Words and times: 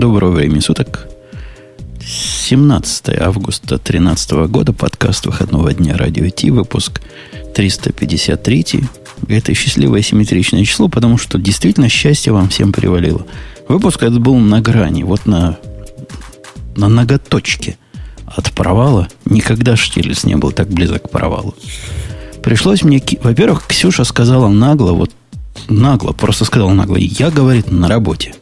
Доброго 0.00 0.30
времени 0.30 0.60
суток. 0.60 1.08
17 2.00 3.20
августа 3.20 3.76
2013 3.76 4.30
года, 4.48 4.72
подкаст 4.72 5.26
выходного 5.26 5.74
дня 5.74 5.94
Радио 5.94 6.30
Ти, 6.30 6.50
выпуск 6.50 7.02
353. 7.54 8.84
Это 9.28 9.52
счастливое 9.52 10.00
симметричное 10.00 10.64
число, 10.64 10.88
потому 10.88 11.18
что 11.18 11.36
действительно 11.36 11.90
счастье 11.90 12.32
вам 12.32 12.48
всем 12.48 12.72
привалило. 12.72 13.26
Выпуск 13.68 14.02
этот 14.02 14.20
был 14.20 14.38
на 14.38 14.62
грани, 14.62 15.02
вот 15.02 15.26
на, 15.26 15.58
на 16.76 16.88
ноготочке 16.88 17.76
от 18.24 18.52
провала. 18.52 19.06
Никогда 19.26 19.76
Штирлиц 19.76 20.24
не 20.24 20.36
был 20.36 20.50
так 20.52 20.70
близок 20.70 21.02
к 21.02 21.10
провалу. 21.10 21.54
Пришлось 22.42 22.82
мне... 22.82 23.02
Во-первых, 23.22 23.66
Ксюша 23.66 24.04
сказала 24.04 24.48
нагло, 24.48 24.92
вот 24.92 25.10
нагло, 25.68 26.12
просто 26.12 26.46
сказала 26.46 26.72
нагло, 26.72 26.96
я, 26.96 27.30
говорит, 27.30 27.70
на 27.70 27.86
работе. 27.86 28.32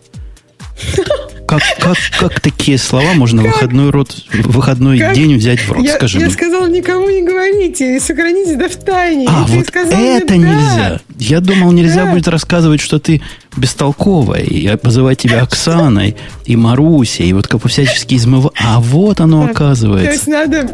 Как, 1.48 1.62
как, 1.80 1.96
как 2.20 2.40
такие 2.40 2.76
слова 2.76 3.14
можно 3.14 3.42
как? 3.42 3.54
выходной, 3.54 3.90
рот, 3.90 4.14
выходной 4.34 4.98
как? 4.98 5.14
день 5.14 5.34
взять 5.36 5.60
в 5.60 5.72
рот? 5.72 5.82
Я, 5.82 5.94
Скажи 5.94 6.18
я 6.18 6.26
мне. 6.26 6.34
сказала, 6.34 6.68
никому 6.68 7.08
не 7.08 7.22
говорите, 7.22 7.98
сохраните 8.00 8.56
да 8.56 8.68
в 8.68 8.76
тайне. 8.76 9.26
А, 9.26 9.46
вот 9.48 9.66
сказал, 9.66 9.98
это 9.98 10.34
мне, 10.34 10.44
нельзя. 10.44 10.90
Да. 10.90 11.00
Я 11.18 11.40
думал, 11.40 11.72
нельзя 11.72 12.04
да. 12.04 12.12
будет 12.12 12.28
рассказывать, 12.28 12.82
что 12.82 12.98
ты 12.98 13.22
бестолковая, 13.56 14.42
и 14.42 14.76
позывать 14.76 15.20
тебя 15.20 15.40
Оксаной, 15.42 16.16
и 16.44 16.54
Марусей, 16.54 17.30
и 17.30 17.32
вот 17.32 17.48
как 17.48 17.66
всячески 17.66 18.14
измывать. 18.16 18.52
А 18.62 18.78
вот 18.78 19.20
оно 19.20 19.44
да. 19.44 19.50
оказывается. 19.50 20.06
То 20.06 20.12
есть 20.12 20.26
надо 20.26 20.70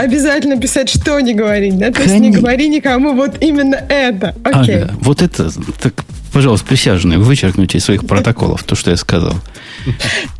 обязательно 0.00 0.56
писать, 0.56 0.88
что 0.88 1.18
не 1.18 1.34
говорить, 1.34 1.76
да? 1.76 1.86
То 1.86 1.94
Конечно. 1.94 2.12
есть 2.12 2.22
не 2.22 2.30
говори 2.30 2.68
никому 2.68 3.12
вот 3.14 3.42
именно 3.42 3.74
это. 3.88 4.36
Окей. 4.44 4.84
Ага, 4.84 4.94
вот 5.00 5.20
это, 5.20 5.50
так 5.82 5.94
пожалуйста, 6.34 6.66
присяжные, 6.66 7.18
вычеркните 7.18 7.78
из 7.78 7.84
своих 7.84 8.06
протоколов 8.06 8.64
то, 8.64 8.74
что 8.74 8.90
я 8.90 8.96
сказал. 8.96 9.34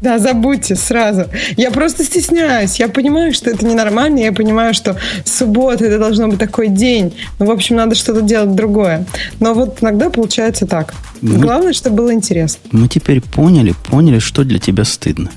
Да, 0.01 0.19
забудьте 0.19 0.75
сразу. 0.75 1.27
Я 1.57 1.71
просто 1.71 2.05
стесняюсь. 2.05 2.81
Я 2.81 2.89
понимаю, 2.89 3.33
что 3.33 3.51
это 3.51 3.65
ненормально. 3.65 4.19
Я 4.19 4.33
понимаю, 4.33 4.75
что 4.75 4.97
суббота 5.25 5.85
это 5.85 5.99
должно 5.99 6.29
быть 6.29 6.39
такой 6.39 6.69
день. 6.69 7.15
Ну, 7.39 7.47
в 7.47 7.51
общем, 7.51 7.77
надо 7.77 7.95
что-то 7.95 8.23
делать 8.23 8.55
другое. 8.55 9.07
Но 9.39 9.55
вот 9.55 9.79
иногда 9.83 10.11
получается 10.11 10.67
так. 10.67 10.95
Мы, 11.23 11.39
Главное, 11.39 11.73
чтобы 11.73 11.97
было 11.97 12.13
интересно. 12.13 12.61
Мы 12.73 12.89
теперь 12.89 13.21
поняли, 13.21 13.75
поняли, 13.89 14.19
что 14.19 14.43
для 14.45 14.59
тебя 14.59 14.85
стыдно. 14.85 15.31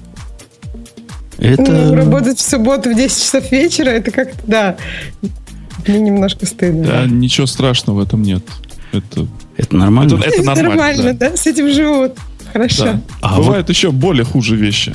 Это... 1.37 1.71
Ну, 1.71 1.95
работать 1.95 2.39
в 2.39 2.49
субботу 2.49 2.89
в 2.89 2.95
10 2.95 3.15
часов 3.15 3.51
вечера, 3.51 3.89
это 3.89 4.09
как-то, 4.09 4.39
да, 4.47 4.77
мне 5.85 5.99
немножко 5.99 6.47
стыдно. 6.47 6.83
Да, 6.83 7.05
ничего 7.05 7.45
страшного 7.45 7.97
в 7.97 8.03
этом 8.03 8.23
нет. 8.23 8.43
Это 8.91 9.27
это 9.57 9.75
нормально? 9.75 10.15
Это, 10.15 10.29
это 10.29 10.43
нормально, 10.43 10.69
нормально 10.69 11.13
да. 11.13 11.29
да? 11.31 11.37
С 11.37 11.47
этим 11.47 11.71
живут. 11.73 12.13
Хорошо. 12.53 12.83
Да. 12.83 13.01
А 13.21 13.37
Бывают 13.37 13.67
вот... 13.67 13.75
еще 13.75 13.91
более 13.91 14.23
хуже 14.23 14.55
вещи. 14.55 14.93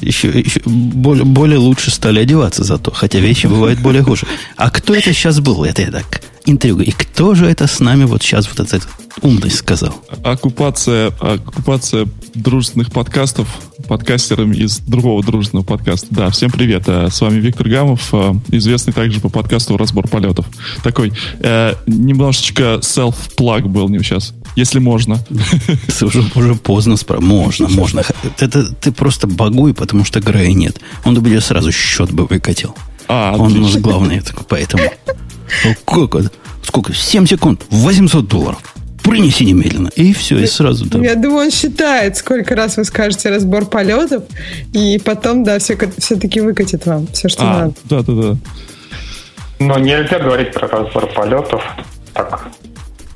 Еще, 0.00 0.28
еще 0.28 0.60
более, 0.64 1.24
более 1.24 1.58
лучше 1.58 1.90
стали 1.90 2.20
одеваться 2.20 2.62
зато, 2.62 2.92
хотя 2.92 3.18
вещи 3.18 3.46
бывают 3.48 3.80
более 3.80 4.02
хуже. 4.02 4.26
А 4.56 4.70
кто 4.70 4.94
это 4.94 5.12
сейчас 5.12 5.40
был? 5.40 5.64
Это 5.64 5.82
я 5.82 5.90
так, 5.90 6.22
интрига. 6.46 6.82
И 6.82 6.90
кто 6.90 7.34
же 7.34 7.46
это 7.46 7.66
с 7.66 7.80
нами 7.80 8.04
вот 8.04 8.22
сейчас 8.22 8.48
вот 8.48 8.60
этот 8.60 8.88
умность 9.22 9.56
сказал? 9.56 9.94
Оккупация, 10.22 11.08
оккупация 11.20 12.06
дружественных 12.34 12.92
подкастов 12.92 13.48
подкастерами 13.88 14.56
из 14.56 14.78
другого 14.78 15.22
дружественного 15.22 15.66
подкаста. 15.66 16.06
Да, 16.10 16.30
всем 16.30 16.50
привет. 16.50 16.84
Э, 16.86 17.08
с 17.10 17.20
вами 17.20 17.38
Виктор 17.38 17.68
Гамов, 17.68 18.08
э, 18.12 18.32
известный 18.48 18.94
также 18.94 19.20
по 19.20 19.28
подкасту 19.28 19.76
«Разбор 19.76 20.08
полетов». 20.08 20.46
Такой 20.82 21.12
э, 21.40 21.74
немножечко 21.86 22.80
self-plug 22.80 23.68
был 23.68 23.88
не 23.88 23.98
сейчас 23.98 24.32
если 24.56 24.78
можно. 24.78 25.18
Уже, 26.00 26.24
уже 26.34 26.54
поздно 26.54 26.96
спра. 26.96 27.18
Можно, 27.20 27.68
можно. 27.68 28.04
Это 28.38 28.72
ты 28.74 28.92
просто 28.92 29.26
багуй, 29.26 29.74
потому 29.74 30.04
что 30.04 30.20
Грея 30.20 30.52
нет. 30.52 30.80
Он 31.04 31.14
бы 31.20 31.28
тебе 31.28 31.40
сразу 31.40 31.72
счет 31.72 32.12
бы 32.12 32.26
выкатил. 32.26 32.74
А, 33.08 33.34
Он 33.36 33.52
у 33.56 33.60
нас 33.62 33.76
главный, 33.76 34.22
поэтому. 34.48 34.84
Ну, 35.64 35.74
как 35.84 36.14
это? 36.20 36.30
Сколько? 36.64 36.94
7 36.94 37.26
секунд, 37.26 37.64
800 37.70 38.26
долларов. 38.26 38.58
Принеси 39.02 39.44
немедленно. 39.44 39.88
И 39.96 40.14
все, 40.14 40.38
и 40.38 40.46
сразу. 40.46 40.86
Да. 40.86 40.98
Я 40.98 41.14
думаю, 41.14 41.46
он 41.46 41.50
считает, 41.50 42.16
сколько 42.16 42.56
раз 42.56 42.78
вы 42.78 42.84
скажете 42.84 43.28
разбор 43.28 43.66
полетов, 43.66 44.24
и 44.72 44.98
потом, 45.04 45.44
да, 45.44 45.58
все, 45.58 45.78
все-таки 45.98 46.40
выкатит 46.40 46.86
вам 46.86 47.06
все, 47.08 47.28
что 47.28 47.42
а, 47.42 47.60
надо. 47.60 47.74
Да, 47.84 48.02
да, 48.02 48.12
да. 48.12 48.36
Но 49.58 49.78
нельзя 49.78 50.18
говорить 50.18 50.52
про 50.52 50.66
разбор 50.68 51.06
полетов 51.12 51.62
так 52.14 52.48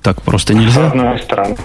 так 0.03 0.22
просто 0.22 0.54
нельзя? 0.54 0.88
С 0.88 0.92
одной 0.92 1.19
стороны. 1.19 1.56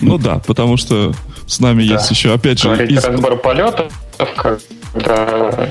Ну 0.00 0.18
да, 0.18 0.40
потому 0.46 0.76
что 0.76 1.12
с 1.46 1.60
нами 1.60 1.86
да. 1.86 1.94
есть 1.94 2.10
еще, 2.10 2.32
опять 2.32 2.58
же... 2.58 2.68
Говорить 2.68 2.90
из... 2.92 3.04
разбор 3.04 3.36
полетов, 3.36 3.92
когда... 4.36 5.68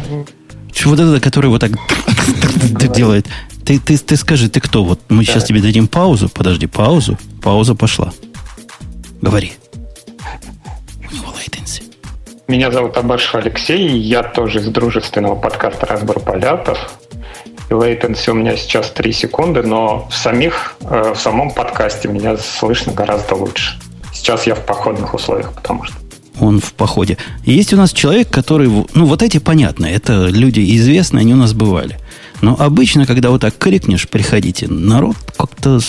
Вот 0.85 0.99
это, 0.99 1.19
который 1.19 1.49
вот 1.49 1.61
так 1.61 1.71
делает. 2.95 3.27
Ты, 3.65 3.79
ты, 3.79 3.97
ты 3.97 4.15
скажи, 4.15 4.49
ты 4.49 4.59
кто? 4.59 4.83
Вот 4.83 4.99
мы 5.09 5.25
да. 5.25 5.31
сейчас 5.31 5.43
тебе 5.45 5.61
дадим 5.61 5.87
паузу. 5.87 6.29
Подожди, 6.29 6.67
паузу. 6.67 7.17
Пауза 7.41 7.75
пошла. 7.75 8.13
Говори. 9.21 9.53
У 11.09 11.15
него 11.15 11.33
latency. 11.33 11.83
Меня 12.47 12.71
зовут 12.71 12.97
Абашев 12.97 13.35
Алексей, 13.35 13.97
я 13.99 14.23
тоже 14.23 14.59
из 14.59 14.67
дружественного 14.67 15.35
подкаста 15.35 15.85
«Разбор 15.85 16.19
полетов» 16.19 16.77
latency 17.69 18.31
у 18.31 18.33
меня 18.33 18.57
сейчас 18.57 18.91
3 18.91 19.13
секунды, 19.13 19.63
но 19.63 20.07
в, 20.09 20.15
самих, 20.15 20.75
э, 20.81 21.13
в 21.15 21.19
самом 21.19 21.51
подкасте 21.51 22.07
меня 22.07 22.37
слышно 22.37 22.91
гораздо 22.93 23.35
лучше. 23.35 23.79
Сейчас 24.13 24.45
я 24.45 24.55
в 24.55 24.65
походных 24.65 25.13
условиях, 25.13 25.53
потому 25.53 25.83
что 25.85 25.95
он 26.39 26.59
в 26.59 26.73
походе. 26.73 27.17
Есть 27.45 27.73
у 27.73 27.77
нас 27.77 27.93
человек, 27.93 28.29
который... 28.29 28.67
Ну, 28.67 29.05
вот 29.05 29.21
эти 29.21 29.37
понятно. 29.37 29.85
Это 29.85 30.27
люди 30.27 30.75
известные, 30.75 31.21
они 31.21 31.33
у 31.33 31.37
нас 31.37 31.53
бывали. 31.53 31.99
Но 32.41 32.55
обычно, 32.59 33.05
когда 33.05 33.29
вот 33.29 33.41
так 33.41 33.57
крикнешь, 33.57 34.07
приходите, 34.07 34.67
народ 34.67 35.15
как-то... 35.37 35.79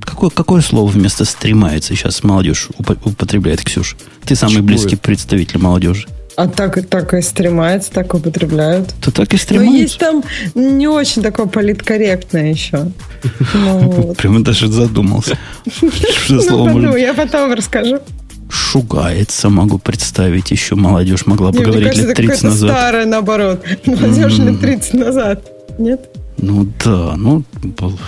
Какое, 0.00 0.30
какое 0.30 0.62
слово 0.62 0.90
вместо 0.90 1.24
стремается 1.24 1.94
сейчас 1.94 2.24
молодежь 2.24 2.68
употребляет, 2.78 3.62
Ксюш? 3.62 3.96
Ты 4.24 4.34
самый 4.34 4.56
Чего 4.56 4.66
близкий 4.66 4.94
это? 4.94 5.02
представитель 5.02 5.58
молодежи. 5.58 6.06
А 6.34 6.48
так, 6.48 6.86
так 6.88 7.12
и 7.14 7.20
стремается, 7.20 7.92
так 7.92 8.14
употребляют. 8.14 8.94
То 9.00 9.10
так 9.10 9.32
и 9.34 9.36
стремаются. 9.36 9.70
Но 9.70 9.78
есть 9.78 9.98
там 9.98 10.24
не 10.54 10.88
очень 10.88 11.22
такое 11.22 11.46
политкорректное 11.46 12.50
еще. 12.50 12.90
Ну, 13.54 14.14
Прямо 14.14 14.42
даже 14.42 14.66
задумался. 14.68 15.38
Ну, 16.28 16.96
Я 16.96 17.14
потом 17.14 17.52
расскажу. 17.52 18.00
Шугается, 18.52 19.48
могу 19.48 19.78
представить. 19.78 20.50
Еще 20.50 20.74
молодежь 20.74 21.24
могла 21.24 21.52
бы 21.52 21.64
говорить 21.64 21.96
лет 21.96 22.14
30 22.14 22.42
назад. 22.42 22.70
старое, 22.70 23.06
наоборот. 23.06 23.64
Молодежь 23.86 24.36
лет 24.38 24.60
30 24.60 24.94
назад. 24.94 25.50
Нет? 25.78 26.10
Ну 26.36 26.68
да, 26.84 27.14
ну, 27.16 27.44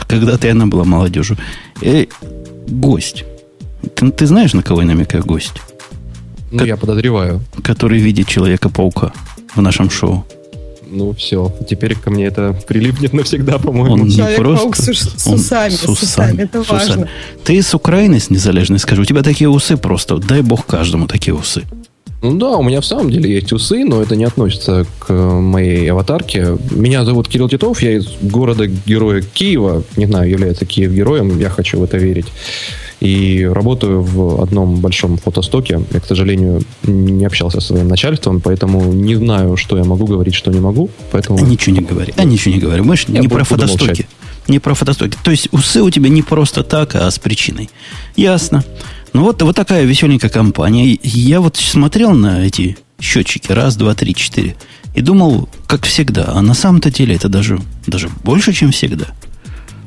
когда-то 0.07 0.51
она 0.51 0.67
была 0.67 0.85
молодежью. 0.85 1.39
Эй, 1.81 2.11
гость. 2.69 3.25
Ты, 3.95 4.11
ты 4.11 4.27
знаешь, 4.27 4.53
на 4.53 4.63
кого 4.63 4.83
я 4.83 4.87
намекаю 4.87 5.25
гость? 5.25 5.55
Ну, 6.51 6.59
как, 6.59 6.69
я 6.69 6.77
подозреваю. 6.77 7.41
Который 7.63 7.99
видит 7.99 8.29
Человека-паука 8.29 9.15
в 9.55 9.63
нашем 9.63 9.89
шоу. 9.89 10.27
Ну, 10.95 11.13
все. 11.13 11.53
Теперь 11.69 11.97
ко 11.97 12.11
мне 12.11 12.27
это 12.27 12.57
прилипнет 12.69 13.13
навсегда, 13.13 13.59
по-моему. 13.59 13.95
Он 13.95 14.09
не 14.09 14.37
просто... 14.37 14.95
С, 14.95 15.23
с 15.23 15.27
усами, 15.27 15.71
с 15.71 15.89
усами, 15.89 16.43
это 16.43 16.63
с 16.63 16.69
важно. 16.69 16.95
Усами. 16.95 17.11
Ты 17.43 17.63
с 17.63 17.75
Украины, 17.75 18.21
с 18.21 18.31
незалежной, 18.31 18.79
скажу. 18.79 19.03
У 19.03 19.05
тебя 19.05 19.23
такие 19.23 19.49
усы 19.49 19.77
просто. 19.77 20.19
Дай 20.19 20.43
бог 20.43 20.67
каждому 20.67 21.09
такие 21.09 21.35
усы. 21.35 21.65
Ну 22.23 22.39
да, 22.39 22.57
у 22.57 22.63
меня 22.63 22.81
в 22.81 22.87
самом 22.87 23.11
деле 23.11 23.31
есть 23.35 23.53
усы, 23.53 23.85
но 23.85 24.01
это 24.01 24.17
не 24.17 24.25
относится 24.25 24.87
к 25.01 25.13
моей 25.13 25.91
аватарке. 25.91 26.57
Меня 26.71 27.05
зовут 27.05 27.29
Кирилл 27.29 27.49
Титов, 27.49 27.83
я 27.83 27.99
из 27.99 28.07
города-героя 28.23 29.21
Киева. 29.21 29.83
Не 29.97 30.07
знаю, 30.07 30.31
является 30.31 30.65
Киев 30.65 30.93
героем, 30.93 31.39
я 31.39 31.51
хочу 31.51 31.79
в 31.79 31.85
это 31.85 31.99
верить. 31.99 32.27
И 33.05 33.45
работаю 33.45 34.01
в 34.01 34.43
одном 34.43 34.77
большом 34.77 35.19
фотостоке. 35.19 35.81
Я, 35.93 36.01
к 36.01 36.07
сожалению, 36.07 36.63
не 36.85 37.27
общался 37.27 37.61
со 37.61 37.67
своим 37.67 37.87
начальством, 37.87 38.41
поэтому 38.41 38.95
не 38.95 39.15
знаю, 39.15 39.59
что 39.59 39.77
я 39.77 39.85
могу 39.85 40.07
говорить, 40.07 40.35
что 40.35 40.51
не 40.51 40.59
могу. 40.59 40.89
Поэтому... 41.13 41.39
А 41.39 41.43
ничего 41.43 41.77
не 41.77 41.83
говори. 41.83 42.15
А 42.17 42.25
ничего 42.25 42.55
не 42.55 42.61
говори. 42.61 42.81
Мы 42.81 42.97
же 42.97 43.05
не 43.09 43.29
про 43.29 43.45
фотостоки. 43.45 43.89
Молчать. 43.89 44.07
Не 44.49 44.59
про 44.59 44.73
фотостоки. 44.73 45.19
То 45.23 45.31
есть 45.31 45.49
усы 45.53 45.83
у 45.83 45.91
тебя 45.91 46.09
не 46.09 46.23
просто 46.23 46.63
так, 46.63 46.95
а 46.95 47.11
с 47.11 47.19
причиной. 47.19 47.69
Ясно. 48.17 48.65
Ну 49.13 49.25
вот, 49.25 49.43
вот 49.43 49.55
такая 49.55 49.85
веселенькая 49.85 50.31
компания. 50.31 50.99
Я 51.03 51.43
вот 51.43 51.59
смотрел 51.59 52.13
на 52.13 52.47
эти 52.47 52.79
счетчики. 52.99 53.53
Раз, 53.53 53.77
два, 53.77 53.95
три, 53.95 54.15
четыре. 54.15 54.57
И 54.95 55.03
думал, 55.03 55.51
как 55.67 55.85
всегда. 55.85 56.33
А 56.35 56.41
на 56.41 56.55
самом-то 56.55 56.91
деле 56.91 57.15
это 57.17 57.29
даже, 57.29 57.61
даже 57.87 58.09
больше, 58.23 58.55
чем 58.55 58.73
всегда. 58.73 59.09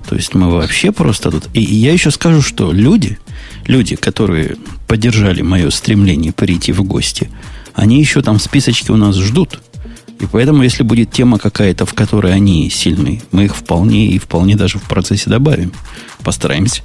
То 0.07 0.15
есть 0.15 0.33
мы 0.33 0.49
вообще 0.49 0.91
просто 0.91 1.31
тут... 1.31 1.49
И 1.53 1.61
я 1.61 1.91
еще 1.91 2.11
скажу, 2.11 2.41
что 2.41 2.71
люди, 2.71 3.19
люди, 3.65 3.95
которые 3.95 4.55
поддержали 4.87 5.41
мое 5.41 5.69
стремление 5.69 6.31
прийти 6.31 6.71
в 6.71 6.83
гости, 6.83 7.29
они 7.73 7.99
еще 7.99 8.21
там 8.21 8.39
списочки 8.39 8.89
у 8.91 8.95
нас 8.95 9.17
ждут. 9.17 9.59
И 10.19 10.25
поэтому, 10.25 10.63
если 10.63 10.83
будет 10.83 11.11
тема 11.11 11.37
какая-то, 11.37 11.85
в 11.85 11.93
которой 11.93 12.33
они 12.33 12.69
сильны, 12.69 13.21
мы 13.31 13.45
их 13.45 13.55
вполне 13.55 14.07
и 14.07 14.17
вполне 14.17 14.55
даже 14.55 14.79
в 14.79 14.83
процессе 14.83 15.29
добавим. 15.29 15.73
Постараемся 16.23 16.81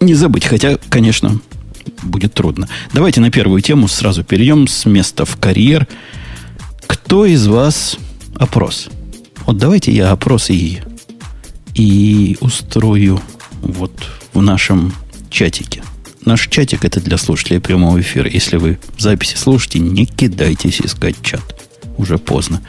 не 0.00 0.14
забыть. 0.14 0.44
Хотя, 0.44 0.78
конечно, 0.88 1.40
будет 2.02 2.34
трудно. 2.34 2.68
Давайте 2.92 3.20
на 3.20 3.30
первую 3.30 3.60
тему 3.60 3.88
сразу 3.88 4.24
перейдем 4.24 4.68
с 4.68 4.86
места 4.86 5.24
в 5.24 5.36
карьер. 5.36 5.88
Кто 6.86 7.26
из 7.26 7.46
вас 7.46 7.98
опрос? 8.36 8.88
Вот 9.46 9.58
давайте 9.58 9.92
я 9.92 10.12
опрос 10.12 10.50
и, 10.50 10.78
и 11.74 12.36
устрою 12.40 13.20
вот 13.62 13.92
в 14.34 14.42
нашем 14.42 14.92
чатике. 15.30 15.82
Наш 16.24 16.48
чатик 16.48 16.84
это 16.84 17.00
для 17.00 17.16
слушателей 17.18 17.60
прямого 17.60 18.00
эфира. 18.00 18.28
Если 18.28 18.56
вы 18.56 18.78
записи 18.98 19.36
слушаете, 19.36 19.80
не 19.80 20.06
кидайтесь 20.06 20.80
искать 20.80 21.16
чат. 21.22 21.42
Уже 21.96 22.18
поздно. 22.18 22.62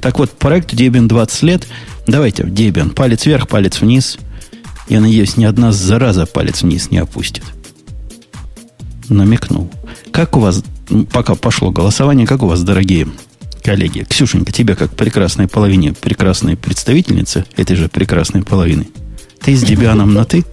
Так 0.00 0.18
вот, 0.18 0.30
проекту 0.30 0.74
Debian 0.76 1.06
20 1.06 1.42
лет. 1.42 1.66
Давайте, 2.06 2.44
Debian, 2.44 2.92
палец 2.92 3.26
вверх, 3.26 3.48
палец 3.48 3.80
вниз. 3.80 4.18
Я 4.88 5.00
надеюсь, 5.00 5.36
ни 5.36 5.44
одна 5.44 5.72
зараза 5.72 6.26
палец 6.26 6.62
вниз 6.62 6.90
не 6.90 6.98
опустит. 6.98 7.44
Намекнул. 9.08 9.70
Как 10.10 10.36
у 10.36 10.40
вас, 10.40 10.62
пока 11.12 11.34
пошло 11.34 11.70
голосование, 11.70 12.26
как 12.26 12.42
у 12.42 12.46
вас, 12.46 12.62
дорогие 12.62 13.08
коллеги? 13.64 14.04
Ксюшенька, 14.08 14.52
тебе 14.52 14.76
как 14.76 14.90
прекрасной 14.90 15.48
половине, 15.48 15.94
прекрасной 15.94 16.56
представительницы 16.56 17.44
этой 17.56 17.74
же 17.76 17.88
прекрасной 17.88 18.42
половины. 18.42 18.86
Ты 19.40 19.56
с 19.56 19.62
Дебианом 19.62 20.14
на 20.14 20.24
«ты»? 20.24 20.44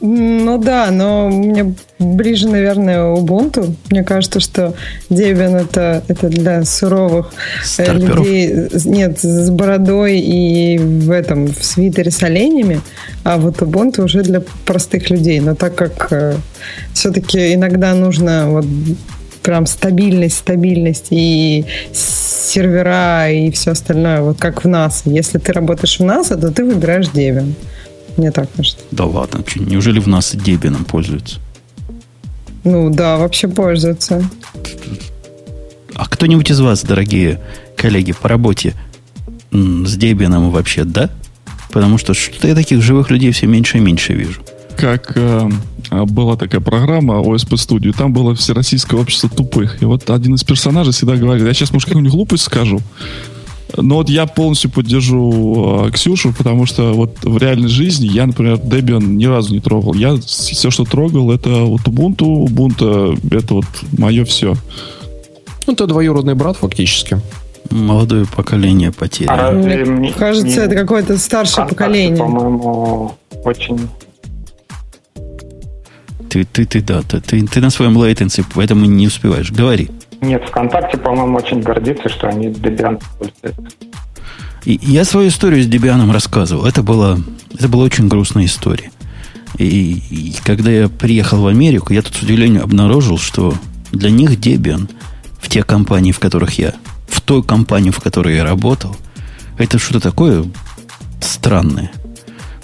Ну 0.00 0.58
да, 0.58 0.90
но 0.92 1.28
мне 1.28 1.74
ближе, 1.98 2.48
наверное, 2.48 3.16
Ubuntu. 3.16 3.74
Мне 3.90 4.04
кажется, 4.04 4.38
что 4.38 4.74
Debian 5.10 5.56
это, 5.56 6.04
это 6.06 6.28
для 6.28 6.64
суровых 6.64 7.32
э, 7.32 7.64
Старперов. 7.64 8.18
людей. 8.24 8.68
Нет, 8.84 9.18
с 9.20 9.50
бородой 9.50 10.20
и 10.20 10.78
в 10.78 11.10
этом 11.10 11.46
в 11.46 11.64
свитере 11.64 12.12
с 12.12 12.22
оленями, 12.22 12.80
а 13.24 13.38
вот 13.38 13.56
Ubuntu 13.56 14.04
уже 14.04 14.22
для 14.22 14.40
простых 14.64 15.10
людей. 15.10 15.40
Но 15.40 15.56
так 15.56 15.74
как 15.74 16.12
э, 16.12 16.36
все-таки 16.92 17.54
иногда 17.54 17.92
нужно 17.94 18.50
вот 18.50 18.66
прям 19.48 19.64
стабильность, 19.64 20.36
стабильность 20.36 21.06
и 21.08 21.64
сервера 21.90 23.30
и 23.30 23.50
все 23.50 23.70
остальное, 23.70 24.20
вот 24.20 24.38
как 24.38 24.62
в 24.62 24.68
нас. 24.68 25.04
Если 25.06 25.38
ты 25.38 25.54
работаешь 25.54 25.98
в 25.98 26.02
NASA, 26.02 26.38
то 26.38 26.50
ты 26.50 26.66
выбираешь 26.66 27.06
Debian. 27.06 27.54
Мне 28.18 28.30
так 28.30 28.50
кажется. 28.54 28.76
Да 28.90 29.06
ладно, 29.06 29.42
что, 29.46 29.60
неужели 29.60 30.00
в 30.00 30.06
нас 30.06 30.34
Debian 30.34 30.84
пользуются? 30.84 31.38
Ну 32.64 32.90
да, 32.90 33.16
вообще 33.16 33.48
пользуются. 33.48 34.22
А 35.94 36.06
кто-нибудь 36.06 36.50
из 36.50 36.60
вас, 36.60 36.82
дорогие 36.84 37.40
коллеги, 37.74 38.12
по 38.12 38.28
работе 38.28 38.74
с 39.50 39.96
Debian 39.96 40.50
вообще, 40.50 40.84
да? 40.84 41.08
Потому 41.72 41.96
что 41.96 42.12
что-то 42.12 42.48
я 42.48 42.54
таких 42.54 42.82
живых 42.82 43.10
людей 43.10 43.32
все 43.32 43.46
меньше 43.46 43.78
и 43.78 43.80
меньше 43.80 44.12
вижу. 44.12 44.42
Как 44.76 45.12
э, 45.14 45.48
была 45.90 46.36
такая 46.36 46.60
программа 46.60 47.14
OSP 47.14 47.54
Studio, 47.54 47.94
там 47.96 48.12
было 48.12 48.34
Всероссийское 48.34 49.00
общество 49.00 49.28
тупых. 49.28 49.82
И 49.82 49.84
вот 49.84 50.10
один 50.10 50.34
из 50.34 50.44
персонажей 50.44 50.92
всегда 50.92 51.16
говорит, 51.16 51.46
я 51.46 51.54
сейчас, 51.54 51.72
может, 51.72 51.88
какую-нибудь 51.88 52.14
глупость 52.14 52.44
скажу, 52.44 52.80
но 53.76 53.96
вот 53.96 54.08
я 54.08 54.26
полностью 54.26 54.70
поддержу 54.70 55.86
э, 55.86 55.90
Ксюшу, 55.92 56.32
потому 56.36 56.66
что 56.66 56.94
вот 56.94 57.18
в 57.22 57.36
реальной 57.38 57.68
жизни 57.68 58.06
я, 58.06 58.26
например, 58.26 58.54
Debian 58.56 59.04
ни 59.04 59.26
разу 59.26 59.52
не 59.52 59.60
трогал. 59.60 59.94
Я 59.94 60.16
все, 60.16 60.70
что 60.70 60.84
трогал, 60.84 61.30
это 61.30 61.50
вот 61.50 61.82
Ubuntu. 61.82 62.46
Ubuntu 62.46 63.18
это 63.30 63.54
вот 63.54 63.66
мое 63.96 64.24
все. 64.24 64.54
Ну, 65.66 65.74
это 65.74 65.86
двоюродный 65.86 66.34
брат 66.34 66.56
фактически. 66.56 67.20
Молодое 67.70 68.24
поколение 68.24 68.90
потеряно. 68.90 69.48
А 69.48 69.52
Мне 69.52 69.84
мне, 69.84 70.12
кажется, 70.12 70.46
мне, 70.46 70.56
это 70.56 70.74
какое-то 70.74 71.18
старшее 71.18 71.66
поколение. 71.66 72.16
По-моему, 72.16 73.12
очень 73.44 73.78
ты, 76.28 76.44
ты, 76.44 76.64
ты, 76.64 76.80
да, 76.80 77.02
ты, 77.02 77.20
ты, 77.20 77.46
ты 77.46 77.60
на 77.60 77.70
своем 77.70 77.96
лейтенсе, 77.96 78.44
поэтому 78.54 78.84
не 78.86 79.06
успеваешь. 79.06 79.50
Говори. 79.50 79.90
Нет, 80.20 80.44
ВКонтакте, 80.48 80.98
по-моему, 80.98 81.36
очень 81.36 81.60
гордится, 81.60 82.08
что 82.08 82.28
они 82.28 82.48
Debian 82.48 83.00
пользуются. 83.18 83.54
И 84.64 84.78
я 84.82 85.04
свою 85.04 85.28
историю 85.28 85.62
с 85.62 85.68
Debian 85.68 86.12
рассказывал. 86.12 86.66
Это 86.66 86.82
была, 86.82 87.18
это 87.54 87.68
была 87.68 87.84
очень 87.84 88.08
грустная 88.08 88.44
история. 88.44 88.90
И, 89.56 90.02
и 90.10 90.34
когда 90.44 90.70
я 90.70 90.88
приехал 90.88 91.40
в 91.40 91.46
Америку, 91.46 91.92
я 91.92 92.02
тут 92.02 92.14
с 92.14 92.22
удивлением 92.22 92.62
обнаружил, 92.62 93.18
что 93.18 93.54
для 93.92 94.10
них 94.10 94.32
Debian 94.32 94.90
в 95.40 95.48
те 95.48 95.62
компании, 95.62 96.12
в 96.12 96.18
которых 96.18 96.58
я, 96.58 96.74
в 97.08 97.20
той 97.20 97.42
компании, 97.42 97.90
в 97.90 98.00
которой 98.00 98.36
я 98.36 98.44
работал, 98.44 98.96
это 99.56 99.78
что-то 99.78 100.00
такое 100.00 100.44
странное. 101.20 101.90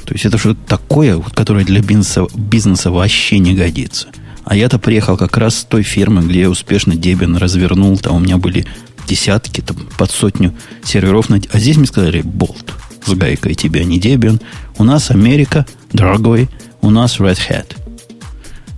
То 0.04 0.12
есть 0.12 0.24
это 0.24 0.38
что-то 0.38 0.60
такое, 0.66 1.20
которое 1.34 1.64
для 1.64 1.80
бизнеса, 1.80 2.26
бизнеса 2.34 2.90
вообще 2.90 3.38
не 3.38 3.54
годится– 3.54 4.08
а 4.44 4.54
я-то 4.54 4.78
приехал 4.78 5.16
как 5.16 5.36
раз 5.38 5.58
с 5.58 5.64
той 5.64 5.82
фирмы, 5.82 6.22
где 6.22 6.42
я 6.42 6.50
успешно 6.50 6.92
Debian 6.92 7.38
развернул. 7.38 7.96
Там 7.98 8.16
у 8.16 8.18
меня 8.18 8.36
были 8.36 8.66
десятки, 9.06 9.62
там, 9.62 9.76
под 9.96 10.10
сотню 10.10 10.54
серверов. 10.84 11.30
А 11.30 11.58
здесь 11.58 11.76
мне 11.76 11.86
сказали, 11.86 12.20
болт, 12.20 12.74
с 13.06 13.12
гайкой 13.12 13.54
тебе 13.54 13.84
не 13.84 13.98
Debian. 13.98 14.40
У 14.76 14.84
нас 14.84 15.10
Америка, 15.10 15.66
дорогой, 15.92 16.50
у 16.82 16.90
нас 16.90 17.18
Red 17.20 17.38
Hat. 17.48 17.74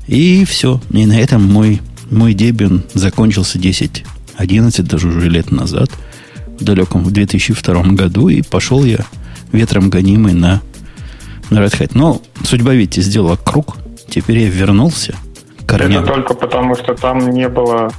И 0.07 0.45
все. 0.45 0.81
И 0.91 1.05
на 1.05 1.19
этом 1.19 1.43
мой, 1.43 1.83
мой 2.11 2.33
Debian 2.35 2.89
закончился 2.95 3.59
10, 3.59 4.05
11 4.37 4.87
даже 4.87 5.09
уже 5.09 5.29
лет 5.29 5.51
назад, 5.51 5.91
в 6.61 6.63
далеком 6.63 7.03
в 7.03 7.11
2002 7.11 7.83
году, 7.95 8.29
и 8.29 8.43
пошел 8.43 8.85
я 8.85 9.01
ветром 9.51 9.91
гонимый 9.91 10.33
на 10.33 10.63
Red 11.51 11.79
Hat. 11.79 11.93
Но 11.95 12.21
судьба, 12.45 12.75
видите, 12.75 13.01
сделала 13.01 13.37
круг. 13.37 13.77
Теперь 14.09 14.39
я 14.39 14.49
вернулся– 14.49 15.15
корням. 15.67 16.05
Это 16.05 16.13
только 16.13 16.35
потому, 16.35 16.75
что 16.77 16.95
там 16.95 17.31
не 17.31 17.49
было... 17.49 17.93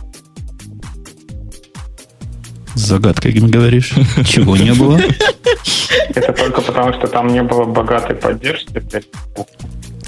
Загадкой 2.76 3.34
говоришь. 3.34 3.94
Чего 4.26 4.56
не 4.56 4.74
было? 4.74 5.00
Это 6.10 6.34
только 6.34 6.62
потому, 6.62 6.94
что 6.94 7.08
там 7.08 7.28
не 7.28 7.44
было 7.44 7.66
богатой 7.66 8.16
поддержки. 8.16 8.84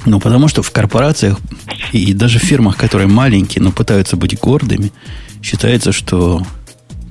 Ну, 0.06 0.20
потому 0.20 0.48
что 0.48 0.62
в 0.62 0.72
корпорациях 0.72 1.38
и 1.92 2.14
даже 2.14 2.40
в 2.40 2.44
фирмах, 2.44 2.78
которые 2.78 3.08
маленькие, 3.08 3.64
но 3.64 3.72
пытаются 3.72 4.16
быть 4.16 4.40
гордыми, 4.40 4.92
считается, 5.42 5.92
что 5.92 6.44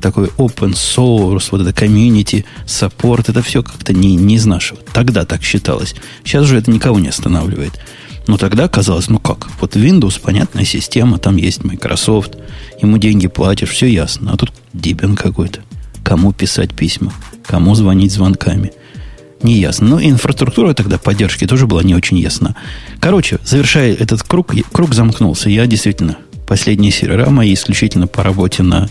такой 0.00 0.28
open 0.36 0.72
source, 0.72 1.48
вот 1.50 1.60
это 1.60 1.70
community, 1.70 2.44
support, 2.66 3.24
это 3.28 3.42
все 3.42 3.62
как-то 3.62 3.92
не, 3.92 4.16
не 4.16 4.36
из 4.36 4.46
нашего. 4.46 4.80
Тогда 4.92 5.24
так 5.24 5.42
считалось. 5.42 5.94
Сейчас 6.24 6.46
же 6.46 6.56
это 6.56 6.70
никого 6.70 6.98
не 6.98 7.08
останавливает. 7.08 7.80
Но 8.26 8.36
тогда 8.36 8.68
казалось, 8.68 9.08
ну 9.08 9.18
как, 9.18 9.48
вот 9.60 9.74
Windows, 9.74 10.20
понятная 10.20 10.64
система, 10.64 11.18
там 11.18 11.36
есть 11.36 11.64
Microsoft, 11.64 12.36
ему 12.80 12.98
деньги 12.98 13.26
платишь, 13.26 13.70
все 13.70 13.86
ясно. 13.86 14.32
А 14.32 14.36
тут 14.36 14.52
Debian 14.74 15.16
какой-то. 15.16 15.60
Кому 16.04 16.32
писать 16.32 16.74
письма, 16.74 17.12
кому 17.46 17.74
звонить 17.74 18.12
звонками. 18.12 18.72
Не 19.42 19.54
ясно. 19.54 19.88
Но 19.88 20.02
инфраструктура 20.02 20.74
тогда 20.74 20.98
поддержки 20.98 21.46
тоже 21.46 21.66
была 21.66 21.82
не 21.82 21.94
очень 21.94 22.18
ясна. 22.18 22.54
Короче, 23.00 23.38
завершая 23.44 23.94
этот 23.94 24.22
круг, 24.22 24.52
круг 24.72 24.94
замкнулся. 24.94 25.48
Я 25.48 25.66
действительно 25.66 26.18
последние 26.46 26.92
сервера 26.92 27.30
мои 27.30 27.54
исключительно 27.54 28.06
по 28.06 28.22
работе 28.22 28.62
на 28.62 28.88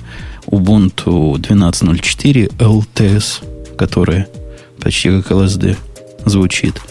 Ubuntu 0.48 1.36
12.04 1.36 2.56
LTS, 2.58 3.76
которая 3.78 4.28
почти 4.82 5.10
как 5.10 5.32
LSD 5.32 5.78
звучит. 6.26 6.82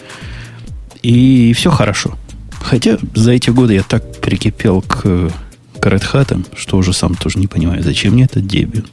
И 1.01 1.53
все 1.53 1.71
хорошо. 1.71 2.17
Хотя 2.61 2.97
за 3.15 3.31
эти 3.31 3.49
годы 3.49 3.75
я 3.75 3.83
так 3.83 4.19
прикипел 4.19 4.81
к, 4.81 5.01
к 5.01 5.85
Red 5.85 6.03
Hat, 6.13 6.45
что 6.55 6.77
уже 6.77 6.93
сам 6.93 7.15
тоже 7.15 7.39
не 7.39 7.47
понимаю, 7.47 7.83
зачем 7.83 8.13
мне 8.13 8.25
этот 8.25 8.43
Debian. 8.43 8.87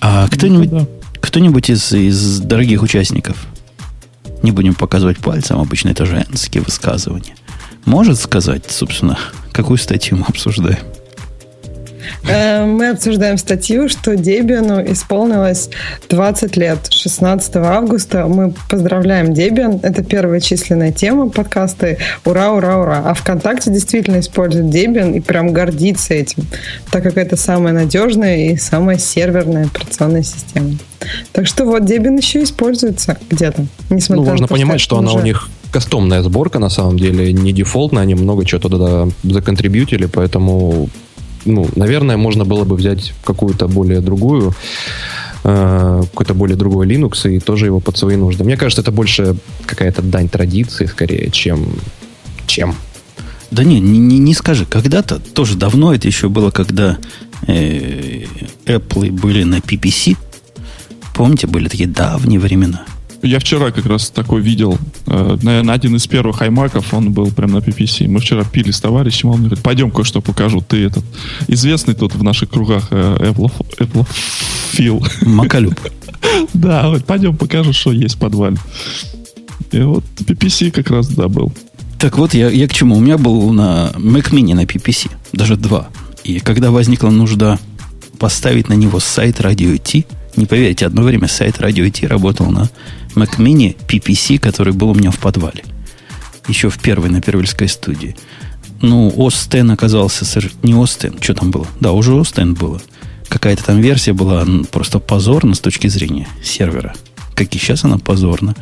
А 0.00 0.28
кто-нибудь, 0.28 0.70
ну, 0.70 0.80
да. 0.80 0.86
кто-нибудь 1.20 1.70
из, 1.70 1.92
из 1.92 2.40
дорогих 2.40 2.82
участников, 2.82 3.46
не 4.42 4.50
будем 4.50 4.74
показывать 4.74 5.18
пальцем, 5.18 5.58
обычно 5.58 5.88
это 5.88 6.04
женские 6.04 6.62
высказывания, 6.62 7.34
может 7.86 8.18
сказать, 8.20 8.70
собственно, 8.70 9.18
какую 9.52 9.78
статью 9.78 10.18
мы 10.18 10.26
обсуждаем? 10.26 10.78
Э, 12.28 12.64
мы 12.64 12.90
обсуждаем 12.90 13.38
статью, 13.38 13.88
что 13.88 14.14
Debian 14.14 14.92
исполнилось 14.92 15.70
20 16.08 16.56
лет. 16.56 16.88
16 16.90 17.56
августа 17.56 18.26
мы 18.26 18.54
поздравляем 18.68 19.32
Debian. 19.32 19.80
Это 19.82 20.02
первая 20.02 20.40
численная 20.40 20.92
тема 20.92 21.28
подкаста. 21.28 21.96
Ура, 22.24 22.52
ура, 22.52 22.78
ура. 22.78 23.02
А 23.04 23.14
ВКонтакте 23.14 23.70
действительно 23.70 24.20
использует 24.20 24.66
Debian 24.66 25.14
и 25.16 25.20
прям 25.20 25.52
гордится 25.52 26.14
этим, 26.14 26.46
так 26.90 27.02
как 27.02 27.16
это 27.16 27.36
самая 27.36 27.72
надежная 27.72 28.48
и 28.48 28.56
самая 28.56 28.98
серверная 28.98 29.66
операционная 29.66 30.22
система. 30.22 30.72
Так 31.32 31.46
что 31.46 31.64
вот 31.64 31.82
Debian 31.82 32.16
еще 32.16 32.42
используется 32.42 33.18
где-то. 33.30 33.66
Несмотря 33.90 34.24
ну, 34.24 34.30
важно 34.30 34.48
понимать, 34.48 34.80
что 34.80 34.98
она 34.98 35.12
у 35.12 35.20
них 35.20 35.48
кастомная 35.70 36.22
сборка, 36.22 36.60
на 36.60 36.70
самом 36.70 36.98
деле, 36.98 37.32
не 37.32 37.52
дефолтная, 37.52 38.04
они 38.04 38.14
много 38.14 38.44
чего 38.44 38.60
туда 38.60 39.08
законтрибьютили, 39.24 40.06
поэтому 40.06 40.88
ну, 41.44 41.68
наверное, 41.76 42.16
можно 42.16 42.44
было 42.44 42.64
бы 42.64 42.76
взять 42.76 43.12
какую-то 43.24 43.68
более 43.68 44.00
другую, 44.00 44.52
э, 45.44 46.02
какой-то 46.10 46.34
более 46.34 46.56
другой 46.56 46.86
Linux 46.86 47.30
и 47.30 47.40
тоже 47.40 47.66
его 47.66 47.80
под 47.80 47.96
свои 47.96 48.16
нужды. 48.16 48.44
Мне 48.44 48.56
кажется, 48.56 48.82
это 48.82 48.92
больше 48.92 49.36
какая-то 49.66 50.02
дань 50.02 50.28
традиции, 50.28 50.86
скорее, 50.86 51.30
чем... 51.30 51.66
чем. 52.46 52.74
Да 53.50 53.62
не, 53.62 53.80
не, 53.80 54.18
не 54.18 54.34
скажи. 54.34 54.66
Когда-то, 54.66 55.20
тоже 55.20 55.56
давно 55.56 55.94
это 55.94 56.08
еще 56.08 56.28
было, 56.28 56.50
когда 56.50 56.98
э, 57.46 58.24
Apple 58.66 59.12
были 59.12 59.44
на 59.44 59.58
PPC. 59.58 60.16
Помните, 61.14 61.46
были 61.46 61.68
такие 61.68 61.88
давние 61.88 62.40
времена. 62.40 62.84
Я 63.24 63.38
вчера 63.38 63.70
как 63.70 63.86
раз 63.86 64.10
такой 64.10 64.42
видел, 64.42 64.78
э, 65.06 65.38
наверное, 65.40 65.74
один 65.74 65.96
из 65.96 66.06
первых 66.06 66.42
аймаков, 66.42 66.92
он 66.92 67.10
был 67.10 67.30
прям 67.30 67.52
на 67.52 67.58
PPC. 67.58 68.06
Мы 68.06 68.20
вчера 68.20 68.44
пили 68.44 68.70
с 68.70 68.80
товарищем, 68.80 69.30
он 69.30 69.38
говорит, 69.38 69.60
пойдем 69.60 69.90
кое-что 69.90 70.20
покажу. 70.20 70.60
Ты 70.60 70.84
этот 70.84 71.04
известный 71.48 71.94
тут 71.94 72.14
в 72.14 72.22
наших 72.22 72.50
кругах 72.50 72.88
э, 72.90 73.30
Apple, 73.30 73.50
Apple 73.78 74.06
Фил. 74.72 75.04
Макалюб. 75.22 75.74
Да, 76.52 76.88
вот 76.88 77.04
пойдем 77.04 77.36
покажу, 77.36 77.72
что 77.72 77.92
есть 77.92 78.16
в 78.16 78.18
подвале. 78.18 78.56
И 79.72 79.78
вот 79.80 80.04
PPC 80.18 80.70
как 80.70 80.90
раз, 80.90 81.08
да, 81.08 81.28
был. 81.28 81.52
Так 81.98 82.18
вот, 82.18 82.34
я, 82.34 82.50
я 82.50 82.66
к 82.66 82.74
чему? 82.74 82.96
У 82.96 83.00
меня 83.00 83.18
был 83.18 83.52
на 83.52 83.92
Mac 83.94 84.32
Mini 84.32 84.54
на 84.54 84.64
PPC, 84.64 85.10
даже 85.32 85.56
два. 85.56 85.88
И 86.24 86.40
когда 86.40 86.70
возникла 86.70 87.10
нужда 87.10 87.58
поставить 88.18 88.68
на 88.68 88.74
него 88.74 89.00
сайт 89.00 89.40
Radio 89.40 89.78
T, 89.78 90.04
не 90.36 90.46
поверите, 90.46 90.86
одно 90.86 91.02
время 91.02 91.28
сайт 91.28 91.58
Radio 91.58 91.90
T 91.90 92.06
работал 92.06 92.50
на 92.50 92.68
Mac 93.14 93.38
Mini 93.38 93.76
PPC, 93.88 94.38
который 94.38 94.72
был 94.72 94.90
у 94.90 94.94
меня 94.94 95.10
в 95.10 95.18
подвале. 95.18 95.64
Еще 96.48 96.68
в 96.68 96.78
первой, 96.78 97.10
на 97.10 97.20
первильской 97.20 97.68
студии. 97.68 98.16
Ну, 98.82 99.08
X 99.08 99.48
оказался... 99.70 100.24
Не 100.62 100.72
X, 100.82 100.98
что 101.20 101.34
там 101.34 101.50
было? 101.50 101.66
Да, 101.80 101.92
уже 101.92 102.14
X 102.18 102.32
было. 102.58 102.80
Какая-то 103.28 103.64
там 103.64 103.80
версия 103.80 104.12
была 104.12 104.46
просто 104.70 104.98
позорна 104.98 105.54
с 105.54 105.60
точки 105.60 105.88
зрения 105.88 106.28
сервера. 106.42 106.94
Как 107.34 107.54
и 107.54 107.58
сейчас 107.58 107.84
она 107.84 107.98
позорна. 107.98 108.54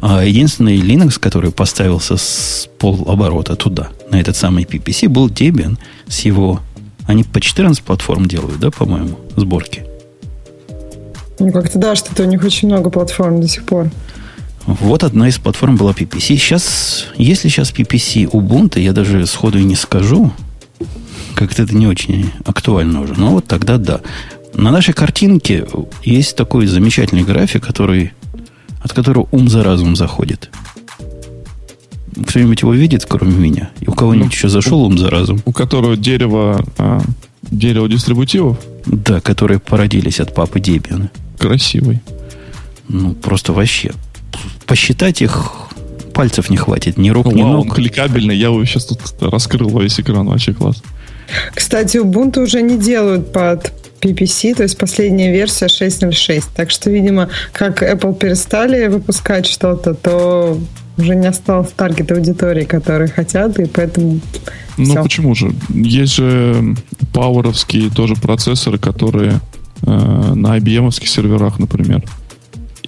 А 0.00 0.24
единственный 0.24 0.78
Linux, 0.78 1.18
который 1.18 1.50
поставился 1.50 2.16
с 2.16 2.68
полоборота 2.78 3.56
туда, 3.56 3.88
на 4.10 4.20
этот 4.20 4.36
самый 4.36 4.64
PPC, 4.64 5.08
был 5.08 5.28
Debian 5.28 5.78
с 6.06 6.20
его... 6.20 6.60
Они 7.06 7.24
по 7.24 7.40
14 7.40 7.82
платформ 7.82 8.26
делают, 8.26 8.58
да, 8.58 8.70
по-моему, 8.70 9.18
сборки? 9.36 9.84
Ну, 11.38 11.52
как-то 11.52 11.78
да, 11.78 11.96
что-то 11.96 12.22
у 12.22 12.26
них 12.26 12.42
очень 12.42 12.68
много 12.68 12.90
платформ 12.90 13.40
до 13.40 13.48
сих 13.48 13.64
пор. 13.64 13.90
Вот 14.66 15.04
одна 15.04 15.28
из 15.28 15.38
платформ 15.38 15.76
была 15.76 15.92
PPC. 15.92 16.20
Сейчас, 16.20 17.06
если 17.16 17.48
сейчас 17.48 17.72
PPC 17.72 18.30
Ubuntu, 18.30 18.80
я 18.80 18.92
даже 18.92 19.26
сходу 19.26 19.58
и 19.58 19.64
не 19.64 19.76
скажу. 19.76 20.32
Как-то 21.34 21.62
это 21.62 21.76
не 21.76 21.86
очень 21.86 22.32
актуально 22.44 23.02
уже. 23.02 23.14
Но 23.14 23.30
вот 23.30 23.46
тогда 23.46 23.78
да. 23.78 24.00
На 24.54 24.70
нашей 24.70 24.94
картинке 24.94 25.66
есть 26.02 26.34
такой 26.34 26.66
замечательный 26.66 27.22
график, 27.22 27.64
который 27.64 28.12
от 28.80 28.92
которого 28.92 29.28
ум 29.30 29.48
за 29.48 29.62
разум 29.62 29.96
заходит. 29.96 30.50
Кто-нибудь 32.26 32.62
его 32.62 32.72
видит, 32.72 33.04
кроме 33.06 33.34
меня? 33.34 33.70
И 33.80 33.88
у 33.88 33.92
кого-нибудь 33.92 34.28
ну, 34.28 34.32
еще 34.32 34.48
зашел 34.48 34.82
ум 34.82 34.96
за 34.96 35.10
разум? 35.10 35.42
У 35.44 35.52
которого 35.52 35.96
дерево, 35.96 36.64
а, 36.78 37.02
дерево 37.42 37.88
дистрибутивов? 37.88 38.58
Да, 38.86 39.20
которые 39.20 39.58
породились 39.58 40.20
от 40.20 40.34
папы 40.34 40.60
Дебиана. 40.60 41.10
Красивый. 41.38 42.00
Ну, 42.88 43.14
просто 43.14 43.52
вообще. 43.52 43.92
Посчитать 44.66 45.22
их 45.22 45.52
пальцев 46.14 46.50
не 46.50 46.56
хватит, 46.56 46.96
ни 46.96 47.10
рук, 47.10 47.26
Вау, 47.26 47.34
ни 47.34 47.42
ног. 47.42 47.66
Он 47.66 47.70
кликабельный, 47.70 48.36
я 48.36 48.46
его 48.46 48.64
сейчас 48.64 48.86
тут 48.86 49.00
раскрыл 49.20 49.78
весь 49.78 50.00
экран, 50.00 50.26
вообще 50.26 50.54
класс. 50.54 50.82
Кстати, 51.54 51.98
Ubuntu 51.98 52.42
уже 52.42 52.62
не 52.62 52.78
делают 52.78 53.32
под 53.32 53.72
PPC, 54.00 54.54
то 54.54 54.62
есть 54.62 54.78
последняя 54.78 55.32
версия 55.32 55.66
6.06. 55.66 56.44
Так 56.54 56.70
что, 56.70 56.90
видимо, 56.90 57.28
как 57.52 57.82
Apple 57.82 58.16
перестали 58.16 58.86
выпускать 58.86 59.46
что-то, 59.46 59.94
то 59.94 60.58
уже 60.96 61.14
не 61.14 61.26
осталось 61.26 61.70
таргет 61.76 62.10
аудитории, 62.12 62.64
которые 62.64 63.08
хотят, 63.08 63.58
и 63.58 63.66
поэтому 63.66 64.20
Ну, 64.78 64.84
все. 64.84 65.02
почему 65.02 65.34
же? 65.34 65.52
Есть 65.68 66.14
же 66.14 66.76
пауэровские 67.12 67.90
тоже 67.90 68.14
процессоры, 68.14 68.78
которые 68.78 69.40
э, 69.86 70.34
на 70.34 70.58
IBM 70.58 70.90
серверах, 70.90 71.58
например. 71.58 72.04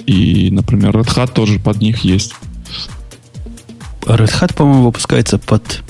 И, 0.07 0.51
например, 0.51 0.97
Red 0.97 1.15
Hat 1.17 1.33
тоже 1.33 1.59
под 1.59 1.81
них 1.81 1.99
есть. 1.99 2.35
Red 4.03 4.41
Hat, 4.41 4.55
по-моему, 4.55 4.85
выпускается 4.85 5.39
под 5.39 5.83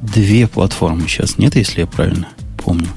две 0.00 0.46
платформы 0.46 1.08
сейчас, 1.08 1.38
нет, 1.38 1.56
если 1.56 1.80
я 1.80 1.86
правильно 1.86 2.28
помню. 2.56 2.88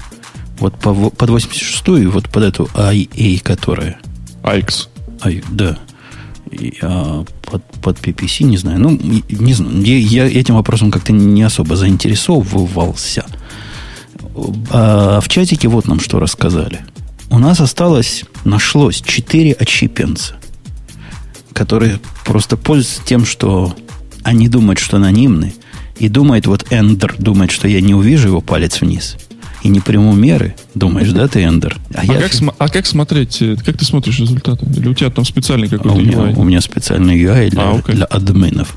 Вот 0.58 0.78
по, 0.78 0.94
под 1.10 1.30
86 1.30 1.88
и 1.88 2.06
вот 2.06 2.28
под 2.28 2.44
эту 2.44 2.64
IA, 2.74 3.42
которая... 3.42 3.98
AX. 4.42 4.88
I, 5.24 5.42
да. 5.50 5.78
И, 6.50 6.74
а, 6.82 7.24
под, 7.42 7.64
под 7.82 7.98
PPC, 7.98 8.44
не 8.44 8.56
знаю. 8.56 8.78
Ну, 8.78 8.90
не 8.90 9.54
знаю. 9.54 9.82
Я, 9.82 9.96
я 9.96 10.40
этим 10.40 10.54
вопросом 10.54 10.90
как-то 10.90 11.12
не 11.12 11.42
особо 11.42 11.74
заинтересовывался. 11.74 13.24
А 14.70 15.20
в 15.20 15.28
чатике 15.28 15.68
вот 15.68 15.88
нам 15.88 16.00
что 16.00 16.20
рассказали. 16.20 16.80
У 17.32 17.38
нас 17.38 17.60
осталось, 17.60 18.24
нашлось 18.44 19.00
4 19.00 19.52
отщепенца, 19.54 20.36
которые 21.52 21.98
просто 22.24 22.56
пользуются 22.56 23.02
тем, 23.04 23.24
что 23.24 23.74
они 24.22 24.48
думают, 24.48 24.78
что 24.78 24.98
анонимны, 24.98 25.54
и 25.98 26.08
думает, 26.08 26.46
вот 26.46 26.66
Эндер 26.70 27.16
думает, 27.18 27.50
что 27.50 27.66
я 27.66 27.80
не 27.80 27.94
увижу 27.94 28.28
его 28.28 28.40
палец 28.40 28.80
вниз– 28.80 29.16
и 29.62 29.68
не 29.68 29.80
приму 29.80 30.12
меры, 30.12 30.54
думаешь, 30.74 31.10
да, 31.12 31.28
ты 31.28 31.44
Эндер? 31.44 31.78
А, 31.94 32.00
а, 32.00 32.04
я... 32.04 32.20
как, 32.20 32.32
см- 32.32 32.56
а 32.58 32.68
как 32.68 32.86
смотреть, 32.86 33.40
э, 33.42 33.56
как 33.64 33.78
ты 33.78 33.84
смотришь 33.84 34.18
результаты? 34.18 34.66
Или 34.66 34.88
у 34.88 34.94
тебя 34.94 35.10
там 35.10 35.24
специальный 35.24 35.68
какой-то 35.68 35.90
а 35.90 35.98
у 35.98 36.00
меня, 36.00 36.18
UI? 36.18 36.34
У 36.36 36.42
меня 36.42 36.60
специальный 36.60 37.16
UI 37.16 37.50
для, 37.50 37.62
а, 37.62 37.74
okay. 37.74 37.94
для 37.94 38.04
админов. 38.06 38.76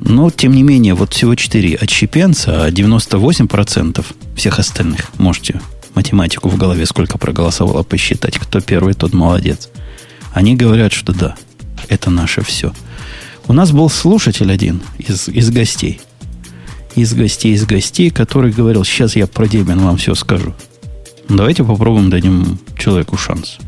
Но, 0.00 0.30
тем 0.30 0.52
не 0.52 0.62
менее, 0.62 0.94
вот 0.94 1.12
всего 1.12 1.34
4 1.34 1.76
отщепенца, 1.76 2.64
а 2.64 2.70
98% 2.70 4.04
всех 4.34 4.58
остальных, 4.58 5.10
можете 5.18 5.60
математику 5.94 6.48
в 6.48 6.56
голове 6.56 6.86
сколько 6.86 7.18
проголосовало 7.18 7.82
посчитать, 7.82 8.38
кто 8.38 8.60
первый, 8.60 8.94
тот 8.94 9.12
молодец. 9.12 9.68
Они 10.32 10.56
говорят, 10.56 10.92
что 10.92 11.12
да, 11.12 11.36
это 11.88 12.10
наше 12.10 12.42
все. 12.42 12.72
У 13.48 13.52
нас 13.52 13.72
был 13.72 13.90
слушатель 13.90 14.52
один 14.52 14.82
из, 14.98 15.28
из 15.28 15.50
гостей 15.50 16.00
из 16.94 17.14
гостей, 17.14 17.54
из 17.54 17.64
гостей, 17.66 18.10
который 18.10 18.52
говорил, 18.52 18.84
сейчас 18.84 19.16
я 19.16 19.26
про 19.26 19.46
Debian 19.46 19.80
вам 19.80 19.96
все 19.96 20.14
скажу. 20.14 20.54
Давайте 21.28 21.64
попробуем 21.64 22.10
дадим 22.10 22.58
человеку 22.78 23.16
шанс. 23.16 23.58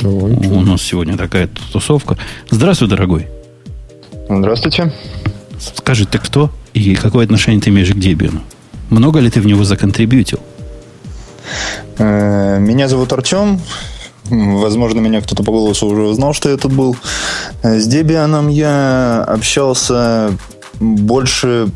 Давайте. 0.00 0.48
У 0.48 0.60
нас 0.62 0.82
сегодня 0.82 1.16
такая 1.16 1.48
тусовка. 1.72 2.18
Здравствуй, 2.50 2.88
дорогой. 2.88 3.28
Здравствуйте. 4.28 4.92
Скажи, 5.76 6.06
ты 6.06 6.18
кто 6.18 6.50
и 6.74 6.94
какое 6.94 7.24
отношение 7.24 7.60
ты 7.60 7.70
имеешь 7.70 7.90
к 7.90 7.96
Debian? 7.96 8.40
Много 8.90 9.20
ли 9.20 9.30
ты 9.30 9.40
в 9.40 9.46
него 9.46 9.64
законтрибьютил? 9.64 10.40
Э, 11.98 12.58
меня 12.58 12.88
зовут 12.88 13.12
Артем. 13.12 13.60
Возможно, 14.30 15.00
меня 15.00 15.20
кто-то 15.22 15.42
по 15.42 15.52
голосу 15.52 15.86
уже 15.86 16.02
узнал, 16.02 16.34
что 16.34 16.50
я 16.50 16.56
тут 16.56 16.72
был. 16.72 16.96
С 17.62 17.88
Debian 17.88 18.52
я 18.52 19.24
общался 19.26 20.32
больше 20.80 21.68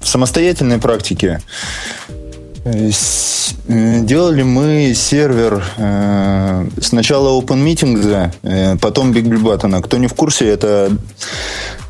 в 0.00 0.08
самостоятельной 0.08 0.78
практике 0.78 1.40
э, 2.64 2.90
делали 3.68 4.42
мы 4.42 4.94
сервер 4.94 5.62
э, 5.76 6.66
сначала 6.80 7.40
OpenMeetings, 7.40 8.30
э, 8.42 8.76
потом 8.80 9.12
BigBlueButton. 9.12 9.82
Кто 9.82 9.98
не 9.98 10.06
в 10.06 10.14
курсе, 10.14 10.48
это 10.48 10.90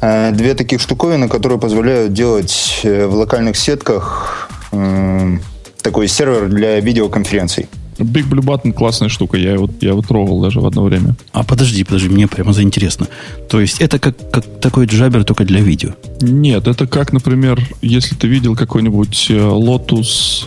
э, 0.00 0.32
две 0.32 0.54
таких 0.54 0.80
штуковины, 0.80 1.28
которые 1.28 1.58
позволяют 1.58 2.12
делать 2.12 2.80
э, 2.82 3.06
в 3.06 3.14
локальных 3.14 3.56
сетках 3.56 4.48
э, 4.72 5.38
такой 5.84 6.08
сервер 6.08 6.48
для 6.48 6.80
видеоконференций. 6.80 7.66
Big 7.98 8.28
Blue 8.28 8.42
Button 8.42 8.72
классная 8.72 9.08
штука, 9.08 9.36
я 9.36 9.52
его, 9.52 9.70
я 9.80 9.90
его 9.90 10.02
трогал 10.02 10.40
даже 10.40 10.60
в 10.60 10.66
одно 10.66 10.82
время. 10.82 11.14
А 11.32 11.44
подожди, 11.44 11.84
подожди, 11.84 12.08
мне 12.08 12.26
прямо 12.26 12.52
заинтересно. 12.52 13.06
То 13.48 13.60
есть 13.60 13.80
это 13.80 14.00
как, 14.00 14.16
как 14.32 14.44
такой 14.60 14.86
джабер 14.86 15.24
только 15.24 15.44
для 15.44 15.60
видео? 15.60 15.90
Нет, 16.20 16.66
это 16.66 16.86
как, 16.88 17.12
например, 17.12 17.60
если 17.82 18.16
ты 18.16 18.26
видел 18.26 18.56
какой-нибудь 18.56 19.26
э, 19.28 19.34
Lotus, 19.34 20.46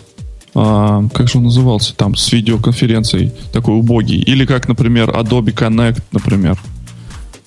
а, 0.56 1.08
как 1.14 1.30
же 1.30 1.38
он 1.38 1.46
назывался 1.46 1.96
там, 1.96 2.16
с 2.16 2.34
видеоконференцией, 2.34 3.32
такой 3.54 3.76
убогий. 3.76 4.20
Или 4.20 4.46
как, 4.46 4.68
например, 4.68 5.12
Adobe 5.12 5.54
Connect, 5.54 6.02
например. 6.12 6.58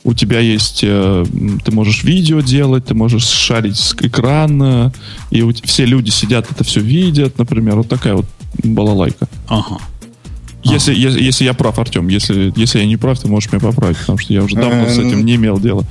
У 0.02 0.14
тебя 0.14 0.40
есть, 0.40 0.80
э, 0.83 1.25
ты 1.64 1.73
можешь 1.73 2.04
видео 2.04 2.40
делать, 2.40 2.87
ты 2.87 2.95
можешь 2.95 3.25
шарить 3.25 3.76
с 3.76 3.95
экрана, 4.00 4.92
и 5.30 5.42
у, 5.42 5.52
все 5.52 5.85
люди 5.85 6.11
сидят, 6.11 6.50
это 6.50 6.64
все 6.64 6.80
видят, 6.80 7.38
например. 7.38 7.76
Вот 7.76 7.88
такая 7.88 8.14
вот 8.14 8.26
балалайка. 8.64 9.28
Ага. 9.49 9.78
Если, 10.62 10.92
ага. 10.92 11.00
если, 11.00 11.23
если 11.23 11.45
я 11.45 11.54
прав, 11.54 11.78
Артем, 11.78 12.09
если, 12.09 12.52
если 12.57 12.80
я 12.80 12.87
не 12.87 12.97
прав, 12.97 13.19
ты 13.19 13.28
можешь 13.28 13.52
меня 13.52 13.61
поправить, 13.61 13.99
потому 13.99 14.19
что 14.19 14.33
я 14.33 14.42
уже 14.42 14.57
давно 14.57 14.88
с 14.88 14.99
этим 14.99 15.25
не 15.25 15.37
имел 15.37 15.59
дела. 15.59 15.85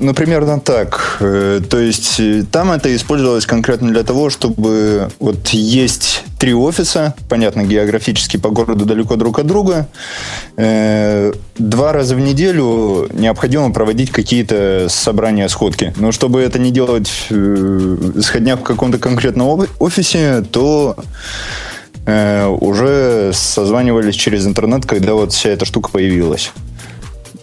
Ну, 0.00 0.14
примерно 0.14 0.60
так. 0.60 1.16
Э, 1.20 1.60
то 1.68 1.78
есть 1.78 2.20
э, 2.20 2.44
там 2.50 2.70
это 2.70 2.94
использовалось 2.94 3.46
конкретно 3.46 3.90
для 3.90 4.04
того, 4.04 4.30
чтобы 4.30 5.10
вот 5.18 5.48
есть 5.48 6.22
три 6.38 6.54
офиса, 6.54 7.14
понятно, 7.28 7.64
географически 7.64 8.36
по 8.36 8.50
городу 8.50 8.84
далеко 8.84 9.16
друг 9.16 9.40
от 9.40 9.46
друга. 9.46 9.88
Э, 10.56 11.32
два 11.58 11.92
раза 11.92 12.14
в 12.14 12.20
неделю 12.20 13.08
необходимо 13.12 13.72
проводить 13.72 14.12
какие-то 14.12 14.86
собрания, 14.88 15.48
сходки. 15.48 15.92
Но 15.96 16.12
чтобы 16.12 16.42
это 16.42 16.60
не 16.60 16.70
делать 16.70 17.08
сходня 18.22 18.56
в 18.56 18.62
каком-то 18.62 18.98
конкретном 18.98 19.66
офисе, 19.78 20.44
то 20.50 20.96
уже 22.06 23.32
созванивались 23.34 24.14
через 24.14 24.46
интернет, 24.46 24.86
когда 24.86 25.12
вот 25.12 25.34
вся 25.34 25.50
эта 25.50 25.66
штука 25.66 25.90
появилась 25.90 26.52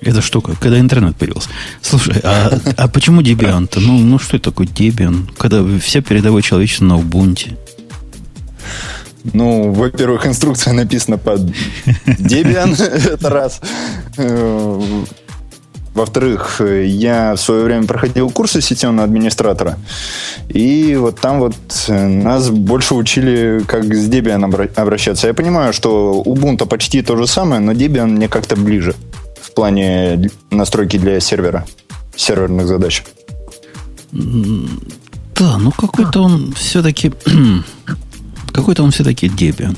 эта 0.05 0.21
штука, 0.21 0.53
когда 0.59 0.79
интернет 0.79 1.15
появился. 1.17 1.49
Слушай, 1.81 2.21
а, 2.23 2.59
а 2.77 2.87
почему 2.87 3.21
Debian-то? 3.21 3.79
Ну, 3.79 3.97
ну, 3.97 4.19
что 4.19 4.37
это 4.37 4.51
такое 4.51 4.67
Debian? 4.67 5.29
Когда 5.37 5.63
вся 5.79 6.01
передовое 6.01 6.41
человечество 6.41 6.85
на 6.85 6.93
Ubuntu. 6.93 7.57
Ну, 9.33 9.71
во-первых, 9.71 10.27
инструкция 10.27 10.73
написана 10.73 11.17
под 11.17 11.41
Debian, 12.05 12.79
это 13.13 13.29
раз. 13.29 13.59
Во-вторых, 15.95 16.61
я 16.61 17.33
в 17.33 17.37
свое 17.39 17.63
время 17.63 17.87
проходил 17.87 18.29
курсы 18.29 18.61
сетевого 18.61 19.03
администратора, 19.03 19.79
и 20.49 20.95
вот 20.99 21.19
там 21.19 21.39
вот 21.39 21.55
нас 21.87 22.49
больше 22.49 22.95
учили, 22.95 23.63
как 23.65 23.85
с 23.85 24.09
Debian 24.09 24.43
обращаться. 24.75 25.27
Я 25.27 25.33
понимаю, 25.33 25.73
что 25.73 26.21
Ubuntu 26.23 26.67
почти 26.67 27.01
то 27.01 27.15
же 27.15 27.25
самое, 27.25 27.61
но 27.61 27.71
Debian 27.71 28.07
мне 28.07 28.27
как-то 28.27 28.55
ближе 28.55 28.93
плане 29.55 30.29
настройки 30.51 30.97
для 30.97 31.19
сервера, 31.19 31.65
серверных 32.15 32.67
задач. 32.67 33.03
Да, 34.11 35.57
ну 35.57 35.71
какой-то 35.71 36.21
он 36.21 36.53
все-таки... 36.53 37.11
какой-то 38.53 38.83
он 38.83 38.91
все-таки 38.91 39.27
Debian. 39.27 39.77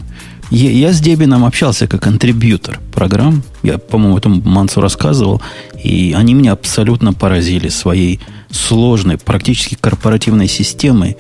Я, 0.50 0.72
я 0.72 0.94
с 0.94 1.02
Debian 1.02 1.46
общался 1.46 1.88
как 1.88 2.04
контрибьютор 2.04 2.80
программ. 2.94 3.44
Я, 3.64 3.78
по-моему, 3.78 4.18
этому 4.18 4.42
Мансу 4.42 4.82
рассказывал. 4.82 5.42
И 5.84 6.14
они 6.16 6.34
меня 6.34 6.54
абсолютно 6.54 7.14
поразили 7.14 7.70
своей 7.70 8.20
сложной, 8.50 9.18
практически 9.18 9.76
корпоративной 9.76 10.48
системой 10.48 11.18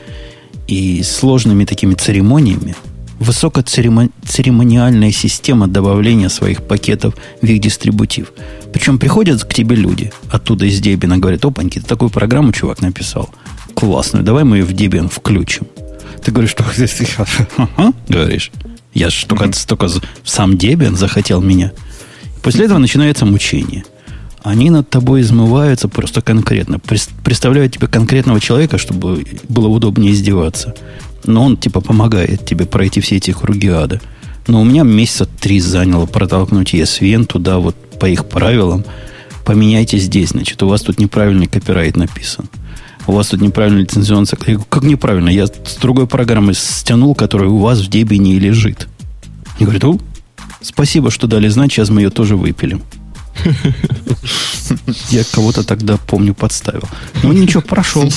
и 0.67 1.01
сложными 1.03 1.65
такими 1.65 1.93
церемониями, 1.93 2.75
высокоцеремониальная 3.19 5.12
система 5.12 5.67
добавления 5.67 6.29
своих 6.29 6.63
пакетов 6.63 7.15
в 7.41 7.45
их 7.45 7.59
дистрибутив. 7.59 8.31
Причем 8.71 9.00
приходят 9.00 9.43
к 9.43 9.53
тебе 9.53 9.75
люди 9.75 10.12
оттуда 10.29 10.65
из 10.65 10.81
Debian 10.81 11.17
говорят, 11.17 11.45
опаньки, 11.45 11.79
ты 11.79 11.86
такую 11.86 12.09
программу, 12.09 12.51
чувак, 12.51 12.81
написал. 12.81 13.29
Классную, 13.74 14.24
давай 14.24 14.43
мы 14.43 14.57
ее 14.57 14.65
в 14.65 14.71
Debian 14.71 15.09
включим. 15.09 15.67
Ты 16.24 16.31
говоришь, 16.31 16.51
что 16.51 16.65
ага, 17.57 17.93
говоришь. 18.07 18.51
Я 18.93 19.09
же 19.09 19.25
только, 19.25 19.51
только 19.67 19.89
сам 20.24 20.53
Debian 20.53 20.95
захотел 20.95 21.41
меня. 21.41 21.71
После 22.41 22.65
этого 22.65 22.77
начинается 22.77 23.25
мучение. 23.25 23.83
Они 24.43 24.69
над 24.69 24.89
тобой 24.89 25.21
измываются 25.21 25.88
просто 25.89 26.21
конкретно. 26.21 26.79
Представляют 26.79 27.74
тебе 27.74 27.88
конкретного 27.88 28.39
человека, 28.39 28.77
чтобы 28.77 29.25
было 29.50 29.67
удобнее 29.67 30.13
издеваться 30.13 30.74
но 31.27 31.43
он 31.43 31.57
типа 31.57 31.81
помогает 31.81 32.46
тебе 32.46 32.65
пройти 32.65 33.01
все 33.01 33.17
эти 33.17 33.31
круги 33.31 33.69
ада. 33.69 34.01
Но 34.48 34.62
у 34.62 34.63
меня 34.63 34.84
месяца 34.84 35.25
три 35.25 35.60
заняло 35.60 36.05
протолкнуть 36.05 36.74
ESVN 36.74 37.25
туда 37.25 37.60
вот 37.60 37.75
по 38.00 38.05
их 38.05 38.27
правилам. 38.27 38.86
Поменяйте 39.46 39.98
здесь, 39.98 40.29
значит, 40.29 40.62
у 40.63 40.67
вас 40.67 40.81
тут 40.81 41.00
неправильный 41.00 41.48
копирайт 41.48 41.96
написан. 41.96 42.50
У 43.07 43.13
вас 43.13 43.27
тут 43.27 43.41
неправильный 43.41 43.84
лицензионный 43.84 44.27
Как 44.69 44.84
неправильно? 44.84 45.29
Я 45.29 45.48
с 45.48 45.77
другой 45.81 46.07
программы 46.07 46.53
стянул, 46.53 47.15
которая 47.15 47.50
у 47.50 47.60
вас 47.60 47.79
в 47.79 47.89
Debian 47.89 48.17
не 48.17 48.39
лежит. 48.39 48.88
И 49.60 49.63
говорит, 49.63 49.86
о, 49.86 49.98
спасибо, 50.62 51.10
что 51.10 51.27
дали 51.27 51.48
знать, 51.48 51.72
сейчас 51.72 51.89
мы 51.89 52.01
ее 52.01 52.10
тоже 52.10 52.36
выпилим. 52.36 52.84
Я 55.10 55.24
кого-то 55.24 55.63
тогда, 55.63 55.98
помню, 55.98 56.34
подставил. 56.34 56.84
Ну, 57.24 57.31
ничего, 57.31 57.62
прошел. 57.62 58.12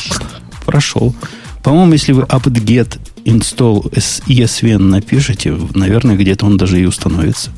Прошел. 0.64 1.14
По-моему, 1.62 1.93
если 1.93 2.12
вы 2.12 2.23
apt-get 2.23 2.99
install 3.25 3.93
ESVN 3.93 4.79
напишите, 4.79 5.57
наверное, 5.75 6.17
где-то 6.17 6.47
он 6.47 6.57
даже 6.57 6.81
и 6.81 6.87
установится. 6.87 7.50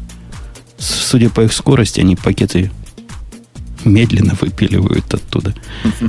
Судя 0.78 1.30
по 1.30 1.42
их 1.42 1.52
скорости, 1.52 2.00
они 2.00 2.16
пакеты 2.16 2.70
медленно 3.84 4.36
выпиливают 4.40 5.12
оттуда. 5.14 5.54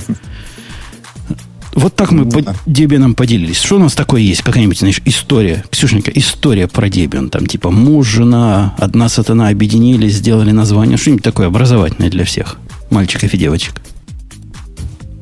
Вот 1.76 1.96
так 1.96 2.12
мы 2.12 2.26
ну, 2.26 2.32
по 2.32 2.38
Debian 2.68 3.16
поделились. 3.16 3.60
Что 3.60 3.78
у 3.78 3.80
нас 3.80 3.94
такое 3.96 4.22
есть? 4.22 4.44
Какая-нибудь, 4.44 4.78
знаешь, 4.78 5.02
история? 5.06 5.66
Ксюшенька, 5.72 6.12
история 6.14 6.68
про 6.68 6.88
Debian. 6.88 7.30
Там 7.30 7.48
типа 7.48 7.72
муж, 7.72 8.08
жена, 8.08 8.76
одна 8.78 9.10
сатана 9.10 9.48
объединились, 9.48 10.18
сделали 10.18 10.52
название. 10.52 10.98
Что-нибудь 10.98 11.24
такое 11.24 11.48
образовательное 11.48 12.12
для 12.12 12.26
всех 12.26 12.58
мальчиков 12.92 13.34
и 13.34 13.38
девочек. 13.38 13.82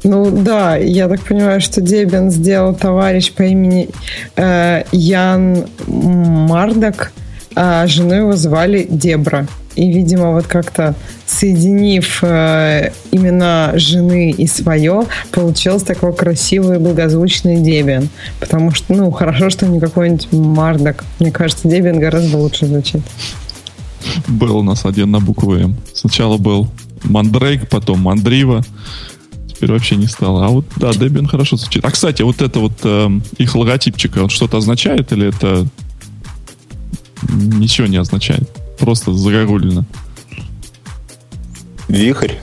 Ну 0.03 0.31
да, 0.31 0.77
я 0.77 1.07
так 1.07 1.21
понимаю, 1.21 1.61
что 1.61 1.79
Дебин 1.79 2.31
сделал 2.31 2.73
товарищ 2.73 3.31
по 3.31 3.43
имени 3.43 3.89
э, 4.35 4.83
Ян 4.91 5.65
Мардак, 5.87 7.11
а 7.55 7.85
жену 7.85 8.13
его 8.13 8.35
звали 8.35 8.87
Дебра. 8.89 9.47
И, 9.75 9.89
видимо, 9.89 10.31
вот 10.31 10.47
как-то 10.47 10.95
соединив 11.25 12.23
э, 12.23 12.91
имена 13.11 13.71
жены 13.75 14.31
и 14.31 14.47
свое, 14.47 15.05
получилось 15.31 15.83
такой 15.83 16.13
красивый 16.13 16.77
и 16.77 16.79
благозвучный 16.79 17.61
Дебиан. 17.61 18.09
Потому 18.39 18.71
что, 18.71 18.93
ну, 18.93 19.11
хорошо, 19.11 19.49
что 19.49 19.67
не 19.67 19.79
какой-нибудь 19.79 20.31
Мардак. 20.33 21.05
Мне 21.19 21.31
кажется, 21.31 21.69
Дебиан 21.69 21.99
гораздо 21.99 22.37
лучше 22.37 22.65
звучит. 22.65 23.01
Был 24.27 24.57
у 24.57 24.63
нас 24.63 24.83
один 24.85 25.11
на 25.11 25.19
букву 25.19 25.55
М. 25.55 25.75
Сначала 25.93 26.37
был 26.37 26.67
Мандрейк, 27.03 27.69
потом 27.69 28.01
Мандрива, 28.01 28.63
теперь 29.61 29.73
вообще 29.73 29.95
не 29.95 30.07
стало. 30.07 30.45
А 30.45 30.49
вот, 30.49 30.65
да, 30.77 30.89
Debian 30.89 31.27
хорошо 31.27 31.55
звучит. 31.55 31.85
А, 31.85 31.91
кстати, 31.91 32.23
вот 32.23 32.41
это 32.41 32.59
вот 32.59 32.73
э, 32.83 33.09
их 33.37 33.55
логотипчик, 33.55 34.17
он 34.17 34.29
что-то 34.29 34.57
означает 34.57 35.11
или 35.11 35.27
это 35.27 35.67
ничего 37.29 37.85
не 37.85 37.97
означает? 37.97 38.49
Просто 38.79 39.13
загогулено. 39.13 39.85
Вихрь. 41.87 42.33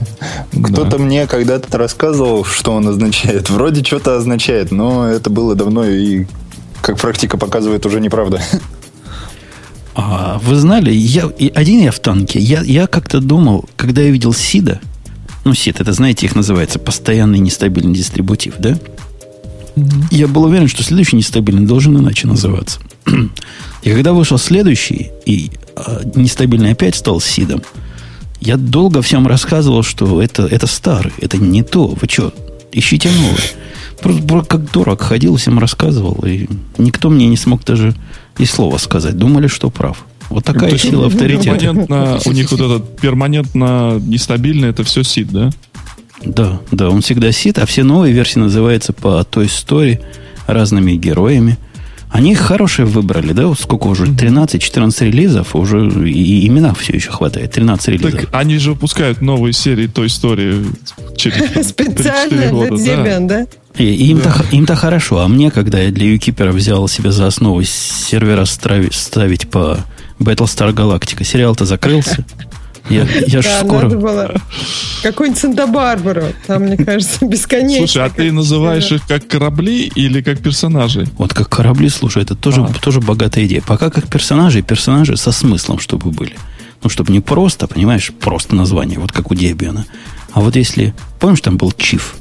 Кто-то 0.51 0.97
да. 0.97 0.97
мне 0.97 1.27
когда-то 1.27 1.77
рассказывал, 1.77 2.45
что 2.45 2.71
он 2.71 2.87
означает. 2.87 3.49
Вроде 3.49 3.83
что-то 3.83 4.15
означает, 4.15 4.71
но 4.71 5.05
это 5.05 5.29
было 5.29 5.55
давно 5.55 5.83
и, 5.83 6.25
как 6.81 6.99
практика 6.99 7.37
показывает, 7.37 7.85
уже 7.85 7.99
неправда. 7.99 8.41
А, 9.95 10.39
вы 10.41 10.55
знали, 10.55 10.91
я, 10.91 11.25
один 11.53 11.81
я 11.81 11.91
в 11.91 11.99
танке. 11.99 12.39
Я, 12.39 12.61
я 12.61 12.87
как-то 12.87 13.19
думал, 13.19 13.65
когда 13.75 14.01
я 14.01 14.11
видел 14.11 14.31
Сида, 14.31 14.79
ну, 15.45 15.53
сет, 15.53 15.79
это, 15.79 15.93
знаете, 15.93 16.25
их 16.25 16.35
называется 16.35 16.79
постоянный 16.79 17.39
нестабильный 17.39 17.93
дистрибутив, 17.93 18.55
да? 18.59 18.77
Mm-hmm. 19.75 20.03
Я 20.11 20.27
был 20.27 20.43
уверен, 20.43 20.67
что 20.67 20.83
следующий 20.83 21.15
нестабильный 21.15 21.65
должен 21.65 21.97
иначе 21.97 22.27
называться. 22.27 22.79
и 23.83 23.91
когда 23.91 24.13
вышел 24.13 24.37
следующий, 24.37 25.11
и 25.25 25.51
э, 25.75 26.01
нестабильный 26.15 26.71
опять 26.71 26.95
стал 26.95 27.21
сидом, 27.21 27.61
я 28.41 28.57
долго 28.57 29.01
всем 29.01 29.27
рассказывал, 29.27 29.83
что 29.83 30.21
это, 30.21 30.45
это 30.45 30.67
старый, 30.67 31.13
это 31.19 31.37
не 31.37 31.63
то. 31.63 31.87
Вы 31.87 32.07
что, 32.09 32.33
ищите 32.71 33.09
новый. 33.11 33.43
Просто 34.01 34.45
как 34.45 34.71
дурак 34.71 35.01
ходил, 35.01 35.35
всем 35.35 35.59
рассказывал, 35.59 36.23
и 36.25 36.47
никто 36.77 37.09
мне 37.09 37.27
не 37.27 37.35
смог 37.35 37.65
даже 37.65 37.93
и 38.37 38.45
слова 38.45 38.77
сказать. 38.77 39.17
Думали, 39.17 39.47
что 39.47 39.69
прав. 39.69 40.05
Вот 40.29 40.43
такая 40.43 40.77
сила 40.77 41.07
авторитета. 41.07 41.57
Перманентно, 41.57 42.19
у 42.25 42.31
них 42.31 42.51
вот 42.51 42.59
этот 42.59 42.97
перманентно 42.97 43.99
нестабильный, 44.05 44.69
это 44.69 44.83
все 44.83 45.03
сид, 45.03 45.31
да? 45.31 45.49
Да, 46.23 46.59
да, 46.71 46.89
он 46.89 47.01
всегда 47.01 47.31
сид, 47.31 47.59
а 47.59 47.65
все 47.65 47.83
новые 47.83 48.13
версии 48.13 48.39
называются 48.39 48.93
по 48.93 49.23
той 49.23 49.47
истории 49.47 50.01
разными 50.47 50.93
героями. 50.93 51.57
Они 52.09 52.33
хорошие 52.33 52.85
выбрали, 52.87 53.33
да? 53.33 53.53
Сколько 53.53 53.85
уже? 53.87 54.05
13-14 54.05 55.05
релизов, 55.05 55.55
уже 55.55 55.87
и 56.09 56.47
имена 56.47 56.73
все 56.73 56.93
еще 56.93 57.11
хватает. 57.11 57.51
13 57.51 57.87
релизов. 57.89 58.21
Так 58.21 58.29
они 58.33 58.57
же 58.57 58.71
выпускают 58.71 59.21
новые 59.21 59.53
серии 59.53 59.85
той 59.85 60.07
истории 60.07 60.65
через 61.15 61.67
Специально 61.69 62.47
года. 62.47 62.75
для 62.77 62.95
Debian, 62.95 63.27
да? 63.27 63.45
И, 63.77 63.85
им-то, 64.09 64.35
да. 64.39 64.57
им-то 64.57 64.75
хорошо, 64.75 65.19
а 65.19 65.27
мне, 65.27 65.51
когда 65.51 65.79
я 65.79 65.91
для 65.91 66.11
Юкипера 66.11 66.51
взял 66.51 66.87
себе 66.87 67.11
за 67.11 67.27
основу 67.27 67.61
сервера 67.63 68.45
ставить 68.45 69.47
по 69.47 69.77
Battlestar 70.19 70.73
Galactica. 70.73 71.23
Сериал-то 71.23 71.65
закрылся. 71.65 72.25
Я, 72.89 73.07
я 73.27 73.41
да, 73.41 73.59
скоро... 73.59 73.83
надо 73.83 73.97
было 73.97 74.33
какой-нибудь 75.03 75.39
Санта-Барбару. 75.39 76.23
Там, 76.47 76.63
мне 76.63 76.77
кажется, 76.77 77.25
бесконечно. 77.25 77.87
Слушай, 77.87 78.05
а 78.05 78.09
ты 78.09 78.31
называешь 78.31 78.91
их 78.91 79.05
как 79.07 79.27
корабли 79.27 79.91
или 79.93 80.21
как 80.21 80.39
персонажи? 80.39 81.07
Вот 81.17 81.33
как 81.33 81.49
корабли, 81.49 81.89
слушай, 81.89 82.23
это 82.23 82.35
тоже, 82.35 82.61
а. 82.61 82.73
тоже 82.81 82.99
богатая 82.99 83.45
идея. 83.45 83.61
Пока 83.61 83.89
как 83.91 84.07
персонажи, 84.07 84.61
персонажи 84.63 85.17
со 85.17 85.31
смыслом, 85.31 85.79
чтобы 85.79 86.11
были. 86.11 86.35
Ну, 86.81 86.89
чтобы 86.89 87.11
не 87.11 87.19
просто, 87.19 87.67
понимаешь, 87.67 88.11
просто 88.19 88.55
название, 88.55 88.99
вот 88.99 89.11
как 89.11 89.31
у 89.31 89.35
Дебиана, 89.35 89.85
А 90.31 90.39
вот 90.39 90.55
если... 90.55 90.93
Помнишь, 91.19 91.41
там 91.41 91.57
был 91.57 91.71
чиф? 91.73 92.15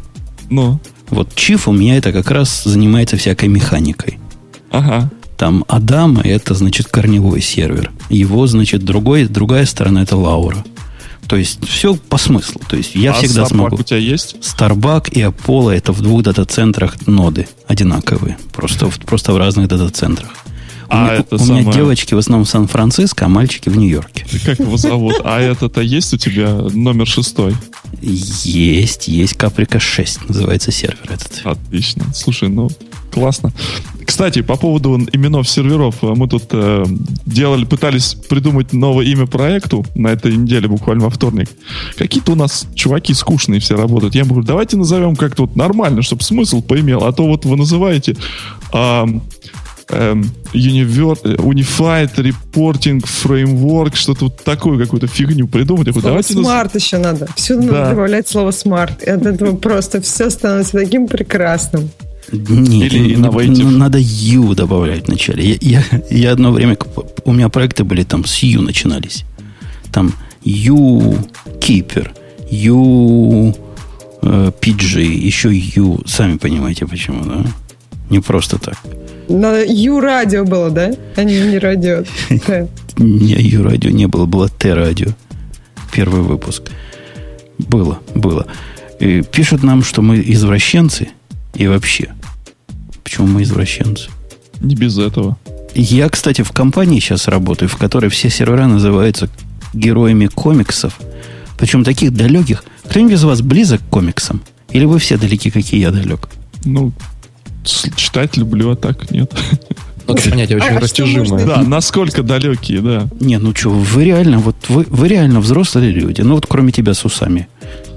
Ну? 0.51 0.81
Вот 1.09 1.35
чиф 1.35 1.69
у 1.69 1.73
меня 1.73 1.97
это 1.97 2.13
как 2.13 2.31
раз 2.31 2.65
занимается 2.65 3.17
всякой 3.17 3.49
механикой. 3.49 4.19
Ага. 4.71 5.11
Там 5.39 5.65
Адам, 5.69 6.19
это, 6.19 6.55
значит, 6.55 6.89
корневой 6.89 7.41
сервер. 7.41 7.93
Его, 8.11 8.49
значит, 8.49 8.85
другой, 8.85 9.27
другая 9.27 9.67
сторона 9.67 10.03
это 10.03 10.17
Лаура. 10.17 10.65
То 11.29 11.37
есть 11.37 11.65
все 11.65 11.95
по 11.95 12.19
смыслу. 12.19 12.61
То 12.69 12.77
есть 12.77 12.97
я 12.97 13.13
а 13.13 13.15
всегда 13.15 13.43
Starbuck 13.43 13.49
смогу. 13.49 13.77
у 13.77 13.83
тебя 13.85 13.99
есть? 13.99 14.37
Starbuck 14.41 15.11
и 15.11 15.21
Apollo 15.21 15.77
это 15.77 15.93
в 15.93 16.01
двух 16.01 16.23
дата-центрах 16.25 17.07
ноды 17.07 17.47
одинаковые. 17.69 18.37
Просто, 18.53 18.91
просто 19.07 19.33
в 19.33 19.37
разных 19.37 19.69
дата-центрах. 19.69 20.31
У, 20.91 20.95
А 20.95 21.05
меня, 21.05 21.15
это 21.17 21.37
у 21.37 21.39
меня 21.39 21.63
самое- 21.63 21.73
девочки 21.73 22.15
в 22.15 22.19
основном 22.19 22.47
в 22.47 22.49
Сан-Франциско, 22.49 23.27
а 23.27 23.29
мальчики 23.29 23.69
в 23.69 23.77
Нью-Йорке. 23.77 24.25
Как 24.45 24.59
его 24.59 24.77
зовут? 24.77 25.17
А 25.25 25.39
это-то 25.41 25.81
есть 25.83 26.15
у 26.15 26.17
тебя 26.17 26.51
номер 26.73 27.07
шестой? 27.07 27.55
Есть, 28.01 29.09
есть 29.09 29.35
Каприка 29.35 29.79
6, 29.81 30.29
называется 30.29 30.71
сервер 30.73 30.99
этот. 31.05 31.41
Отлично. 31.45 32.05
Слушай, 32.15 32.49
ну, 32.49 32.71
классно. 33.13 33.53
Кстати, 34.05 34.41
по 34.41 34.57
поводу 34.57 34.99
именов 35.13 35.49
серверов, 35.49 35.97
э, 36.03 36.07
мы 36.17 36.29
тут 36.29 36.45
э, 36.53 36.85
делали, 37.27 37.65
пытались 37.67 38.15
придумать 38.15 38.73
новое 38.73 39.05
имя 39.05 39.27
проекту 39.27 39.85
на 39.95 40.09
этой 40.09 40.35
неделе, 40.35 40.67
буквально 40.69 41.05
во 41.05 41.11
вторник. 41.11 41.51
Какие-то 41.97 42.33
у 42.33 42.35
нас 42.35 42.67
чуваки 42.75 43.13
скучные 43.13 43.61
все 43.61 43.77
работают. 43.77 44.15
Я 44.15 44.25
говорю, 44.25 44.43
давайте 44.45 44.77
назовем 44.79 45.15
как-то 45.15 45.43
вот 45.43 45.57
нормально, 45.57 46.01
чтобы 46.03 46.23
смысл 46.23 46.63
поимел. 46.63 47.05
А 47.05 47.13
то 47.13 47.27
вот 47.27 47.45
вы 47.45 47.57
называете 47.57 48.17
э, 48.73 49.05
Unified 50.53 52.15
Reporting 52.17 53.01
Framework, 53.05 53.95
что-то 53.97 54.25
вот 54.27 54.37
такую 54.45 54.79
какую-то 54.79 55.07
фигню 55.07 55.47
придумать. 55.49 55.89
Слово 55.89 56.03
давайте 56.03 56.35
smart 56.35 56.75
еще 56.75 56.99
надо. 56.99 57.27
Всюду 57.37 57.69
Да. 57.69 57.73
надо 57.73 57.91
добавлять 57.91 58.29
слово 58.29 58.51
smart. 58.51 59.03
И 59.03 59.11
от 59.11 59.25
этого 59.27 59.57
просто 59.57 60.01
все 60.01 60.31
становится 60.31 60.73
таким 60.73 61.07
прекрасным. 61.09 61.91
Нет, 62.31 62.93
Или 62.93 62.99
не- 62.99 63.15
innovative. 63.15 63.63
ну, 63.65 63.71
надо 63.71 63.99
U 63.99 64.55
добавлять 64.55 65.09
вначале. 65.09 65.59
Я, 65.63 65.83
я, 65.91 66.03
я 66.11 66.33
одно 66.33 66.53
время, 66.53 66.77
у 67.25 67.33
меня 67.33 67.49
проекты 67.49 67.85
были 67.85 68.05
там 68.05 68.25
с 68.27 68.43
U 68.43 68.61
начинались. 68.61 69.25
Там 69.93 70.13
uKeeper, 70.45 72.09
U 72.51 73.55
э, 74.23 74.53
PG, 74.61 75.01
еще 75.27 75.51
U. 75.77 76.03
Сами 76.07 76.37
понимаете 76.37 76.87
почему, 76.87 77.25
да? 77.25 77.47
Не 78.11 78.21
просто 78.21 78.59
так. 78.59 78.77
Надо 79.29 79.65
Ю-радио 79.65 80.45
было, 80.45 80.71
да? 80.71 80.93
А 81.17 81.25
не, 81.25 81.41
не 81.41 81.59
радио. 81.59 82.05
Не 82.97 83.35
U 83.35 83.63
радио 83.63 83.91
не 83.91 84.07
было, 84.07 84.27
было 84.27 84.49
Т 84.49 84.75
радио. 84.75 85.09
Первый 85.93 86.23
выпуск. 86.23 86.71
Было, 87.59 88.01
было. 88.15 88.47
И 88.99 89.23
пишут 89.23 89.63
нам, 89.63 89.85
что 89.85 90.03
мы 90.03 90.23
извращенцы 90.25 91.11
и 91.55 91.67
вообще. 91.67 92.13
Почему 93.05 93.27
мы 93.27 93.43
извращенцы? 93.43 94.11
Не 94.61 94.75
без 94.75 94.99
этого. 94.99 95.37
Я, 95.75 96.09
кстати, 96.09 96.43
в 96.43 96.51
компании 96.53 96.99
сейчас 96.99 97.29
работаю, 97.29 97.69
в 97.69 97.77
которой 97.77 98.11
все 98.11 98.31
сервера 98.31 98.67
называются 98.67 99.29
героями 99.75 100.27
комиксов. 100.27 100.99
Причем 101.57 101.85
таких 101.85 102.13
далеких. 102.13 102.65
Кто-нибудь 102.85 103.15
из 103.15 103.25
вас 103.25 103.43
близок 103.43 103.81
к 103.81 103.91
комиксам? 103.91 104.41
Или 104.71 104.87
вы 104.87 104.99
все 104.99 105.17
далеки, 105.17 105.51
как 105.51 105.73
и 105.73 105.79
я 105.79 105.91
далек? 105.91 106.29
Ну, 106.65 106.93
читать 107.97 108.37
люблю, 108.37 108.71
а 108.71 108.77
так 108.77 109.11
нет. 109.11 109.33
Ну, 110.07 110.15
это 110.15 110.31
понятие 110.31 110.57
А- 110.59 110.61
очень 110.65 110.69
а 110.69 110.73
что 110.73 110.81
растяжимое. 110.81 111.47
Да, 111.47 111.63
насколько 111.63 112.23
далекие, 112.23 112.81
да. 112.81 113.07
Не, 113.21 113.39
ну 113.39 113.55
что, 113.55 113.69
вы 113.71 114.05
реально, 114.05 114.39
вот 114.39 114.57
вы, 114.69 114.87
вы 114.89 115.07
реально 115.09 115.41
взрослые 115.41 115.91
люди. 115.91 116.23
Ну 116.23 116.35
вот 116.35 116.47
кроме 116.49 116.73
тебя 116.73 116.95
с 116.95 117.05
усами. 117.05 117.47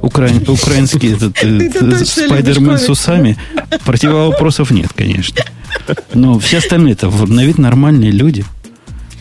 Украин- 0.01 0.49
украинский 0.49 1.13
этот, 1.13 1.37
э, 1.43 2.05
спайдермен 2.05 2.77
с 2.77 2.89
усами. 2.89 3.37
Противовопросов 3.85 4.71
нет, 4.71 4.91
конечно. 4.93 5.41
Но 6.13 6.37
все 6.39 6.57
остальные-то 6.57 7.09
в- 7.09 7.29
на 7.29 7.45
вид 7.45 7.57
нормальные 7.57 8.11
люди. 8.11 8.43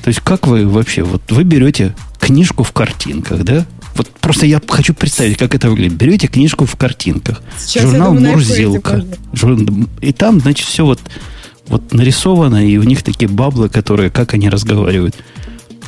То 0.02 0.08
есть 0.08 0.20
как 0.20 0.46
вы 0.46 0.66
вообще, 0.66 1.02
вот 1.02 1.22
вы 1.30 1.44
берете 1.44 1.94
книжку 2.18 2.64
в 2.64 2.72
картинках, 2.72 3.44
да? 3.44 3.66
Вот 3.94 4.08
просто 4.20 4.46
я 4.46 4.60
хочу 4.66 4.94
представить, 4.94 5.36
как 5.36 5.54
это 5.54 5.68
выглядит. 5.70 5.96
Берете 5.96 6.26
книжку 6.28 6.64
в 6.64 6.76
картинках. 6.76 7.42
Сейчас, 7.58 7.84
журнал 7.84 8.14
думаю, 8.14 8.32
Мурзилка. 8.32 9.04
Жур- 9.32 9.88
И 10.00 10.12
там, 10.12 10.40
значит, 10.40 10.66
все 10.66 10.84
вот, 10.84 11.00
вот 11.68 11.92
нарисовано, 11.92 12.66
и 12.66 12.76
у 12.78 12.82
них 12.84 13.02
такие 13.02 13.28
баблы, 13.28 13.68
которые, 13.68 14.10
как 14.10 14.34
они 14.34 14.48
разговаривают. 14.48 15.16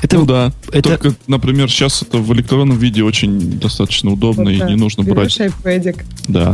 Это, 0.02 0.16
ну 0.18 0.26
да. 0.26 0.52
это- 0.72 0.88
Только, 0.98 1.14
например, 1.28 1.70
сейчас 1.70 2.02
это 2.02 2.18
в 2.18 2.32
электронном 2.34 2.76
виде 2.76 3.04
очень 3.04 3.60
достаточно 3.60 4.10
удобно 4.10 4.44
Вот 4.46 4.50
и 4.50 4.58
так. 4.58 4.68
не 4.70 4.74
нужно 4.74 5.02
Берешь 5.02 5.14
брать. 5.38 5.52
iPadик, 5.62 6.04
Да. 6.26 6.52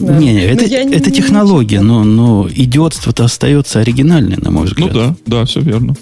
надо. 0.00 0.18
Не, 0.18 0.32
не, 0.32 0.40
Но 0.40 0.52
это, 0.54 0.64
не- 0.68 0.94
это 0.94 1.10
не 1.10 1.16
технология, 1.16 1.82
но, 1.82 2.02
но 2.04 2.48
идиотство-то 2.50 3.24
остается 3.24 3.80
оригинальное, 3.80 4.38
на 4.40 4.50
мой 4.50 4.62
Ну 4.62 4.68
взгляд. 4.68 4.92
да, 4.94 5.16
да, 5.26 5.44
все 5.44 5.60
верно. 5.60 5.96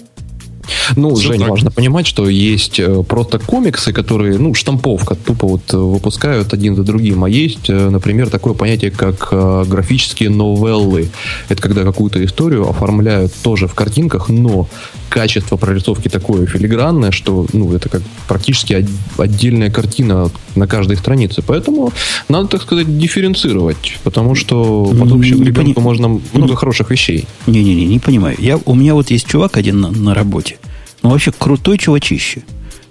Ну, 0.95 1.15
Всё 1.15 1.29
Жень, 1.29 1.39
так. 1.39 1.49
важно 1.49 1.71
понимать, 1.71 2.07
что 2.07 2.29
есть 2.29 2.79
э, 2.79 3.03
просто 3.03 3.39
комиксы, 3.39 3.93
которые, 3.93 4.37
ну, 4.37 4.53
штамповка, 4.53 5.15
тупо 5.15 5.47
вот 5.47 5.73
э, 5.73 5.77
выпускают 5.77 6.53
один 6.53 6.75
за 6.75 6.83
другим. 6.83 7.23
А 7.23 7.29
есть, 7.29 7.69
э, 7.69 7.89
например, 7.89 8.29
такое 8.29 8.53
понятие, 8.53 8.91
как 8.91 9.29
графические 9.67 10.29
новеллы. 10.29 11.09
Это 11.49 11.61
когда 11.61 11.83
какую-то 11.83 12.23
историю 12.23 12.69
оформляют 12.69 13.33
тоже 13.43 13.67
в 13.67 13.73
картинках, 13.73 14.29
но 14.29 14.67
качество 15.09 15.57
прорисовки 15.57 16.07
такое 16.07 16.45
филигранное, 16.45 17.11
что, 17.11 17.45
ну, 17.53 17.73
это 17.73 17.89
как 17.89 18.01
практически 18.27 18.85
отдельная 19.17 19.71
картина 19.71 20.29
на 20.55 20.67
каждой 20.67 20.97
странице. 20.97 21.41
Поэтому 21.45 21.91
надо, 22.29 22.47
так 22.47 22.61
сказать, 22.61 22.97
дифференцировать, 22.97 23.97
потому 24.03 24.35
что 24.35 24.93
потом 24.99 25.21
Не 25.21 25.31
ребенку 25.31 25.73
пони- 25.75 25.83
можно 25.83 26.21
много 26.33 26.55
хороших 26.55 26.91
вещей. 26.91 27.25
Не-не-не, 27.47 27.85
не 27.85 27.99
понимаю. 27.99 28.35
Я, 28.39 28.57
у 28.65 28.75
меня 28.75 28.93
вот 28.93 29.11
есть 29.11 29.27
чувак 29.27 29.57
один 29.57 29.81
на, 29.81 29.91
на 29.91 30.13
работе. 30.13 30.57
Ну, 31.03 31.09
вообще 31.09 31.31
крутой 31.31 31.77
чувачище. 31.77 32.43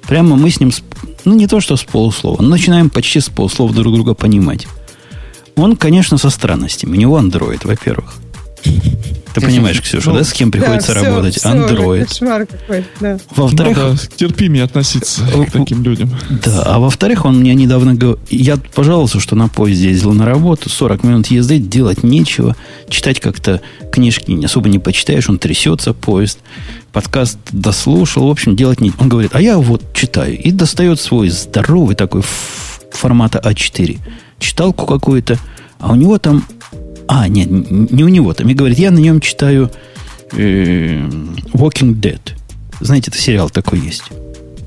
Прямо 0.07 0.37
мы 0.37 0.51
с 0.51 0.61
ним, 0.61 0.73
ну, 1.25 1.35
не 1.35 1.47
то 1.47 1.61
что 1.61 1.77
с 1.77 1.85
полуслова, 1.85 2.41
но 2.41 2.49
начинаем 2.49 2.91
почти 2.91 3.21
с 3.21 3.29
полуслова 3.29 3.75
друг 3.75 3.93
друга 3.95 4.15
понимать. 4.15 4.67
Он, 5.57 5.75
конечно, 5.75 6.19
со 6.19 6.31
странностями. 6.31 6.93
У 6.97 7.01
него 7.01 7.17
андроид, 7.17 7.65
во-первых. 7.65 8.15
Ты 9.41 9.47
понимаешь, 9.47 9.81
Ксюша, 9.81 10.13
да, 10.13 10.25
с 10.25 10.33
кем 10.33 10.51
приходится 10.51 10.95
Да, 10.95 11.03
работать? 11.03 11.37
всё, 11.37 11.51
Андроид. 11.51 12.09
Кошмар 12.09 12.47
какой-то, 12.47 12.87
да. 13.01 13.19
Во-вторых, 13.35 13.77
Надо 13.77 13.99
терпимее 14.17 14.65
относиться 14.65 15.23
к 15.23 15.51
таким 15.53 15.83
людям. 15.83 16.11
Да, 16.45 16.63
а 16.65 16.79
во-вторых, 16.79 17.25
он 17.25 17.41
мне 17.41 17.55
недавно 17.55 17.95
говорил... 17.95 18.19
Я 18.31 18.57
пожаловался, 18.57 19.21
что 19.21 19.37
на 19.37 19.49
поезде 19.49 19.91
ездил 19.91 20.13
на 20.13 20.25
работу, 20.27 20.71
40 20.71 21.05
минут 21.05 21.27
езды, 21.29 21.59
делать 21.59 22.03
нечего. 22.03 22.57
Читать 22.89 23.21
как-то 23.21 23.61
книжки 23.93 24.31
не- 24.31 24.47
особо 24.47 24.69
не 24.69 24.79
почитаешь, 24.79 25.29
он 25.29 25.39
трясется, 25.39 25.93
поезд. 25.93 26.39
Подкаст 26.93 27.39
дослушал, 27.53 28.27
в 28.27 28.31
общем, 28.31 28.57
делать 28.57 28.81
нечего. 28.81 29.03
Он 29.03 29.09
говорит, 29.09 29.33
а 29.35 29.41
я 29.41 29.59
вот 29.59 29.93
читаю. 29.95 30.39
И 30.41 30.51
достает 30.51 30.99
свой 31.01 31.29
здоровый 31.29 31.95
такой 31.95 32.23
формата 32.91 33.39
А4. 33.45 33.99
Читалку 34.39 34.87
какую-то, 34.87 35.39
а 35.79 35.93
у 35.93 35.95
него 35.95 36.19
там... 36.19 36.45
А, 37.09 37.29
нет, 37.29 37.49
не 37.51 38.05
у 38.05 38.09
него 38.09 38.35
там. 38.35 38.49
И 38.49 38.55
говорит, 38.55 38.79
я 38.79 38.91
на 38.91 38.99
нем 38.99 39.21
читаю 39.21 39.71
э, 40.33 40.99
Walking 41.53 41.95
Dead. 42.01 42.21
Знаете, 42.81 43.11
это 43.11 43.19
сериал 43.19 43.49
такой 43.51 43.81
есть. 43.81 44.05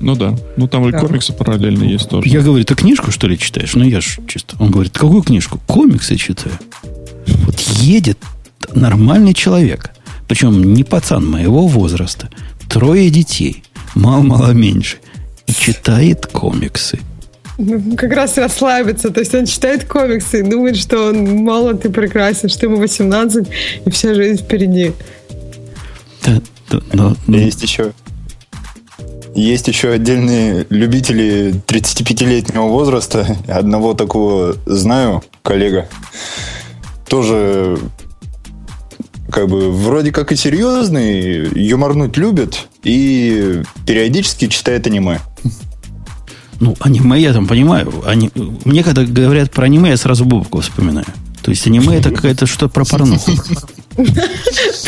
Ну 0.00 0.16
да. 0.16 0.34
Ну 0.56 0.66
там 0.66 0.88
и 0.88 0.92
Да. 0.92 0.98
комиксы 1.00 1.32
параллельно 1.32 1.84
есть 1.84 2.08
тоже. 2.08 2.28
Я 2.28 2.40
говорю, 2.40 2.64
ты 2.64 2.74
книжку, 2.74 3.10
что 3.10 3.26
ли, 3.26 3.38
читаешь? 3.38 3.74
Ну, 3.74 3.84
я 3.84 4.00
ж 4.00 4.18
чисто. 4.26 4.56
Он 4.58 4.70
говорит, 4.70 4.92
какую 4.96 5.22
книжку? 5.22 5.60
Комиксы 5.66 6.16
читаю. 6.16 6.54
Вот 7.44 7.60
едет 7.60 8.18
нормальный 8.74 9.34
человек. 9.34 9.90
Причем 10.26 10.72
не 10.74 10.84
пацан 10.84 11.26
моего 11.26 11.66
возраста. 11.66 12.30
Трое 12.68 13.10
детей. 13.10 13.62
Мало-мало 13.94 14.52
меньше. 14.52 14.96
И 15.46 15.52
читает 15.52 16.26
комиксы. 16.26 17.00
Ну, 17.62 17.94
как 17.96 18.12
раз 18.12 18.38
расслабиться. 18.38 19.10
То 19.10 19.20
есть 19.20 19.34
он 19.34 19.44
читает 19.44 19.84
комиксы 19.84 20.40
и 20.40 20.42
думает, 20.42 20.76
что 20.76 21.08
он 21.08 21.24
молод 21.44 21.84
и 21.84 21.90
прекрасен, 21.90 22.48
что 22.48 22.66
ему 22.66 22.76
18 22.76 23.46
и 23.84 23.90
вся 23.90 24.14
жизнь 24.14 24.42
впереди. 24.42 24.92
Да, 26.24 26.40
да, 26.70 26.80
но- 26.92 27.16
ну, 27.26 27.36
Есть 27.36 27.62
еще 27.62 27.92
есть 29.34 29.68
еще 29.68 29.90
отдельные 29.90 30.66
любители 30.70 31.54
35-летнего 31.66 32.64
возраста. 32.64 33.36
Одного 33.46 33.94
такого 33.94 34.56
знаю, 34.66 35.22
коллега. 35.42 35.88
Тоже 37.08 37.78
как 39.30 39.48
бы 39.48 39.70
вроде 39.70 40.10
как 40.10 40.32
и 40.32 40.36
серьезный, 40.36 41.48
юморнуть 41.54 42.16
любит 42.16 42.66
и 42.82 43.62
периодически 43.86 44.48
читает 44.48 44.86
аниме. 44.86 45.20
Ну, 46.60 46.76
аниме 46.80 47.18
я 47.20 47.32
там 47.32 47.46
понимаю. 47.46 47.92
Ани- 48.06 48.30
Мне, 48.64 48.82
когда 48.84 49.02
говорят 49.04 49.50
про 49.50 49.64
аниме, 49.64 49.90
я 49.90 49.96
сразу 49.96 50.24
Бубку 50.24 50.60
вспоминаю. 50.60 51.06
То 51.42 51.50
есть 51.50 51.66
аниме 51.66 51.96
это 51.98 52.10
какая-то 52.10 52.46
что 52.46 52.68
про 52.68 52.84
порнуху. 52.84 53.32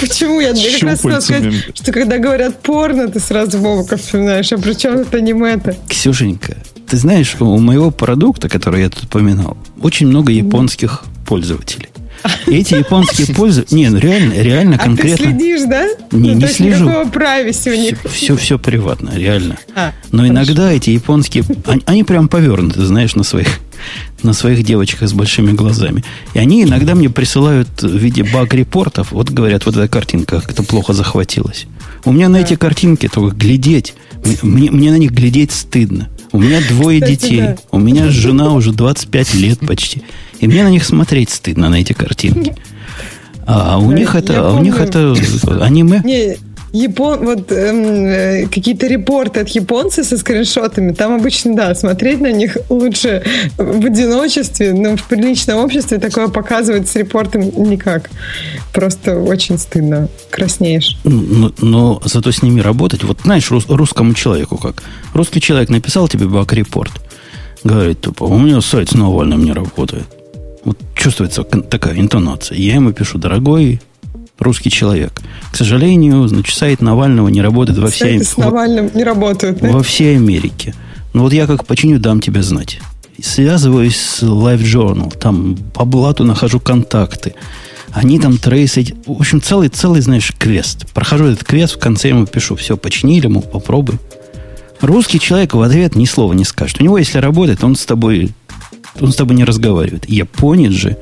Почему? 0.00 0.40
Я, 0.40 0.52
как 0.54 0.82
раз 0.82 1.00
хотела 1.00 1.20
сказать, 1.20 1.54
что 1.74 1.92
когда 1.92 2.18
говорят 2.18 2.62
порно, 2.62 3.08
ты 3.08 3.20
сразу 3.20 3.58
Вовка 3.58 3.96
вспоминаешь. 3.96 4.52
А 4.52 4.58
при 4.58 4.74
чем 4.74 4.98
это 4.98 5.16
аниме-то? 5.18 5.76
Ксюшенька, 5.88 6.56
Ты 6.86 6.96
знаешь, 6.96 7.36
у 7.40 7.58
моего 7.58 7.90
продукта, 7.90 8.48
который 8.48 8.82
я 8.82 8.90
тут 8.90 9.04
упоминал, 9.04 9.56
очень 9.80 10.06
много 10.08 10.30
японских 10.32 11.04
пользователей. 11.26 11.88
Эти 12.46 12.74
японские 12.74 13.26
пользователи... 13.34 13.76
Не, 13.76 13.88
ну 13.90 13.98
реально, 13.98 14.32
реально 14.34 14.76
а 14.76 14.84
конкретно... 14.84 15.16
ты 15.16 15.22
следишь, 15.24 15.62
да? 15.68 15.86
Не, 16.12 16.34
ну, 16.34 16.40
не 16.40 16.46
слежу. 16.48 16.86
У 16.86 17.74
них. 17.74 17.98
Все, 18.00 18.10
все, 18.10 18.36
все 18.36 18.58
приватно, 18.58 19.10
реально. 19.14 19.58
А, 19.74 19.92
Но 20.10 20.26
иногда 20.26 20.72
эти 20.72 20.90
японские... 20.90 21.44
Они, 21.66 21.82
они 21.86 22.04
прям 22.04 22.28
повернуты, 22.28 22.84
знаешь, 22.84 23.14
на 23.14 23.22
своих, 23.22 23.48
на 24.22 24.32
своих 24.32 24.64
девочках 24.64 25.08
с 25.08 25.12
большими 25.12 25.52
глазами. 25.52 26.04
И 26.34 26.38
они 26.38 26.62
иногда 26.62 26.94
мне 26.94 27.10
присылают 27.10 27.82
в 27.82 27.96
виде 27.96 28.22
баг-репортов. 28.22 29.12
Вот 29.12 29.30
говорят, 29.30 29.66
вот 29.66 29.76
эта 29.76 29.88
картинка 29.88 30.40
как-то 30.40 30.62
плохо 30.62 30.92
захватилась. 30.92 31.66
У 32.04 32.12
меня 32.12 32.28
на 32.28 32.38
эти 32.38 32.56
картинки 32.56 33.08
только 33.08 33.36
глядеть. 33.36 33.94
Мне, 34.42 34.70
мне 34.70 34.90
на 34.90 34.96
них 34.98 35.12
глядеть 35.12 35.52
стыдно. 35.52 36.08
У 36.32 36.38
меня 36.38 36.60
двое 36.68 37.00
Кстати, 37.00 37.20
детей. 37.20 37.40
да. 37.40 37.56
У 37.70 37.78
меня 37.78 38.08
жена 38.08 38.52
уже 38.54 38.72
25 38.72 39.34
лет 39.34 39.60
почти. 39.60 40.02
И 40.40 40.46
мне 40.48 40.64
на 40.64 40.70
них 40.70 40.84
смотреть 40.84 41.30
стыдно, 41.30 41.68
на 41.68 41.76
эти 41.76 41.92
картинки. 41.92 42.54
А 43.44 43.78
у 43.78 43.92
них 43.92 44.14
это, 44.14 44.48
а 44.50 44.52
у 44.54 44.62
них 44.62 44.78
это 44.78 45.14
помню. 45.42 45.62
аниме. 45.62 46.00
Не, 46.04 46.36
Япон, 46.72 47.24
вот 47.24 47.52
эм, 47.52 48.06
э, 48.06 48.46
какие-то 48.46 48.86
репорты 48.86 49.40
от 49.40 49.48
японцев 49.50 50.06
со 50.06 50.16
скриншотами, 50.16 50.92
там 50.92 51.14
обычно, 51.14 51.54
да, 51.54 51.74
смотреть 51.74 52.20
на 52.20 52.32
них 52.32 52.56
лучше 52.70 53.22
в 53.58 53.84
одиночестве, 53.84 54.72
но 54.72 54.96
в 54.96 55.02
приличном 55.04 55.58
обществе 55.58 55.98
такое 55.98 56.28
показывать 56.28 56.88
с 56.88 56.96
репортом 56.96 57.42
никак. 57.68 58.10
Просто 58.72 59.18
очень 59.18 59.58
стыдно. 59.58 60.08
Краснеешь. 60.30 60.96
Но, 61.04 61.52
но 61.58 62.00
зато 62.04 62.32
с 62.32 62.42
ними 62.42 62.60
работать. 62.60 63.04
Вот 63.04 63.20
знаешь, 63.22 63.50
рус- 63.50 63.68
русскому 63.68 64.14
человеку 64.14 64.56
как. 64.56 64.82
Русский 65.12 65.40
человек 65.40 65.68
написал 65.68 66.08
тебе 66.08 66.26
баг-репорт. 66.26 66.92
Говорит, 67.64 68.00
тупо, 68.00 68.24
у 68.24 68.38
меня 68.38 68.60
сайт 68.62 68.88
с 68.88 68.94
Навальным 68.94 69.44
не 69.44 69.52
работает. 69.52 70.06
Вот 70.64 70.78
чувствуется 70.94 71.44
такая 71.44 71.98
интонация. 71.98 72.56
Я 72.56 72.76
ему 72.76 72.92
пишу, 72.92 73.18
дорогой 73.18 73.80
русский 74.38 74.70
человек. 74.70 75.21
К 75.52 75.56
сожалению, 75.56 76.26
значит, 76.28 76.56
сайт 76.56 76.80
Навального 76.80 77.28
не 77.28 77.42
работает 77.42 77.78
во 77.78 77.88
всей, 77.88 78.18
Сайты 78.18 78.24
с 78.24 78.36
Навальным 78.38 78.90
не 78.94 79.04
работают. 79.04 79.60
да? 79.60 79.68
во 79.70 79.82
всей 79.82 80.16
Америке. 80.16 80.74
Ну 81.12 81.24
вот 81.24 81.34
я 81.34 81.46
как 81.46 81.66
починю, 81.66 81.98
дам 81.98 82.20
тебе 82.20 82.42
знать. 82.42 82.80
Связываюсь 83.22 83.96
с 83.96 84.22
Life 84.22 84.62
Journal, 84.62 85.16
там 85.16 85.56
по 85.74 85.84
блату 85.84 86.24
нахожу 86.24 86.58
контакты. 86.58 87.34
Они 87.92 88.18
там 88.18 88.38
трейсить. 88.38 88.94
В 89.06 89.12
общем, 89.12 89.42
целый, 89.42 89.68
целый, 89.68 90.00
знаешь, 90.00 90.32
квест. 90.38 90.90
Прохожу 90.94 91.26
этот 91.26 91.44
квест, 91.44 91.76
в 91.76 91.78
конце 91.78 92.08
ему 92.08 92.24
пишу, 92.24 92.56
все, 92.56 92.78
починили, 92.78 93.26
мол, 93.26 93.42
попробуй. 93.42 93.98
Русский 94.80 95.20
человек 95.20 95.52
в 95.52 95.60
ответ 95.60 95.94
ни 95.94 96.06
слова 96.06 96.32
не 96.32 96.44
скажет. 96.44 96.80
У 96.80 96.84
него, 96.84 96.96
если 96.96 97.18
работает, 97.18 97.62
он 97.62 97.76
с 97.76 97.84
тобой, 97.84 98.30
он 98.98 99.12
с 99.12 99.16
тобой 99.16 99.36
не 99.36 99.44
разговаривает. 99.44 100.08
Японец 100.08 100.72
же 100.72 100.96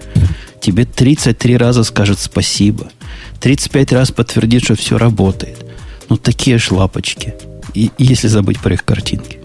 тебе 0.61 0.85
33 0.85 1.57
раза 1.57 1.85
скажет 1.85 2.19
спасибо. 2.19 2.91
35 3.40 3.92
раз 3.92 4.11
подтвердит, 4.11 4.64
что 4.64 4.74
все 4.74 4.98
работает. 4.98 5.64
Ну, 6.09 6.16
такие 6.16 6.59
ж 6.59 6.70
лапочки. 6.70 7.35
И, 7.74 7.90
если 7.98 8.29
забыть 8.29 8.61
про 8.61 8.74
их 8.74 8.85
картинки. 8.85 9.38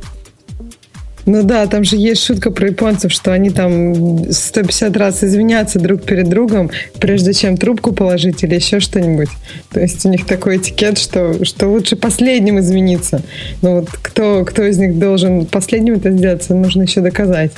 Ну 1.26 1.42
да, 1.42 1.66
там 1.66 1.84
же 1.84 1.96
есть 1.96 2.24
шутка 2.24 2.52
про 2.52 2.68
японцев, 2.68 3.12
что 3.12 3.34
они 3.34 3.50
там 3.50 4.32
150 4.32 4.96
раз 4.96 5.24
извинятся 5.24 5.80
друг 5.80 6.04
перед 6.04 6.30
другом, 6.30 6.70
прежде 7.00 7.34
чем 7.34 7.58
трубку 7.58 7.94
положить 7.94 8.44
или 8.44 8.54
еще 8.54 8.80
что-нибудь. 8.80 9.30
То 9.72 9.80
есть 9.80 10.06
у 10.06 10.10
них 10.10 10.28
такой 10.28 10.58
этикет, 10.58 11.00
что, 11.00 11.44
что 11.44 11.68
лучше 11.68 11.96
последним 11.96 12.60
извиниться. 12.60 13.24
Но 13.64 13.80
вот 13.80 13.90
кто, 13.90 14.46
кто 14.46 14.64
из 14.64 14.78
них 14.78 15.00
должен 15.00 15.48
последним 15.48 15.96
это 15.96 16.12
сделать, 16.12 16.48
нужно 16.50 16.84
еще 16.84 17.02
доказать. 17.02 17.52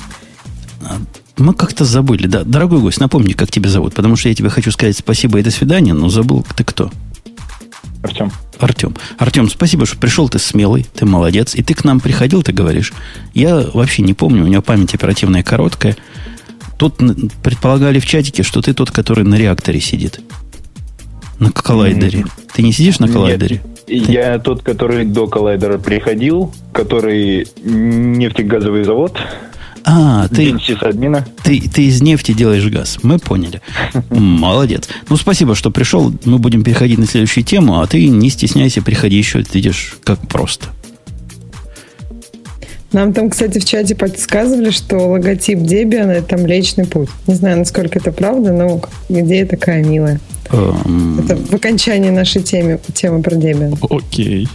Мы 1.38 1.54
как-то 1.54 1.84
забыли, 1.84 2.26
да. 2.26 2.42
Дорогой 2.44 2.80
гость, 2.80 3.00
напомни, 3.00 3.32
как 3.32 3.50
тебя 3.50 3.70
зовут, 3.70 3.94
потому 3.94 4.16
что 4.16 4.28
я 4.28 4.34
тебе 4.34 4.50
хочу 4.50 4.70
сказать 4.72 4.96
спасибо 4.96 5.38
и 5.38 5.42
до 5.42 5.50
свидания, 5.50 5.94
но 5.94 6.08
забыл, 6.08 6.44
ты 6.56 6.64
кто. 6.64 6.90
Артем. 8.02 8.32
Артем. 8.58 8.94
Артем, 9.18 9.48
спасибо, 9.48 9.86
что 9.86 9.96
пришел, 9.98 10.28
ты 10.28 10.38
смелый, 10.38 10.86
ты 10.94 11.06
молодец. 11.06 11.54
И 11.54 11.62
ты 11.62 11.74
к 11.74 11.84
нам 11.84 12.00
приходил, 12.00 12.42
ты 12.42 12.52
говоришь. 12.52 12.92
Я 13.34 13.64
вообще 13.72 14.02
не 14.02 14.14
помню, 14.14 14.42
у 14.42 14.46
меня 14.46 14.60
память 14.60 14.94
оперативная 14.94 15.42
короткая. 15.42 15.96
Тут 16.76 16.96
предполагали 17.42 17.98
в 17.98 18.06
чатике, 18.06 18.42
что 18.42 18.60
ты 18.62 18.72
тот, 18.72 18.90
который 18.90 19.24
на 19.24 19.34
реакторе 19.36 19.80
сидит. 19.80 20.20
На 21.38 21.50
коллайдере. 21.50 22.26
Ты 22.52 22.62
не 22.62 22.72
сидишь 22.72 22.98
на 22.98 23.04
Нет. 23.04 23.14
коллайдере? 23.14 23.62
Я 23.86 24.38
тот, 24.38 24.62
который 24.62 25.04
до 25.04 25.26
коллайдера 25.26 25.78
приходил, 25.78 26.52
который 26.72 27.46
нефтегазовый 27.64 28.84
завод, 28.84 29.18
А, 29.90 30.28
ты, 30.28 30.54
ты, 31.42 31.60
ты 31.62 31.86
из 31.86 32.02
нефти 32.02 32.32
делаешь 32.32 32.66
газ. 32.66 32.98
Мы 33.02 33.18
поняли. 33.18 33.62
Молодец. 34.10 34.86
Ну, 35.08 35.16
спасибо, 35.16 35.54
что 35.54 35.70
пришел. 35.70 36.12
Мы 36.26 36.38
будем 36.38 36.62
переходить 36.62 36.98
на 36.98 37.06
следующую 37.06 37.42
тему, 37.42 37.80
а 37.80 37.86
ты 37.86 38.06
не 38.06 38.28
стесняйся, 38.28 38.82
приходи 38.82 39.16
еще. 39.16 39.42
Ты 39.42 39.48
видишь, 39.54 39.96
как 40.04 40.20
просто. 40.28 40.66
Нам 42.92 43.14
там, 43.14 43.30
кстати, 43.30 43.58
в 43.58 43.64
чате 43.64 43.94
подсказывали, 43.94 44.70
что 44.70 44.98
логотип 45.08 45.58
Debian 45.58 46.10
это 46.10 46.36
Млечный 46.36 46.84
Путь. 46.84 47.08
Не 47.26 47.34
знаю, 47.34 47.56
насколько 47.56 47.98
это 47.98 48.12
правда, 48.12 48.52
но 48.52 48.82
идея 49.08 49.46
такая 49.46 49.82
милая. 49.82 50.20
Эм, 50.50 51.20
Это 51.20 51.36
в 51.36 51.54
окончании 51.54 52.10
нашей 52.10 52.42
темы, 52.42 52.78
темы 52.92 53.22
про 53.22 53.36
Debian. 53.36 53.78
Окей. 53.88 54.48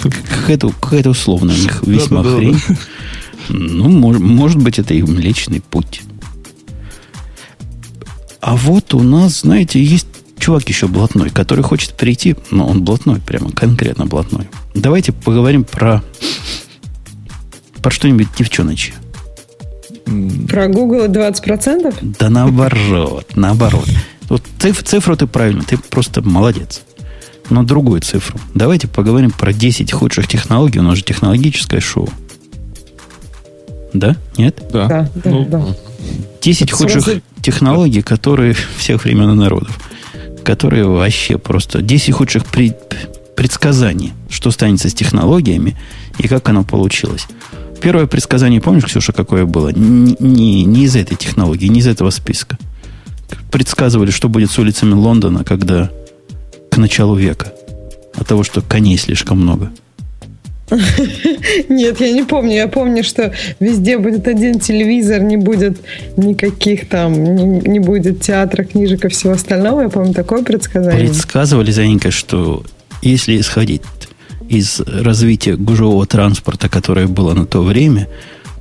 Какая-то, 0.00 0.70
какая-то 0.80 1.10
условная 1.10 1.54
у 1.54 1.58
них 1.58 1.82
весьма 1.86 2.24
хрень. 2.24 2.58
Ну, 3.48 3.88
мож- 3.88 4.18
может 4.18 4.58
быть, 4.62 4.78
это 4.78 4.94
и 4.94 5.02
Млечный 5.02 5.60
Путь. 5.60 6.02
А 8.40 8.56
вот 8.56 8.94
у 8.94 9.02
нас, 9.02 9.40
знаете, 9.40 9.82
есть 9.82 10.06
чувак 10.38 10.68
еще 10.68 10.86
блатной, 10.86 11.30
который 11.30 11.64
хочет 11.64 11.94
прийти, 11.94 12.36
но 12.50 12.66
он 12.68 12.84
блатной, 12.84 13.20
прямо 13.20 13.50
конкретно 13.50 14.06
блатной. 14.06 14.48
Давайте 14.74 15.12
поговорим 15.12 15.64
про 15.64 16.02
про 17.82 17.90
что-нибудь 17.90 18.28
девчоночье. 18.36 18.94
Про 20.48 20.68
Google 20.68 21.06
20%? 21.06 22.16
Да 22.18 22.28
наоборот, 22.30 23.26
наоборот. 23.36 23.88
Вот 24.28 24.42
циф- 24.58 24.82
цифру 24.82 25.16
ты 25.16 25.26
правильно, 25.26 25.62
ты 25.62 25.78
просто 25.78 26.20
молодец. 26.22 26.82
Но 27.48 27.62
другую 27.62 28.00
цифру. 28.00 28.40
Давайте 28.54 28.88
поговорим 28.88 29.30
про 29.30 29.52
10 29.52 29.92
худших 29.92 30.26
технологий. 30.26 30.80
У 30.80 30.82
нас 30.82 30.98
же 30.98 31.04
технологическое 31.04 31.80
шоу. 31.80 32.08
Да? 33.92 34.16
Нет? 34.36 34.62
Да. 34.72 34.86
Да, 34.88 35.10
да, 35.24 35.30
Ну, 35.30 35.44
да. 35.46 35.64
10 36.42 36.62
Это 36.68 36.76
худших 36.76 37.02
сразу- 37.04 37.20
технологий, 37.42 38.02
которые 38.02 38.54
всех 38.78 39.04
времен 39.04 39.30
и 39.30 39.34
народов. 39.34 39.78
Которые 40.44 40.84
вообще 40.86 41.38
просто... 41.38 41.82
10 41.82 42.12
худших 42.14 42.44
при- 42.46 42.74
предсказаний, 43.36 44.12
что 44.28 44.50
станется 44.50 44.88
с 44.88 44.94
технологиями 44.94 45.76
и 46.18 46.28
как 46.28 46.48
оно 46.48 46.62
получилось. 46.64 47.26
Первое 47.80 48.06
предсказание, 48.06 48.60
помнишь, 48.60 48.84
Ксюша, 48.84 49.12
какое 49.12 49.44
было? 49.44 49.68
Н- 49.70 50.16
Не, 50.20 50.64
не 50.64 50.84
из 50.84 50.96
этой 50.96 51.16
технологии, 51.16 51.66
не 51.66 51.80
из 51.80 51.86
этого 51.86 52.10
списка. 52.10 52.56
Предсказывали, 53.50 54.10
что 54.10 54.28
будет 54.28 54.50
с 54.50 54.58
улицами 54.58 54.92
Лондона, 54.94 55.44
когда 55.44 55.90
к 56.70 56.76
началу 56.78 57.16
века. 57.16 57.52
От 58.14 58.26
того, 58.28 58.44
что 58.44 58.62
коней 58.62 58.96
слишком 58.98 59.40
много. 59.40 59.70
Нет, 61.68 62.00
я 62.00 62.12
не 62.12 62.24
помню. 62.24 62.54
Я 62.54 62.68
помню, 62.68 63.04
что 63.04 63.32
везде 63.60 63.98
будет 63.98 64.26
один 64.26 64.58
телевизор, 64.58 65.20
не 65.20 65.36
будет 65.36 65.78
никаких 66.16 66.88
там, 66.88 67.12
не, 67.12 67.60
не 67.68 67.78
будет 67.78 68.20
театра, 68.20 68.64
книжек 68.64 69.04
и 69.04 69.08
всего 69.08 69.34
остального. 69.34 69.82
Я 69.82 69.88
помню 69.88 70.12
такое 70.12 70.42
предсказание. 70.42 71.06
Предсказывали, 71.08 71.70
Заненька, 71.70 72.10
что 72.10 72.64
если 73.02 73.38
исходить 73.40 73.82
из 74.48 74.80
развития 74.80 75.56
гужевого 75.56 76.06
транспорта, 76.06 76.68
которое 76.68 77.06
было 77.06 77.34
на 77.34 77.46
то 77.46 77.62
время, 77.62 78.08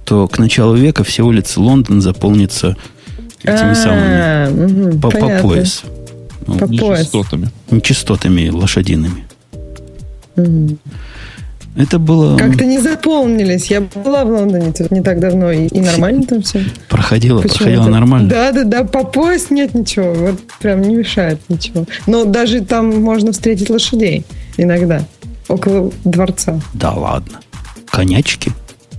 то 0.04 0.28
к 0.28 0.38
началу 0.38 0.76
века 0.76 1.04
все 1.04 1.24
улицы 1.24 1.60
Лондона 1.60 2.02
заполнятся 2.02 2.78
этими 3.44 3.74
самыми 3.74 4.20
А, 4.22 4.50
мгм, 4.52 5.02
по, 5.02 5.10
по 5.10 5.30
пояс. 5.40 5.82
Ну, 6.48 6.60
По 6.60 6.68
пояс. 6.68 7.00
нечастотами. 7.00 7.50
нечистотами 7.72 8.50
лошадиными. 8.50 9.26
Мгм. 10.36 10.78
Это 11.76 12.00
было... 12.00 12.38
Как-то 12.38 12.66
не 12.66 12.80
заполнились. 12.80 13.68
Я 13.68 13.82
была 13.82 14.24
в 14.24 14.30
Лондоне 14.30 14.72
тут 14.72 14.92
не 14.92 15.02
так 15.02 15.20
давно, 15.20 15.52
и, 15.52 15.68
и 15.68 15.82
нормально 15.82 16.24
там 16.24 16.42
все. 16.42 16.64
Проходило, 16.88 17.42
проходило 17.42 17.88
нормально. 17.90 18.30
Да, 18.30 18.52
да, 18.54 18.64
да, 18.64 18.84
по 18.86 19.04
пояс 19.04 19.50
нет 19.50 19.74
ничего. 19.74 20.14
Вот 20.14 20.40
прям 20.60 20.82
не 20.82 20.96
мешает 20.96 21.40
ничего. 21.50 21.86
Но 22.08 22.24
даже 22.24 22.62
там 22.62 23.02
можно 23.02 23.34
встретить 23.34 23.70
лошадей 23.70 24.26
иногда. 24.58 25.04
Около 25.50 25.92
дворца. 26.06 26.60
Да 26.74 26.92
ладно. 26.92 27.40
Конячки? 27.92 28.52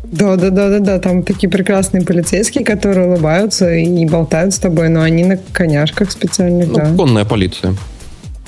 Да, 0.04 0.36
да, 0.36 0.50
да, 0.50 0.68
да, 0.68 0.78
да. 0.78 0.98
Там 0.98 1.22
такие 1.22 1.48
прекрасные 1.48 2.04
полицейские, 2.04 2.64
которые 2.64 3.08
улыбаются 3.08 3.74
и 3.74 4.04
болтают 4.04 4.54
с 4.54 4.58
тобой, 4.58 4.88
но 4.88 5.00
они 5.00 5.24
на 5.24 5.38
коняшках 5.52 6.12
специальных, 6.12 6.68
Ну, 6.68 6.74
да. 6.74 6.92
конная 6.96 7.24
полиция. 7.24 7.74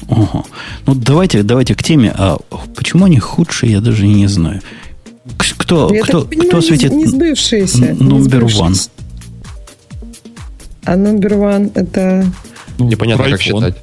Ага. 0.08 0.44
Ну, 0.86 0.94
давайте, 0.94 1.42
давайте 1.42 1.74
к 1.74 1.82
теме. 1.82 2.12
А 2.16 2.38
почему 2.74 3.04
они 3.04 3.18
худшие, 3.18 3.72
я 3.72 3.80
даже 3.80 4.06
не 4.06 4.26
знаю. 4.26 4.60
Кто, 5.58 5.92
Я 5.94 6.02
кто, 6.02 6.20
так 6.20 6.30
понимаю, 6.30 6.48
кто 6.50 6.60
светит 6.62 6.92
Не 6.92 7.06
сбывшиеся. 7.06 7.92
не 7.92 8.02
номер 8.02 8.44
one? 8.44 8.88
А 10.84 10.96
номер 10.96 11.34
one 11.34 11.70
это... 11.74 12.26
Ну, 12.78 12.86
Непонятно, 12.88 13.24
как 13.28 13.40
считать. 13.42 13.76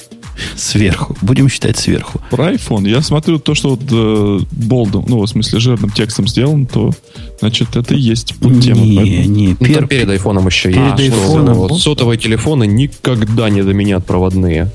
Сверху. 0.57 1.15
Будем 1.21 1.47
считать 1.47 1.77
сверху. 1.77 2.19
Про 2.29 2.53
iPhone. 2.53 2.89
Я 2.89 3.01
смотрю 3.01 3.39
то, 3.39 3.55
что 3.55 3.69
вот 3.71 3.81
э, 3.89 4.39
болдом, 4.51 5.05
ну, 5.07 5.21
в 5.21 5.27
смысле, 5.27 5.59
жирным 5.59 5.91
текстом 5.91 6.27
сделано, 6.27 6.65
то, 6.65 6.91
значит, 7.39 7.75
это 7.77 7.93
и 7.93 7.99
есть 7.99 8.33
тема. 8.61 8.81
Не, 8.81 9.25
не, 9.27 9.47
Ну, 9.49 9.55
там 9.57 9.83
пер- 9.83 9.87
перед 9.87 10.09
айфоном 10.09 10.47
еще 10.47 10.73
перед 10.73 10.99
есть. 10.99 11.13
айфоном. 11.13 11.53
вот 11.55 11.79
сотовые 11.79 12.17
телефоны 12.17 12.65
никогда 12.67 13.49
не 13.49 13.61
заменят 13.61 14.05
проводные. 14.05 14.69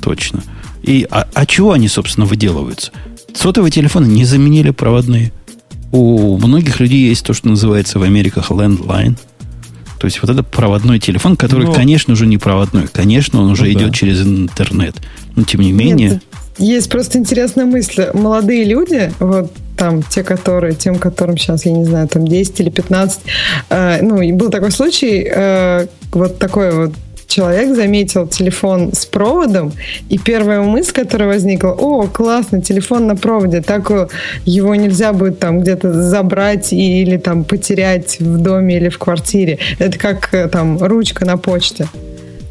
Точно. 0.00 0.42
И, 0.86 1.06
а, 1.10 1.26
а 1.34 1.46
чего 1.46 1.72
они, 1.72 1.88
собственно, 1.88 2.26
выделываются? 2.26 2.92
Сотовые 3.34 3.70
телефоны 3.70 4.06
не 4.06 4.24
заменили 4.24 4.70
проводные. 4.70 5.32
У 5.92 6.36
многих 6.38 6.80
людей 6.80 7.08
есть 7.08 7.24
то, 7.26 7.34
что 7.34 7.48
называется 7.48 7.98
в 7.98 8.02
Америках 8.02 8.50
landline. 8.50 9.16
То 9.98 10.06
есть 10.06 10.20
вот 10.22 10.30
это 10.30 10.42
проводной 10.42 11.00
телефон, 11.00 11.36
который, 11.36 11.66
Но- 11.66 11.72
конечно, 11.72 12.12
уже 12.12 12.26
не 12.26 12.38
проводной. 12.38 12.86
Конечно, 12.86 13.40
он 13.42 13.50
уже 13.50 13.64
Ну 13.64 13.72
да. 13.72 13.80
идет 13.80 13.94
через 13.94 14.22
интернет. 14.22 14.96
Но 15.34 15.42
тем 15.42 15.60
не 15.60 15.72
менее... 15.72 16.10
Нет, 16.10 16.22
есть 16.58 16.88
просто 16.88 17.18
интересная 17.18 17.64
мысль. 17.64 18.06
Молодые 18.14 18.64
люди, 18.64 19.12
вот 19.18 19.52
там 19.76 20.02
те, 20.02 20.22
которые, 20.22 20.74
тем, 20.74 20.96
которым 20.96 21.36
сейчас, 21.36 21.66
я 21.66 21.72
не 21.72 21.84
знаю, 21.84 22.08
там 22.08 22.26
10 22.26 22.60
или 22.60 22.70
15, 22.70 23.20
э, 23.68 23.98
ну, 24.02 24.20
и 24.22 24.32
был 24.32 24.50
такой 24.50 24.70
случай, 24.70 25.26
э, 25.30 25.86
вот 26.12 26.38
такой 26.38 26.74
вот 26.74 26.92
человек 27.26 27.74
заметил 27.74 28.26
телефон 28.26 28.92
с 28.92 29.04
проводом, 29.06 29.72
и 30.08 30.18
первая 30.18 30.60
мысль, 30.60 30.92
которая 30.92 31.28
возникла, 31.28 31.70
о, 31.70 32.06
классно, 32.06 32.60
телефон 32.62 33.06
на 33.06 33.16
проводе, 33.16 33.60
так 33.62 33.90
э, 33.90 34.08
его 34.44 34.74
нельзя 34.74 35.12
будет 35.12 35.38
там 35.38 35.60
где-то 35.60 35.92
забрать 35.92 36.72
и- 36.72 37.02
или 37.02 37.16
там 37.16 37.44
потерять 37.44 38.18
в 38.20 38.38
доме 38.38 38.76
или 38.76 38.88
в 38.88 38.98
квартире. 38.98 39.58
Это 39.78 39.98
как 39.98 40.32
э, 40.34 40.48
там 40.48 40.78
ручка 40.78 41.24
на 41.24 41.36
почте. 41.36 41.86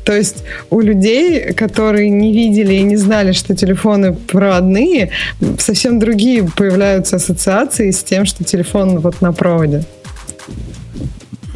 То 0.03 0.15
есть 0.15 0.43
у 0.69 0.81
людей, 0.81 1.53
которые 1.53 2.09
не 2.11 2.31
видели 2.31 2.75
и 2.75 2.83
не 2.83 2.95
знали, 2.95 3.31
что 3.31 3.55
телефоны 3.55 4.13
проводные, 4.13 5.09
совсем 5.57 5.97
другие 5.97 6.47
появляются 6.55 7.15
ассоциации 7.15 7.89
с 7.89 8.03
тем, 8.03 8.25
что 8.25 8.43
телефон 8.43 8.99
вот 8.99 9.21
на 9.21 9.33
проводе. 9.33 9.83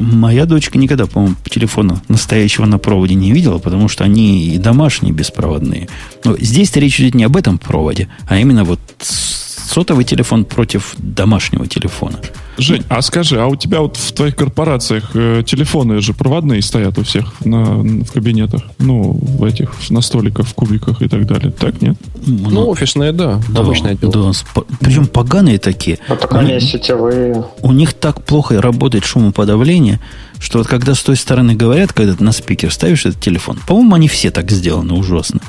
Моя 0.00 0.46
дочка 0.46 0.78
никогда, 0.78 1.06
по-моему, 1.06 1.36
телефона 1.48 2.02
настоящего 2.08 2.64
на 2.64 2.78
проводе 2.78 3.14
не 3.14 3.32
видела, 3.32 3.58
потому 3.58 3.86
что 3.86 4.02
они 4.02 4.46
и 4.46 4.56
домашние 4.56 5.12
беспроводные. 5.12 5.88
Но 6.24 6.38
здесь-то 6.38 6.80
речь 6.80 6.98
идет 6.98 7.14
не 7.14 7.24
об 7.24 7.36
этом 7.36 7.58
проводе, 7.58 8.08
а 8.26 8.38
именно 8.38 8.64
вот 8.64 8.80
сотовый 8.98 10.04
телефон 10.04 10.46
против 10.46 10.94
домашнего 10.96 11.66
телефона. 11.66 12.18
Жень, 12.60 12.84
а 12.88 13.02
скажи, 13.02 13.40
а 13.40 13.46
у 13.46 13.56
тебя 13.56 13.80
вот 13.80 13.96
в 13.96 14.12
твоих 14.12 14.36
корпорациях 14.36 15.10
э, 15.14 15.42
телефоны 15.46 16.00
же 16.00 16.12
проводные 16.12 16.62
стоят 16.62 16.98
у 16.98 17.02
всех 17.04 17.32
на, 17.44 17.76
в 17.82 18.12
кабинетах? 18.12 18.62
Ну, 18.78 19.12
в 19.12 19.44
этих, 19.44 19.72
на 19.90 20.00
столиках, 20.00 20.46
в 20.46 20.54
кубиках 20.54 21.02
и 21.02 21.08
так 21.08 21.26
далее. 21.26 21.52
Так, 21.52 21.80
нет? 21.80 21.96
Ну, 22.26 22.68
офисные, 22.68 23.12
да. 23.12 23.40
да, 23.48 23.60
Обычное 23.60 23.94
дело. 23.94 24.12
да, 24.12 24.18
спо- 24.30 24.66
причем 24.80 25.06
поганые 25.06 25.58
такие. 25.58 25.98
Ну, 26.08 26.16
так 26.16 26.34
они 26.34 26.60
сетевые. 26.60 27.44
У 27.62 27.72
них 27.72 27.94
так 27.94 28.22
плохо 28.24 28.60
работает 28.60 29.04
шумоподавление, 29.04 30.00
что 30.38 30.58
вот 30.58 30.66
когда 30.66 30.94
с 30.94 31.02
той 31.02 31.16
стороны 31.16 31.54
говорят, 31.54 31.92
когда 31.92 32.14
ты 32.14 32.22
на 32.22 32.32
спикер 32.32 32.72
ставишь 32.72 33.06
этот 33.06 33.20
телефон, 33.20 33.58
по-моему, 33.66 33.94
они 33.94 34.08
все 34.08 34.30
так 34.30 34.50
сделаны 34.50 34.94
ужасно. 34.94 35.40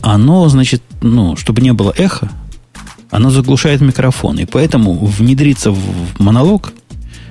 Оно, 0.00 0.48
значит, 0.48 0.82
ну, 1.00 1.36
чтобы 1.36 1.62
не 1.62 1.72
было 1.72 1.92
эхо, 1.96 2.28
оно 3.14 3.30
заглушает 3.30 3.80
микрофон. 3.80 4.38
И 4.40 4.44
поэтому 4.44 4.92
внедриться 5.06 5.70
в 5.70 5.78
монолог 6.18 6.72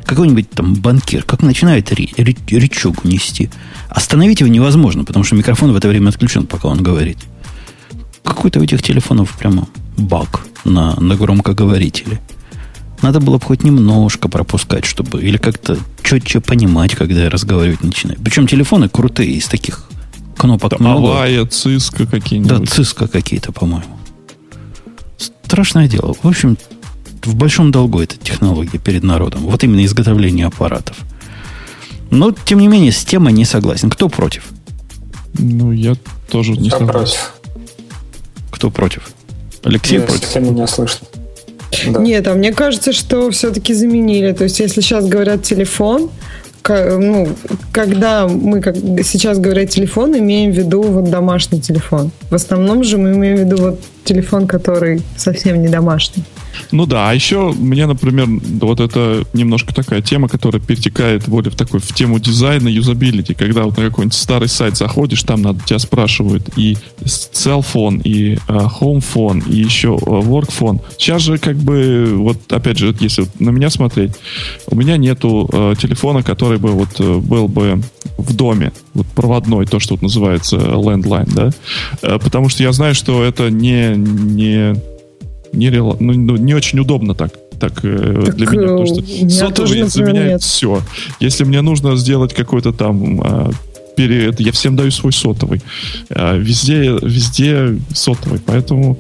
какой-нибудь 0.06 0.50
там 0.50 0.76
банкир, 0.76 1.24
как 1.24 1.42
начинает 1.42 1.92
ре- 1.92 2.10
ре- 2.18 2.38
речугу 2.48 3.02
нести, 3.04 3.50
остановить 3.90 4.40
его 4.40 4.50
невозможно, 4.50 5.04
потому 5.04 5.26
что 5.26 5.36
микрофон 5.36 5.74
в 5.74 5.76
это 5.76 5.90
время 5.90 6.08
отключен, 6.10 6.46
пока 6.46 6.70
он 6.70 6.82
говорит. 6.82 7.18
Какой-то 8.24 8.62
у 8.62 8.64
этих 8.64 8.82
телефонов 8.82 9.36
прямо 9.38 9.68
баг 9.98 10.46
на, 10.64 10.96
на 11.02 11.16
громкоговорителе. 11.18 12.22
Надо 13.02 13.20
было 13.20 13.38
бы 13.38 13.44
хоть 13.46 13.64
немножко 13.64 14.30
пропускать, 14.30 14.86
чтобы... 14.86 15.22
Или 15.22 15.36
как-то 15.36 15.78
четче 16.02 16.40
понимать, 16.40 16.96
когда 16.96 17.24
я 17.24 17.30
разговаривать 17.30 17.84
начинаю. 17.84 18.18
Причем 18.24 18.48
телефоны 18.48 18.88
крутые, 18.88 19.32
из 19.32 19.48
таких 19.48 19.84
кнопок 20.38 20.80
много. 20.80 21.10
Авая, 21.10 21.46
Циска 21.46 22.06
Да, 22.06 22.12
какие-нибудь. 22.12 22.70
циска 22.70 23.08
какие-то, 23.10 23.52
по-моему. 23.52 23.98
Страшное 25.54 25.88
дело. 25.88 26.16
В 26.24 26.28
общем, 26.28 26.58
в 27.22 27.36
большом 27.36 27.72
долгу 27.72 28.02
эта 28.02 28.18
технология 28.18 28.80
перед 28.80 29.04
народом. 29.04 29.42
Вот 29.42 29.64
именно 29.64 29.86
изготовление 29.86 30.48
аппаратов. 30.48 30.98
Но, 32.10 32.32
тем 32.32 32.58
не 32.58 32.68
менее, 32.68 32.92
с 32.92 33.06
темой 33.06 33.34
не 33.34 33.46
согласен. 33.46 33.92
Кто 33.92 34.10
против? 34.10 34.46
Ну, 35.38 35.72
я 35.72 35.94
тоже 36.28 36.54
не 36.54 36.70
Я 36.70 36.72
согласен. 36.72 36.92
против. 36.92 37.34
Кто 38.50 38.72
против? 38.72 39.12
Алексей 39.64 40.00
Если 40.00 40.08
против? 40.08 40.36
меня 40.38 40.66
слышно. 40.66 41.06
Да. 41.86 42.00
Нет, 42.00 42.28
а 42.28 42.34
мне 42.34 42.52
кажется, 42.52 42.92
что 42.92 43.30
все-таки 43.30 43.76
заменили. 43.76 44.32
То 44.32 44.46
есть, 44.46 44.60
если 44.60 44.82
сейчас 44.82 45.06
говорят 45.06 45.44
телефон, 45.44 46.10
ну, 46.70 47.28
когда 47.72 48.28
мы 48.28 48.62
как 48.62 48.76
сейчас 49.04 49.40
говорят 49.40 49.70
телефон, 49.70 50.18
имеем 50.18 50.52
в 50.52 50.56
виду 50.56 50.82
вот 50.82 51.10
домашний 51.10 51.62
телефон. 51.62 52.12
В 52.30 52.36
основном 52.36 52.84
же 52.84 52.98
мы 52.98 53.14
имеем 53.14 53.38
в 53.38 53.40
виду 53.40 53.58
вот 53.58 53.82
телефон, 54.04 54.48
который 54.48 55.02
совсем 55.18 55.62
не 55.62 55.70
домашний. 55.70 56.24
Ну 56.72 56.86
да, 56.86 57.10
а 57.10 57.14
еще 57.14 57.54
мне, 57.58 57.86
например, 57.86 58.28
вот 58.62 58.80
это 58.80 59.24
немножко 59.34 59.74
такая 59.74 60.02
тема, 60.02 60.28
которая 60.28 60.62
перетекает 60.62 61.28
более 61.28 61.52
в 61.52 61.56
такой 61.56 61.80
в 61.80 61.94
тему 61.94 62.20
дизайна, 62.20 62.68
юзабилити, 62.68 63.34
когда 63.34 63.64
вот 63.64 63.78
на 63.78 63.84
какой-нибудь 63.84 64.18
старый 64.18 64.48
сайт 64.48 64.78
заходишь, 64.78 65.24
там 65.24 65.42
надо 65.42 65.62
тебя 65.66 65.80
спрашивают 65.80 66.50
и 66.58 66.78
cellphone, 67.04 68.02
и 68.04 68.36
э, 68.36 68.38
homephone, 68.48 69.44
и 69.50 69.58
еще 69.58 69.90
э, 69.90 70.10
workphone. 70.10 70.82
Сейчас 70.98 71.22
же 71.22 71.38
как 71.38 71.58
бы, 71.58 72.14
вот 72.16 72.52
опять 72.52 72.78
же, 72.78 72.96
если 73.00 73.22
вот 73.22 73.40
на 73.40 73.50
меня 73.50 73.70
смотреть, 73.70 74.12
у 74.68 74.76
меня 74.76 74.98
нету 74.98 75.50
э, 75.52 75.76
телефона, 75.80 76.24
который 76.24 76.58
бы 76.58 76.72
вот 76.72 77.00
э, 77.00 77.18
был 77.18 77.48
бы 77.48 77.82
в 78.18 78.36
доме, 78.36 78.72
вот 78.94 79.08
проводной, 79.08 79.66
то, 79.66 79.80
что 79.80 79.96
вот 79.96 80.04
называется 80.04 80.58
landline, 80.58 81.32
да, 81.34 81.52
Э, 82.02 82.20
потому 82.20 82.50
что 82.50 82.64
я 82.64 82.72
знаю, 82.72 82.96
что 82.96 83.24
это 83.24 83.50
не, 83.50 83.96
не 83.96 84.76
не, 85.54 85.70
рела- 85.70 85.98
ну, 86.00 86.14
ну, 86.14 86.36
не 86.36 86.54
очень 86.54 86.80
удобно 86.80 87.14
так, 87.16 87.32
так, 87.60 87.74
э, 87.84 88.24
Так, 88.26 88.36
для 88.36 88.48
меня, 88.48 88.62
потому 88.68 88.84
э, 88.84 88.86
что 89.30 89.50
например, 89.62 89.88
заменяют 89.88 90.32
нет. 90.34 90.42
все. 90.42 90.82
Если 91.20 91.44
мне 91.44 91.62
нужно 91.62 91.96
сделать 91.96 92.34
какой-то 92.34 92.74
там 92.74 93.22
а, 93.24 93.50
пере- 93.96 94.34
я 94.38 94.52
всем 94.52 94.76
даю 94.76 94.92
свой 94.92 95.14
сотовый. 95.14 95.62
А, 96.10 96.36
Везде, 96.36 96.98
везде 97.02 97.78
сотовый. 97.94 98.40
Поэтому 98.46 98.98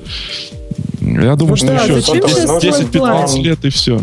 я 1.01 1.35
думаю, 1.35 1.49
Ну 1.51 1.55
что 1.57 1.67
да, 1.67 1.83
еще 1.83 2.01
зачем 2.01 2.27
сейчас 2.29 2.63
10-15 2.63 2.91
landline? 2.93 3.41
лет 3.41 3.65
и 3.65 3.69
все. 3.69 4.01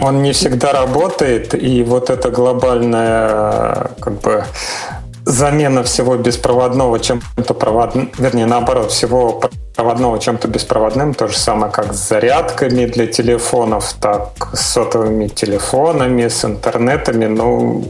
Он 0.00 0.22
не 0.22 0.32
всегда 0.32 0.72
работает, 0.72 1.54
и 1.54 1.82
вот 1.82 2.10
эта 2.10 2.30
глобальная 2.30 3.92
как 3.98 4.20
бы 4.20 4.44
замена 5.26 5.82
всего 5.82 6.16
беспроводного 6.16 7.00
чем-то 7.00 7.52
проводным, 7.52 8.10
вернее, 8.16 8.46
наоборот, 8.46 8.92
всего 8.92 9.42
проводного 9.74 10.18
чем-то 10.18 10.48
беспроводным, 10.48 11.14
то 11.14 11.26
же 11.26 11.36
самое, 11.36 11.70
как 11.72 11.92
с 11.92 12.08
зарядками 12.08 12.86
для 12.86 13.08
телефонов, 13.08 13.92
так 14.00 14.30
с 14.54 14.60
сотовыми 14.60 15.26
телефонами, 15.26 16.28
с 16.28 16.44
интернетами, 16.44 17.26
ну, 17.26 17.84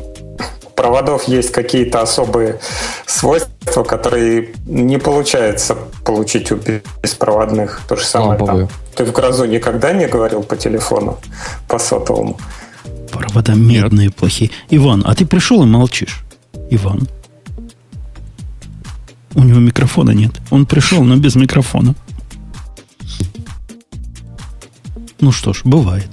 у 0.65 0.71
проводов 0.75 1.29
есть 1.29 1.53
какие-то 1.53 2.01
особые 2.01 2.59
свойства, 3.07 3.85
которые 3.85 4.55
не 4.67 4.99
получается 4.99 5.77
получить 6.05 6.51
у 6.53 6.59
беспроводных. 7.03 7.83
То 7.87 7.97
же 7.97 8.05
самое 8.05 8.39
там. 8.39 8.69
Ты 8.95 9.05
в 9.05 9.13
грозу 9.13 9.45
никогда 9.45 9.93
не 9.93 10.07
говорил 10.07 10.43
по 10.43 10.57
телефону, 10.57 11.19
по 11.69 11.79
сотовому? 11.79 12.39
Провода 13.13 13.55
медные, 13.55 14.11
плохие. 14.11 14.51
Иван, 14.71 15.03
а 15.07 15.15
ты 15.15 15.27
пришел 15.27 15.63
и 15.63 15.67
молчишь? 15.67 16.25
Иван. 16.71 17.09
У 19.37 19.45
него 19.45 19.61
микрофона 19.61 20.11
нет. 20.11 20.41
Он 20.51 20.67
пришел, 20.67 21.05
но 21.05 21.17
без 21.17 21.37
микрофона. 21.37 21.95
Ну 25.21 25.31
что 25.31 25.53
ж, 25.53 25.61
бывает. 25.65 26.09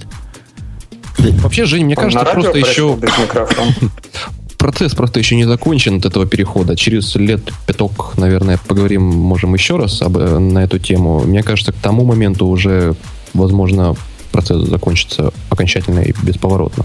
Вообще, 1.18 1.64
Жень, 1.64 1.86
мне 1.86 1.96
Он 1.96 2.04
кажется, 2.04 2.24
просто 2.24 2.58
еще 2.58 2.98
процесс 4.58 4.94
просто 4.94 5.20
еще 5.20 5.36
не 5.36 5.44
закончен 5.44 5.96
от 5.96 6.06
этого 6.06 6.26
перехода. 6.26 6.76
Через 6.76 7.14
лет 7.16 7.40
пяток, 7.66 8.14
наверное, 8.16 8.58
поговорим, 8.66 9.02
можем 9.02 9.54
еще 9.54 9.76
раз 9.76 10.02
об, 10.02 10.16
э, 10.16 10.38
на 10.38 10.64
эту 10.64 10.78
тему. 10.78 11.22
Мне 11.24 11.42
кажется, 11.42 11.72
к 11.72 11.76
тому 11.76 12.04
моменту 12.04 12.46
уже, 12.46 12.94
возможно, 13.34 13.94
процесс 14.32 14.66
закончится 14.68 15.32
окончательно 15.50 16.00
и 16.00 16.14
бесповоротно. 16.22 16.84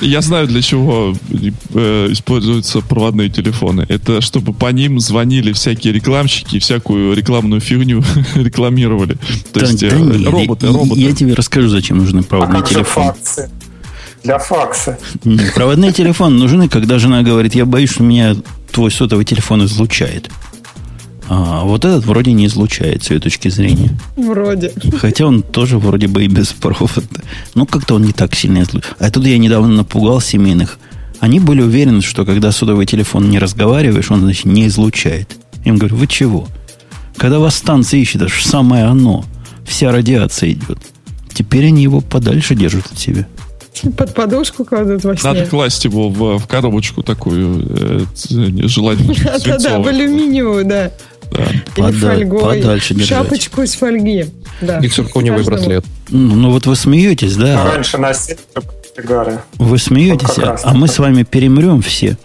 Я 0.00 0.20
знаю, 0.20 0.46
для 0.46 0.62
чего 0.62 1.14
э, 1.74 2.06
используются 2.12 2.80
проводные 2.80 3.28
телефоны. 3.30 3.84
Это 3.88 4.20
чтобы 4.20 4.52
по 4.52 4.70
ним 4.72 5.00
звонили 5.00 5.52
всякие 5.52 5.92
рекламщики 5.92 6.56
и 6.56 6.58
всякую 6.58 7.14
рекламную 7.16 7.60
фигню 7.60 8.02
рекламировали. 8.34 9.14
То 9.52 9.60
Да- 9.60 9.66
есть 9.66 9.80
да 9.80 9.88
э, 9.88 9.98
нет, 9.98 10.28
роботы, 10.30 10.66
я, 10.66 10.72
роботы. 10.72 11.00
я 11.00 11.12
тебе 11.12 11.34
расскажу, 11.34 11.68
зачем 11.68 11.98
нужны 11.98 12.20
А 12.20 12.22
проводные 12.22 12.60
как 12.60 12.68
же 12.68 12.74
телефоны. 12.76 13.06
факсы? 13.12 13.50
Для 14.24 14.38
факса. 14.38 14.98
Нет, 15.24 15.54
Проводные 15.54 15.92
телефоны 15.92 16.36
нужны, 16.38 16.68
когда 16.68 16.98
жена 16.98 17.22
говорит, 17.22 17.54
я 17.54 17.64
боюсь, 17.64 17.90
что 17.90 18.02
меня 18.02 18.36
твой 18.72 18.90
сотовый 18.90 19.24
телефон 19.24 19.64
излучает. 19.64 20.28
А 21.30 21.64
вот 21.64 21.84
этот 21.84 22.06
вроде 22.06 22.32
не 22.32 22.46
излучает 22.46 23.04
с 23.04 23.10
ее 23.10 23.20
точки 23.20 23.48
зрения. 23.48 23.90
Вроде. 24.16 24.72
Хотя 24.96 25.26
он 25.26 25.42
тоже 25.42 25.78
вроде 25.78 26.06
бы 26.08 26.24
и 26.24 26.28
без 26.28 26.48
провода. 26.48 27.02
Ну, 27.54 27.66
как-то 27.66 27.96
он 27.96 28.02
не 28.02 28.12
так 28.12 28.34
сильно 28.34 28.62
излучает. 28.62 28.96
А 28.98 29.10
тут 29.10 29.26
я 29.26 29.36
недавно 29.36 29.68
напугал 29.68 30.20
семейных. 30.20 30.78
Они 31.20 31.40
были 31.40 31.60
уверены, 31.60 32.00
что 32.00 32.24
когда 32.24 32.50
сотовый 32.50 32.86
телефон 32.86 33.28
не 33.28 33.38
разговариваешь, 33.38 34.10
он, 34.10 34.20
значит, 34.20 34.46
не 34.46 34.68
излучает. 34.68 35.36
Я 35.64 35.72
им 35.72 35.78
говорю, 35.78 35.96
вы 35.96 36.06
чего? 36.06 36.48
Когда 37.16 37.40
вас 37.40 37.56
станция 37.56 38.00
ищет, 38.00 38.22
это 38.22 38.32
же 38.32 38.44
самое 38.44 38.84
оно. 38.84 39.24
Вся 39.66 39.90
радиация 39.92 40.52
идет. 40.52 40.78
Теперь 41.34 41.66
они 41.66 41.82
его 41.82 42.00
подальше 42.00 42.54
держат 42.54 42.86
от 42.90 42.98
себя. 42.98 43.26
Под 43.96 44.14
подушку 44.14 44.64
кладут 44.64 45.04
во 45.04 45.16
сне. 45.16 45.30
Надо 45.30 45.46
класть 45.46 45.84
его 45.84 46.08
в, 46.08 46.38
в 46.38 46.46
коробочку 46.46 47.02
такую, 47.02 47.64
э, 47.68 48.00
желательно 48.66 49.14
Да-да-да, 49.24 49.78
в 49.78 49.86
алюминиевую, 49.86 50.64
да. 50.64 50.90
Да. 51.30 51.44
Или 51.44 51.62
Пода- 51.76 52.14
фольгой. 52.14 52.40
подальше 52.40 52.94
держать. 52.94 53.08
Шапочку 53.18 53.62
из 53.62 53.74
фольги. 53.74 54.26
Да. 54.60 54.78
И 54.78 54.88
циркониевый 54.88 55.44
браслет. 55.44 55.84
Ну, 56.08 56.34
ну 56.34 56.50
вот 56.50 56.66
вы 56.66 56.74
смеетесь, 56.76 57.36
да? 57.36 57.64
Раньше 57.72 57.98
носили 57.98 58.38
только 58.54 58.72
сигары. 58.96 59.38
Вы 59.58 59.78
смеетесь, 59.78 60.28
Вот 60.36 60.38
а- 60.38 60.46
раз 60.52 60.62
а 60.64 60.74
мы 60.74 60.88
с 60.88 60.98
вами 60.98 61.22
перемрем 61.22 61.82
все. 61.82 62.16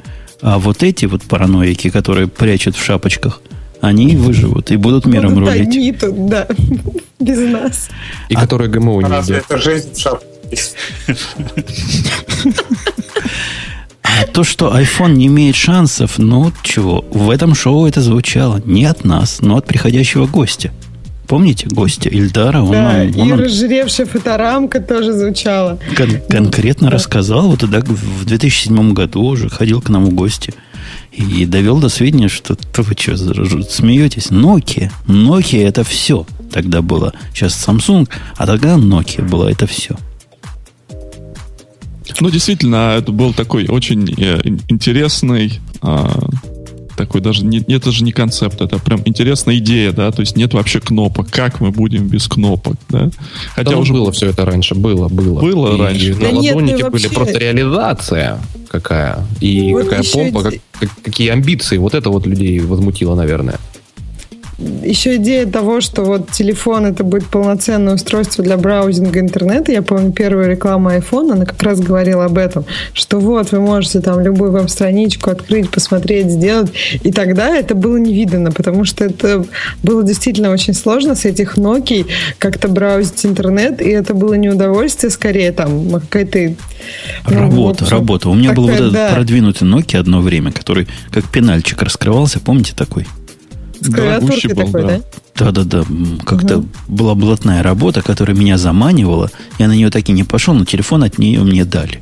А 0.41 0.58
вот 0.60 0.84
эти 0.84 1.06
вот 1.06 1.24
параноики, 1.24 1.89
которые 1.89 2.28
прячут 2.28 2.76
в 2.76 2.84
шапочках, 2.84 3.41
они 3.82 4.16
выживут 4.16 4.72
и 4.72 4.78
будут 4.78 5.06
миром 5.06 5.34
Будут 5.36 5.49
рулить. 5.49 5.68
одни 5.68 5.91
тут, 5.91 6.28
да. 6.28 6.47
Без 7.20 7.38
нас. 7.39 7.89
И 8.30 8.36
которые 8.36 8.70
ГМО 8.70 9.01
не 9.01 9.10
Разве 9.10 9.36
едят. 9.38 9.45
это 9.51 9.58
жизнь 9.62 9.93
в 9.93 9.99
шапке? 9.99 10.28
То, 14.34 14.43
что 14.43 14.76
iPhone 14.78 15.14
не 15.14 15.28
имеет 15.28 15.55
шансов, 15.55 16.18
ну 16.18 16.51
чего, 16.64 17.03
в 17.11 17.30
этом 17.30 17.53
шоу 17.55 17.86
это 17.86 18.01
звучало 18.01 18.61
не 18.66 18.86
от 18.86 19.05
нас, 19.05 19.41
но 19.41 19.57
от 19.57 19.66
приходящего 19.68 20.26
гостя. 20.26 20.72
Помните 21.28 21.68
гостя 21.68 22.09
Ильдара? 22.09 22.61
Он, 22.61 22.72
Да, 22.72 22.82
нам- 22.93 23.01
он 23.01 23.28
и 23.28 23.30
нам 23.30 23.39
разжиревшая 23.39 24.05
фоторамка 24.07 24.80
тоже 24.82 25.14
звучала. 25.14 25.80
кон- 25.95 26.20
конкретно 26.30 26.89
рассказал, 26.91 27.49
вот 27.49 27.59
тогда 27.61 27.80
в 27.82 28.26
2007 28.26 28.93
году 28.93 29.22
уже 29.24 29.49
ходил 29.49 29.82
к 29.82 29.89
нам 29.89 30.05
в 30.05 30.14
гости 30.14 30.53
и 31.11 31.45
довел 31.45 31.80
до 31.80 31.89
сведения, 31.89 32.28
что 32.28 32.55
то 32.55 32.82
вы 32.82 32.93
что, 32.97 33.16
смеетесь? 33.64 34.28
Nokia, 34.32 34.91
Nokia 35.07 35.66
это 35.68 35.84
все 35.84 36.26
тогда 36.51 36.82
было. 36.82 37.14
Сейчас 37.34 37.53
Samsung, 37.68 38.07
а 38.36 38.45
тогда 38.45 38.76
Nokia 38.76 39.28
было 39.28 39.47
это 39.47 39.66
все. 39.66 39.95
Ну, 42.20 42.30
действительно, 42.30 42.95
это 42.97 43.12
был 43.12 43.34
такой 43.34 43.68
очень 43.68 44.10
э, 44.18 44.41
ин- 44.43 44.62
интересный, 44.70 45.60
а, 45.82 46.20
такой 46.95 47.22
даже, 47.22 47.43
не, 47.45 47.58
это 47.60 47.91
же 47.91 48.04
не 48.04 48.12
концепт, 48.12 48.62
это 48.62 48.78
прям 48.78 49.01
интересная 49.06 49.58
идея, 49.58 49.91
да, 49.93 50.12
то 50.12 50.20
есть 50.22 50.38
нет 50.38 50.54
вообще 50.54 50.80
кнопок, 50.80 51.28
как 51.32 51.60
мы 51.60 51.72
будем 51.72 52.08
без 52.08 52.28
кнопок, 52.28 52.76
да? 52.89 53.10
Хотя 53.56 53.72
Да 53.72 53.76
ну, 53.78 53.82
уже 53.82 53.93
было 53.93 54.12
все 54.12 54.28
это 54.30 54.45
раньше, 54.45 54.76
было, 54.76 55.08
было. 55.10 55.41
Было 55.41 55.76
И 55.76 55.80
раньше, 55.80 56.14
На 56.14 56.20
да. 56.20 56.26
Да 56.26 56.32
нет, 56.32 56.54
ну 56.56 56.60
ладонике 56.62 56.84
вообще- 56.84 57.08
были 57.08 57.16
просто 57.16 57.39
реализация 57.39 58.39
какая. 58.70 59.26
И 59.39 59.72
Вот 59.74 59.84
какая 59.86 60.04
помпа, 60.04 60.43
как- 60.43 60.54
как- 60.80 61.01
какие 61.04 61.30
амбиции. 61.30 61.78
Вот 61.78 61.93
это 61.95 62.10
вот 62.10 62.26
людей 62.28 62.60
возмутило, 62.60 63.16
наверное. 63.16 63.60
Еще 64.60 65.16
идея 65.16 65.47
того, 65.47 65.82
что 65.82 66.04
вот 66.04 66.30
телефон 66.32 66.86
это 66.86 67.04
будет 67.04 67.26
полноценное 67.26 67.95
устройство 67.95 68.43
для 68.43 68.56
браузинга 68.56 69.20
интернета. 69.20 69.72
Я 69.72 69.82
помню 69.82 70.12
первую 70.12 70.49
рекламу 70.49 70.89
iPhone, 70.91 71.32
она 71.32 71.45
как 71.45 71.62
раз 71.64 71.80
говорила 71.80 72.26
об 72.26 72.38
этом, 72.38 72.66
что 72.93 73.20
вот 73.20 73.51
вы 73.51 73.60
можете 73.60 73.99
там 73.99 74.20
любую 74.20 74.51
веб-страничку 74.51 75.32
открыть, 75.32 75.72
посмотреть, 75.72 76.30
сделать. 76.30 76.72
И 77.01 77.12
тогда 77.12 77.56
это 77.56 77.74
было 77.74 77.97
невиданно, 77.97 78.51
потому 78.51 78.86
что 78.86 79.06
это 79.06 79.43
было 79.82 80.04
действительно 80.04 80.51
очень 80.51 80.76
сложно 80.76 81.16
с 81.16 81.26
этих 81.26 81.58
Nokia 81.58 82.06
как-то 82.38 82.68
браузить 82.68 83.26
интернет, 83.26 83.82
и 83.82 83.89
это 83.89 84.14
было 84.14 84.36
не 84.36 84.49
удовольствие, 84.49 85.10
скорее 85.10 85.51
там 85.51 85.89
какая-то... 85.99 86.54
ну, 87.28 87.39
Работа, 87.39 87.86
общем, 87.86 87.97
работа. 87.97 88.30
У 88.30 88.36
меня 88.36 88.54
был 88.54 88.68
вот 88.68 88.74
этот 88.74 88.93
да, 88.93 89.10
продвинутый 89.14 89.68
Nokia 89.68 89.97
одно 89.97 90.22
время, 90.22 90.51
который 90.51 90.88
как 91.12 91.30
пенальчик 91.32 91.82
раскрывался, 91.82 92.39
помните 92.39 92.74
такой? 92.76 93.08
С 93.84 93.94
клавиатуркой 93.94 94.20
дорогущий 94.20 94.54
был, 94.54 94.66
такой, 94.66 94.82
да. 94.82 94.88
да? 94.88 95.04
Да-да-да, 95.36 95.86
как-то 96.26 96.64
была 96.88 97.16
блатная 97.16 97.64
работа, 97.64 98.02
которая 98.02 98.36
меня 98.36 98.58
заманивала. 98.58 99.32
Я 99.60 99.68
на 99.68 99.74
нее 99.74 99.90
так 99.90 100.08
и 100.10 100.12
не 100.12 100.24
пошел, 100.24 100.54
но 100.54 100.66
телефон 100.66 101.04
от 101.04 101.18
нее 101.18 101.42
мне 101.42 101.66
дали. 101.66 102.02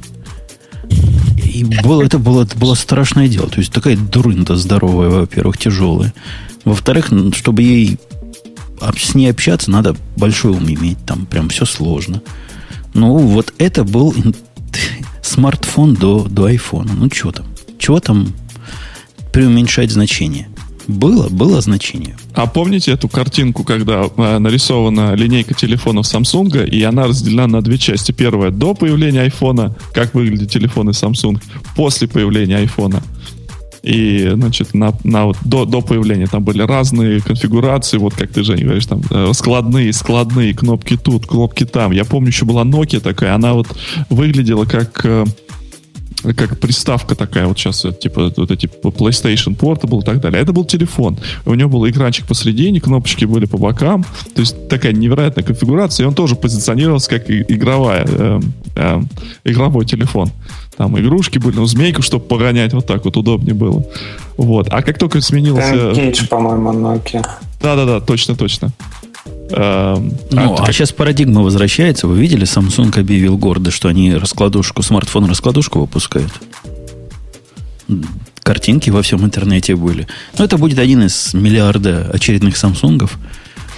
И 1.53 1.63
было, 1.63 2.03
это, 2.03 2.19
было, 2.19 2.43
это 2.43 2.57
было 2.57 2.75
страшное 2.75 3.27
дело. 3.27 3.47
То 3.47 3.59
есть 3.59 3.71
такая 3.71 3.97
дурында 3.97 4.55
здоровая, 4.55 5.09
во-первых, 5.09 5.57
тяжелая. 5.57 6.13
Во-вторых, 6.65 7.09
чтобы 7.33 7.63
ей 7.63 7.99
с 8.97 9.15
ней 9.15 9.29
общаться, 9.29 9.71
надо 9.71 9.95
большой 10.17 10.51
ум 10.51 10.69
иметь. 10.69 10.97
Там 11.05 11.25
прям 11.25 11.49
все 11.49 11.65
сложно. 11.65 12.21
Ну, 12.93 13.17
вот 13.17 13.53
это 13.57 13.83
был 13.83 14.13
смартфон 15.21 15.95
до, 15.95 16.25
до 16.27 16.45
айфона. 16.45 16.93
Ну, 16.93 17.09
что 17.11 17.31
там? 17.31 17.45
Чего 17.77 17.99
там 17.99 18.33
преуменьшать 19.31 19.91
значение? 19.91 20.49
Было, 20.87 21.29
было 21.29 21.61
значение. 21.61 22.15
А 22.33 22.47
помните 22.47 22.91
эту 22.91 23.07
картинку, 23.07 23.63
когда 23.63 24.03
э, 24.05 24.37
нарисована 24.39 25.13
линейка 25.13 25.53
телефонов 25.53 26.05
Samsung, 26.05 26.67
и 26.67 26.81
она 26.83 27.07
разделена 27.07 27.47
на 27.47 27.61
две 27.61 27.77
части. 27.77 28.11
Первая 28.11 28.51
до 28.51 28.73
появления 28.73 29.21
айфона, 29.21 29.75
как 29.93 30.13
выглядят 30.13 30.51
телефоны 30.51 30.91
Samsung, 30.91 31.41
после 31.75 32.07
появления 32.07 32.57
айфона. 32.57 33.01
И, 33.83 34.29
значит, 34.35 34.75
на, 34.75 34.93
на 35.03 35.25
вот 35.25 35.37
до, 35.43 35.65
до 35.65 35.81
появления 35.81 36.27
там 36.27 36.43
были 36.43 36.61
разные 36.61 37.19
конфигурации, 37.19 37.97
вот 37.97 38.13
как 38.13 38.31
ты, 38.31 38.43
Женя, 38.43 38.65
говоришь, 38.65 38.85
там 38.85 39.01
э, 39.09 39.31
складные, 39.33 39.91
складные, 39.91 40.53
кнопки 40.53 40.97
тут, 40.97 41.25
кнопки 41.25 41.65
там. 41.65 41.91
Я 41.91 42.05
помню, 42.05 42.29
еще 42.29 42.45
была 42.45 42.63
Nokia 42.63 42.99
такая, 42.99 43.33
она 43.33 43.53
вот 43.53 43.67
выглядела 44.09 44.65
как 44.65 45.03
э, 45.03 45.25
как 46.35 46.59
приставка 46.59 47.15
такая, 47.15 47.47
вот 47.47 47.57
сейчас 47.57 47.85
типа 47.99 48.31
вот 48.35 48.51
эти 48.51 48.65
PlayStation 48.65 49.57
Portable 49.57 50.01
и 50.01 50.05
так 50.05 50.19
далее. 50.19 50.41
Это 50.41 50.53
был 50.53 50.65
телефон. 50.65 51.17
У 51.45 51.53
него 51.53 51.69
был 51.69 51.89
экранчик 51.89 52.25
посередине, 52.27 52.79
кнопочки 52.79 53.25
были 53.25 53.45
по 53.45 53.57
бокам. 53.57 54.03
То 54.35 54.41
есть 54.41 54.67
такая 54.67 54.93
невероятная 54.93 55.43
конфигурация. 55.43 56.05
И 56.05 56.07
он 56.07 56.13
тоже 56.13 56.35
позиционировался 56.35 57.09
как 57.09 57.29
игровая, 57.29 58.05
э, 58.07 58.39
э, 58.75 59.01
игровой 59.45 59.85
телефон. 59.85 60.29
Там 60.77 60.99
игрушки 60.99 61.37
были, 61.37 61.57
ну, 61.57 61.65
змейку, 61.65 62.01
чтобы 62.01 62.25
погонять, 62.25 62.73
вот 62.73 62.85
так 62.85 63.03
вот 63.05 63.17
удобнее 63.17 63.53
было. 63.53 63.85
Вот. 64.37 64.67
А 64.71 64.81
как 64.81 64.97
только 64.97 65.21
сменился... 65.21 65.73
Engage, 65.73 66.27
по-моему, 66.27 66.71
Nokia. 66.71 67.25
Да-да-да, 67.61 67.99
точно-точно. 67.99 68.71
Эм, 69.51 70.13
Ну, 70.31 70.55
а 70.57 70.65
а, 70.65 70.71
сейчас 70.71 70.91
парадигма 70.91 71.41
возвращается. 71.41 72.07
Вы 72.07 72.19
видели, 72.19 72.45
Samsung 72.45 72.97
объявил 72.99 73.37
гордо, 73.37 73.71
что 73.71 73.87
они 73.87 74.13
раскладушку, 74.13 74.81
смартфон-раскладушку 74.81 75.79
выпускают. 75.79 76.31
Картинки 78.43 78.89
во 78.89 79.01
всем 79.01 79.23
интернете 79.23 79.75
были. 79.75 80.07
Ну, 80.37 80.45
это 80.45 80.57
будет 80.57 80.79
один 80.79 81.03
из 81.03 81.33
миллиарда 81.33 82.09
очередных 82.11 82.57
Самсунгов. 82.57 83.17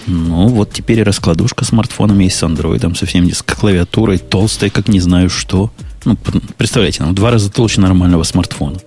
Ну, 0.08 0.48
вот 0.48 0.72
теперь 0.74 1.00
и 1.00 1.04
раскладушка 1.04 1.66
смартфоном 1.66 2.20
есть 2.20 2.38
с 2.38 2.44
андроидом, 2.44 2.96
совсем 2.96 3.30
с 3.32 3.42
клавиатурой, 3.42 4.18
толстой, 4.18 4.70
как 4.70 4.88
не 4.88 5.00
знаю 5.00 5.30
что. 5.30 5.72
Ну, 6.06 6.18
представляете, 6.58 7.04
ну, 7.04 7.12
в 7.12 7.14
два 7.14 7.32
раза 7.32 7.50
толще 7.50 7.80
нормального 7.82 8.24
смартфона. 8.24 8.78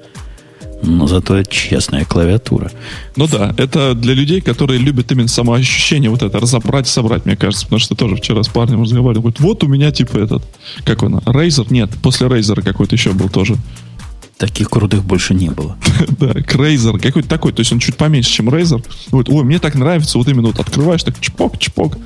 Но 0.82 1.06
зато 1.06 1.42
честная 1.44 2.04
клавиатура. 2.04 2.70
Ну 3.16 3.26
да, 3.26 3.54
это 3.56 3.94
для 3.94 4.14
людей, 4.14 4.40
которые 4.40 4.78
любят 4.78 5.10
именно 5.10 5.28
самоощущение, 5.28 6.10
вот 6.10 6.22
это 6.22 6.38
разобрать, 6.38 6.86
собрать, 6.86 7.24
мне 7.24 7.36
кажется, 7.36 7.64
потому 7.64 7.80
что 7.80 7.94
тоже 7.94 8.16
вчера 8.16 8.42
с 8.42 8.48
парнем 8.48 8.82
разговаривал, 8.82 9.22
говорит, 9.22 9.40
вот 9.40 9.64
у 9.64 9.68
меня 9.68 9.90
типа 9.90 10.18
этот, 10.18 10.42
как 10.84 11.02
он, 11.02 11.16
Razer? 11.16 11.66
Нет, 11.70 11.90
после 12.02 12.26
Razer 12.26 12.62
какой-то 12.62 12.94
еще 12.94 13.12
был 13.12 13.28
тоже. 13.28 13.56
Таких 14.36 14.68
крутых 14.68 15.02
больше 15.02 15.32
не 15.32 15.48
было. 15.48 15.78
да, 16.20 16.32
Razer, 16.32 16.98
какой-то 16.98 17.28
такой, 17.28 17.52
то 17.52 17.60
есть 17.60 17.72
он 17.72 17.78
чуть 17.78 17.96
поменьше, 17.96 18.30
чем 18.30 18.50
Razer. 18.50 18.84
Говорит, 19.10 19.32
ой, 19.32 19.44
мне 19.44 19.58
так 19.58 19.74
нравится, 19.76 20.18
вот 20.18 20.28
именно 20.28 20.48
вот 20.48 20.60
открываешь, 20.60 21.02
так 21.02 21.18
чпок, 21.20 21.58
чпок. 21.58 21.96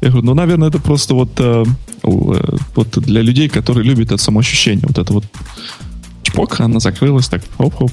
Я 0.00 0.08
говорю, 0.08 0.26
ну, 0.26 0.34
наверное, 0.34 0.68
это 0.68 0.80
просто 0.80 1.14
вот, 1.14 1.30
э, 1.38 1.64
э, 2.02 2.56
вот 2.74 2.98
для 2.98 3.22
людей, 3.22 3.48
которые 3.48 3.84
любят 3.84 4.08
это 4.08 4.22
самоощущение, 4.22 4.84
вот 4.86 4.98
это 4.98 5.12
вот 5.12 5.24
чпок, 6.24 6.60
она 6.60 6.80
закрылась, 6.80 7.28
так, 7.28 7.42
хоп-хоп. 7.56 7.92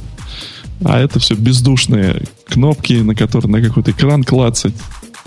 А 0.85 0.99
это 0.99 1.19
все 1.19 1.35
бездушные 1.35 2.23
кнопки, 2.47 2.93
на 2.93 3.15
которые 3.15 3.51
на 3.51 3.61
какой-то 3.61 3.91
экран 3.91 4.23
клацать. 4.23 4.73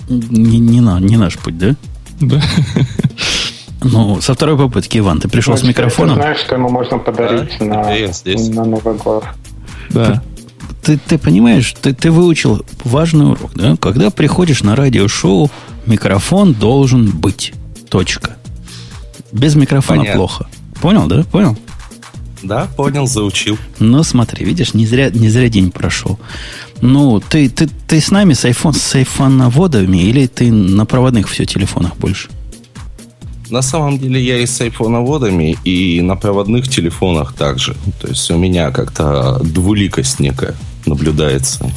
Не, 0.08 0.58
не, 0.58 0.80
на, 0.80 1.00
не 1.00 1.16
наш 1.16 1.36
путь, 1.38 1.58
да? 1.58 1.76
Да. 2.20 2.42
Ну, 3.82 4.20
со 4.20 4.34
второй 4.34 4.56
попытки, 4.56 4.98
Иван, 4.98 5.20
ты 5.20 5.28
пришел 5.28 5.56
с 5.56 5.62
микрофоном. 5.62 6.16
Ты 6.16 6.22
знаешь, 6.22 6.38
что 6.40 6.54
ему 6.54 6.68
можно 6.70 6.98
подарить 6.98 7.56
да? 7.60 7.66
на, 7.66 7.84
на 7.84 8.64
Новый 8.64 8.94
год. 8.96 9.24
Да. 9.90 10.22
Ты, 10.82 10.98
ты 10.98 11.18
понимаешь, 11.18 11.74
ты, 11.80 11.92
ты 11.94 12.10
выучил 12.10 12.64
важный 12.84 13.30
урок, 13.30 13.52
да? 13.54 13.76
Когда 13.76 14.10
приходишь 14.10 14.62
на 14.62 14.76
радиошоу, 14.76 15.50
микрофон 15.84 16.54
должен 16.54 17.10
быть. 17.10 17.52
Точка. 17.88 18.36
Без 19.32 19.54
микрофона 19.54 20.00
Понятно. 20.00 20.18
плохо. 20.18 20.46
Понял, 20.80 21.06
да? 21.06 21.24
Понял? 21.24 21.56
Да, 22.46 22.68
понял, 22.76 23.06
заучил. 23.06 23.58
Ну, 23.78 24.02
смотри, 24.02 24.44
видишь, 24.44 24.74
не 24.74 24.86
зря, 24.86 25.10
не 25.10 25.28
зря 25.28 25.48
день 25.48 25.70
прошел. 25.70 26.18
Ну, 26.80 27.20
ты, 27.20 27.48
ты, 27.48 27.68
ты 27.88 28.00
с 28.00 28.10
нами 28.10 28.34
с 28.34 28.44
iPhone, 28.44 28.76
с 28.76 28.94
айфоноводами 28.94 29.98
или 29.98 30.26
ты 30.26 30.52
на 30.52 30.86
проводных 30.86 31.28
все 31.28 31.44
телефонах 31.44 31.96
больше? 31.96 32.28
На 33.50 33.62
самом 33.62 33.98
деле 33.98 34.22
я 34.22 34.38
и 34.38 34.46
с 34.46 34.60
айфоноводами, 34.60 35.56
и 35.64 36.00
на 36.02 36.16
проводных 36.16 36.68
телефонах 36.68 37.34
также. 37.34 37.76
То 38.00 38.08
есть 38.08 38.30
у 38.30 38.36
меня 38.36 38.70
как-то 38.70 39.40
двуликость 39.42 40.20
некая 40.20 40.54
наблюдается. 40.84 41.70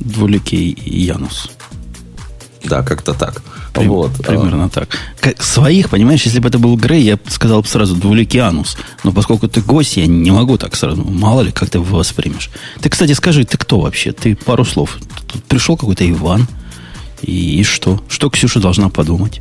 Двуликий 0.00 0.76
Янус. 0.84 1.50
Да, 2.64 2.82
как-то 2.82 3.14
так. 3.14 3.42
Прим, 3.78 3.90
вот. 3.90 4.12
Примерно 4.24 4.66
а... 4.66 4.68
так. 4.68 4.88
Как, 5.20 5.42
своих, 5.42 5.90
понимаешь, 5.90 6.22
если 6.22 6.40
бы 6.40 6.48
это 6.48 6.58
был 6.58 6.76
Грей, 6.76 7.02
я 7.02 7.16
бы 7.16 7.22
сказал 7.28 7.62
бы 7.62 7.68
сразу 7.68 7.94
двуликианус. 7.94 8.76
Но 9.04 9.12
поскольку 9.12 9.48
ты 9.48 9.60
гость, 9.60 9.96
я 9.96 10.06
не 10.06 10.30
могу 10.30 10.58
так 10.58 10.76
сразу. 10.76 11.04
Мало 11.04 11.42
ли, 11.42 11.52
как 11.52 11.70
ты 11.70 11.78
его 11.78 11.98
воспримешь. 11.98 12.50
Ты, 12.80 12.88
кстати, 12.88 13.12
скажи, 13.12 13.44
ты 13.44 13.58
кто 13.58 13.80
вообще? 13.80 14.12
Ты 14.12 14.36
пару 14.36 14.64
слов. 14.64 14.98
Тут 15.26 15.44
пришел 15.44 15.76
какой-то 15.76 16.08
Иван. 16.08 16.46
И, 17.22 17.60
и 17.60 17.64
что? 17.64 18.00
Что 18.08 18.30
Ксюша 18.30 18.60
должна 18.60 18.88
подумать? 18.88 19.40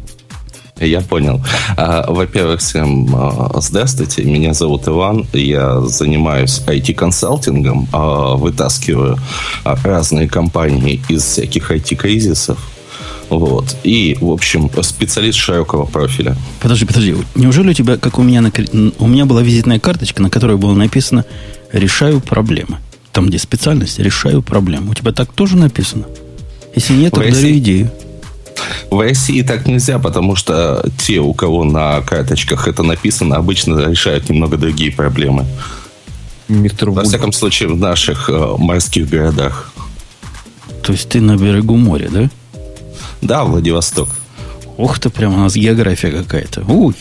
Я 0.79 1.01
понял. 1.01 1.43
А, 1.75 2.11
во-первых, 2.11 2.59
всем 2.59 3.09
а, 3.15 3.59
здравствуйте. 3.61 4.23
Меня 4.23 4.53
зовут 4.53 4.87
Иван. 4.87 5.25
Я 5.33 5.81
занимаюсь 5.81 6.61
IT-консалтингом, 6.67 7.87
а, 7.91 8.35
вытаскиваю 8.35 9.17
разные 9.63 10.27
компании 10.27 11.01
из 11.09 11.23
всяких 11.23 11.71
IT-кризисов 11.71 12.59
вот. 13.29 13.75
И, 13.83 14.17
в 14.19 14.31
общем, 14.31 14.69
специалист 14.81 15.37
широкого 15.37 15.85
профиля. 15.85 16.35
Подожди, 16.61 16.85
подожди. 16.85 17.15
Неужели 17.35 17.69
у 17.69 17.73
тебя, 17.73 17.97
как 17.97 18.19
у 18.19 18.23
меня, 18.23 18.41
на, 18.41 18.51
у 18.99 19.07
меня 19.07 19.25
была 19.25 19.41
визитная 19.41 19.79
карточка, 19.79 20.21
на 20.21 20.29
которой 20.29 20.57
было 20.57 20.73
написано 20.73 21.25
«Решаю 21.71 22.21
проблемы». 22.21 22.77
Там, 23.11 23.27
где 23.27 23.37
специальность 23.37 23.99
«Решаю 23.99 24.41
проблемы». 24.41 24.91
У 24.91 24.93
тебя 24.93 25.11
так 25.11 25.31
тоже 25.33 25.57
написано? 25.57 26.05
Если 26.75 26.93
нет, 26.93 27.13
то 27.13 27.19
дарю 27.19 27.57
идею. 27.57 27.91
В 28.89 28.99
России 28.99 29.41
так 29.41 29.67
нельзя, 29.67 29.99
потому 29.99 30.35
что 30.35 30.83
те, 30.97 31.19
у 31.19 31.33
кого 31.33 31.63
на 31.63 32.01
карточках 32.01 32.67
это 32.67 32.83
написано, 32.83 33.35
обычно 33.35 33.89
решают 33.89 34.29
немного 34.29 34.57
другие 34.57 34.91
проблемы. 34.91 35.45
Мистер 36.47 36.91
Во 36.91 37.03
всяком 37.03 37.33
случае, 37.33 37.69
в 37.69 37.77
наших 37.77 38.29
э, 38.29 38.55
морских 38.57 39.09
городах. 39.09 39.73
То 40.81 40.93
есть 40.93 41.09
ты 41.09 41.19
на 41.19 41.35
берегу 41.35 41.75
моря, 41.75 42.09
да? 42.09 42.29
Да, 43.27 43.43
Владивосток. 43.43 44.07
Ух 44.77 44.99
ты, 44.99 45.09
прям 45.09 45.33
у 45.33 45.37
нас 45.37 45.55
география 45.55 46.11
какая-то. 46.11 46.61
Уй, 46.61 46.95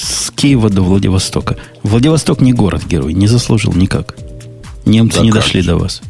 с 0.00 0.30
Киева 0.30 0.70
до 0.70 0.80
Владивостока. 0.80 1.58
Владивосток 1.82 2.40
не 2.40 2.54
город-герой, 2.54 3.12
не 3.12 3.26
заслужил 3.26 3.74
никак. 3.74 4.16
Немцы 4.86 5.18
да 5.18 5.24
не 5.24 5.30
дошли 5.30 5.60
же. 5.60 5.68
до 5.68 5.76
вас. 5.76 6.00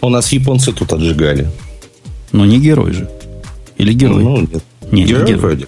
У 0.00 0.08
нас 0.10 0.30
японцы 0.30 0.72
тут 0.72 0.92
отжигали. 0.92 1.50
Но 2.30 2.44
не 2.44 2.60
герой 2.60 2.92
же. 2.92 3.10
Или 3.78 3.92
герой? 3.92 4.22
Ну, 4.22 4.40
нет. 4.42 4.64
Не, 4.92 5.04
герой, 5.04 5.22
не 5.22 5.28
герой. 5.28 5.40
вроде. 5.40 5.66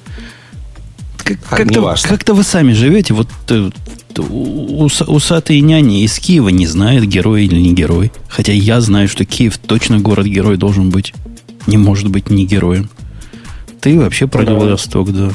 Как, 1.16 1.38
а, 1.50 1.56
как-то, 1.56 1.96
как-то 2.02 2.34
вы 2.34 2.44
сами 2.44 2.74
живете, 2.74 3.12
вот 3.12 3.28
э, 3.48 3.70
усатые 4.16 5.62
няни 5.62 6.04
из 6.04 6.16
Киева 6.20 6.50
не 6.50 6.68
знают, 6.68 7.04
герой 7.06 7.46
или 7.46 7.60
не 7.60 7.72
герой. 7.72 8.12
Хотя 8.28 8.52
я 8.52 8.80
знаю, 8.80 9.08
что 9.08 9.24
Киев 9.24 9.58
точно 9.58 9.98
город-герой 9.98 10.56
должен 10.56 10.90
быть. 10.90 11.12
Не 11.66 11.76
может 11.76 12.08
быть 12.08 12.30
не 12.30 12.46
героем. 12.46 12.88
Ты 13.80 13.98
вообще 13.98 14.26
про 14.26 14.44
Владивосток, 14.44 15.12
да. 15.12 15.30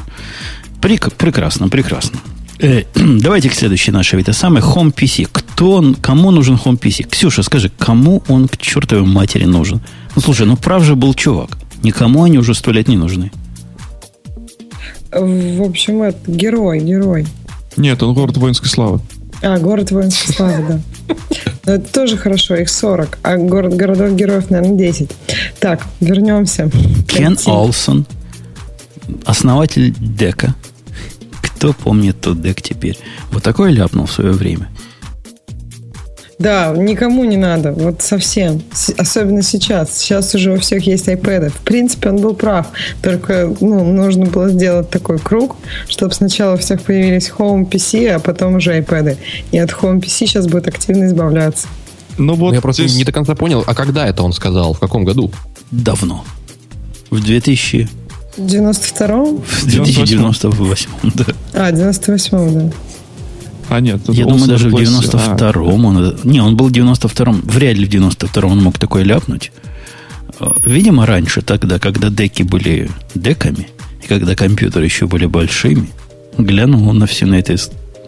Прек- 0.81 1.13
прекрасно, 1.15 1.69
прекрасно. 1.69 2.19
Э, 2.59 2.83
давайте 2.95 3.49
к 3.49 3.53
следующей 3.53 3.91
нашей. 3.91 4.21
Это 4.21 4.33
самый 4.33 4.61
Home 4.61 4.93
PC. 4.93 5.27
Кто 5.31 5.73
он, 5.73 5.95
кому 5.95 6.31
нужен 6.31 6.55
Home 6.55 6.79
PC? 6.79 7.07
Ксюша, 7.09 7.43
скажи, 7.43 7.71
кому 7.77 8.23
он 8.27 8.47
к 8.47 8.57
чертовой 8.57 9.05
матери 9.05 9.45
нужен? 9.45 9.81
Ну, 10.15 10.21
слушай, 10.21 10.45
ну 10.45 10.57
прав 10.57 10.83
же 10.83 10.95
был 10.95 11.13
чувак. 11.13 11.57
Никому 11.83 12.23
они 12.23 12.37
уже 12.37 12.53
сто 12.53 12.71
лет 12.71 12.87
не 12.87 12.97
нужны. 12.97 13.31
В 15.11 15.63
общем, 15.63 16.03
это 16.03 16.31
герой, 16.31 16.79
герой. 16.79 17.25
Нет, 17.75 18.01
он 18.03 18.13
город 18.13 18.37
воинской 18.37 18.69
славы. 18.69 19.01
А, 19.41 19.57
город 19.57 19.91
воинской 19.91 20.33
славы, 20.33 20.65
да. 20.67 21.15
Но 21.65 21.73
это 21.73 21.91
тоже 21.91 22.17
хорошо, 22.17 22.55
их 22.55 22.69
40, 22.69 23.19
а 23.23 23.37
город, 23.37 23.75
городов 23.75 24.15
героев, 24.15 24.49
наверное, 24.49 24.77
10. 24.77 25.11
Так, 25.59 25.85
вернемся. 25.99 26.69
Кен 27.07 27.37
Олсон, 27.45 28.05
основатель 29.25 29.93
дека. 29.97 30.55
Кто 31.41 31.73
помнит 31.73 32.19
тот 32.21 32.41
дек 32.41 32.61
теперь? 32.61 32.97
Вот 33.31 33.43
такой 33.43 33.71
ляпнул 33.71 34.05
в 34.05 34.11
свое 34.11 34.31
время. 34.31 34.69
Да, 36.41 36.73
никому 36.75 37.23
не 37.23 37.37
надо, 37.37 37.71
вот 37.71 38.01
совсем. 38.01 38.63
Особенно 38.97 39.43
сейчас. 39.43 39.95
Сейчас 39.95 40.33
уже 40.33 40.53
у 40.53 40.59
всех 40.59 40.87
есть 40.87 41.07
iPad. 41.07 41.49
В 41.49 41.61
принципе, 41.61 42.09
он 42.09 42.17
был 42.17 42.33
прав. 42.33 42.65
Только 43.03 43.53
ну, 43.61 43.83
нужно 43.93 44.25
было 44.25 44.49
сделать 44.49 44.89
такой 44.89 45.19
круг, 45.19 45.55
чтобы 45.87 46.15
сначала 46.15 46.55
у 46.55 46.57
всех 46.57 46.81
появились 46.81 47.31
Home 47.37 47.69
PC, 47.69 48.07
а 48.07 48.19
потом 48.19 48.55
уже 48.55 48.79
iPad. 48.79 49.17
И 49.51 49.59
от 49.59 49.69
Home 49.69 49.99
PC 49.99 50.07
сейчас 50.07 50.47
будет 50.47 50.67
активно 50.67 51.05
избавляться. 51.05 51.67
Ну 52.17 52.33
вот 52.33 52.55
Я 52.55 52.61
просто 52.61 52.87
здесь... 52.87 52.97
не 52.97 53.03
до 53.03 53.11
конца 53.11 53.35
понял, 53.35 53.63
а 53.67 53.75
когда 53.75 54.07
это 54.07 54.23
он 54.23 54.33
сказал? 54.33 54.73
В 54.73 54.79
каком 54.79 55.05
году? 55.05 55.31
Давно. 55.69 56.25
В 57.11 57.23
2000... 57.23 57.87
92-м? 58.45 59.41
В 59.41 59.65
2098 59.65 60.89
да. 61.15 61.25
А, 61.53 61.71
98-м, 61.71 62.69
да. 62.69 62.75
А, 63.69 63.79
нет. 63.79 64.01
Я 64.09 64.25
думаю, 64.25 64.47
даже 64.47 64.69
в 64.69 64.75
92-м. 64.75 65.85
Он, 65.85 66.17
не, 66.23 66.41
он 66.41 66.57
был 66.57 66.67
в 66.67 66.71
92-м. 66.71 67.41
Вряд 67.45 67.77
ли 67.77 67.85
в 67.85 67.89
92-м 67.89 68.51
он 68.51 68.63
мог 68.63 68.77
такое 68.77 69.03
ляпнуть. 69.03 69.51
Э, 70.39 70.51
видимо, 70.65 71.05
раньше, 71.05 71.41
тогда, 71.41 71.79
когда 71.79 72.09
деки 72.09 72.43
были 72.43 72.89
деками, 73.15 73.67
и 74.03 74.07
когда 74.07 74.35
компьютеры 74.35 74.85
еще 74.85 75.07
были 75.07 75.25
большими, 75.25 75.87
глянул 76.37 76.87
он 76.89 76.99
на 76.99 77.05
все 77.05 77.25
на 77.25 77.35
это. 77.35 77.55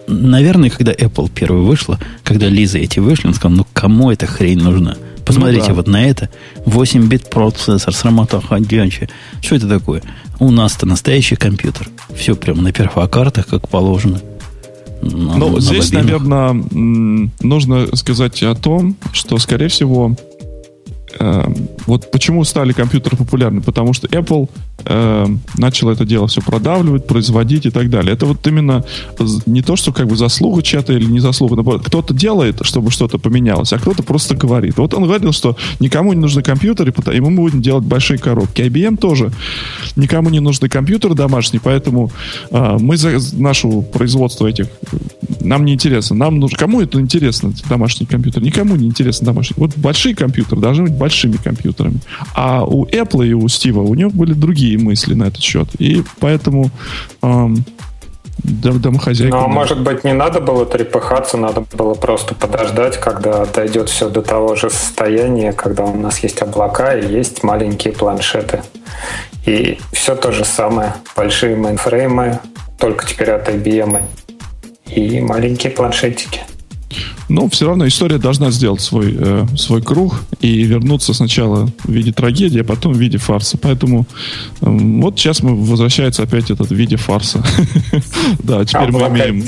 Наверное, 0.07 0.69
когда 0.69 0.91
Apple 0.91 1.31
первый 1.33 1.63
вышла, 1.63 1.97
когда 2.23 2.49
Лиза 2.49 2.79
эти 2.79 2.99
вышли, 2.99 3.27
он 3.27 3.33
сказал, 3.33 3.57
ну 3.57 3.67
кому 3.73 4.11
эта 4.11 4.25
хрень 4.25 4.59
нужна? 4.59 4.97
Посмотрите 5.25 5.63
ну, 5.63 5.69
да. 5.69 5.73
вот 5.73 5.87
на 5.87 6.05
это. 6.05 6.29
8-бит 6.65 7.29
процессор, 7.29 7.93
срамота 7.93 8.41
ходячая. 8.41 9.09
Что 9.41 9.55
это 9.55 9.67
такое? 9.67 10.01
У 10.39 10.51
нас-то 10.51 10.85
настоящий 10.85 11.35
компьютер. 11.35 11.89
Все 12.15 12.35
прямо 12.35 12.61
на 12.61 12.71
перфокартах, 12.71 13.47
как 13.47 13.67
положено. 13.69 14.19
Ну, 15.01 15.59
здесь, 15.59 15.91
наверное, 15.91 16.53
нужно 16.53 17.95
сказать 17.95 18.41
о 18.43 18.55
том, 18.55 18.95
что, 19.11 19.37
скорее 19.37 19.67
всего, 19.67 20.15
э, 21.19 21.53
вот 21.85 22.11
почему 22.11 22.43
стали 22.43 22.73
компьютеры 22.73 23.17
популярны? 23.17 23.61
Потому 23.61 23.93
что 23.93 24.07
Apple 24.07 24.49
э, 24.85 25.27
начал 25.57 25.89
это 25.89 26.05
дело 26.05 26.27
все 26.27 26.41
продавливать, 26.41 27.07
производить 27.07 27.65
и 27.65 27.69
так 27.69 27.89
далее. 27.89 28.13
Это 28.13 28.25
вот 28.25 28.45
именно 28.47 28.83
не 29.45 29.61
то, 29.61 29.75
что 29.75 29.91
как 29.91 30.07
бы 30.07 30.15
заслуга 30.15 30.61
чья-то 30.61 30.93
или 30.93 31.05
не 31.05 31.19
заслуга. 31.19 31.79
Кто-то 31.79 32.13
делает, 32.13 32.59
чтобы 32.61 32.91
что-то 32.91 33.17
поменялось, 33.17 33.73
а 33.73 33.79
кто-то 33.79 34.03
просто 34.03 34.35
говорит. 34.35 34.77
Вот 34.77 34.93
он 34.93 35.03
говорил, 35.03 35.31
что 35.31 35.57
никому 35.79 36.13
не 36.13 36.19
нужны 36.19 36.41
компьютеры, 36.41 36.93
и 37.13 37.19
мы 37.19 37.31
будем 37.31 37.61
делать 37.61 37.83
большие 37.83 38.17
коробки. 38.17 38.61
IBM 38.61 38.97
тоже 38.97 39.31
никому 39.95 40.29
не 40.29 40.39
нужны 40.39 40.69
компьютеры 40.69 41.15
домашние, 41.15 41.61
поэтому 41.63 42.11
э, 42.51 42.77
мы 42.79 42.97
за 42.97 43.19
нашу 43.33 43.81
производство 43.81 44.47
этих 44.47 44.67
нам 45.43 45.65
не 45.65 45.73
интересно. 45.73 46.15
Нам 46.15 46.39
нужно. 46.39 46.57
Кому 46.57 46.81
это 46.81 46.99
интересно, 46.99 47.53
домашний 47.69 48.05
компьютер? 48.05 48.41
Никому 48.41 48.75
не 48.75 48.87
интересно 48.87 49.27
домашний. 49.27 49.55
Вот 49.57 49.77
большие 49.77 50.15
компьютеры 50.15 50.61
должны 50.61 50.85
быть 50.85 50.93
большими 51.03 51.35
компьютерами. 51.35 51.99
А 52.33 52.63
у 52.63 52.85
Apple 52.85 53.27
и 53.27 53.33
у 53.33 53.49
Стива 53.49 53.81
у 53.81 53.93
него 53.93 54.09
были 54.09 54.31
другие 54.31 54.77
мысли 54.77 55.15
на 55.15 55.25
этот 55.25 55.41
счет. 55.41 55.67
И 55.77 56.01
поэтому 56.21 56.69
эм, 57.21 57.65
домохозяйка... 58.43 59.35
Ну, 59.35 59.43
а 59.43 59.47
может 59.49 59.81
быть, 59.81 60.05
не 60.05 60.13
надо 60.13 60.39
было 60.39 60.65
трепыхаться, 60.65 61.37
надо 61.37 61.65
было 61.73 61.93
просто 61.93 62.35
подождать, 62.35 62.97
когда 63.01 63.45
дойдет 63.45 63.89
все 63.89 64.09
до 64.09 64.21
того 64.21 64.55
же 64.55 64.69
состояния, 64.69 65.51
когда 65.51 65.83
у 65.83 65.97
нас 65.97 66.19
есть 66.19 66.41
облака 66.41 66.97
и 66.97 67.05
есть 67.05 67.43
маленькие 67.43 67.93
планшеты. 67.93 68.61
И 69.45 69.77
все 69.91 70.15
то 70.15 70.31
же 70.31 70.45
самое. 70.45 70.93
Большие 71.17 71.57
мейнфреймы, 71.57 72.39
только 72.79 73.05
теперь 73.05 73.31
от 73.31 73.49
IBM. 73.49 74.01
И 74.87 75.19
маленькие 75.19 75.73
планшетики. 75.73 76.43
Но 77.29 77.49
все 77.49 77.67
равно 77.67 77.87
история 77.87 78.17
должна 78.17 78.51
сделать 78.51 78.81
свой, 78.81 79.15
э, 79.17 79.45
свой 79.57 79.81
круг 79.81 80.23
и 80.41 80.63
вернуться 80.63 81.13
сначала 81.13 81.69
в 81.83 81.91
виде 81.91 82.11
трагедии, 82.11 82.61
а 82.61 82.63
потом 82.63 82.93
в 82.93 82.97
виде 82.97 83.17
фарса. 83.17 83.57
Поэтому 83.57 84.05
э, 84.61 84.69
вот 84.69 85.19
сейчас 85.19 85.41
мы 85.43 85.55
возвращается 85.55 86.23
опять 86.23 86.51
этот 86.51 86.69
в 86.69 86.75
виде 86.75 86.97
фарса. 86.97 87.43
Да, 88.39 88.65
теперь 88.65 88.91
мы 88.91 88.99
имеем... 88.99 89.43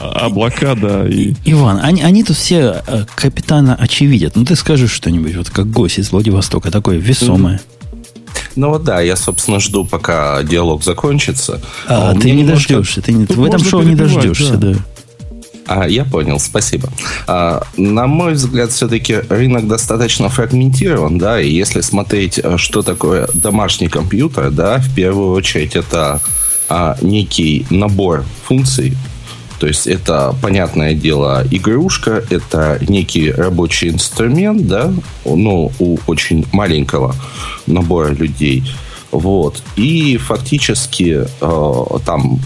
Облака, 0.00 0.74
да. 0.74 1.06
Иван, 1.44 1.80
они, 1.82 2.02
они 2.02 2.22
тут 2.22 2.36
все 2.36 2.82
э, 2.86 3.04
капитана 3.14 3.74
очевидят. 3.74 4.36
Ну, 4.36 4.44
ты 4.44 4.56
скажи 4.56 4.88
что-нибудь, 4.88 5.36
вот 5.36 5.50
как 5.50 5.70
гость 5.70 5.98
из 5.98 6.12
Владивостока, 6.12 6.70
такое 6.70 6.98
весомое. 6.98 7.60
Ну 8.56 8.70
вот 8.70 8.84
да, 8.84 9.00
я, 9.00 9.16
собственно, 9.16 9.60
жду, 9.60 9.84
пока 9.84 10.42
диалог 10.42 10.82
закончится. 10.82 11.60
А, 11.86 12.10
а 12.10 12.14
ты 12.14 12.30
не 12.32 12.44
дождешься. 12.44 13.00
Ты 13.00 13.12
не... 13.12 13.24
В 13.24 13.44
этом 13.44 13.64
шоу 13.64 13.82
не 13.82 13.94
дождешься, 13.94 14.56
да. 14.56 14.74
А, 15.70 15.86
я 15.86 16.04
понял, 16.04 16.40
спасибо. 16.40 16.88
А, 17.28 17.62
на 17.76 18.08
мой 18.08 18.32
взгляд, 18.32 18.72
все-таки 18.72 19.20
рынок 19.28 19.68
достаточно 19.68 20.28
фрагментирован, 20.28 21.16
да, 21.16 21.40
и 21.40 21.48
если 21.48 21.80
смотреть, 21.80 22.40
э, 22.42 22.56
что 22.56 22.82
такое 22.82 23.28
домашний 23.34 23.86
компьютер, 23.86 24.50
да, 24.50 24.78
в 24.78 24.92
первую 24.96 25.30
очередь 25.30 25.76
это 25.76 26.20
а, 26.68 26.96
некий 27.02 27.66
набор 27.70 28.24
функций, 28.42 28.96
то 29.60 29.68
есть 29.68 29.86
это, 29.86 30.34
понятное 30.42 30.94
дело, 30.94 31.46
игрушка, 31.52 32.24
это 32.30 32.80
некий 32.88 33.30
рабочий 33.30 33.90
инструмент, 33.90 34.66
да, 34.66 34.92
ну, 35.24 35.70
у 35.78 35.98
очень 36.08 36.46
маленького 36.50 37.14
набора 37.68 38.08
людей. 38.08 38.64
Вот. 39.12 39.62
И 39.76 40.16
фактически 40.16 41.26
э, 41.40 41.98
там 42.04 42.40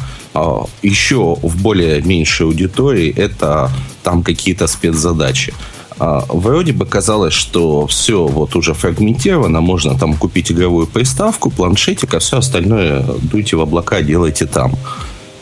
еще 0.83 1.37
в 1.41 1.63
более 1.63 2.03
меньшей 2.03 2.47
аудитории 2.47 3.15
это 3.17 3.71
там 4.03 4.23
какие-то 4.23 4.67
спецзадачи. 4.67 5.55
Э, 6.01 6.21
вроде 6.29 6.73
бы 6.73 6.87
казалось, 6.87 7.35
что 7.35 7.87
все 7.87 8.27
вот 8.27 8.57
уже 8.57 8.75
фрагментировано, 8.75 9.61
можно 9.61 9.97
там 9.97 10.15
купить 10.15 10.51
игровую 10.51 10.87
приставку, 10.87 11.51
планшетик, 11.51 12.15
а 12.15 12.19
все 12.19 12.39
остальное 12.39 13.05
дуйте 13.23 13.57
в 13.57 13.61
облака, 13.61 14.03
делайте 14.03 14.47
там. 14.47 14.75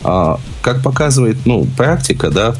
А, 0.05 0.38
как 0.61 0.82
показывает 0.82 1.38
ну, 1.47 1.64
практика, 1.76 2.30
да, 2.30 2.55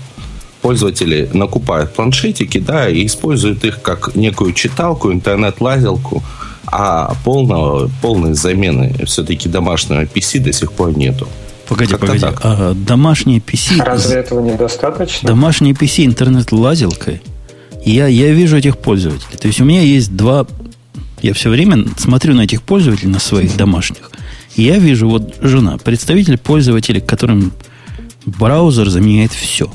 пользователи 0.63 1.29
накупают 1.33 1.93
планшетики, 1.93 2.59
да, 2.59 2.89
и 2.89 3.07
используют 3.07 3.65
их 3.65 3.83
как 3.83 4.15
некую 4.15 4.53
читалку, 4.53 5.13
интернет-лазилку, 5.13 6.23
а 6.67 7.15
полного, 7.25 7.91
полной 8.01 8.35
замены 8.35 8.95
все-таки 9.05 9.49
домашнего 9.49 10.05
PC 10.05 10.39
до 10.39 10.53
сих 10.53 10.73
пор 10.73 10.97
нету. 10.97 11.29
Погоди, 11.73 11.93
Как-то 11.93 12.07
погоди. 12.07 12.27
А, 12.43 12.75
домашние 12.75 13.39
PC... 13.39 13.83
Разве 13.83 14.17
этого 14.17 14.41
недостаточно? 14.41 15.27
Домашние 15.27 15.73
PC 15.73 16.05
интернет-лазилкой. 16.05 17.23
Я, 17.83 18.09
я 18.09 18.31
вижу 18.33 18.59
этих 18.59 18.77
пользователей. 18.77 19.39
То 19.39 19.49
есть 19.49 19.61
у 19.61 19.65
меня 19.65 19.81
есть 19.81 20.15
два... 20.15 20.47
Я 21.23 21.33
все 21.33 21.49
время 21.49 21.87
смотрю 21.97 22.35
на 22.35 22.43
этих 22.43 22.63
пользователей, 22.63 23.09
на 23.09 23.21
своих 23.21 23.57
домашних. 23.57 24.11
И 24.57 24.65
я 24.65 24.79
вижу, 24.79 25.09
вот 25.09 25.37
жена, 25.41 25.79
представитель 25.79 26.37
пользователей, 26.37 27.01
которым 27.01 27.53
браузер 28.27 28.91
заменяет 28.91 29.33
все. 29.33 29.71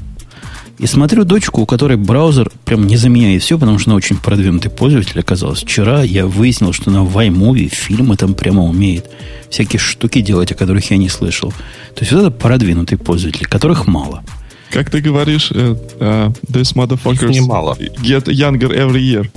И 0.79 0.85
смотрю 0.85 1.23
дочку, 1.23 1.61
у 1.61 1.65
которой 1.65 1.97
браузер 1.97 2.51
прям 2.63 2.85
не 2.85 2.97
заменяет 2.97 3.41
все, 3.41 3.57
потому 3.57 3.79
что 3.79 3.89
она 3.89 3.97
очень 3.97 4.17
продвинутый 4.17 4.69
пользователь 4.69 5.19
оказалась. 5.19 5.63
Вчера 5.63 6.03
я 6.03 6.27
выяснил, 6.27 6.71
что 6.71 6.91
она 6.91 7.01
в 7.01 7.17
iMovie 7.17 7.67
фильмы 7.67 8.15
там 8.15 8.35
прямо 8.35 8.63
умеет. 8.63 9.09
Всякие 9.49 9.79
штуки 9.79 10.21
делать, 10.21 10.51
о 10.51 10.55
которых 10.55 10.91
я 10.91 10.97
не 10.97 11.09
слышал. 11.09 11.51
То 11.95 12.01
есть 12.01 12.11
вот 12.11 12.19
это 12.19 12.31
продвинутый 12.31 12.97
пользователь, 12.99 13.47
которых 13.47 13.87
мало. 13.87 14.23
Как 14.69 14.91
ты 14.91 15.01
говоришь, 15.01 15.51
uh, 15.51 15.79
uh, 15.99 16.35
this 16.47 16.75
motherfuckers 16.75 17.31
немало. 17.31 17.75
get 18.03 18.25
younger 18.25 18.69
every 18.69 19.01
year 19.01 19.29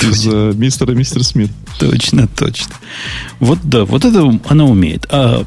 из 0.00 0.28
uh, 0.28 0.54
мистера 0.54 0.92
Мистер 0.92 1.24
Смит. 1.24 1.50
Точно, 1.80 2.28
точно. 2.28 2.74
Вот 3.40 3.58
да, 3.64 3.84
вот 3.84 4.04
это 4.04 4.38
она 4.48 4.64
умеет. 4.64 5.06
А 5.10 5.44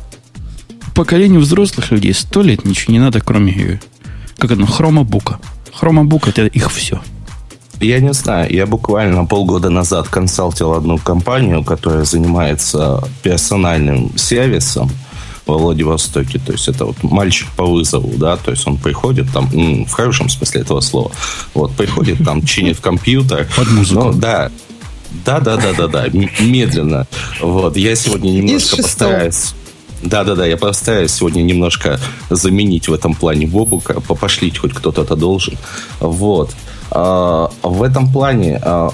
поколению 0.94 1.40
взрослых 1.40 1.92
людей 1.92 2.14
сто 2.14 2.42
лет 2.42 2.66
ничего 2.66 2.92
не 2.94 3.00
надо, 3.00 3.22
кроме, 3.22 3.80
как 4.42 4.52
это, 4.52 4.66
хромобука. 4.66 5.39
Хромобук 5.72 6.28
это 6.28 6.48
их 6.48 6.72
все. 6.72 7.00
Я 7.80 8.00
не 8.00 8.12
знаю, 8.14 8.52
я 8.52 8.66
буквально 8.66 9.26
полгода 9.26 9.70
назад 9.70 10.08
консалтил 10.08 10.74
одну 10.74 10.98
компанию, 10.98 11.64
которая 11.64 12.06
занимается 12.06 13.04
персональным 13.22 14.18
сервисом 14.18 14.89
во 15.46 15.60
Владивостоке. 15.60 16.39
То 16.39 16.54
есть 16.54 16.68
это 16.68 16.86
вот 16.86 17.04
мальчик 17.04 17.50
по 17.56 17.66
вызову, 17.66 18.18
да, 18.18 18.36
то 18.38 18.50
есть 18.50 18.68
он 18.68 18.78
приходит 18.78 19.32
там, 19.32 19.48
в 19.86 19.92
хорошем 19.92 20.28
смысле 20.28 20.62
этого 20.62 20.82
слова, 20.82 21.12
вот, 21.54 21.74
приходит 21.74 22.24
там, 22.26 22.44
чинит 22.44 22.80
компьютер. 22.80 23.48
Под 23.56 23.70
музыку. 23.70 24.06
Ну, 24.06 24.14
да, 24.14 24.50
да, 25.24 25.39
да, 25.39 25.58
да, 25.58 25.74
да, 25.74 25.88
да, 25.88 26.08
медленно. 26.39 27.06
Вот, 27.39 27.78
я 27.78 27.96
сегодня 27.96 28.32
немножко 28.32 28.78
постараюсь 28.78 29.54
да-да-да, 30.04 30.45
я 30.45 30.58
постараюсь 30.58 31.12
сегодня 31.12 31.41
немножко 31.41 31.99
заменить 32.30 32.88
в 32.88 32.93
этом 32.93 33.14
плане 33.14 33.47
Бобука, 33.47 34.02
попошлить 34.02 34.58
хоть 34.58 34.74
кто-то 34.74 35.16
должен. 35.16 35.58
Вот. 35.99 36.52
А, 36.91 37.49
в 37.62 37.84
этом 37.84 38.12
плане 38.12 38.60
а, 38.62 38.91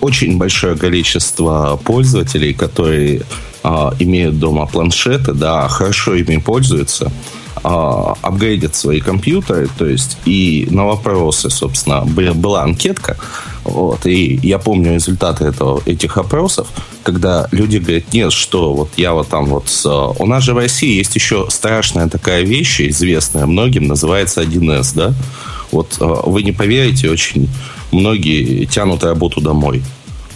очень 0.00 0.38
большое 0.38 0.76
количество 0.76 1.80
пользователей, 1.82 2.52
которые 2.52 3.22
а, 3.62 3.94
имеют 3.98 4.38
дома 4.38 4.66
планшеты, 4.66 5.32
да, 5.32 5.68
хорошо 5.68 6.14
ими 6.14 6.38
пользуются, 6.38 7.10
апгрейдят 7.62 8.74
свои 8.74 9.00
компьютеры, 9.00 9.68
то 9.76 9.84
есть 9.84 10.16
и 10.24 10.66
на 10.70 10.86
вопросы, 10.86 11.50
собственно, 11.50 12.02
была 12.06 12.62
анкетка, 12.62 13.18
вот, 13.64 14.06
и 14.06 14.38
я 14.42 14.58
помню 14.58 14.94
результаты 14.94 15.44
этого, 15.44 15.82
этих 15.86 16.16
опросов, 16.16 16.68
когда 17.02 17.46
люди 17.52 17.78
говорят, 17.78 18.12
нет, 18.12 18.32
что 18.32 18.72
вот 18.72 18.90
я 18.96 19.12
вот 19.12 19.28
там 19.28 19.46
вот... 19.46 19.68
С... 19.68 19.86
У 19.86 20.26
нас 20.26 20.44
же 20.44 20.54
в 20.54 20.58
России 20.58 20.96
есть 20.96 21.14
еще 21.14 21.46
страшная 21.50 22.08
такая 22.08 22.42
вещь, 22.42 22.80
известная 22.80 23.46
многим, 23.46 23.86
называется 23.86 24.42
1С, 24.42 24.92
да? 24.94 25.14
Вот 25.72 25.98
э, 26.00 26.04
вы 26.26 26.42
не 26.42 26.52
поверите, 26.52 27.10
очень 27.10 27.48
многие 27.92 28.64
тянут 28.64 29.04
работу 29.04 29.40
домой. 29.40 29.82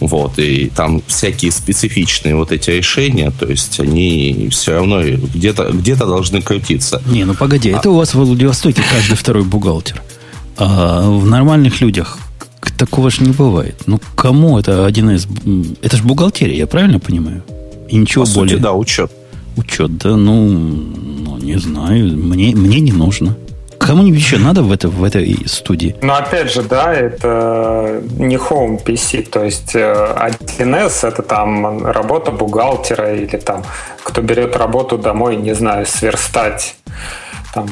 Вот, 0.01 0.39
и 0.39 0.71
там 0.75 1.03
всякие 1.07 1.51
специфичные 1.51 2.35
вот 2.35 2.53
эти 2.53 2.71
решения, 2.71 3.31
то 3.31 3.47
есть 3.47 3.81
они 3.81 4.49
все 4.51 4.75
равно 4.75 5.03
где-то 5.03 5.71
где 5.73 5.95
должны 5.95 6.43
крутиться. 6.43 7.01
Не, 7.07 7.25
ну 7.25 7.35
погоди, 7.35 7.71
а... 7.71 7.79
это 7.79 7.91
у 7.91 7.97
вас 7.97 8.13
в 8.13 8.19
Владивостоке 8.19 8.83
каждый 8.93 9.15
второй 9.15 9.45
бухгалтер. 9.45 10.03
А 10.57 11.09
в 11.09 11.27
нормальных 11.27 11.81
людях 11.81 12.19
такого 12.77 13.11
же 13.11 13.23
не 13.23 13.33
бывает. 13.33 13.77
Ну, 13.87 14.01
кому 14.15 14.59
это 14.59 14.87
один 14.87 15.11
из... 15.11 15.27
Это 15.83 15.97
же 15.97 16.03
бухгалтерия, 16.05 16.57
я 16.57 16.67
правильно 16.67 16.99
понимаю? 16.99 17.43
И 17.89 17.97
ничего 17.97 18.25
По 18.25 18.33
более... 18.33 18.57
Сути, 18.57 18.63
да, 18.63 18.73
учет. 18.73 19.11
Учет, 19.57 19.97
да, 19.99 20.17
ну, 20.17 20.49
ну, 20.49 21.37
не 21.39 21.57
знаю, 21.59 22.17
мне, 22.17 22.55
мне 22.55 22.81
не 22.81 22.93
нужно. 22.93 23.37
Кому-нибудь 23.79 24.19
еще 24.19 24.39
надо 24.39 24.63
в, 24.63 24.73
это, 24.73 24.89
в 24.89 25.05
этой 25.05 25.37
студии? 25.47 25.95
Но 26.01 26.15
опять 26.15 26.53
же, 26.53 26.63
да, 26.63 26.95
это 26.95 28.03
не 28.19 28.37
home 28.37 28.83
PC, 28.83 29.29
то 29.29 29.45
есть 29.45 29.75
1С 29.75 31.05
э, 31.05 31.09
это 31.09 31.23
там 31.23 31.85
работа 31.85 32.31
бухгалтера 32.31 33.15
или 33.15 33.37
там 33.37 33.63
кто 34.03 34.23
берет 34.23 34.57
работу 34.57 34.97
домой, 34.97 35.37
не 35.37 35.55
знаю, 35.55 35.87
сверстать 35.87 36.77
там 37.53 37.69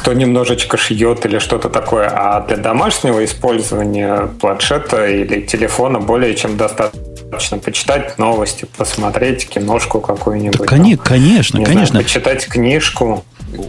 кто 0.00 0.14
немножечко 0.14 0.78
шьет 0.78 1.26
или 1.26 1.38
что-то 1.38 1.68
такое. 1.68 2.08
А 2.08 2.40
для 2.46 2.56
домашнего 2.56 3.22
использования 3.22 4.30
планшета 4.40 5.06
или 5.06 5.42
телефона 5.42 6.00
более 6.00 6.34
чем 6.34 6.56
достаточно 6.56 7.58
почитать 7.58 8.18
новости, 8.18 8.66
посмотреть 8.76 9.46
киношку 9.46 10.00
какую-нибудь. 10.00 10.58
Да, 10.58 10.66
там, 10.66 10.96
конечно, 10.96 11.58
не 11.58 11.64
конечно. 11.64 11.86
Знаю, 11.86 12.04
почитать 12.04 12.46
книжку. 12.46 13.24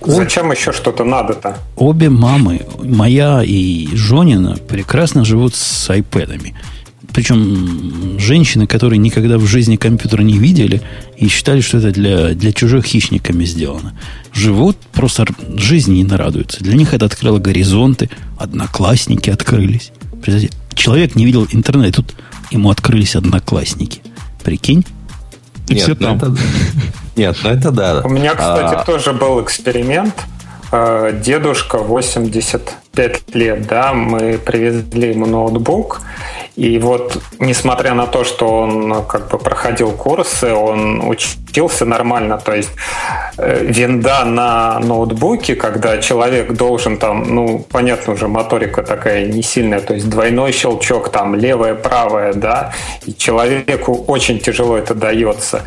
Зачем 0.05 0.51
еще 0.51 0.71
что-то 0.71 1.03
надо-то? 1.03 1.57
Обе 1.75 2.09
мамы, 2.09 2.61
моя 2.81 3.41
и 3.43 3.87
Жонина, 3.93 4.55
прекрасно 4.69 5.25
живут 5.25 5.55
с 5.55 5.89
айпэдами. 5.89 6.55
Причем 7.13 8.19
женщины, 8.19 8.67
которые 8.67 8.97
никогда 8.97 9.37
в 9.37 9.45
жизни 9.45 9.75
компьютера 9.75 10.21
не 10.21 10.37
видели 10.37 10.81
и 11.17 11.27
считали, 11.27 11.61
что 11.61 11.77
это 11.77 11.91
для, 11.91 12.33
для 12.33 12.53
чужих 12.53 12.85
хищниками 12.85 13.43
сделано, 13.43 13.93
живут, 14.33 14.77
просто 14.93 15.25
жизни 15.55 15.95
не 15.95 16.03
нарадуются. 16.03 16.63
Для 16.63 16.75
них 16.75 16.93
это 16.93 17.05
открыло 17.05 17.39
горизонты, 17.39 18.09
одноклассники 18.37 19.29
открылись. 19.29 19.91
Представляете, 20.11 20.55
человек 20.73 21.15
не 21.15 21.25
видел 21.25 21.47
интернет, 21.51 21.95
тут 21.95 22.15
ему 22.49 22.69
открылись 22.69 23.15
одноклассники. 23.15 24.01
Прикинь? 24.43 24.85
И 25.67 25.75
Нет, 25.75 25.83
все 25.83 25.95
там. 25.95 26.17
Ну, 26.21 26.33
это, 26.33 26.41
нет, 27.15 27.37
ну 27.43 27.49
это 27.49 27.71
да. 27.71 28.01
У 28.03 28.09
меня, 28.09 28.31
кстати, 28.31 28.75
а. 28.75 28.83
тоже 28.83 29.13
был 29.13 29.41
эксперимент. 29.43 30.15
Э, 30.71 31.17
дедушка 31.23 31.79
80 31.79 32.80
5 32.93 33.35
лет, 33.35 33.67
да, 33.67 33.93
мы 33.93 34.37
привезли 34.37 35.09
ему 35.09 35.25
ноутбук, 35.25 36.01
и 36.57 36.77
вот, 36.79 37.17
несмотря 37.39 37.93
на 37.93 38.07
то, 38.07 38.23
что 38.23 38.49
он 38.49 39.05
как 39.05 39.29
бы 39.29 39.37
проходил 39.37 39.91
курсы, 39.91 40.53
он 40.53 41.01
учился 41.07 41.85
нормально, 41.85 42.37
то 42.37 42.53
есть 42.53 42.71
э, 43.37 43.63
винда 43.63 44.25
на 44.25 44.79
ноутбуке, 44.79 45.55
когда 45.55 45.97
человек 45.99 46.51
должен 46.51 46.97
там, 46.97 47.33
ну, 47.33 47.65
понятно 47.71 48.13
уже, 48.13 48.27
моторика 48.27 48.83
такая 48.83 49.25
не 49.25 49.41
сильная, 49.41 49.79
то 49.79 49.93
есть 49.93 50.09
двойной 50.09 50.51
щелчок 50.51 51.09
там, 51.09 51.35
левое, 51.35 51.75
правое, 51.75 52.33
да, 52.33 52.73
и 53.05 53.15
человеку 53.15 54.03
очень 54.07 54.39
тяжело 54.39 54.77
это 54.77 54.93
дается. 54.93 55.61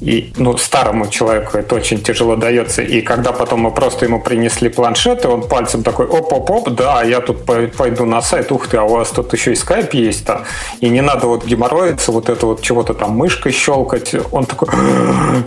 И, 0.00 0.32
ну, 0.36 0.56
старому 0.56 1.08
человеку 1.08 1.58
это 1.58 1.74
очень 1.74 2.00
тяжело 2.00 2.36
дается. 2.36 2.82
И 2.82 3.00
когда 3.00 3.32
потом 3.32 3.60
мы 3.60 3.72
просто 3.72 4.04
ему 4.04 4.20
принесли 4.20 4.68
планшет, 4.68 5.24
и 5.24 5.28
он 5.28 5.48
пальцем 5.48 5.82
такой, 5.82 6.06
оп-оп-оп, 6.06 6.70
да, 6.70 7.02
я 7.02 7.20
тут 7.20 7.44
пойду 7.44 8.04
на 8.04 8.22
сайт, 8.22 8.52
ух 8.52 8.68
ты, 8.68 8.76
а 8.76 8.84
у 8.84 8.88
вас 8.88 9.10
тут 9.10 9.32
еще 9.32 9.52
и 9.52 9.56
скайп 9.56 9.94
есть 9.94 10.24
там. 10.24 10.44
И 10.80 10.88
не 10.88 11.00
надо 11.00 11.26
вот 11.26 11.44
геморроиться, 11.44 12.12
вот 12.12 12.28
это 12.28 12.46
вот 12.46 12.62
чего-то 12.62 12.94
там 12.94 13.10
мышкой 13.12 13.52
щелкать. 13.52 14.14
Он 14.30 14.46
такой, 14.46 14.68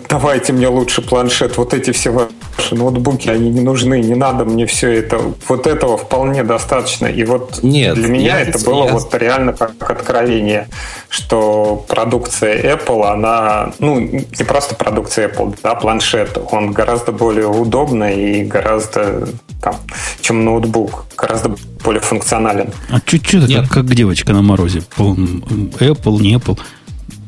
давайте 0.10 0.52
мне 0.52 0.68
лучше 0.68 1.02
планшет, 1.02 1.58
вот 1.58 1.74
эти 1.74 1.92
все 1.92 2.10
ваши 2.10 2.76
ноутбуки, 2.76 3.30
они 3.30 3.50
не 3.50 3.62
нужны, 3.62 4.02
не 4.02 4.16
надо 4.16 4.44
мне 4.44 4.66
все 4.66 4.92
это. 4.92 5.22
Вот 5.48 5.66
этого 5.66 5.98
вполне 5.98 6.44
достаточно. 6.44 7.06
И 7.08 7.24
вот 7.24 7.64
Нет, 7.64 7.96
для 7.96 8.08
меня 8.10 8.40
я, 8.40 8.42
это 8.42 8.60
было 8.66 8.86
я... 8.86 8.92
вот 8.92 9.14
реально 9.16 9.54
как 9.54 9.90
откровение, 9.90 10.68
что 11.08 11.86
продукция 11.88 12.76
Apple, 12.76 13.06
она, 13.06 13.72
ну, 13.80 14.10
не 14.42 14.46
просто 14.46 14.76
продукция 14.76 15.30
Apple, 15.30 15.56
да, 15.62 15.76
планшет, 15.76 16.38
он 16.52 16.72
гораздо 16.72 17.12
более 17.12 17.48
удобный 17.48 18.42
и 18.42 18.44
гораздо, 18.44 19.30
там, 19.62 19.76
чем 20.22 20.44
ноутбук, 20.44 21.06
гораздо 21.16 21.56
более 21.84 22.02
функционален. 22.02 22.70
А 22.90 23.00
чуть-чуть 23.00 23.54
как, 23.54 23.70
как 23.70 23.94
девочка 23.94 24.34
на 24.34 24.42
морозе. 24.42 24.80
Apple, 24.98 26.22
не 26.22 26.36
Apple. 26.36 26.60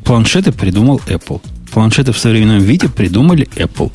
Планшеты 0.03 0.51
придумал 0.51 1.01
Apple. 1.07 1.39
Планшеты 1.71 2.11
в 2.13 2.17
современном 2.17 2.59
виде 2.59 2.89
придумали 2.89 3.47
Apple. 3.55 3.91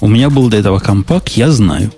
У 0.00 0.08
меня 0.08 0.30
был 0.30 0.48
до 0.48 0.56
этого 0.56 0.78
компакт, 0.78 1.28
я 1.30 1.50
знаю. 1.50 1.90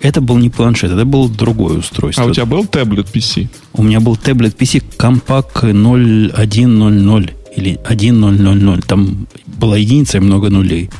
Это 0.00 0.20
был 0.20 0.38
не 0.38 0.50
планшет, 0.50 0.92
это 0.92 1.04
было 1.04 1.28
другое 1.28 1.78
устройство. 1.78 2.24
А 2.24 2.28
у 2.28 2.32
тебя 2.32 2.46
был 2.46 2.64
таблет 2.64 3.08
PC? 3.12 3.48
У 3.72 3.82
меня 3.82 4.00
был 4.00 4.16
таблет 4.16 4.60
PC 4.60 4.82
компакт 4.96 5.62
0100 5.62 7.41
или 7.54 7.78
1000. 7.84 8.82
Там 8.86 9.26
была 9.46 9.76
единица 9.76 10.18
и 10.18 10.20
много 10.20 10.50
нулей, 10.50 10.90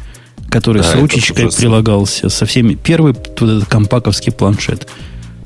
который 0.48 0.82
да, 0.82 0.90
с 0.90 0.94
ручечкой 0.94 1.50
прилагался 1.50 2.28
со 2.28 2.46
всеми. 2.46 2.74
Первый 2.74 3.12
вот 3.12 3.42
этот 3.42 3.66
компаковский 3.66 4.32
планшет. 4.32 4.88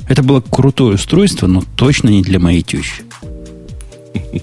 Это 0.09 0.23
было 0.23 0.41
крутое 0.41 0.95
устройство, 0.95 1.47
но 1.47 1.63
точно 1.77 2.11
не 2.11 2.23
для 2.23 2.39
моей 2.39 2.63
тещи. 2.63 3.03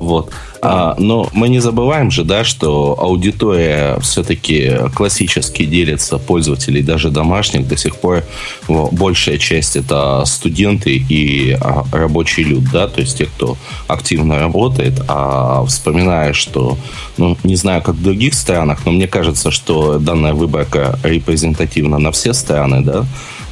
Вот. 0.00 0.32
А, 0.64 0.94
но 0.98 1.28
мы 1.32 1.48
не 1.48 1.60
забываем 1.60 2.10
же, 2.10 2.24
да, 2.24 2.44
что 2.44 2.96
аудитория 2.98 3.98
все-таки 4.00 4.72
классически 4.94 5.64
делится 5.64 6.18
пользователей, 6.18 6.82
даже 6.82 7.10
домашних 7.10 7.68
до 7.68 7.76
сих 7.76 7.96
пор. 7.96 8.24
Большая 8.68 9.38
часть 9.38 9.76
это 9.76 10.24
студенты 10.26 10.96
и 10.96 11.52
а, 11.60 11.84
рабочий 11.92 12.44
люд, 12.44 12.64
да, 12.72 12.88
то 12.88 13.00
есть 13.00 13.18
те, 13.18 13.26
кто 13.26 13.56
активно 13.86 14.38
работает. 14.38 15.02
А 15.08 15.64
вспоминая, 15.66 16.32
что, 16.32 16.78
ну, 17.18 17.36
не 17.44 17.56
знаю, 17.56 17.82
как 17.82 17.96
в 17.96 18.02
других 18.02 18.34
странах, 18.34 18.80
но 18.86 18.92
мне 18.92 19.06
кажется, 19.06 19.50
что 19.50 19.98
данная 19.98 20.32
выборка 20.32 20.98
репрезентативна 21.02 21.98
на 21.98 22.10
все 22.10 22.32
страны, 22.32 22.80
да, 22.82 23.04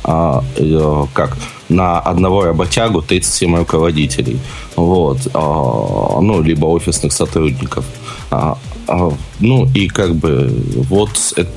а, 0.04 0.42
э, 0.56 1.04
как 1.12 1.36
на 1.72 1.98
одного 1.98 2.44
работягу 2.44 3.02
37 3.02 3.56
руководителей. 3.56 4.38
Вот. 4.76 5.18
А, 5.34 6.20
ну, 6.20 6.42
либо 6.42 6.66
офисных 6.66 7.12
сотрудников. 7.12 7.84
А, 8.30 8.56
а, 8.88 9.12
ну, 9.40 9.68
и 9.74 9.88
как 9.88 10.14
бы 10.14 10.50
вот 10.90 11.10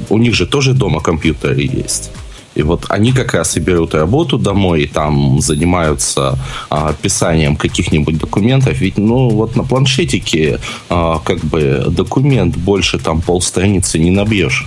у 0.10 0.18
них 0.18 0.34
же 0.34 0.46
тоже 0.46 0.74
дома 0.74 1.02
компьютеры 1.02 1.62
есть. 1.62 2.12
И 2.56 2.64
вот 2.64 2.86
они 2.90 3.12
как 3.12 3.34
раз 3.34 3.58
и 3.58 3.60
берут 3.60 3.94
работу 3.94 4.38
домой, 4.38 4.84
и 4.84 4.88
там 4.88 5.42
занимаются 5.42 6.40
а, 6.70 6.94
писанием 6.94 7.58
каких-нибудь 7.58 8.18
документов. 8.18 8.80
Ведь, 8.80 8.98
ну, 8.98 9.30
вот 9.30 9.58
на 9.58 9.64
планшетике 9.64 10.60
а, 10.90 11.20
как 11.20 11.40
бы 11.40 11.86
документ 11.90 12.56
больше 12.56 12.98
там 12.98 13.22
полстраницы 13.22 14.00
не 14.00 14.10
набьешь. 14.10 14.66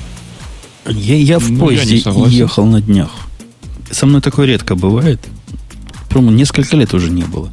Я, 0.86 1.16
я 1.16 1.38
в 1.38 1.50
ну, 1.50 1.66
поезде 1.66 1.96
я 1.96 2.26
ехал 2.26 2.66
на 2.66 2.80
днях. 2.80 3.10
Со 3.90 4.06
мной 4.06 4.20
такое 4.20 4.46
редко 4.46 4.74
бывает. 4.74 5.20
По-моему, 6.08 6.36
несколько 6.36 6.76
лет 6.76 6.94
уже 6.94 7.10
не 7.10 7.24
было. 7.24 7.50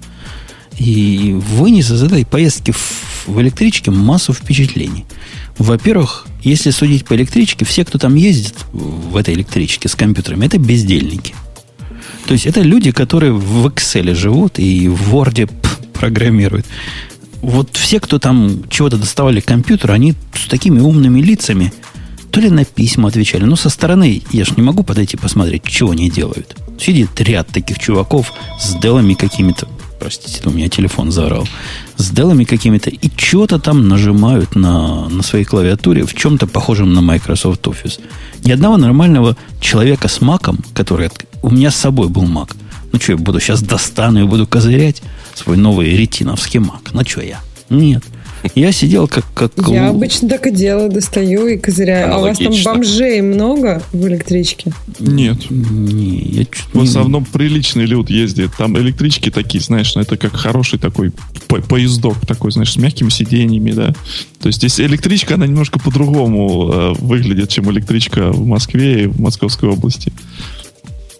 И 0.77 1.33
вынес 1.33 1.91
из 1.91 2.03
этой 2.03 2.25
поездки 2.25 2.71
в, 2.71 3.27
в 3.27 3.41
электричке 3.41 3.91
массу 3.91 4.33
впечатлений. 4.33 5.05
Во-первых, 5.57 6.27
если 6.43 6.71
судить 6.71 7.05
по 7.05 7.15
электричке, 7.15 7.65
все, 7.65 7.85
кто 7.85 7.97
там 7.97 8.15
ездит 8.15 8.55
в 8.73 9.15
этой 9.15 9.33
электричке 9.33 9.87
с 9.87 9.95
компьютерами, 9.95 10.45
это 10.45 10.57
бездельники. 10.57 11.33
То 12.27 12.33
есть 12.33 12.45
это 12.45 12.61
люди, 12.61 12.91
которые 12.91 13.31
в 13.31 13.67
Excel 13.67 14.13
живут 14.15 14.59
и 14.59 14.89
в 14.89 15.15
Word 15.15 15.49
программируют. 15.93 16.65
Вот 17.41 17.77
все, 17.77 17.99
кто 17.99 18.19
там 18.19 18.63
чего-то 18.69 18.97
доставали 18.97 19.39
компьютер, 19.39 19.91
они 19.91 20.15
с 20.33 20.47
такими 20.47 20.79
умными 20.79 21.21
лицами– 21.21 21.73
то 22.35 22.41
ли 22.41 22.49
на 22.49 22.65
письма 22.65 23.07
отвечали. 23.07 23.45
Но 23.45 23.55
со 23.55 23.69
стороны 23.69 24.21
я 24.33 24.43
же 24.43 24.55
не 24.57 24.61
могу 24.61 24.83
подойти 24.83 25.15
посмотреть, 25.15 25.63
чего 25.63 25.91
они 25.91 26.09
делают. 26.09 26.57
Сидит 26.80 27.19
ряд 27.21 27.47
таких 27.47 27.80
чуваков 27.80 28.34
с 28.59 28.76
делами 28.76 29.13
какими-то. 29.13 29.67
Простите, 29.99 30.41
у 30.45 30.51
меня 30.51 30.67
телефон 30.67 31.11
заорал. 31.11 31.47
С 31.97 32.09
делами 32.09 32.43
какими-то. 32.43 32.89
И 32.89 33.09
что-то 33.15 33.59
там 33.59 33.88
нажимают 33.88 34.55
на, 34.55 35.07
на 35.09 35.23
своей 35.23 35.45
клавиатуре 35.45 36.05
в 36.05 36.13
чем-то 36.13 36.47
похожем 36.47 36.93
на 36.93 37.01
Microsoft 37.01 37.61
Office. 37.61 37.99
Ни 38.43 38.51
одного 38.51 38.78
нормального 38.78 39.38
человека 39.61 40.07
с 40.07 40.21
маком, 40.21 40.59
который... 40.73 41.09
У 41.41 41.49
меня 41.49 41.71
с 41.71 41.76
собой 41.76 42.09
был 42.09 42.26
мак. 42.26 42.55
Ну 42.91 42.99
что, 42.99 43.13
я 43.13 43.17
буду 43.17 43.39
сейчас 43.39 43.61
достану 43.61 44.21
и 44.21 44.28
буду 44.28 44.47
козырять 44.47 45.01
свой 45.34 45.57
новый 45.57 45.95
ретиновский 45.95 46.59
мак. 46.59 46.91
Ну 46.93 47.03
что 47.05 47.21
я? 47.21 47.39
Нет. 47.69 48.03
Я 48.53 48.71
сидел 48.71 49.07
как... 49.07 49.25
как... 49.33 49.51
Я 49.67 49.89
обычно 49.89 50.29
так 50.29 50.47
и 50.47 50.51
делаю, 50.51 50.91
достаю 50.91 51.47
и 51.47 51.57
козыряю. 51.57 52.13
А 52.13 52.17
у 52.19 52.21
вас 52.21 52.37
там 52.37 52.53
бомжей 52.63 53.21
много 53.21 53.81
в 53.91 54.07
электричке? 54.07 54.71
Нет. 54.99 55.49
Не, 55.49 56.19
я 56.19 56.45
в 56.73 56.81
основном 56.81 57.25
приличный 57.25 57.85
люд 57.85 58.09
ездит. 58.09 58.51
Там 58.57 58.77
электрички 58.77 59.31
такие, 59.31 59.61
знаешь, 59.61 59.95
ну, 59.95 60.01
это 60.01 60.17
как 60.17 60.35
хороший 60.35 60.79
такой 60.79 61.11
по 61.47 61.61
поездок 61.61 62.25
такой, 62.25 62.51
знаешь, 62.51 62.73
с 62.73 62.77
мягкими 62.77 63.09
сиденьями, 63.09 63.71
да. 63.71 63.93
То 64.39 64.47
есть 64.47 64.59
здесь 64.59 64.79
электричка, 64.79 65.35
она 65.35 65.47
немножко 65.47 65.79
по-другому 65.79 66.71
э, 66.71 66.93
выглядит, 66.99 67.49
чем 67.49 67.71
электричка 67.71 68.31
в 68.31 68.45
Москве 68.45 69.03
и 69.03 69.07
в 69.07 69.19
Московской 69.19 69.69
области. 69.69 70.11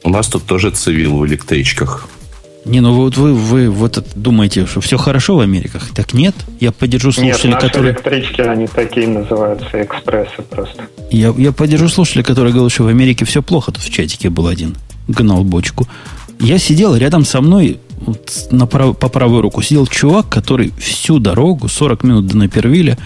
У 0.04 0.10
нас 0.10 0.28
тут 0.28 0.46
тоже 0.46 0.72
цивил 0.72 1.18
в 1.18 1.26
электричках. 1.26 2.08
Не, 2.66 2.80
ну 2.80 2.94
вот 2.94 3.16
вы, 3.16 3.34
вы 3.34 3.70
вот 3.70 4.04
думаете, 4.16 4.66
что 4.66 4.82
все 4.82 4.98
хорошо 4.98 5.38
в 5.38 5.40
Америках. 5.40 5.90
Так 5.94 6.14
нет. 6.14 6.34
Я 6.60 6.72
поддержу 6.72 7.12
слушателей, 7.12 7.54
нет, 7.54 7.62
которые... 7.62 7.94
электрички, 7.94 8.42
они 8.42 8.66
такие 8.68 9.08
называются, 9.08 9.84
экспрессы 9.84 10.42
просто. 10.50 10.84
Я, 11.12 11.34
я 11.38 11.52
поддержу 11.52 11.90
слушателей, 11.90 12.24
которые 12.24 12.54
говорят, 12.54 12.72
что 12.72 12.84
в 12.84 12.88
Америке 12.88 13.24
все 13.24 13.44
плохо. 13.44 13.72
Тут 13.72 13.84
в 13.84 13.92
чатике 13.92 14.32
был 14.32 14.48
один, 14.48 14.76
гнал 15.08 15.44
бочку. 15.44 15.88
Я 16.40 16.58
сидел 16.58 16.96
рядом 16.96 17.24
со 17.24 17.40
мной, 17.40 17.80
вот, 18.02 18.48
на 18.50 18.66
прав, 18.66 18.98
по 18.98 19.10
правую 19.10 19.42
руку, 19.42 19.62
сидел 19.62 19.86
чувак, 19.86 20.28
который 20.28 20.74
всю 20.80 21.20
дорогу, 21.20 21.68
40 21.68 22.04
минут 22.04 22.28
до 22.28 22.38
Напервиля, 22.38 22.98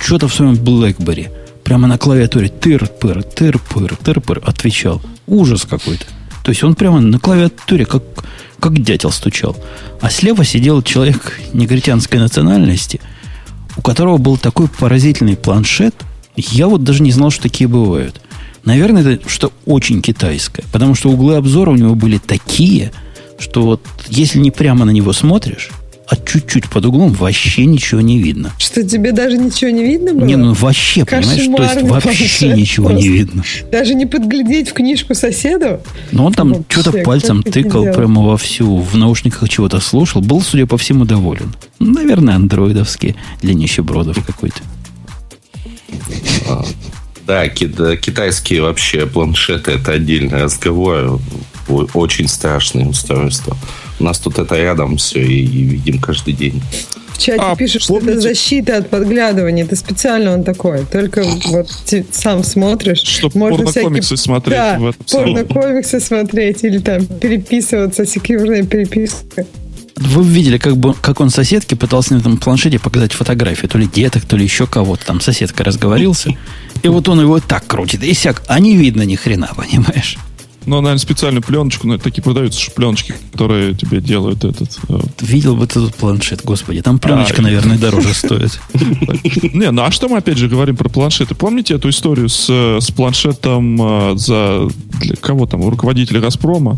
что-то 0.00 0.26
в 0.26 0.34
своем 0.34 0.54
BlackBerry, 0.54 1.30
прямо 1.64 1.86
на 1.86 1.96
клавиатуре 1.96 2.48
тыр-пыр, 2.48 3.22
тыр-пыр, 3.22 3.96
тыр-пыр 4.02 4.42
отвечал. 4.44 5.00
Ужас 5.26 5.64
какой-то. 5.64 6.06
То 6.42 6.50
есть 6.50 6.62
он 6.62 6.74
прямо 6.74 7.00
на 7.00 7.18
клавиатуре, 7.18 7.86
как 7.86 8.02
как 8.60 8.82
дятел 8.82 9.10
стучал. 9.10 9.56
А 10.00 10.10
слева 10.10 10.44
сидел 10.44 10.82
человек 10.82 11.38
негритянской 11.52 12.18
национальности, 12.18 13.00
у 13.76 13.82
которого 13.82 14.18
был 14.18 14.36
такой 14.36 14.68
поразительный 14.68 15.36
планшет. 15.36 15.94
Я 16.36 16.68
вот 16.68 16.84
даже 16.84 17.02
не 17.02 17.12
знал, 17.12 17.30
что 17.30 17.44
такие 17.44 17.68
бывают. 17.68 18.20
Наверное, 18.64 19.02
это 19.02 19.28
что 19.28 19.52
очень 19.64 20.02
китайское. 20.02 20.64
Потому 20.72 20.94
что 20.94 21.10
углы 21.10 21.36
обзора 21.36 21.70
у 21.70 21.76
него 21.76 21.94
были 21.94 22.18
такие, 22.18 22.92
что 23.38 23.62
вот 23.62 23.82
если 24.08 24.38
не 24.38 24.50
прямо 24.50 24.84
на 24.84 24.90
него 24.90 25.12
смотришь, 25.12 25.70
а 26.08 26.16
чуть-чуть 26.16 26.68
под 26.70 26.86
углом 26.86 27.12
вообще 27.12 27.64
ничего 27.66 28.00
не 28.00 28.18
видно. 28.18 28.52
Что 28.58 28.84
тебе 28.84 29.10
даже 29.12 29.38
ничего 29.38 29.70
не 29.70 29.82
видно 29.82 30.14
было? 30.14 30.24
Не, 30.24 30.36
ну 30.36 30.52
вообще, 30.52 31.04
понимаешь, 31.04 31.46
то 31.56 31.62
есть 31.62 31.82
вообще 31.82 32.48
ничего 32.52 32.92
не 32.92 33.08
видно. 33.08 33.42
Даже 33.72 33.94
не 33.94 34.06
подглядеть 34.06 34.70
в 34.70 34.72
книжку 34.72 35.14
соседу? 35.14 35.80
Ну, 36.12 36.26
он 36.26 36.32
там 36.32 36.64
что-то 36.68 36.92
пальцем 36.92 37.42
тыкал 37.42 37.92
прямо 37.92 38.22
вовсю, 38.22 38.78
в 38.78 38.96
наушниках 38.96 39.48
чего-то 39.48 39.80
слушал. 39.80 40.20
Был, 40.20 40.40
судя 40.42 40.66
по 40.66 40.78
всему, 40.78 41.04
доволен. 41.04 41.54
Наверное, 41.80 42.36
андроидовский 42.36 43.16
для 43.42 43.54
нищебродов 43.54 44.24
какой-то. 44.24 44.60
А, 46.48 46.64
да, 47.26 47.48
китайские 47.48 48.62
вообще 48.62 49.06
планшеты 49.06 49.72
это 49.72 49.92
отдельный 49.92 50.44
разговор. 50.44 51.20
Очень 51.68 52.28
страшные 52.28 52.86
устройства. 52.86 53.56
У 53.98 54.04
нас 54.04 54.18
тут 54.18 54.38
это 54.38 54.56
рядом 54.56 54.96
все 54.96 55.22
и, 55.24 55.44
и 55.44 55.64
видим 55.64 56.00
каждый 56.00 56.34
день. 56.34 56.62
В 57.16 57.18
чате 57.18 57.40
а, 57.42 57.56
пишут, 57.56 57.82
что 57.82 57.98
это 57.98 58.20
защита 58.20 58.76
от 58.76 58.90
подглядывания. 58.90 59.64
Это 59.64 59.74
специально 59.74 60.34
он 60.34 60.44
такой. 60.44 60.84
Только 60.84 61.24
вот 61.46 61.70
ты 61.86 62.04
сам 62.12 62.44
смотришь. 62.44 63.00
Чтобы 63.02 63.38
можно 63.38 63.64
порно-комиксы 63.64 64.16
всякие... 64.16 64.22
смотреть. 64.22 64.58
Да, 64.58 64.92
порно-комиксы 65.10 66.00
смотреть 66.00 66.62
или 66.64 66.78
там 66.78 67.06
переписываться, 67.06 68.04
секьюрная 68.04 68.64
переписка. 68.64 69.46
Вы 69.96 70.24
видели, 70.24 70.58
как, 70.58 70.76
бы, 70.76 70.92
как 70.92 71.20
он 71.20 71.30
соседке 71.30 71.74
пытался 71.74 72.12
на 72.12 72.18
этом 72.18 72.36
планшете 72.36 72.78
показать 72.78 73.14
фотографию, 73.14 73.70
то 73.70 73.78
ли 73.78 73.86
деток, 73.86 74.26
то 74.26 74.36
ли 74.36 74.44
еще 74.44 74.66
кого-то. 74.66 75.06
Там 75.06 75.22
соседка 75.22 75.64
разговорился, 75.64 76.36
и 76.82 76.88
вот 76.88 77.08
он 77.08 77.18
его 77.22 77.40
так 77.40 77.66
крутит, 77.66 78.02
и 78.02 78.12
сяк, 78.12 78.42
а 78.46 78.60
не 78.60 78.76
видно 78.76 79.02
ни 79.02 79.14
хрена, 79.14 79.50
понимаешь? 79.56 80.18
Ну, 80.66 80.80
наверное, 80.80 80.98
специальную 80.98 81.42
пленочку, 81.42 81.86
ну, 81.86 81.96
такие 81.96 82.22
продаются 82.22 82.70
пленочки, 82.72 83.14
которые 83.32 83.74
тебе 83.74 84.00
делают 84.00 84.44
этот... 84.44 84.78
Э... 84.88 84.98
Видел 85.20 85.56
бы 85.56 85.64
этот 85.64 85.94
планшет, 85.94 86.44
господи, 86.44 86.82
там 86.82 86.98
пленочка, 86.98 87.38
а, 87.38 87.42
наверное, 87.42 87.78
дороже 87.78 88.12
стоит. 88.12 88.60
Не, 89.54 89.70
ну 89.70 89.82
а 89.82 89.90
что 89.92 90.08
мы 90.08 90.18
опять 90.18 90.38
же 90.38 90.48
говорим 90.48 90.76
про 90.76 90.88
планшеты? 90.88 91.34
Помните 91.34 91.74
эту 91.74 91.88
историю 91.88 92.28
с, 92.28 92.48
с 92.48 92.90
планшетом 92.90 93.80
э, 93.80 94.16
за... 94.16 94.68
Кого 95.20 95.46
там? 95.46 95.68
Руководителя 95.68 96.20
«Газпрома»? 96.20 96.76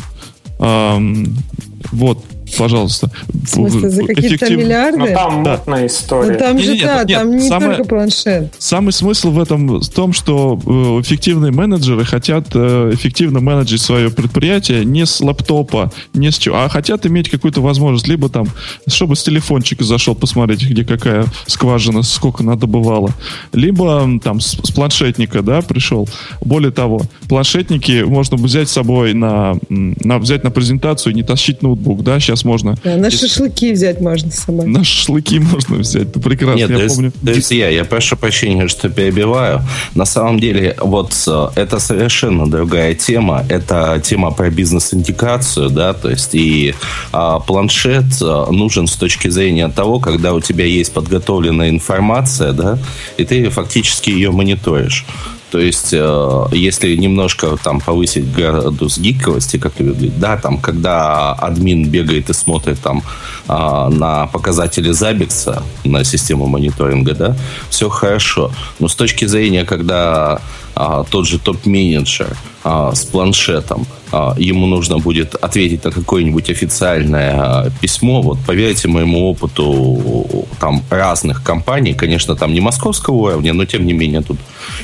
Вот, 0.59 2.25
пожалуйста. 2.57 3.11
В 3.29 3.47
смысле, 3.47 3.91
за 3.91 4.05
какие-то 4.05 4.37
Эффектив... 4.37 4.59
миллиарды? 4.59 4.99
Ну, 4.99 5.07
там 5.07 5.43
да. 5.43 5.57
мутная 5.57 5.87
история. 5.87 6.33
Ну, 6.33 6.39
там 6.39 6.57
не, 6.57 6.63
же, 6.63 6.75
нет, 6.75 6.85
да, 6.85 7.05
нет, 7.05 7.19
там 7.19 7.37
не 7.37 7.49
самое, 7.49 7.77
только 7.77 7.89
планшет. 7.89 8.55
Самый 8.59 8.93
смысл 8.93 9.31
в 9.31 9.41
этом 9.41 9.81
в 9.81 9.89
том, 9.89 10.13
что 10.13 10.59
э, 10.65 10.71
эффективные 11.01 11.53
менеджеры 11.53 12.05
хотят 12.05 12.49
э, 12.55 12.91
эффективно 12.95 13.41
менеджить 13.41 13.81
свое 13.81 14.11
предприятие 14.11 14.85
не 14.85 15.07
с 15.07 15.21
лаптопа, 15.21 15.93
не 16.15 16.31
с 16.31 16.39
чего, 16.39 16.57
а 16.57 16.69
хотят 16.69 17.07
иметь 17.07 17.29
какую-то 17.29 17.61
возможность, 17.61 18.09
либо 18.09 18.29
там, 18.29 18.47
чтобы 18.87 19.17
с 19.17 19.23
телефончика 19.23 19.85
зашел 19.85 20.15
посмотреть, 20.15 20.69
где 20.69 20.85
какая 20.85 21.27
скважина, 21.47 22.03
сколько 22.03 22.43
надо 22.43 22.67
бывало, 22.67 23.11
либо 23.53 24.09
там 24.23 24.41
с, 24.41 24.59
с 24.63 24.71
планшетника, 24.71 25.43
да, 25.43 25.63
пришел. 25.63 26.09
Более 26.41 26.71
того, 26.71 27.03
планшетники 27.29 28.03
можно 28.03 28.37
взять 28.37 28.69
с 28.69 28.73
собой 28.73 29.15
на, 29.15 29.57
на 29.69 30.19
взять 30.19 30.45
на 30.45 30.51
презентацию 30.51 31.13
и 31.13 31.17
не 31.17 31.23
тащить 31.23 31.63
ноутбук, 31.63 32.03
да, 32.03 32.21
сейчас 32.21 32.38
можно. 32.45 32.77
Да, 32.85 32.97
на 32.97 33.07
если... 33.07 33.27
шашлыки 33.27 33.73
взять 33.73 34.01
можно 34.01 34.31
с 34.31 34.41
собой. 34.41 34.67
На 34.67 34.85
шашлыки 34.85 35.39
можно 35.39 35.77
взять, 35.77 36.09
это 36.09 36.21
прекрасно, 36.21 36.59
Нет, 36.59 36.71
я 36.71 36.89
помню. 36.89 37.13
То 37.25 37.33
есть 37.33 37.51
я, 37.51 37.69
я 37.69 37.85
прошу 37.85 38.17
прощения, 38.17 38.69
что 38.69 38.89
перебиваю. 38.89 39.63
На 39.95 40.05
самом 40.05 40.41
деле, 40.41 40.77
вот 40.81 41.13
э, 41.27 41.49
это 41.55 41.79
совершенно 41.79 42.51
другая 42.51 42.95
тема. 42.95 43.45
Это 43.49 44.01
тема 44.05 44.31
про 44.31 44.51
бизнес-индикацию, 44.51 45.71
да, 45.71 45.93
то 45.93 46.11
есть 46.11 46.35
и 46.35 46.75
а, 47.13 47.41
планшет 47.41 48.05
э, 48.21 48.47
нужен 48.51 48.87
с 48.87 48.97
точки 48.97 49.29
зрения 49.29 49.69
того, 49.69 50.01
когда 50.01 50.35
у 50.35 50.41
тебя 50.41 50.65
есть 50.65 50.93
подготовленная 50.93 51.71
информация, 51.71 52.53
да, 52.53 52.79
и 53.17 53.25
ты 53.25 53.49
фактически 53.51 54.11
ее 54.11 54.31
мониторишь. 54.31 55.05
То 55.51 55.59
есть, 55.59 55.93
э, 55.93 56.45
если 56.53 56.95
немножко 56.97 57.57
там 57.63 57.81
повысить 57.81 58.31
градус 58.31 58.99
гиковости, 58.99 59.57
как 59.57 59.81
любят 59.81 60.19
да, 60.19 60.37
там, 60.37 60.59
когда 60.59 61.33
админ 61.33 61.89
бегает 61.89 62.29
и 62.31 62.35
смотрит 62.35 62.79
там 62.81 63.03
э, 63.49 63.89
на 63.91 64.27
показатели 64.27 64.91
Забикса, 64.91 65.63
на 65.85 66.05
систему 66.05 66.47
мониторинга, 66.47 67.15
да, 67.15 67.37
все 67.71 67.89
хорошо. 67.89 68.51
Но 68.79 68.89
с 68.89 68.95
точки 68.95 69.25
зрения, 69.25 69.65
когда 69.65 70.41
а, 70.81 71.03
тот 71.03 71.27
же 71.27 71.41
топ-менеджер 71.41 72.37
а, 72.63 72.95
с 72.95 73.05
планшетом, 73.05 73.85
а, 74.13 74.37
ему 74.39 74.67
нужно 74.67 74.99
будет 74.99 75.35
ответить 75.35 75.85
на 75.85 75.91
какое-нибудь 75.91 76.51
официальное 76.51 77.73
письмо. 77.81 78.23
Вот 78.23 78.39
поверьте 78.47 78.87
моему 78.87 79.29
опыту 79.29 80.47
там 80.61 80.85
разных 80.89 81.43
компаний, 81.43 81.95
конечно, 81.95 82.37
там 82.37 82.55
не 82.55 82.61
московского 82.61 83.15
уровня, 83.15 83.55
но 83.55 83.65
тем 83.65 83.87
не 83.87 83.93
менее 83.93 84.23
тут 84.23 84.39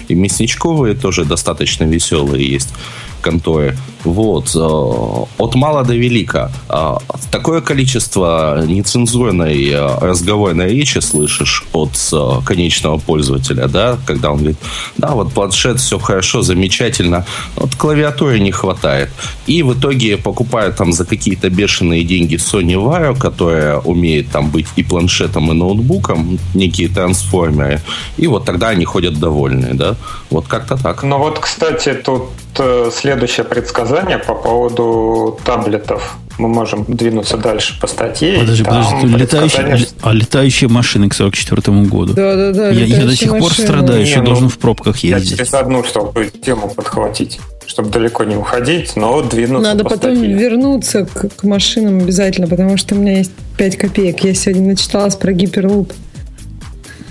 и 0.09 0.15
мясничковые 0.15 0.97
тоже 0.97 1.25
достаточно 1.25 1.85
веселые 1.85 2.45
есть 2.45 2.75
конторы. 3.25 3.75
Вот. 4.05 4.55
Э, 4.55 5.43
от 5.43 5.55
мала 5.55 5.83
до 5.83 5.95
велика. 5.95 6.51
Э, 6.69 6.97
такое 7.31 7.61
количество 7.61 8.63
нецензурной 8.67 9.71
э, 9.71 9.99
разговорной 10.01 10.69
речи 10.69 11.01
слышишь 11.01 11.65
от 11.73 11.93
конечного 12.45 12.99
пользователя, 12.99 13.67
да, 13.69 13.99
когда 14.07 14.31
он 14.31 14.39
говорит, 14.39 14.59
да, 14.99 15.13
вот 15.15 15.33
планшет, 15.33 15.81
все 15.81 15.99
хорошо, 15.99 16.43
замечательно, 16.43 17.25
вот 17.57 17.75
клавиатуры 17.75 18.41
не 18.41 18.53
хватает. 18.53 19.11
И 19.47 19.63
в 19.63 19.73
итоге 19.73 20.17
покупают 20.17 20.77
там 20.77 20.93
за 20.93 21.05
какие-то 21.05 21.49
бешеные 21.49 22.05
деньги 22.05 22.37
Sony 22.37 22.75
Vaio, 22.75 23.19
которая 23.19 23.79
умеет 23.79 24.31
там 24.31 24.51
быть 24.51 24.67
и 24.77 24.83
планшетом, 24.83 25.51
и 25.51 25.55
ноутбуком, 25.55 26.39
некие 26.55 26.89
трансформеры, 26.89 27.81
и 28.19 28.27
вот 28.27 28.45
тогда 28.45 28.69
они 28.69 28.85
ходят 28.85 29.19
довольные, 29.19 29.75
да. 29.75 29.97
Вот 30.31 30.47
как-то 30.47 30.77
так. 30.77 31.03
Ну 31.03 31.19
вот, 31.19 31.39
кстати, 31.39 31.95
тут 31.95 32.25
следующее 32.93 33.45
предсказание 33.45 34.19
по 34.19 34.35
поводу 34.35 35.39
таблетов. 35.45 36.17
Мы 36.39 36.49
можем 36.49 36.85
двинуться 36.89 37.37
дальше 37.37 37.79
по 37.81 37.87
статье. 37.87 38.39
Подожди, 38.41 38.65
подожди, 38.65 39.07
летающие, 39.07 39.87
а 40.03 40.13
летающие 40.13 40.69
машины 40.69 41.09
к 41.09 41.15
44 41.15 41.79
году. 41.87 42.13
Да, 42.15 42.35
да, 42.35 42.53
да. 42.53 42.69
Я, 42.71 42.85
я 42.85 43.07
до 43.07 43.17
сих 43.17 43.31
пор 43.39 43.53
страдаю, 43.53 44.01
еще 44.01 44.19
ну, 44.19 44.27
должен 44.27 44.49
в 44.49 44.59
пробках 44.59 44.99
ездить. 44.99 45.31
Я 45.31 45.37
через 45.37 45.55
одну, 45.55 45.85
чтобы 45.85 46.31
тему 46.45 46.69
подхватить 46.69 47.41
чтобы 47.67 47.89
далеко 47.89 48.25
не 48.25 48.37
уходить, 48.37 48.95
но 48.95 49.23
двинуться 49.23 49.71
Надо 49.71 49.85
по 49.85 49.91
потом 49.91 50.17
статье. 50.17 50.35
вернуться 50.35 51.07
к, 51.07 51.29
к 51.35 51.45
машинам 51.45 52.01
обязательно, 52.01 52.47
потому 52.47 52.77
что 52.77 52.95
у 52.95 52.99
меня 52.99 53.19
есть 53.19 53.33
5 53.57 53.77
копеек. 53.77 54.23
Я 54.23 54.35
сегодня 54.35 54.69
начиталась 54.69 55.17
про 55.17 55.33
гиперлуп. 55.33 55.93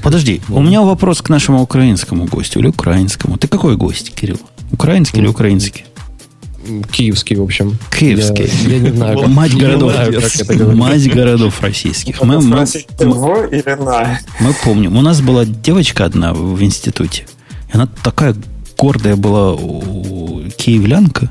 Подожди, 0.03 0.41
у 0.49 0.61
меня 0.61 0.81
вопрос 0.81 1.21
к 1.21 1.29
нашему 1.29 1.61
украинскому 1.61 2.25
гостю 2.25 2.59
или 2.59 2.67
украинскому. 2.67 3.37
Ты 3.37 3.47
какой 3.47 3.77
гость, 3.77 4.13
Кирилл? 4.13 4.39
Украинский 4.73 5.19
или 5.19 5.27
украинский? 5.27 5.85
Киевский, 6.91 7.35
в 7.35 7.43
общем. 7.43 7.77
Киевский. 7.97 8.49
Я, 8.63 8.75
я 8.75 8.79
не 8.79 8.89
знаю. 8.91 9.19
Как, 9.19 9.27
мать 9.27 9.55
городов. 9.55 9.91
Знаю, 9.91 10.13
как 10.13 10.35
это 10.35 10.65
мать 10.67 11.13
городов 11.13 11.61
российских. 11.61 12.21
Мы, 12.21 12.39
мы, 12.39 12.65
мы, 12.99 13.49
или 13.51 13.83
на? 13.83 14.19
мы 14.39 14.53
помним. 14.63 14.97
У 14.97 15.01
нас 15.01 15.21
была 15.21 15.45
девочка 15.45 16.05
одна 16.05 16.33
в 16.33 16.61
институте. 16.63 17.25
И 17.69 17.75
она 17.75 17.87
такая 18.03 18.35
гордая 18.77 19.15
была 19.15 19.57
киевлянка. 20.57 21.29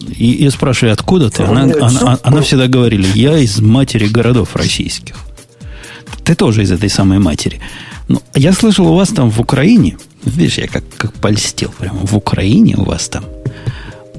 И 0.00 0.42
я 0.42 0.50
спрашиваю, 0.50 0.92
откуда 0.92 1.30
ты? 1.30 1.44
Она, 1.44 1.62
она, 1.62 2.18
она 2.22 2.42
всегда 2.42 2.66
говорила, 2.66 3.06
я 3.14 3.38
из 3.38 3.60
матери 3.60 4.08
городов 4.08 4.56
российских. 4.56 5.16
Ты 6.24 6.34
тоже 6.34 6.62
из 6.62 6.72
этой 6.72 6.90
самой 6.90 7.18
матери. 7.18 7.60
Ну, 8.08 8.22
я 8.34 8.52
слышал, 8.52 8.86
у 8.88 8.96
вас 8.96 9.10
там 9.10 9.30
в 9.30 9.40
Украине, 9.40 9.98
видишь, 10.24 10.58
я 10.58 10.66
как, 10.66 10.84
как 10.96 11.12
польстил 11.12 11.72
прямо, 11.78 12.00
в 12.04 12.14
Украине 12.16 12.76
у 12.76 12.84
вас 12.84 13.08
там 13.08 13.24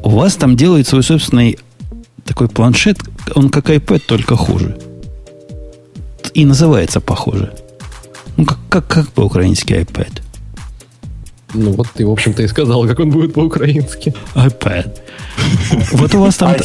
у 0.04 0.10
вас 0.10 0.36
там 0.36 0.56
делает 0.56 0.88
свой 0.88 1.04
собственный 1.04 1.58
такой 2.26 2.47
планшет, 2.47 2.97
он 3.36 3.50
как 3.50 3.70
iPad, 3.70 4.00
только 4.00 4.36
хуже. 4.36 4.78
И 6.34 6.45
называется 6.45 7.02
похоже. 7.02 7.54
Ну, 8.38 8.45
как, 8.45 8.58
как, 8.70 8.88
как 8.88 9.08
по-украински 9.10 9.74
iPad? 9.74 10.22
Ну, 11.54 11.72
вот 11.72 11.88
ты, 11.93 12.06
в 12.06 12.12
общем-то, 12.12 12.43
и 12.43 12.47
сказал, 12.47 12.88
как 12.88 13.00
он 13.00 13.10
будет 13.10 13.34
по-украински. 13.34 14.14
iPad. 14.36 14.97
Вот 15.91 16.14
у 16.14 16.20
вас 16.20 16.38
там... 16.38 16.56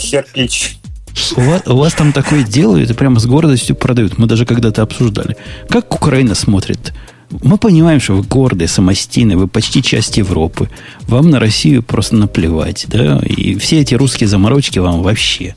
У 1.36 1.40
вас, 1.40 1.62
у 1.66 1.76
вас 1.76 1.94
там 1.94 2.12
такое 2.12 2.42
делают 2.42 2.90
и 2.90 2.94
прямо 2.94 3.20
с 3.20 3.26
гордостью 3.26 3.76
продают. 3.76 4.18
Мы 4.18 4.26
даже 4.26 4.44
когда-то 4.44 4.82
обсуждали. 4.82 5.36
Как 5.68 5.94
Украина 5.94 6.34
смотрит 6.34 6.92
мы 7.42 7.58
понимаем, 7.58 8.00
что 8.00 8.14
вы 8.14 8.22
гордые, 8.22 8.68
самостийные, 8.68 9.36
вы 9.36 9.48
почти 9.48 9.82
часть 9.82 10.16
Европы. 10.16 10.70
Вам 11.02 11.30
на 11.30 11.40
Россию 11.40 11.82
просто 11.82 12.16
наплевать, 12.16 12.86
да? 12.88 13.20
И 13.24 13.56
все 13.56 13.80
эти 13.80 13.94
русские 13.94 14.28
заморочки 14.28 14.78
вам 14.78 15.02
вообще 15.02 15.54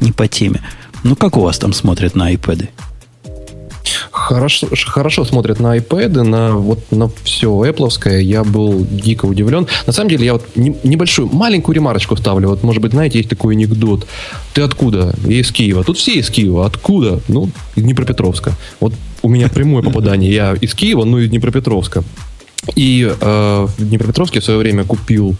не 0.00 0.12
по 0.12 0.28
теме. 0.28 0.60
Ну, 1.04 1.16
как 1.16 1.36
у 1.36 1.40
вас 1.40 1.58
там 1.58 1.72
смотрят 1.72 2.14
на 2.14 2.32
iPad? 2.32 2.68
Хорошо, 4.28 4.68
хорошо 4.88 5.24
смотрят 5.24 5.58
на 5.58 5.78
iPad, 5.78 6.22
на 6.22 6.52
вот 6.52 6.80
на 6.92 7.10
все 7.24 7.48
Apple. 7.48 8.20
Я 8.20 8.44
был 8.44 8.86
дико 8.90 9.24
удивлен. 9.24 9.66
На 9.86 9.92
самом 9.94 10.10
деле, 10.10 10.26
я 10.26 10.34
вот 10.34 10.44
не, 10.54 10.76
небольшую, 10.84 11.30
маленькую 11.32 11.76
ремарочку 11.76 12.14
ставлю. 12.14 12.50
Вот, 12.50 12.62
может 12.62 12.82
быть, 12.82 12.92
знаете, 12.92 13.16
есть 13.16 13.30
такой 13.30 13.54
анекдот. 13.54 14.06
Ты 14.52 14.60
откуда? 14.60 15.14
Я 15.24 15.40
из 15.40 15.50
Киева. 15.50 15.82
Тут 15.82 15.96
все 15.96 16.12
из 16.12 16.28
Киева. 16.28 16.66
Откуда? 16.66 17.20
Ну, 17.28 17.48
из 17.74 17.82
Днепропетровска. 17.84 18.52
Вот 18.80 18.92
у 19.22 19.30
меня 19.30 19.48
прямое 19.48 19.82
попадание. 19.82 20.30
Я 20.30 20.54
из 20.60 20.74
Киева, 20.74 21.04
ну, 21.04 21.16
из 21.20 21.30
Днепропетровска. 21.30 22.04
И 22.76 23.10
э, 23.10 23.66
в 23.78 23.88
Днепропетровске 23.88 24.40
в 24.40 24.44
свое 24.44 24.58
время 24.58 24.84
купил 24.84 25.36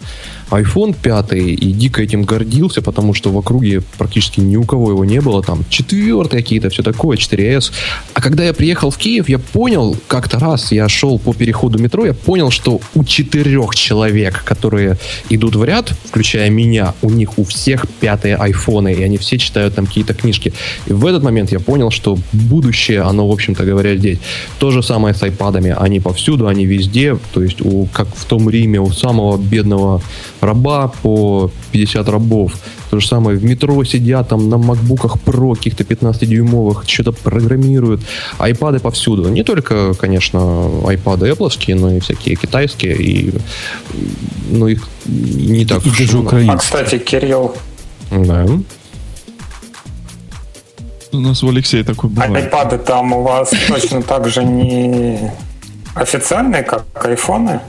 iPhone 0.51 0.95
5 1.01 1.33
и 1.33 1.71
дико 1.71 2.01
этим 2.01 2.23
гордился, 2.23 2.81
потому 2.81 3.13
что 3.13 3.31
в 3.31 3.37
округе 3.37 3.81
практически 3.97 4.39
ни 4.39 4.55
у 4.55 4.63
кого 4.63 4.91
его 4.91 5.05
не 5.05 5.21
было. 5.21 5.43
Там 5.43 5.63
четвертые 5.69 6.41
какие-то, 6.41 6.69
все 6.69 6.83
такое, 6.83 7.17
4S. 7.17 7.71
А 8.13 8.21
когда 8.21 8.43
я 8.43 8.53
приехал 8.53 8.89
в 8.89 8.97
Киев, 8.97 9.29
я 9.29 9.39
понял, 9.39 9.95
как-то 10.07 10.39
раз 10.39 10.71
я 10.71 10.87
шел 10.89 11.19
по 11.19 11.33
переходу 11.33 11.79
метро, 11.79 12.05
я 12.05 12.13
понял, 12.13 12.51
что 12.51 12.79
у 12.95 13.03
четырех 13.03 13.75
человек, 13.75 14.43
которые 14.43 14.97
идут 15.29 15.55
в 15.55 15.63
ряд, 15.63 15.93
включая 16.05 16.49
меня, 16.49 16.93
у 17.01 17.09
них 17.09 17.37
у 17.37 17.43
всех 17.43 17.85
пятые 17.99 18.35
айфоны, 18.35 18.93
и 18.93 19.03
они 19.03 19.17
все 19.17 19.37
читают 19.37 19.75
там 19.75 19.85
какие-то 19.85 20.13
книжки. 20.13 20.53
И 20.87 20.93
в 20.93 21.05
этот 21.05 21.23
момент 21.23 21.51
я 21.51 21.59
понял, 21.59 21.91
что 21.91 22.17
будущее, 22.31 23.01
оно, 23.01 23.27
в 23.27 23.31
общем-то 23.31 23.63
говоря, 23.65 23.95
здесь. 23.95 24.19
То 24.59 24.71
же 24.71 24.81
самое 24.83 25.13
с 25.13 25.23
айпадами. 25.23 25.75
Они 25.77 25.99
повсюду, 25.99 26.47
они 26.47 26.65
везде. 26.65 27.17
То 27.33 27.43
есть, 27.43 27.61
у, 27.61 27.85
как 27.93 28.07
в 28.15 28.25
том 28.25 28.49
Риме, 28.49 28.79
у 28.79 28.91
самого 28.91 29.37
бедного 29.37 30.01
раба 30.41 30.91
по 31.01 31.51
50 31.71 32.07
рабов. 32.09 32.53
То 32.89 32.99
же 32.99 33.07
самое 33.07 33.37
в 33.37 33.43
метро 33.43 33.83
сидят 33.83 34.29
там 34.29 34.49
на 34.49 34.57
макбуках 34.57 35.17
Pro 35.25 35.55
каких-то 35.55 35.83
15-дюймовых, 35.83 36.83
что-то 36.87 37.11
программируют. 37.11 38.01
Айпады 38.37 38.79
повсюду. 38.79 39.29
Не 39.29 39.43
только, 39.43 39.93
конечно, 39.93 40.69
айпады 40.87 41.29
Apple, 41.29 41.75
но 41.75 41.91
и 41.91 41.99
всякие 41.99 42.35
китайские. 42.35 42.95
И, 42.97 43.33
ну, 44.49 44.67
их 44.67 44.87
не 45.05 45.65
так 45.65 45.85
и 45.85 45.89
даже 45.89 46.17
украинские. 46.17 46.55
А, 46.55 46.57
кстати, 46.57 46.97
Кирилл. 46.97 47.55
Да. 48.11 48.45
У 51.11 51.17
нас 51.19 51.43
у 51.43 51.49
Алексея 51.49 51.83
такой 51.83 52.09
бывает. 52.09 52.45
Айпады 52.45 52.77
там 52.77 53.13
у 53.13 53.23
вас 53.23 53.51
точно 53.67 54.01
так 54.01 54.29
же 54.29 54.43
не 54.43 55.31
официальные, 55.95 56.63
как 56.63 56.83
айфоны? 57.03 57.61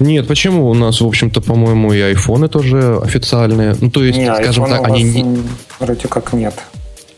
Нет, 0.00 0.26
почему? 0.26 0.68
У 0.68 0.74
нас, 0.74 1.00
в 1.00 1.06
общем-то, 1.06 1.40
по-моему, 1.40 1.92
и 1.92 2.00
айфоны 2.00 2.48
тоже 2.48 2.98
официальные. 3.02 3.76
Ну, 3.80 3.90
то 3.90 4.02
есть, 4.02 4.18
не, 4.18 4.34
скажем 4.34 4.66
так, 4.66 4.86
они 4.86 5.02
не... 5.02 5.38
Вроде 5.80 6.08
как 6.08 6.32
нет. 6.32 6.54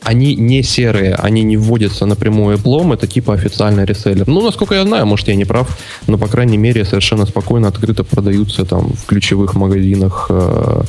Они 0.02 0.34
не 0.34 0.62
серые, 0.62 1.14
они 1.14 1.42
не 1.42 1.58
вводятся 1.58 2.06
напрямую 2.06 2.56
Apple, 2.56 2.94
это 2.94 3.06
типа 3.06 3.34
официальный 3.34 3.84
реселлер. 3.84 4.26
Ну, 4.26 4.40
насколько 4.40 4.74
я 4.74 4.84
знаю, 4.84 5.04
может, 5.04 5.28
я 5.28 5.34
не 5.34 5.44
прав, 5.44 5.68
но, 6.06 6.16
по 6.16 6.26
крайней 6.26 6.56
мере, 6.56 6.86
совершенно 6.86 7.26
спокойно, 7.26 7.68
открыто 7.68 8.02
продаются 8.02 8.64
там 8.64 8.94
в 8.94 9.04
ключевых 9.04 9.54
магазинах 9.54 10.28
э, 10.30 10.82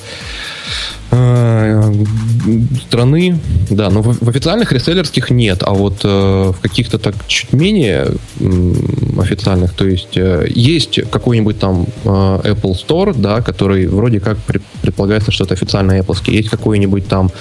Э, 1.14 1.92
страны, 2.88 3.38
да, 3.70 3.90
но 3.90 4.02
в, 4.02 4.18
в 4.22 4.30
официальных 4.30 4.72
реселлерских 4.72 5.30
нет, 5.30 5.62
а 5.62 5.74
вот 5.74 6.06
э, 6.06 6.08
в 6.08 6.56
каких-то 6.62 7.00
так 7.00 7.16
чуть 7.28 7.52
менее 7.52 8.08
официальных, 9.22 9.74
то 9.74 9.86
есть 9.86 10.18
э, 10.18 10.48
есть 10.50 11.00
какой-нибудь 11.10 11.60
там 11.60 11.88
э, 12.04 12.08
Apple 12.08 12.76
Store, 12.76 13.14
да, 13.16 13.42
который 13.42 13.88
вроде 13.88 14.20
как 14.20 14.38
предполагается, 14.82 15.32
что 15.32 15.44
это 15.44 15.54
официально 15.54 16.00
Apple, 16.00 16.18
есть 16.32 16.50
какой-нибудь 16.50 17.08
там, 17.08 17.32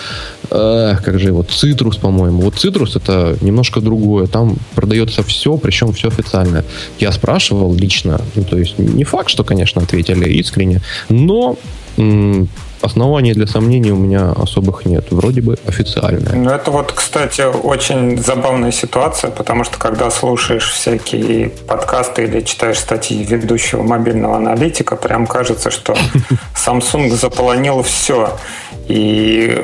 э, 0.51 0.97
как 1.05 1.19
же 1.19 1.33
вот 1.33 1.49
Citrus, 1.49 2.01
по-моему, 2.01 2.43
вот 2.43 2.55
Citrus 2.55 2.97
это 2.97 3.37
немножко 3.41 3.81
другое, 3.81 4.27
там 4.27 4.57
продается 4.75 5.23
все, 5.23 5.57
причем 5.57 5.93
все 5.93 6.09
официальное. 6.09 6.65
Я 6.99 7.13
спрашивал 7.13 7.75
лично, 7.75 8.21
ну, 8.35 8.45
то 8.45 8.59
есть 8.59 8.79
не 8.79 9.05
факт, 9.05 9.31
что, 9.31 9.45
конечно, 9.45 9.83
ответили 9.83 10.29
искренне, 10.29 10.81
но 11.09 11.57
оснований 12.83 13.33
для 13.35 13.47
сомнений 13.47 13.93
у 13.93 13.97
меня 13.97 14.33
особых 14.33 14.87
нет. 14.87 15.07
Вроде 15.11 15.41
бы 15.43 15.57
официальная. 15.67 16.35
Ну, 16.35 16.51
это 16.51 16.71
вот, 16.71 16.93
кстати, 16.93 17.43
очень 17.43 18.19
забавная 18.19 18.73
ситуация, 18.73 19.31
потому 19.31 19.65
что 19.65 19.79
когда 19.79 20.11
слушаешь 20.11 20.71
всякие 20.71 21.51
подкасты 21.69 22.25
или 22.25 22.41
читаешь 22.41 22.79
статьи 22.79 23.23
ведущего 23.25 23.83
мобильного 23.83 24.37
аналитика, 24.37 24.97
прям 24.97 25.27
кажется, 25.27 25.71
что 25.71 25.95
Samsung 26.55 27.11
заполонил 27.11 27.83
все. 27.83 28.39
И 28.89 29.63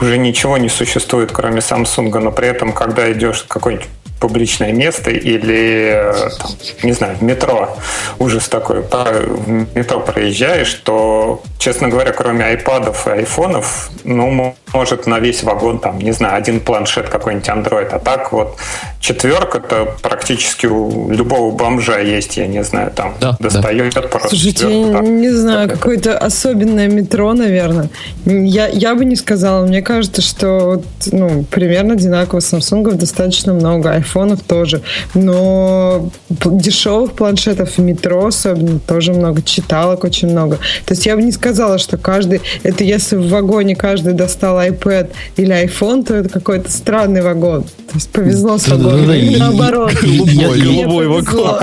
уже 0.00 0.18
ничего 0.18 0.58
не 0.58 0.68
существует, 0.68 1.32
кроме 1.32 1.58
Samsung, 1.58 2.16
но 2.20 2.30
при 2.30 2.48
этом, 2.48 2.72
когда 2.72 3.10
идешь 3.10 3.44
какой-нибудь 3.48 3.88
публичное 4.20 4.72
место 4.72 5.10
или, 5.10 6.12
там, 6.38 6.50
не 6.82 6.92
знаю, 6.92 7.16
в 7.16 7.22
метро. 7.22 7.76
Ужас 8.18 8.48
такой. 8.48 8.82
В 8.82 9.76
метро 9.76 10.00
проезжаешь, 10.00 10.74
то, 10.74 11.42
честно 11.58 11.88
говоря, 11.88 12.12
кроме 12.12 12.44
айпадов 12.44 13.06
и 13.08 13.10
айфонов, 13.10 13.90
ну, 14.04 14.54
может 14.72 15.06
на 15.06 15.18
весь 15.18 15.42
вагон, 15.42 15.78
там, 15.78 15.98
не 15.98 16.12
знаю, 16.12 16.36
один 16.36 16.60
планшет 16.60 17.08
какой-нибудь 17.08 17.48
Android. 17.48 17.88
А 17.88 17.98
так 17.98 18.32
вот 18.32 18.56
четверка-то 19.00 19.94
практически 20.02 20.66
у 20.66 21.10
любого 21.10 21.50
бомжа 21.54 21.98
есть, 21.98 22.36
я 22.36 22.46
не 22.46 22.62
знаю, 22.62 22.90
там 22.90 23.14
да, 23.20 23.36
достает 23.40 23.94
да. 23.94 24.02
просто. 24.02 24.28
Слушайте, 24.28 24.66
я 24.70 25.00
не 25.00 25.30
знаю, 25.30 25.68
какое-то 25.68 26.16
особенное 26.18 26.88
метро, 26.88 27.32
наверное. 27.32 27.90
Я, 28.24 28.68
я 28.68 28.94
бы 28.94 29.04
не 29.04 29.16
сказала. 29.16 29.66
Мне 29.66 29.82
кажется, 29.82 30.22
что 30.22 30.82
ну, 31.12 31.44
примерно 31.44 31.94
одинаково 31.94 32.40
Samsung 32.40 32.94
достаточно 32.94 33.54
много 33.54 33.90
айфонов 33.90 34.42
тоже. 34.42 34.82
Но 35.14 36.10
дешевых 36.28 37.12
планшетов 37.12 37.78
в 37.78 37.80
метро 37.80 38.26
особенно 38.26 38.78
тоже 38.78 39.12
много. 39.12 39.42
Читалок 39.42 40.04
очень 40.04 40.28
много. 40.28 40.56
То 40.84 40.94
есть 40.94 41.06
я 41.06 41.16
бы 41.16 41.22
не 41.22 41.32
сказала, 41.32 41.78
что 41.78 41.96
каждый... 41.96 42.42
Это 42.62 42.84
если 42.84 43.16
в 43.16 43.28
вагоне 43.30 43.74
каждый 43.74 44.12
достал 44.12 44.59
iPad 44.68 45.10
или 45.36 45.64
iPhone, 45.64 46.04
то 46.04 46.14
это 46.14 46.28
какой-то 46.28 46.70
странный 46.70 47.22
вагон. 47.22 47.62
То 47.62 47.94
есть 47.94 48.10
повезло 48.10 48.58
с 48.58 48.68
вагоном. 48.68 49.10
Или 49.12 49.36
наоборот. 49.36 49.92
Голубой 50.00 51.08
вагон. 51.08 51.56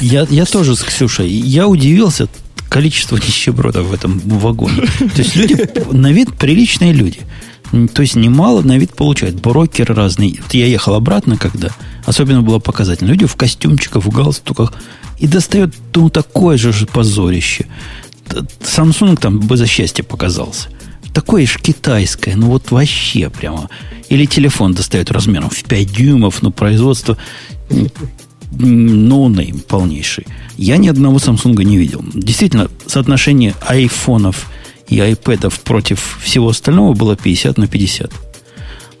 Я 0.00 0.26
я 0.30 0.44
тоже 0.44 0.76
с 0.76 0.82
Ксюшей. 0.82 1.28
Я 1.28 1.68
удивился 1.68 2.28
количество 2.68 3.16
нищебродов 3.26 3.86
в 3.86 3.94
этом 3.94 4.20
вагоне. 4.24 4.86
То 4.98 5.22
есть 5.22 5.36
люди 5.36 5.68
на 5.92 6.12
вид 6.12 6.34
приличные 6.38 6.92
люди. 6.92 7.20
То 7.94 8.02
есть 8.02 8.16
немало 8.16 8.62
на 8.62 8.78
вид 8.78 8.94
получают. 8.94 9.36
Брокеры 9.36 9.94
разные. 9.94 10.38
Вот 10.42 10.54
я 10.54 10.66
ехал 10.66 10.94
обратно, 10.94 11.36
когда 11.36 11.68
особенно 12.04 12.42
было 12.42 12.58
показательно. 12.58 13.08
Люди 13.08 13.26
в 13.26 13.36
костюмчиках, 13.36 14.04
в 14.04 14.10
галстуках. 14.10 14.72
И 15.18 15.26
достает 15.26 15.74
ну, 15.94 16.10
такое 16.10 16.58
же 16.58 16.86
позорище. 16.86 17.66
Samsung 18.28 19.16
там 19.16 19.40
бы 19.40 19.56
за 19.56 19.66
счастье 19.66 20.04
показался. 20.04 20.68
Такое 21.14 21.46
же 21.46 21.58
китайское, 21.58 22.36
ну 22.36 22.46
вот 22.48 22.70
вообще 22.70 23.28
прямо. 23.30 23.68
Или 24.08 24.26
телефон 24.26 24.74
достает 24.74 25.10
размером 25.10 25.50
в 25.50 25.62
5 25.64 25.92
дюймов, 25.92 26.42
ну 26.42 26.50
производство 26.50 27.16
no 28.50 29.56
name 29.56 29.62
полнейший. 29.62 30.26
Я 30.56 30.76
ни 30.76 30.88
одного 30.88 31.18
Samsung 31.18 31.62
не 31.64 31.78
видел. 31.78 32.04
Действительно, 32.14 32.70
соотношение 32.86 33.54
айфонов 33.66 34.50
и 34.88 35.00
айпэдов 35.00 35.60
против 35.60 36.18
всего 36.22 36.48
остального 36.48 36.92
было 36.92 37.16
50 37.16 37.58
на 37.58 37.66
50. 37.66 38.12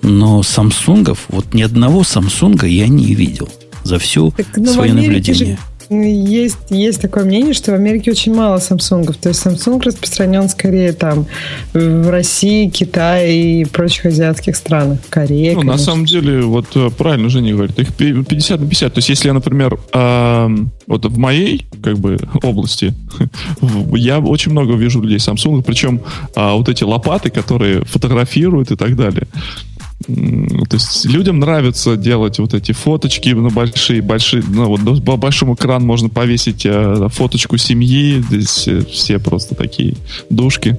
Но 0.02 0.42
Самсунгов, 0.42 1.26
вот 1.28 1.54
ни 1.54 1.62
одного 1.62 2.02
Самсунга 2.02 2.66
я 2.66 2.88
не 2.88 3.14
видел 3.14 3.48
за 3.84 3.98
всю 3.98 4.32
так, 4.32 4.66
свое 4.66 4.92
наблюдение. 4.92 5.56
Же 5.56 5.58
есть, 6.00 6.58
есть 6.70 7.00
такое 7.00 7.24
мнение, 7.24 7.54
что 7.54 7.72
в 7.72 7.74
Америке 7.74 8.10
очень 8.10 8.34
мало 8.34 8.58
Samsung. 8.58 9.14
То 9.20 9.28
есть 9.28 9.44
Samsung 9.44 9.82
распространен 9.82 10.48
скорее 10.48 10.92
там 10.92 11.26
в 11.72 12.10
России, 12.10 12.68
Китае 12.68 13.62
и 13.62 13.64
прочих 13.64 14.06
азиатских 14.06 14.56
странах. 14.56 14.98
Корее, 15.08 15.54
Ну, 15.54 15.62
на 15.62 15.78
самом 15.78 16.06
деле, 16.06 16.42
вот 16.42 16.66
э, 16.74 16.90
правильно 16.96 17.28
Женя 17.28 17.52
говорит, 17.54 17.78
их 17.78 17.94
50 17.94 18.60
на 18.60 18.66
50. 18.66 18.94
То 18.94 18.98
есть, 18.98 19.08
если 19.08 19.28
я, 19.28 19.34
например, 19.34 19.78
э, 19.92 20.48
вот 20.86 21.04
в 21.04 21.18
моей 21.18 21.66
как 21.82 21.98
бы 21.98 22.18
области 22.42 22.94
я 23.94 24.18
очень 24.20 24.52
много 24.52 24.74
вижу 24.74 25.00
людей 25.00 25.18
Samsung, 25.18 25.62
причем 25.62 26.00
э, 26.34 26.52
вот 26.52 26.68
эти 26.68 26.84
лопаты, 26.84 27.30
которые 27.30 27.84
фотографируют 27.84 28.70
и 28.70 28.76
так 28.76 28.96
далее. 28.96 29.26
То 30.06 30.76
есть 30.76 31.04
людям 31.04 31.38
нравится 31.38 31.96
делать 31.96 32.38
вот 32.38 32.54
эти 32.54 32.72
фоточки 32.72 33.30
на 33.30 33.50
большие, 33.50 34.02
большие, 34.02 34.42
ну 34.46 34.66
вот 34.66 34.80
на 34.82 35.16
большом 35.16 35.54
экран 35.54 35.84
можно 35.84 36.08
повесить 36.08 36.64
э, 36.64 37.08
фоточку 37.10 37.56
семьи, 37.56 38.22
здесь 38.28 38.68
э, 38.68 38.84
все 38.90 39.18
просто 39.18 39.54
такие 39.54 39.94
душки. 40.30 40.78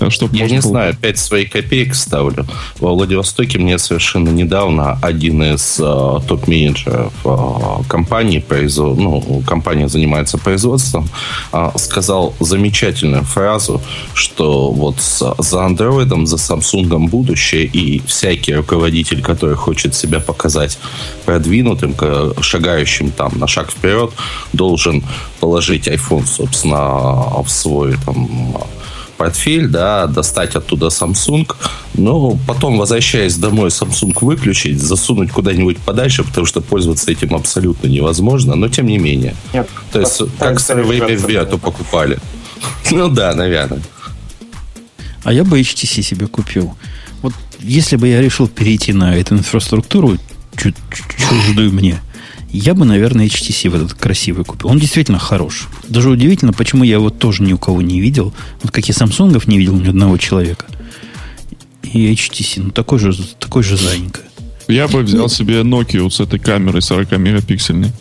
Э, 0.00 0.10
чтобы 0.10 0.36
Я 0.36 0.46
не 0.46 0.60
было... 0.60 0.62
знаю, 0.62 0.92
опять 0.92 1.18
свои 1.18 1.44
копейки 1.44 1.92
ставлю. 1.92 2.46
Во 2.78 2.92
Владивостоке 2.94 3.58
мне 3.58 3.78
совершенно 3.78 4.30
недавно 4.30 4.98
один 5.02 5.42
из 5.42 5.78
э, 5.80 6.20
топ-менеджеров 6.26 7.12
э, 7.24 7.82
компании, 7.88 8.38
производ... 8.40 8.98
ну, 8.98 9.42
компания 9.46 9.88
занимается 9.88 10.38
производством, 10.38 11.08
э, 11.52 11.70
сказал 11.76 12.34
замечательную 12.40 13.24
фразу, 13.24 13.80
что 14.14 14.70
вот 14.70 15.00
с, 15.00 15.34
за 15.38 15.64
андроидом, 15.64 16.26
за 16.26 16.36
Samsung 16.36 17.08
будущее, 17.08 17.64
и 17.64 18.00
всякий 18.06 18.54
руководитель, 18.54 19.22
который 19.22 19.56
хочет 19.56 19.94
себя 19.94 20.20
показать 20.20 20.78
продвинутым, 21.24 21.94
шагающим 22.40 23.10
там 23.10 23.32
на 23.38 23.46
шаг 23.46 23.70
вперед, 23.70 24.12
должен 24.52 25.02
положить 25.40 25.88
iPhone, 25.88 26.26
собственно, 26.26 27.42
в 27.42 27.48
свой 27.48 27.96
там 28.04 28.28
портфель, 29.16 29.68
да, 29.68 30.06
достать 30.06 30.56
оттуда 30.56 30.86
Samsung, 30.86 31.50
но 31.94 32.38
потом, 32.46 32.78
возвращаясь 32.78 33.36
домой, 33.36 33.68
Samsung 33.68 34.16
выключить, 34.20 34.80
засунуть 34.80 35.30
куда-нибудь 35.30 35.78
подальше, 35.78 36.24
потому 36.24 36.46
что 36.46 36.60
пользоваться 36.60 37.10
этим 37.10 37.34
абсолютно 37.34 37.88
невозможно, 37.88 38.54
но 38.54 38.68
тем 38.68 38.86
не 38.86 38.98
менее. 38.98 39.34
Нет, 39.52 39.68
То 39.92 40.00
есть, 40.00 40.22
как 40.38 40.58
в 40.58 40.62
свое 40.62 40.82
время 40.82 41.14
Виату 41.14 41.58
покупали. 41.58 42.18
Ну 42.90 43.08
да, 43.08 43.34
наверное. 43.34 43.82
А 45.22 45.32
я 45.32 45.44
бы 45.44 45.60
HTC 45.60 46.02
себе 46.02 46.26
купил. 46.26 46.74
Вот 47.22 47.34
если 47.60 47.96
бы 47.96 48.08
я 48.08 48.20
решил 48.20 48.48
перейти 48.48 48.92
на 48.92 49.16
эту 49.16 49.34
инфраструктуру, 49.34 50.18
чуждую 50.56 51.72
мне, 51.72 52.00
я 52.58 52.74
бы, 52.74 52.84
наверное, 52.84 53.26
HTC 53.26 53.68
в 53.68 53.74
этот 53.74 53.94
красивый 53.94 54.44
купил. 54.44 54.70
Он 54.70 54.78
действительно 54.78 55.18
хорош. 55.18 55.68
Даже 55.88 56.08
удивительно, 56.10 56.52
почему 56.52 56.84
я 56.84 56.94
его 56.94 57.10
тоже 57.10 57.42
ни 57.42 57.52
у 57.52 57.58
кого 57.58 57.82
не 57.82 58.00
видел. 58.00 58.32
Вот 58.62 58.70
как 58.70 58.86
я 58.86 58.94
Самсунгов 58.94 59.48
не 59.48 59.58
видел 59.58 59.74
ни 59.74 59.88
одного 59.88 60.18
человека. 60.18 60.66
И 61.82 62.12
HTC, 62.12 62.62
ну 62.62 62.70
такой 62.70 62.98
же, 62.98 63.12
такой 63.38 63.62
же 63.62 63.76
зайенько. 63.76 64.20
Я 64.68 64.88
бы 64.88 65.02
взял 65.02 65.28
себе 65.28 65.60
Nokia 65.60 66.08
с 66.08 66.20
этой 66.20 66.38
камерой 66.38 66.80
40 66.80 67.18
мегапиксельной. 67.18 67.92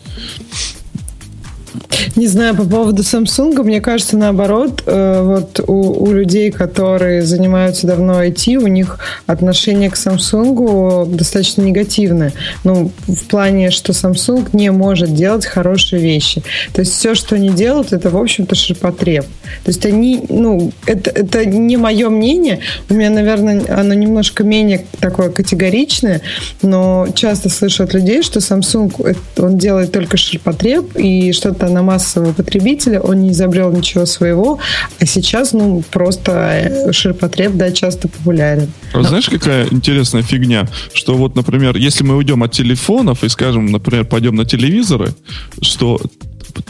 Не 2.16 2.28
знаю, 2.28 2.56
по 2.56 2.64
поводу 2.64 3.02
Samsung, 3.02 3.64
мне 3.64 3.82
кажется, 3.82 4.18
наоборот, 4.18 4.84
э, 4.86 5.22
вот 5.22 5.60
у, 5.68 6.04
у 6.04 6.12
людей, 6.12 6.52
которые 6.52 7.22
занимаются 7.24 7.88
давно 7.88 8.24
IT, 8.24 8.56
у 8.56 8.68
них 8.68 9.00
отношение 9.26 9.90
к 9.90 9.96
Samsung 9.96 11.16
достаточно 11.16 11.62
негативное. 11.62 12.34
Ну, 12.64 12.92
в 13.08 13.26
плане, 13.26 13.72
что 13.72 13.94
Samsung 13.94 14.50
не 14.54 14.72
может 14.72 15.14
делать 15.14 15.46
хорошие 15.46 16.02
вещи. 16.02 16.44
То 16.74 16.82
есть 16.82 16.94
все, 16.94 17.16
что 17.16 17.36
они 17.36 17.50
делают, 17.50 17.94
это, 17.94 18.10
в 18.10 18.18
общем-то, 18.18 18.56
ширпотреб. 18.56 19.26
То 19.64 19.70
есть 19.70 19.86
они, 19.86 20.26
ну, 20.30 20.72
это, 20.86 21.10
это 21.10 21.46
не 21.46 21.78
мое 21.78 22.10
мнение. 22.10 22.60
У 22.90 22.94
меня, 22.94 23.10
наверное, 23.10 23.64
оно 23.70 23.94
немножко 23.94 24.44
менее 24.44 24.86
такое 25.00 25.30
категоричное, 25.30 26.22
но 26.62 27.08
часто 27.14 27.50
слышу 27.50 27.84
от 27.84 27.94
людей, 27.94 28.24
что 28.24 28.40
Samsung, 28.40 29.18
он 29.38 29.58
делает 29.58 29.92
только 29.92 30.18
ширпотреб, 30.18 30.96
и 30.96 31.32
что-то 31.32 31.68
на 31.68 31.83
массового 31.84 32.34
потребителя, 32.34 33.00
он 33.00 33.22
не 33.22 33.32
изобрел 33.32 33.72
ничего 33.72 34.06
своего, 34.06 34.60
а 35.00 35.06
сейчас, 35.06 35.54
ну, 35.54 35.84
просто 35.92 36.32
э, 36.32 36.92
ширпотреб, 36.92 37.54
да, 37.54 37.72
часто 37.72 38.08
популярен. 38.08 38.72
А 38.94 39.04
знаешь, 39.04 39.30
какая 39.30 39.68
интересная 39.72 40.24
фигня? 40.24 40.68
Что 40.94 41.16
вот, 41.16 41.36
например, 41.36 41.76
если 41.78 42.04
мы 42.04 42.16
уйдем 42.16 42.44
от 42.44 42.52
телефонов 42.52 43.24
и 43.24 43.30
скажем, 43.30 43.68
например, 43.68 44.06
пойдем 44.06 44.36
на 44.36 44.46
телевизоры, 44.46 45.14
что 45.62 46.00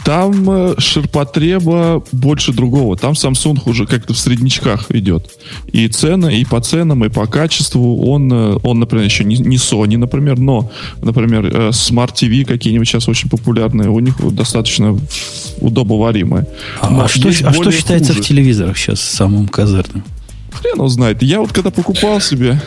там 0.04 0.50
э, 0.50 0.74
ширпотреба 0.78 2.02
больше 2.12 2.52
другого. 2.52 2.96
Там 2.96 3.12
Samsung 3.12 3.60
уже 3.66 3.86
как-то 3.86 4.14
в 4.14 4.18
среднячках 4.18 4.90
идет. 4.90 5.30
И 5.72 5.88
цены, 5.88 6.40
и 6.40 6.44
по 6.44 6.60
ценам, 6.60 7.04
и 7.04 7.08
по 7.08 7.26
качеству. 7.26 8.06
Он, 8.06 8.32
э, 8.32 8.58
он 8.62 8.80
например, 8.80 9.04
еще 9.04 9.24
не, 9.24 9.36
не 9.36 9.56
Sony, 9.56 9.96
например, 9.96 10.38
но, 10.38 10.70
например, 11.02 11.46
э, 11.46 11.68
Smart 11.70 12.14
TV 12.14 12.44
какие-нибудь 12.44 12.88
сейчас 12.88 13.08
очень 13.08 13.28
популярные, 13.28 13.90
у 13.90 13.98
них 14.00 14.14
достаточно 14.34 14.98
удобоваримые. 15.60 16.46
А, 16.80 17.04
а, 17.04 17.08
что, 17.08 17.28
а 17.28 17.52
что 17.52 17.70
считается 17.70 18.12
хуже. 18.12 18.22
в 18.22 18.26
телевизорах 18.26 18.76
сейчас 18.76 19.00
самым 19.00 19.48
козырным? 19.48 20.04
Хрен 20.52 20.76
его 20.76 20.88
знает. 20.88 21.22
Я 21.22 21.40
вот 21.40 21.52
когда 21.52 21.70
покупал 21.70 22.20
себе, 22.20 22.60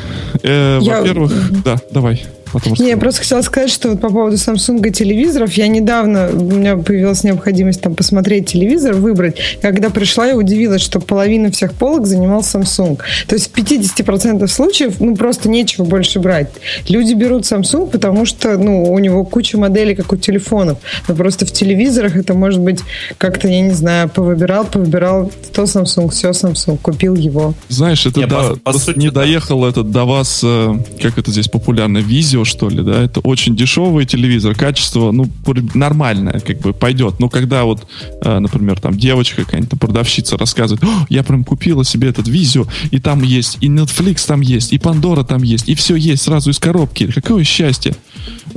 э, 0.44 0.80
Я... 0.82 1.00
во-первых, 1.00 1.64
да, 1.64 1.78
давай. 1.92 2.26
Потому 2.54 2.76
что... 2.76 2.84
Не, 2.84 2.92
я 2.92 2.98
просто 2.98 3.22
хотела 3.22 3.42
сказать, 3.42 3.72
что 3.72 3.90
вот 3.90 4.02
по 4.02 4.10
поводу 4.10 4.36
Samsung 4.36 4.90
телевизоров, 4.92 5.54
я 5.54 5.68
недавно, 5.68 6.30
у 6.32 6.56
меня 6.56 6.78
появилась 6.78 7.24
необходимость 7.24 7.82
там 7.82 7.96
посмотреть 7.96 8.48
телевизор, 8.48 8.96
выбрать. 8.96 9.38
Когда 9.62 9.90
пришла, 9.90 10.28
я 10.28 10.36
удивилась, 10.36 10.82
что 10.82 11.00
половина 11.00 11.52
всех 11.52 11.74
полок 11.74 12.06
занимал 12.06 12.42
Samsung. 12.42 13.00
То 13.28 13.36
есть 13.36 13.52
в 13.52 13.58
50% 13.58 14.48
случаев, 14.48 15.00
ну, 15.00 15.16
просто 15.16 15.50
нечего 15.50 15.86
больше 15.86 16.20
брать. 16.20 16.50
Люди 16.88 17.14
берут 17.14 17.44
Samsung, 17.44 17.90
потому 17.90 18.26
что, 18.26 18.58
ну, 18.58 18.92
у 18.92 19.00
него 19.00 19.24
куча 19.24 19.58
моделей, 19.58 19.96
как 19.96 20.12
у 20.14 20.18
телефонов. 20.18 20.78
Но 21.08 21.16
просто 21.16 21.46
в 21.46 21.52
телевизорах 21.52 22.16
это 22.16 22.34
может 22.34 22.60
быть 22.60 22.80
как-то, 23.18 23.48
я 23.48 23.62
не 23.62 23.74
знаю, 23.74 24.10
повыбирал, 24.10 24.66
повыбирал, 24.66 25.32
то 25.54 25.64
Samsung, 25.64 26.10
все 26.10 26.30
Samsung, 26.30 26.78
купил 26.82 27.16
его. 27.16 27.54
Знаешь, 27.70 28.06
это 28.06 28.22
я 28.22 28.28
да, 28.28 28.50
по, 28.64 28.72
по 28.72 28.80
сути, 28.80 29.00
не 29.00 29.12
доехал 29.12 29.62
да. 29.62 29.70
этот 29.70 29.92
до 29.92 30.06
вас, 30.06 30.42
э, 30.44 30.76
как 31.02 31.18
это 31.18 31.32
здесь 31.32 31.48
популярно, 31.48 32.00
визио 32.00 32.37
видео, 32.38 32.46
что 32.46 32.70
ли, 32.70 32.84
да, 32.84 33.04
это 33.04 33.20
очень 33.22 33.56
дешевый 33.56 34.06
телевизор, 34.06 34.56
качество, 34.56 35.12
ну, 35.12 35.30
нормальное, 35.74 36.40
как 36.40 36.60
бы, 36.60 36.74
пойдет. 36.74 37.20
Но 37.20 37.30
когда 37.30 37.64
вот, 37.64 37.88
э, 38.22 38.40
например, 38.40 38.80
там 38.80 38.98
девочка 38.98 39.44
какая-нибудь 39.44 39.80
продавщица 39.80 40.38
рассказывает, 40.38 40.84
я 41.10 41.24
прям 41.24 41.44
купила 41.44 41.84
себе 41.84 42.10
этот 42.10 42.28
визио, 42.28 42.66
и 42.92 43.00
там 43.00 43.24
есть, 43.24 43.58
и 43.62 43.68
Netflix 43.68 44.26
там 44.28 44.42
есть, 44.42 44.74
и 44.74 44.78
Pandora 44.78 45.26
там 45.26 45.44
есть, 45.44 45.70
и 45.70 45.76
все 45.76 45.96
есть 45.96 46.24
сразу 46.24 46.50
из 46.50 46.60
коробки. 46.60 47.12
Какое 47.12 47.44
счастье. 47.44 47.96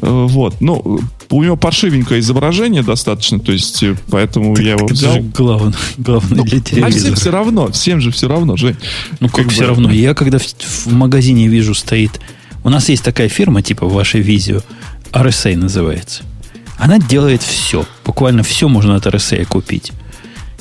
Э, 0.02 0.26
вот, 0.28 0.60
ну, 0.60 1.00
у 1.30 1.42
него 1.42 1.56
паршивенькое 1.56 2.20
изображение 2.20 2.82
достаточно, 2.82 3.38
то 3.38 3.52
есть, 3.52 3.82
э, 3.82 3.96
поэтому 4.10 4.54
так, 4.54 4.64
я 4.64 4.72
его 4.72 4.86
взял. 4.86 5.16
Это 5.16 5.24
главное, 5.36 5.78
главное 5.98 6.38
ну, 6.38 6.44
для 6.44 6.60
телевизора. 6.60 6.86
А 6.86 6.90
всем 6.90 7.14
все 7.14 7.30
равно, 7.30 7.72
всем 7.72 8.00
же 8.00 8.10
все 8.10 8.28
равно, 8.28 8.56
Жень. 8.56 8.76
Ну, 9.20 9.28
как, 9.28 9.44
как 9.44 9.52
все 9.52 9.62
бы... 9.62 9.68
равно. 9.68 9.90
Я 9.90 10.14
когда 10.14 10.38
в, 10.38 10.44
в 10.44 10.92
магазине 10.92 11.48
вижу 11.48 11.74
стоит 11.74 12.20
у 12.64 12.68
нас 12.68 12.88
есть 12.88 13.02
такая 13.02 13.28
фирма, 13.28 13.62
типа 13.62 13.86
вашей 13.86 14.20
видео, 14.20 14.60
RCA 15.12 15.56
называется. 15.56 16.24
Она 16.76 16.98
делает 16.98 17.42
все. 17.42 17.86
Буквально 18.04 18.42
все 18.42 18.68
можно 18.68 18.96
от 18.96 19.06
RCA 19.06 19.44
купить. 19.44 19.92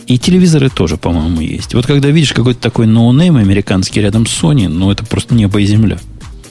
И 0.07 0.17
телевизоры 0.17 0.69
тоже, 0.69 0.97
по-моему, 0.97 1.39
есть. 1.39 1.73
Вот 1.75 1.85
когда 1.85 2.09
видишь 2.09 2.33
какой-то 2.33 2.59
такой 2.59 2.87
no 2.87 3.04
name 3.04 3.37
американский 3.37 4.01
рядом 4.01 4.25
с 4.25 4.41
Sony, 4.41 4.67
ну 4.67 4.91
это 4.91 5.05
просто 5.05 5.35
небо 5.35 5.61
и 5.61 5.65
земля. 5.65 5.99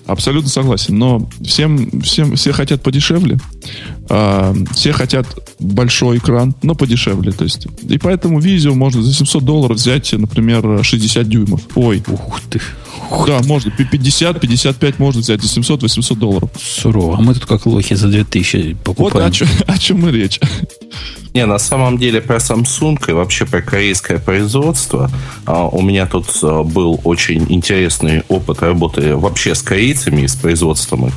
Абсолютно 0.06 0.48
согласен. 0.48 0.96
Но 0.96 1.28
всем, 1.44 2.00
всем, 2.00 2.36
все 2.36 2.52
хотят 2.52 2.82
подешевле. 2.82 3.38
А, 4.10 4.54
все 4.72 4.92
хотят 4.92 5.26
большой 5.58 6.18
экран, 6.18 6.54
но 6.62 6.74
подешевле. 6.74 7.32
То 7.32 7.44
есть. 7.44 7.66
И 7.88 7.98
поэтому 7.98 8.40
видео 8.40 8.74
можно 8.74 9.02
за 9.02 9.12
700 9.12 9.44
долларов 9.44 9.76
взять, 9.76 10.12
например, 10.12 10.82
60 10.82 11.28
дюймов. 11.28 11.62
Ой. 11.74 12.02
Ух 12.06 12.40
ты. 12.50 12.60
Да, 13.26 13.40
можно. 13.44 13.70
50, 13.70 14.40
55 14.40 14.98
можно 14.98 15.20
взять 15.20 15.42
за 15.42 15.60
700-800 15.60 16.16
долларов. 16.16 16.50
Сурово. 16.58 17.16
А 17.18 17.20
мы 17.20 17.34
тут 17.34 17.46
как 17.46 17.66
лохи 17.66 17.94
за 17.94 18.08
2000 18.08 18.76
покупаем. 18.84 19.12
Вот 19.14 19.22
о 19.24 19.30
чем, 19.30 19.48
о 19.66 19.78
чем 19.78 20.00
мы 20.00 20.10
речь. 20.10 20.40
Не, 21.34 21.46
на 21.46 21.58
самом 21.58 21.98
деле 21.98 22.20
про 22.20 22.36
Samsung 22.36 22.98
и 23.08 23.12
вообще 23.12 23.44
про 23.46 23.60
корейское 23.60 24.18
производство 24.18 25.10
а, 25.44 25.68
у 25.68 25.82
меня 25.82 26.06
тут 26.06 26.26
а, 26.42 26.62
был 26.62 27.00
очень 27.04 27.46
интересный 27.48 28.22
опыт 28.28 28.62
работы 28.62 29.14
вообще 29.14 29.54
с 29.54 29.62
корейцами 29.62 30.22
и 30.22 30.28
с 30.28 30.34
производством 30.34 31.06
их. 31.06 31.14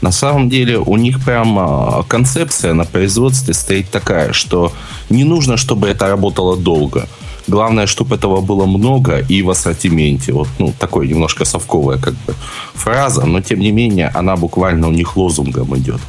На 0.00 0.12
самом 0.12 0.48
деле 0.48 0.78
у 0.78 0.96
них 0.96 1.24
прям 1.24 1.58
а, 1.58 2.02
концепция 2.06 2.74
на 2.74 2.84
производстве 2.84 3.54
стоит 3.54 3.90
такая, 3.90 4.32
что 4.32 4.72
не 5.10 5.24
нужно, 5.24 5.56
чтобы 5.56 5.88
это 5.88 6.08
работало 6.08 6.56
долго. 6.56 7.08
Главное, 7.48 7.86
чтобы 7.86 8.16
этого 8.16 8.40
было 8.40 8.66
много 8.66 9.20
и 9.20 9.42
в 9.42 9.50
ассортименте. 9.50 10.32
Вот, 10.32 10.48
ну, 10.58 10.74
такой 10.78 11.08
немножко 11.08 11.44
совковая 11.44 11.98
как 11.98 12.14
бы 12.26 12.34
фраза, 12.74 13.24
но 13.24 13.40
тем 13.40 13.60
не 13.60 13.72
менее 13.72 14.10
она 14.14 14.36
буквально 14.36 14.88
у 14.88 14.92
них 14.92 15.16
лозунгом 15.16 15.76
идет. 15.76 16.00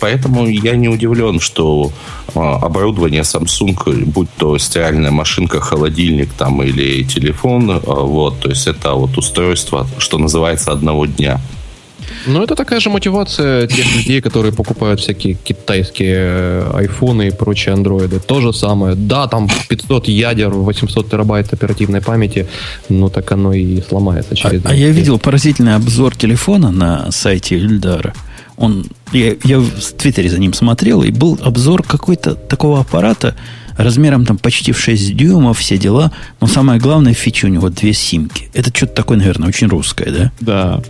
Поэтому 0.00 0.46
я 0.46 0.76
не 0.76 0.88
удивлен, 0.88 1.40
что 1.40 1.90
э, 2.34 2.40
оборудование 2.40 3.22
Samsung, 3.22 4.04
будь 4.04 4.28
то 4.36 4.56
стиральная 4.58 5.10
машинка, 5.10 5.60
холодильник 5.60 6.32
там 6.32 6.62
или 6.62 7.02
телефон, 7.02 7.70
э, 7.70 7.80
вот, 7.84 8.40
то 8.40 8.50
есть 8.50 8.68
это 8.68 8.92
вот 8.92 9.18
устройство, 9.18 9.88
что 9.98 10.18
называется, 10.18 10.70
одного 10.70 11.06
дня. 11.06 11.40
Ну, 12.26 12.42
это 12.42 12.54
такая 12.54 12.80
же 12.80 12.90
мотивация 12.90 13.66
тех 13.66 13.96
людей, 13.96 14.20
которые 14.20 14.52
покупают 14.52 15.00
всякие 15.00 15.34
китайские 15.34 16.16
э, 16.16 16.70
айфоны 16.74 17.28
и 17.28 17.30
прочие 17.30 17.74
андроиды. 17.74 18.20
То 18.20 18.40
же 18.40 18.52
самое. 18.52 18.94
Да, 18.94 19.26
там 19.26 19.48
500 19.68 20.08
ядер, 20.08 20.50
800 20.50 21.10
терабайт 21.10 21.52
оперативной 21.52 22.00
памяти, 22.00 22.46
но 22.88 23.08
так 23.08 23.30
оно 23.32 23.52
и 23.52 23.80
сломается 23.80 24.36
через... 24.36 24.64
А, 24.64 24.70
а 24.70 24.74
я 24.74 24.88
видел 24.90 25.18
поразительный 25.18 25.74
обзор 25.74 26.16
телефона 26.16 26.70
на 26.70 27.10
сайте 27.10 27.56
Ильдара. 27.56 28.14
Он, 28.56 28.84
я, 29.12 29.36
я 29.44 29.60
в 29.60 29.92
Твиттере 29.96 30.28
за 30.28 30.38
ним 30.38 30.52
смотрел, 30.52 31.02
и 31.02 31.10
был 31.10 31.38
обзор 31.42 31.82
какой-то 31.82 32.34
такого 32.34 32.80
аппарата 32.80 33.36
размером 33.78 34.26
там 34.26 34.36
почти 34.36 34.72
в 34.72 34.80
6 34.80 35.16
дюймов, 35.16 35.58
все 35.58 35.78
дела. 35.78 36.12
Но 36.40 36.46
самое 36.46 36.80
главное, 36.80 37.14
фича 37.14 37.46
у 37.46 37.48
него 37.48 37.70
две 37.70 37.94
симки. 37.94 38.50
Это 38.52 38.70
что-то 38.74 38.94
такое, 38.94 39.16
наверное, 39.16 39.48
очень 39.48 39.68
русское, 39.68 40.10
да? 40.10 40.32
Да. 40.40 40.82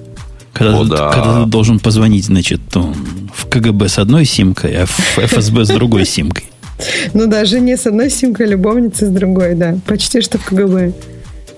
Когда, 0.52 0.78
О, 0.78 0.84
ты, 0.84 0.90
да. 0.90 1.12
когда 1.12 1.44
ты 1.44 1.50
должен 1.50 1.78
позвонить, 1.78 2.24
значит, 2.24 2.60
в 2.74 3.46
КГБ 3.48 3.88
с 3.88 3.98
одной 3.98 4.24
симкой, 4.24 4.82
а 4.82 4.86
в 4.86 4.90
ФСБ 5.18 5.64
с 5.64 5.68
другой 5.68 6.04
симкой. 6.04 6.44
Ну 7.14 7.26
да, 7.26 7.44
жене 7.44 7.76
с 7.76 7.86
одной 7.86 8.10
симкой, 8.10 8.46
любовнице 8.46 9.06
с 9.06 9.10
другой, 9.10 9.54
да. 9.54 9.78
Почти 9.86 10.20
что 10.20 10.38
в 10.38 10.44
КГБ. 10.44 10.92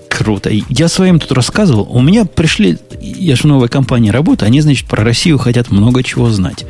Круто. 0.09 0.49
Я 0.51 0.87
своим 0.87 1.19
тут 1.19 1.31
рассказывал. 1.31 1.87
У 1.89 2.01
меня 2.01 2.25
пришли, 2.25 2.77
я 2.99 3.35
же 3.35 3.43
в 3.43 3.45
новой 3.45 3.69
компании 3.69 4.09
работаю, 4.09 4.47
они, 4.47 4.61
значит, 4.61 4.87
про 4.87 5.03
Россию 5.03 5.37
хотят 5.37 5.71
много 5.71 6.03
чего 6.03 6.29
знать. 6.29 6.65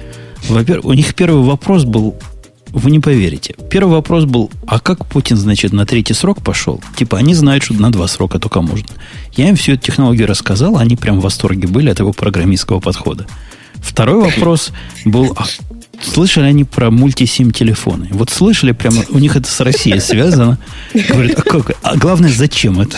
Во-первых, 0.48 0.86
у 0.86 0.94
них 0.94 1.14
первый 1.16 1.44
вопрос 1.44 1.84
был, 1.84 2.16
вы 2.74 2.92
не 2.92 3.00
поверите. 3.00 3.56
Первый 3.70 3.92
вопрос 3.92 4.26
был, 4.26 4.52
а 4.66 4.80
как 4.80 5.06
Путин, 5.06 5.38
значит, 5.38 5.74
на 5.74 5.86
третий 5.86 6.14
срок 6.14 6.42
пошел? 6.42 6.82
Типа, 6.96 7.18
они 7.18 7.34
знают, 7.34 7.64
что 7.64 7.74
на 7.74 7.92
два 7.92 8.08
срока 8.08 8.40
только 8.40 8.62
можно. 8.62 8.88
Я 9.36 9.50
им 9.50 9.56
всю 9.56 9.74
эту 9.74 9.84
технологию 9.84 10.28
рассказал, 10.28 10.78
они 10.78 10.96
прям 10.96 11.20
в 11.20 11.24
восторге 11.24 11.68
были 11.68 11.90
от 11.90 12.00
его 12.00 12.14
программистского 12.14 12.80
подхода. 12.80 13.28
Второй 13.76 14.22
вопрос 14.22 14.72
был, 15.06 15.34
а 15.38 15.46
слышали 16.02 16.46
они 16.46 16.64
про 16.64 16.92
мультисим 16.92 17.52
телефоны? 17.52 18.08
Вот 18.12 18.30
слышали 18.30 18.72
прямо, 18.72 19.04
у 19.10 19.20
них 19.20 19.36
это 19.36 19.50
с 19.50 19.60
Россией 19.60 20.00
связано. 20.00 20.58
Говорят, 20.94 21.40
а 21.40 21.42
как? 21.42 21.72
А 21.82 21.98
главное, 21.98 22.32
зачем 22.32 22.80
это? 22.80 22.98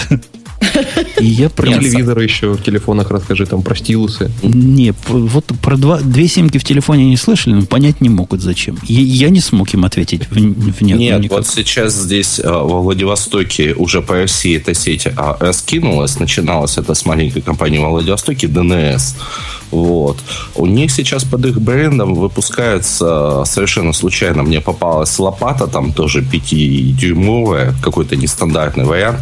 И 1.19 1.25
я 1.25 1.49
про 1.49 1.67
телевизоры 1.67 2.23
еще 2.23 2.53
в 2.53 2.63
телефонах 2.63 3.11
расскажи, 3.11 3.45
там 3.45 3.63
про 3.63 3.75
стилусы. 3.75 4.31
Не, 4.41 4.93
вот 5.07 5.45
про 5.61 5.77
два, 5.77 5.99
две 5.99 6.27
симки 6.27 6.57
в 6.57 6.63
телефоне 6.63 7.05
не 7.05 7.17
слышали, 7.17 7.53
но 7.53 7.65
понять 7.65 8.01
не 8.01 8.09
могут 8.09 8.41
зачем. 8.41 8.77
Я, 8.83 9.01
я 9.01 9.29
не 9.29 9.39
смог 9.39 9.73
им 9.73 9.85
ответить 9.85 10.27
в, 10.29 10.33
в 10.33 10.81
нет. 10.81 10.97
Нет, 10.97 11.21
никак. 11.21 11.37
вот 11.37 11.47
сейчас 11.47 11.93
здесь 11.93 12.39
э, 12.39 12.47
во 12.47 12.81
Владивостоке 12.81 13.73
уже 13.73 14.01
по 14.01 14.15
России 14.15 14.57
эта 14.57 14.73
сеть 14.73 15.07
а, 15.15 15.37
раскинулась. 15.39 16.19
Начиналось 16.19 16.77
это 16.77 16.93
с 16.93 17.05
маленькой 17.05 17.41
компании 17.41 17.79
во 17.79 17.89
Владивостоке, 17.89 18.47
ДНС. 18.47 19.15
Вот. 19.71 20.17
У 20.55 20.67
них 20.67 20.91
сейчас 20.91 21.23
под 21.23 21.45
их 21.45 21.59
брендом 21.59 22.13
выпускается 22.13 23.43
совершенно 23.45 23.91
случайно 23.93 24.43
мне 24.43 24.61
попалась 24.61 25.17
лопата, 25.17 25.67
там 25.67 25.93
тоже 25.93 26.21
5-дюймовая, 26.21 27.73
какой-то 27.81 28.15
нестандартный 28.15 28.85
вариант. 28.85 29.19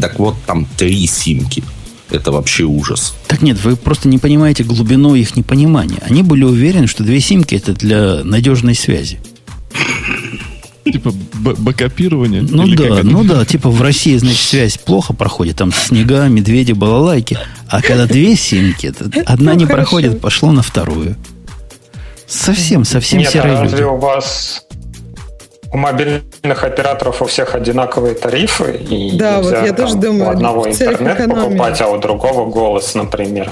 Так 0.00 0.20
вот, 0.20 0.36
там 0.46 0.66
три 0.78 1.06
симки. 1.06 1.62
Это 2.10 2.32
вообще 2.32 2.64
ужас. 2.64 3.14
Так 3.26 3.42
нет, 3.42 3.62
вы 3.62 3.76
просто 3.76 4.08
не 4.08 4.16
понимаете 4.16 4.64
глубину 4.64 5.14
их 5.14 5.36
непонимания. 5.36 5.98
Они 6.00 6.22
были 6.22 6.44
уверены, 6.44 6.86
что 6.86 7.04
две 7.04 7.20
симки 7.20 7.54
это 7.54 7.74
для 7.74 8.24
надежной 8.24 8.74
связи. 8.74 9.20
Типа 10.84 11.12
бэкопирование? 11.34 12.40
Ну 12.40 12.66
да, 12.68 13.02
ну 13.02 13.24
да, 13.24 13.44
типа 13.44 13.68
в 13.68 13.82
России, 13.82 14.16
значит, 14.16 14.40
связь 14.40 14.78
плохо 14.78 15.12
проходит, 15.12 15.56
там 15.56 15.70
снега, 15.70 16.28
медведи, 16.28 16.72
балалайки. 16.72 17.38
А 17.68 17.82
когда 17.82 18.06
две 18.06 18.36
симки, 18.36 18.94
одна 19.26 19.54
не 19.54 19.66
проходит, 19.66 20.20
пошло 20.20 20.50
на 20.50 20.62
вторую. 20.62 21.16
Совсем, 22.26 22.84
совсем 22.84 23.18
Нет, 23.18 23.32
серые 23.32 23.56
а 23.56 23.62
разве 23.64 23.86
у 23.86 23.96
вас 23.96 24.62
у 25.72 25.76
мобильных 25.76 26.64
операторов 26.64 27.22
у 27.22 27.26
всех 27.26 27.54
одинаковые 27.54 28.14
тарифы, 28.14 28.76
и 28.76 29.16
да, 29.16 29.40
вот 29.40 29.52
я 29.52 29.72
тоже 29.72 29.96
думаю, 29.96 30.28
у 30.28 30.30
одного 30.30 30.68
интернет 30.68 31.20
экономии. 31.20 31.44
покупать, 31.44 31.80
а 31.80 31.88
у 31.88 31.98
другого 31.98 32.50
голос, 32.50 32.94
например. 32.94 33.50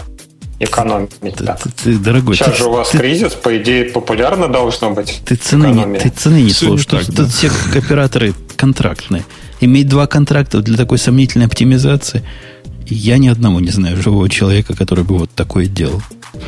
Экономить, 0.58 1.10
ты, 1.20 1.44
да. 1.44 1.58
Ты, 1.62 1.68
ты, 1.68 1.98
дорогой, 1.98 2.34
Сейчас 2.34 2.52
ты, 2.52 2.56
же 2.56 2.64
у 2.68 2.70
вас 2.72 2.88
ты, 2.88 2.96
кризис, 2.96 3.34
по 3.34 3.54
идее, 3.58 3.84
популярно 3.84 4.48
должно 4.48 4.90
быть. 4.90 5.20
Ты 5.26 5.34
цены, 5.34 5.66
не, 5.66 5.98
ты 5.98 6.08
цены 6.08 6.40
не 6.40 6.50
слушаешь. 6.50 7.04
Тут, 7.04 7.14
да. 7.14 7.24
тут 7.24 7.32
все 7.32 7.50
операторы 7.74 8.32
контрактные. 8.56 9.24
Иметь 9.60 9.86
два 9.86 10.06
контракта 10.06 10.62
для 10.62 10.78
такой 10.78 10.96
сомнительной 10.96 11.44
оптимизации, 11.44 12.22
я 12.94 13.18
ни 13.18 13.28
одного 13.28 13.60
не 13.60 13.70
знаю 13.70 14.00
живого 14.00 14.28
человека, 14.28 14.74
который 14.74 15.04
бы 15.04 15.18
вот 15.18 15.30
такое 15.30 15.66
делал. 15.66 16.02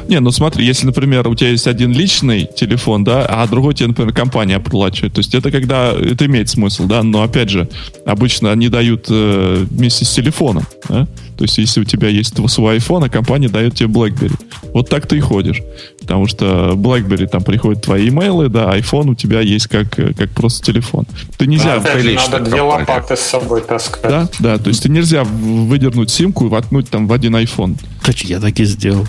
Не, 0.09 0.21
ну 0.21 0.31
смотри, 0.31 0.67
если, 0.67 0.87
например, 0.87 1.29
у 1.29 1.35
тебя 1.35 1.51
есть 1.51 1.67
один 1.67 1.93
личный 1.93 2.49
телефон, 2.57 3.05
да, 3.05 3.25
а 3.27 3.47
другой 3.47 3.75
тебе, 3.75 3.89
например, 3.89 4.13
компания 4.13 4.57
оплачивает, 4.57 5.15
то 5.15 5.21
есть 5.21 5.35
это 5.35 5.51
когда, 5.51 5.93
это 5.93 6.27
имеет 6.27 6.49
смысл, 6.49 6.87
да, 6.87 7.03
но 7.03 7.23
опять 7.23 7.51
же, 7.51 7.69
обычно 8.07 8.53
они 8.53 8.69
дают 8.69 9.07
э, 9.09 9.67
вместе 9.71 10.05
с 10.05 10.11
телефоном, 10.11 10.65
да, 10.89 11.07
то 11.37 11.45
есть 11.45 11.59
если 11.59 11.81
у 11.81 11.85
тебя 11.85 12.09
есть 12.09 12.35
свой 12.51 12.79
iPhone, 12.79 13.07
а 13.07 13.09
компания 13.09 13.49
дает 13.49 13.75
тебе 13.75 13.89
BlackBerry. 13.89 14.35
Вот 14.73 14.89
так 14.89 15.07
ты 15.07 15.19
и 15.19 15.21
ходишь, 15.21 15.63
потому 16.09 16.27
что 16.27 16.73
BlackBerry 16.73 17.27
там 17.27 17.43
приходят 17.43 17.83
твои 17.83 18.09
имейлы, 18.09 18.49
да, 18.49 18.75
iPhone 18.77 19.11
у 19.11 19.15
тебя 19.15 19.43
есть 19.43 19.67
как, 19.67 19.91
как 19.91 20.31
просто 20.31 20.65
телефон. 20.65 21.07
Ты 21.37 21.47
нельзя... 21.47 21.75
Но, 21.75 21.81
опять 21.83 22.03
же, 22.03 22.15
надо 22.15 22.41
две 22.41 22.63
лопаты 22.63 23.15
с 23.15 23.21
собой 23.21 23.61
таскать. 23.61 24.11
Да, 24.11 24.29
да, 24.39 24.59
то 24.59 24.69
есть 24.69 24.83
ты 24.83 24.89
нельзя 24.89 25.23
выдернуть 25.25 26.11
симку 26.11 26.47
и 26.47 26.49
воткнуть 26.49 26.89
там 26.89 27.07
в 27.07 27.13
один 27.13 27.37
iPhone. 27.37 27.77
Точно, 28.03 28.27
я 28.27 28.41
так 28.41 28.59
и 28.59 28.65
сделал 28.65 29.07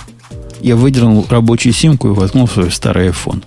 я 0.61 0.75
выдернул 0.75 1.25
рабочую 1.29 1.73
симку 1.73 2.09
и 2.09 2.11
воткнул 2.11 2.45
в 2.45 2.51
свой 2.51 2.71
старый 2.71 3.09
iPhone. 3.09 3.43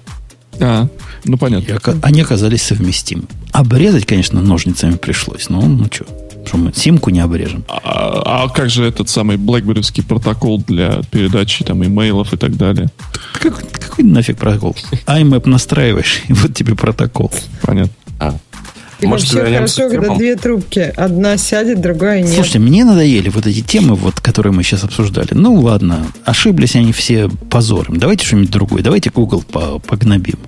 А, 0.61 0.89
ну 1.25 1.37
понятно. 1.37 1.73
И 1.73 1.99
они 2.03 2.23
оказались 2.23 2.63
совместимы. 2.63 3.25
Обрезать, 3.53 4.07
конечно, 4.07 4.41
ножницами 4.41 4.97
пришлось, 4.97 5.49
но 5.49 5.61
ну 5.61 5.87
что, 5.91 6.07
что 6.47 6.57
мы 6.57 6.73
симку 6.73 7.11
не 7.11 7.21
обрежем. 7.21 7.65
А, 7.69 8.45
а 8.45 8.49
как 8.49 8.71
же 8.71 8.85
этот 8.85 9.09
самый 9.09 9.37
BlackBerry 9.37 10.03
протокол 10.07 10.59
для 10.59 11.01
передачи 11.11 11.65
там 11.65 11.85
имейлов 11.85 12.33
и 12.33 12.37
так 12.37 12.57
далее? 12.57 12.89
Как, 13.41 13.63
какой 13.73 14.05
нафиг 14.05 14.39
протокол? 14.39 14.77
IMAP 15.07 15.49
настраиваешь, 15.49 16.23
и 16.29 16.33
вот 16.33 16.55
тебе 16.55 16.75
протокол. 16.75 17.31
Понятно. 17.63 17.93
А. 18.19 18.35
И 19.01 19.07
Может, 19.07 19.33
вообще 19.35 19.55
хорошо, 19.55 19.91
когда 19.91 20.15
две 20.15 20.37
трубки. 20.37 20.79
Одна 20.97 21.37
сядет, 21.37 21.81
другая 21.81 22.23
нет. 22.23 22.33
Слушайте, 22.33 22.61
мне 22.61 22.85
надоели 22.85 23.31
вот 23.31 23.47
эти 23.49 23.61
темы, 23.61 23.97
вот, 23.97 24.21
которые 24.21 24.53
мы 24.53 24.63
сейчас 24.63 24.85
обсуждали. 24.85 25.31
Ну, 25.33 25.55
ладно, 25.57 26.07
ошиблись 26.25 26.77
они 26.77 26.93
все 26.93 27.29
позором. 27.51 27.97
Давайте 27.97 28.25
что-нибудь 28.25 28.51
другое. 28.51 28.83
Давайте 28.83 29.11
Google 29.11 29.43
погнобим. 29.43 30.39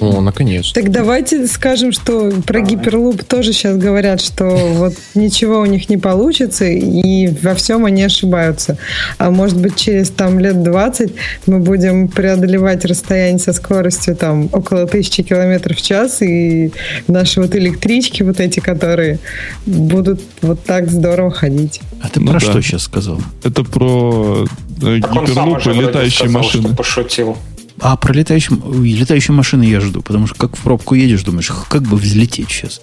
О, 0.00 0.20
наконец. 0.20 0.72
Так 0.72 0.90
давайте 0.92 1.46
скажем, 1.48 1.90
что 1.90 2.30
про 2.46 2.60
гиперлуп 2.60 3.24
тоже 3.24 3.52
сейчас 3.52 3.76
говорят, 3.76 4.20
что 4.20 4.44
вот 4.44 4.94
ничего 5.14 5.60
у 5.60 5.66
них 5.66 5.88
не 5.88 5.96
получится, 5.96 6.66
и 6.66 7.28
во 7.42 7.54
всем 7.54 7.84
они 7.84 8.04
ошибаются. 8.04 8.78
А 9.18 9.30
может 9.30 9.60
быть, 9.60 9.76
через 9.76 10.10
там 10.10 10.38
лет 10.38 10.62
20 10.62 11.12
мы 11.46 11.58
будем 11.58 12.06
преодолевать 12.08 12.84
расстояние 12.84 13.40
со 13.40 13.52
скоростью 13.52 14.14
там 14.14 14.48
около 14.52 14.86
тысячи 14.86 15.24
километров 15.24 15.76
в 15.76 15.82
час, 15.82 16.22
и 16.22 16.70
наши 17.08 17.40
вот 17.40 17.56
электрички, 17.56 18.22
вот 18.22 18.38
эти, 18.38 18.60
которые 18.60 19.18
будут 19.66 20.20
вот 20.42 20.62
так 20.62 20.90
здорово 20.90 21.32
ходить. 21.32 21.80
А 22.00 22.08
ты 22.08 22.20
ну, 22.20 22.30
про 22.30 22.34
да. 22.34 22.40
что 22.40 22.62
сейчас 22.62 22.82
сказал? 22.82 23.20
Это 23.42 23.64
про 23.64 24.46
э, 24.80 24.96
гиперлуп 24.98 25.66
и 25.66 25.70
летающие 25.70 26.28
сказал, 26.28 26.42
машины. 26.42 26.68
Что 26.68 26.76
пошутил. 26.76 27.36
А 27.80 27.96
про 27.96 28.12
летающую, 28.12 28.60
летающую 28.82 29.34
машину 29.34 29.62
я 29.62 29.80
жду, 29.80 30.02
потому 30.02 30.26
что 30.26 30.36
как 30.36 30.56
в 30.56 30.62
пробку 30.62 30.94
едешь, 30.94 31.22
думаешь, 31.22 31.50
как 31.68 31.82
бы 31.82 31.96
взлететь 31.96 32.50
сейчас. 32.50 32.80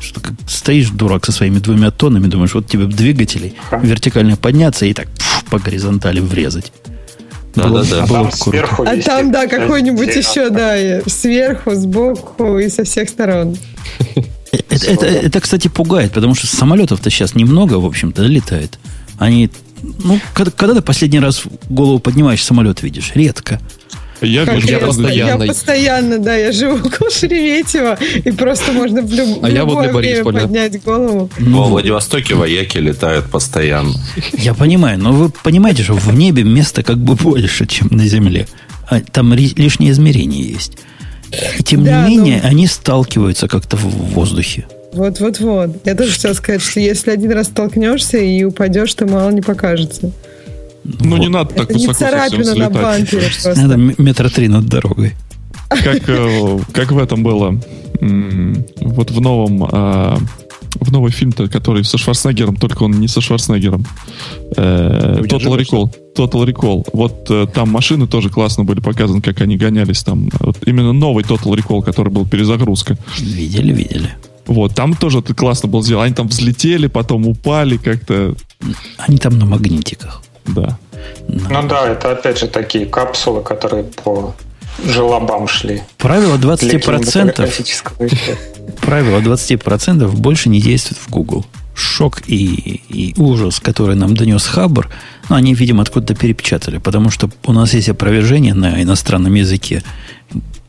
Что 0.00 0.20
как 0.20 0.34
стоишь, 0.46 0.90
дурак, 0.90 1.24
со 1.24 1.32
своими 1.32 1.58
двумя 1.58 1.90
тоннами, 1.90 2.26
думаешь, 2.26 2.54
вот 2.54 2.66
тебе 2.66 2.84
двигателей 2.84 3.54
вертикально 3.82 4.36
подняться 4.36 4.84
и 4.84 4.92
так 4.92 5.08
фу, 5.18 5.44
по 5.50 5.58
горизонтали 5.58 6.20
врезать. 6.20 6.72
Да, 7.54 7.68
было, 7.68 7.84
да, 7.84 8.00
да. 8.00 8.06
Было 8.06 8.18
а 8.18 8.22
там 8.24 8.32
сверху 8.32 8.82
а 8.86 8.96
там, 8.98 9.32
да, 9.32 9.46
какой-нибудь 9.46 10.14
еще, 10.14 10.50
да, 10.50 11.00
сверху, 11.06 11.74
сбоку 11.74 12.58
и 12.58 12.68
со 12.68 12.84
всех 12.84 13.08
сторон. 13.08 13.56
Это, 14.68 14.86
это, 14.86 15.06
это, 15.06 15.40
кстати, 15.40 15.68
пугает, 15.68 16.12
потому 16.12 16.34
что 16.34 16.46
самолетов-то 16.46 17.10
сейчас 17.10 17.34
немного, 17.34 17.74
в 17.74 17.86
общем-то, 17.86 18.22
летает. 18.22 18.78
Они, 19.18 19.50
ну, 19.82 20.20
когда, 20.34 20.50
когда 20.50 20.74
ты 20.74 20.82
последний 20.82 21.20
раз 21.20 21.42
голову 21.68 21.98
поднимаешь, 21.98 22.44
самолет 22.44 22.82
видишь? 22.82 23.12
Редко. 23.14 23.60
Я 24.20 24.44
вижу 24.44 24.68
я 24.68 24.78
постоянно. 24.78 25.42
Я 25.42 25.48
постоянно, 25.48 26.18
да, 26.18 26.34
я 26.34 26.52
живу 26.52 26.86
около 26.86 27.10
Шереметьево, 27.10 27.98
и 28.24 28.30
просто 28.32 28.72
можно 28.72 29.02
в, 29.02 29.12
люб, 29.12 29.38
а 29.42 29.46
в 29.46 29.50
любое 29.50 29.92
вот 29.92 30.00
время 30.00 30.24
поднять 30.24 30.82
голову. 30.82 31.30
Ну, 31.38 31.58
Во 31.58 31.64
Владивостоке 31.64 32.34
вояки 32.34 32.78
летают 32.78 33.26
постоянно. 33.30 33.94
Я 34.32 34.54
понимаю, 34.54 34.98
но 34.98 35.12
вы 35.12 35.30
понимаете, 35.30 35.82
что 35.82 35.94
в 35.94 36.14
небе 36.14 36.44
места 36.44 36.82
как 36.82 36.98
бы 36.98 37.14
больше, 37.14 37.66
чем 37.66 37.88
на 37.90 38.06
земле. 38.06 38.46
А 38.88 39.00
там 39.00 39.34
лишние 39.34 39.90
измерения 39.90 40.42
есть. 40.44 40.78
И 41.58 41.62
тем 41.62 41.84
да, 41.84 42.06
не 42.06 42.16
менее, 42.16 42.40
но... 42.42 42.48
они 42.48 42.66
сталкиваются 42.66 43.48
как-то 43.48 43.76
в 43.76 43.84
воздухе. 44.14 44.66
Вот-вот-вот. 44.92 45.84
Я 45.84 45.94
тоже 45.94 46.12
хотела 46.12 46.32
сказать, 46.32 46.62
что 46.62 46.80
если 46.80 47.10
один 47.10 47.32
раз 47.32 47.48
столкнешься 47.48 48.16
и 48.16 48.44
упадешь, 48.44 48.94
то 48.94 49.06
мало 49.06 49.30
не 49.30 49.42
покажется. 49.42 50.12
Ну, 51.00 51.10
вот. 51.10 51.20
не 51.20 51.28
надо 51.28 51.54
так 51.54 51.70
Это 51.70 51.74
высоко 51.74 51.92
не 51.92 51.94
царапина 51.94 52.54
на 52.54 52.70
бампере 52.70 53.30
Надо 53.56 53.76
метра 53.76 54.28
три 54.28 54.48
над 54.48 54.66
дорогой. 54.66 55.14
Как, 55.68 56.08
э, 56.08 56.58
как 56.72 56.92
в 56.92 56.98
этом 56.98 57.22
было. 57.22 57.60
Вот 58.00 59.10
в 59.10 59.20
новом 59.20 59.68
а, 59.70 60.18
в 60.80 60.92
новый 60.92 61.10
фильм-то, 61.10 61.48
который 61.48 61.84
со 61.84 61.98
Шварценеггером, 61.98 62.56
только 62.56 62.84
он 62.84 62.92
не 62.92 63.08
со 63.08 63.20
Шварценеггером. 63.20 63.84
Э, 64.56 65.20
Total 65.22 65.58
Recall. 65.58 65.90
Total 66.16 66.46
Recall. 66.46 66.86
Вот 66.92 67.26
э, 67.30 67.46
там 67.52 67.70
машины 67.70 68.06
тоже 68.06 68.30
классно 68.30 68.64
были 68.64 68.80
показаны, 68.80 69.20
как 69.20 69.40
они 69.40 69.56
гонялись 69.56 70.02
там. 70.02 70.28
Вот 70.40 70.58
именно 70.66 70.92
новый 70.92 71.24
Total 71.24 71.52
Recall, 71.54 71.82
который 71.82 72.12
был 72.12 72.26
перезагрузка. 72.26 72.96
Видели, 73.18 73.72
видели. 73.72 74.10
Вот, 74.46 74.74
там 74.74 74.94
тоже 74.94 75.18
это 75.18 75.34
классно 75.34 75.68
было 75.68 75.82
сделано. 75.82 76.04
Они 76.04 76.14
там 76.14 76.28
взлетели, 76.28 76.86
потом 76.86 77.26
упали 77.26 77.76
как-то. 77.78 78.34
Они 78.98 79.18
там 79.18 79.38
на 79.38 79.46
магнитиках. 79.46 80.22
Да. 80.48 80.78
Ну 81.28 81.68
да, 81.68 81.88
это 81.88 82.12
опять 82.12 82.38
же 82.38 82.48
такие 82.48 82.86
капсулы, 82.86 83.42
которые 83.42 83.84
по 83.84 84.34
желобам 84.84 85.48
шли. 85.48 85.82
Правило 85.98 86.36
20%, 86.36 86.78
правило 88.80 89.18
20% 89.20 90.08
больше 90.08 90.48
не 90.48 90.60
действует 90.60 91.00
в 91.00 91.10
Google. 91.10 91.44
Шок 91.74 92.22
и, 92.26 92.80
и 92.88 93.14
ужас, 93.20 93.60
который 93.60 93.96
нам 93.96 94.16
донес 94.16 94.46
Хабр, 94.46 94.88
ну, 95.28 95.36
они, 95.36 95.54
видимо, 95.54 95.82
откуда-то 95.82 96.14
перепечатали, 96.14 96.78
потому 96.78 97.10
что 97.10 97.28
у 97.44 97.52
нас 97.52 97.74
есть 97.74 97.90
опровержение 97.90 98.54
на 98.54 98.82
иностранном 98.82 99.34
языке 99.34 99.82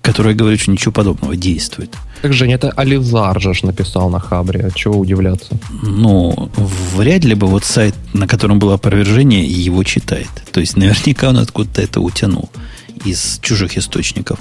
которая 0.08 0.34
говорит, 0.34 0.62
что 0.62 0.72
ничего 0.72 0.94
подобного 0.94 1.36
действует. 1.36 1.94
Так, 2.22 2.34
Женя, 2.34 2.56
это 2.56 2.72
Ализар 2.72 3.40
же 3.40 3.54
написал 3.64 4.10
на 4.10 4.20
Хабре. 4.20 4.72
Чего 4.74 5.00
удивляться? 5.00 5.58
Ну, 5.84 6.50
вряд 6.96 7.24
ли 7.24 7.36
бы 7.36 7.48
вот 7.48 7.64
сайт, 7.64 7.96
на 8.14 8.28
котором 8.28 8.60
было 8.60 8.76
опровержение, 8.76 9.44
его 9.46 9.84
читает. 9.84 10.30
То 10.52 10.60
есть, 10.60 10.78
наверняка 10.78 11.30
он 11.30 11.38
откуда-то 11.38 11.82
это 11.82 12.02
утянул 12.02 12.50
из 13.06 13.40
чужих 13.42 13.78
источников. 13.78 14.40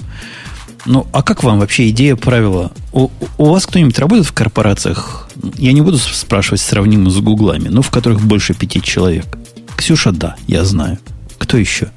Ну, 0.85 1.05
а 1.11 1.21
как 1.21 1.43
вам 1.43 1.59
вообще 1.59 1.89
идея 1.89 2.15
правила? 2.15 2.71
У, 2.93 3.09
у 3.37 3.45
вас 3.45 3.65
кто-нибудь 3.65 3.99
работает 3.99 4.27
в 4.27 4.33
корпорациях? 4.33 5.29
Я 5.57 5.73
не 5.73 5.81
буду 5.81 5.97
спрашивать 5.97 6.61
сравнимо 6.61 7.09
с 7.09 7.17
гуглами, 7.17 7.67
но 7.67 7.81
в 7.81 7.91
которых 7.91 8.21
больше 8.21 8.53
пяти 8.53 8.81
человек. 8.81 9.37
Ксюша, 9.75 10.11
да, 10.11 10.35
я 10.47 10.63
знаю. 10.63 10.97
Кто 11.37 11.57
еще? 11.57 11.89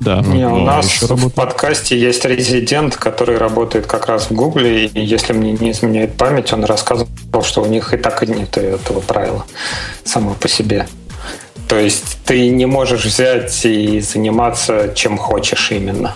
Да. 0.00 0.20
Не, 0.20 0.46
у 0.48 0.58
нас 0.58 1.02
в 1.02 1.30
подкасте 1.30 1.98
есть 1.98 2.24
резидент, 2.24 2.96
который 2.96 3.38
работает 3.38 3.86
как 3.86 4.06
раз 4.06 4.28
в 4.28 4.32
Гугле, 4.32 4.86
и 4.86 5.00
если 5.00 5.32
мне 5.32 5.52
не 5.52 5.70
изменяет 5.70 6.16
память, 6.16 6.52
он 6.52 6.64
рассказывал, 6.64 7.08
что 7.42 7.62
у 7.62 7.66
них 7.66 7.94
и 7.94 7.96
так 7.96 8.22
и 8.22 8.26
нет 8.26 8.56
этого 8.56 9.00
правила 9.00 9.46
само 10.04 10.34
по 10.34 10.48
себе. 10.48 10.86
То 11.68 11.78
есть 11.78 12.18
ты 12.24 12.50
не 12.50 12.66
можешь 12.66 13.04
взять 13.04 13.64
и 13.64 14.00
заниматься 14.00 14.92
чем 14.94 15.16
хочешь 15.16 15.70
именно. 15.70 16.14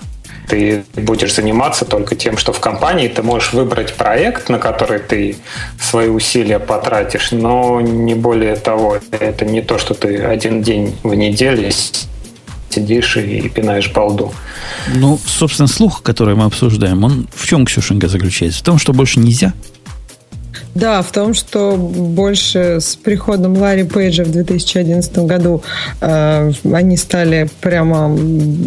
Ты 0.49 0.85
будешь 0.95 1.35
заниматься 1.35 1.85
только 1.85 2.17
тем, 2.17 2.39
что 2.39 2.53
в 2.53 2.61
компании 2.61 3.09
ты 3.09 3.23
можешь 3.23 3.53
выбрать 3.53 3.95
проект, 3.95 4.49
на 4.49 4.59
который 4.59 4.99
ты 4.99 5.37
свои 5.81 6.09
усилия 6.09 6.59
потратишь, 6.59 7.33
но 7.33 7.81
не 7.81 8.15
более 8.15 8.57
того. 8.57 8.99
Это 9.11 9.45
не 9.45 9.61
то, 9.61 9.79
что 9.79 9.95
ты 9.95 10.23
один 10.23 10.63
день 10.63 10.97
в 11.03 11.15
неделю 11.15 11.71
сидишь 12.71 13.17
и 13.17 13.49
пинаешь 13.49 13.91
балду. 13.91 14.33
Ну, 14.95 15.19
собственно, 15.27 15.69
слух, 15.69 16.03
который 16.03 16.35
мы 16.35 16.45
обсуждаем, 16.45 17.05
он 17.05 17.29
в 17.35 17.47
чем, 17.47 17.65
Ксюшенька, 17.65 18.09
заключается? 18.09 18.61
В 18.61 18.63
том, 18.63 18.79
что 18.79 18.93
больше 18.93 19.21
нельзя? 19.21 19.53
Да, 20.75 21.03
в 21.03 21.11
том, 21.13 21.35
что 21.35 21.77
больше 21.77 22.79
с 22.81 22.97
приходом 22.97 23.57
Ларри 23.57 23.85
Пейджа 23.85 24.25
в 24.25 24.31
2011 24.31 25.19
году 25.19 25.63
э, 26.01 26.53
они 26.73 26.97
стали 26.97 27.49
прямо 27.61 28.17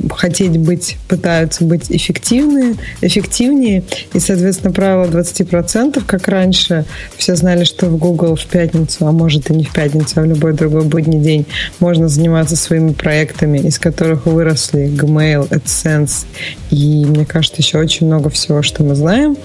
хотеть 0.10 0.57
быть, 0.57 0.98
пытаются 1.07 1.64
быть 1.64 1.86
эффективные, 1.90 2.76
эффективнее. 3.02 3.84
И, 4.14 4.19
соответственно, 4.19 4.73
правило 4.73 5.06
20%, 5.06 6.03
как 6.06 6.28
раньше, 6.28 6.86
все 7.18 7.36
знали, 7.36 7.64
что 7.64 7.86
в 7.86 7.98
Google 7.98 8.36
в 8.36 8.45
пятницу, 8.45 9.07
а 9.07 9.11
может 9.11 9.49
и 9.49 9.53
не 9.53 9.64
в 9.64 9.72
пятницу, 9.72 10.19
а 10.19 10.22
в 10.22 10.26
любой 10.26 10.53
другой 10.53 10.84
будний 10.84 11.19
день 11.19 11.45
можно 11.80 12.07
заниматься 12.07 12.56
своими 12.56 12.94
проектами, 12.94 13.60
из 13.60 13.80
которых 13.80 14.26
выросли 14.26 14.88
Gmail, 14.88 15.49
AdSense 15.49 16.26
и, 16.72 17.06
мне 17.06 17.26
кажется, 17.26 17.61
еще 17.61 17.80
очень 17.80 18.07
много 18.07 18.30
всего, 18.30 18.61
что 18.61 18.84
мы 18.84 18.95
знаем. 18.95 19.36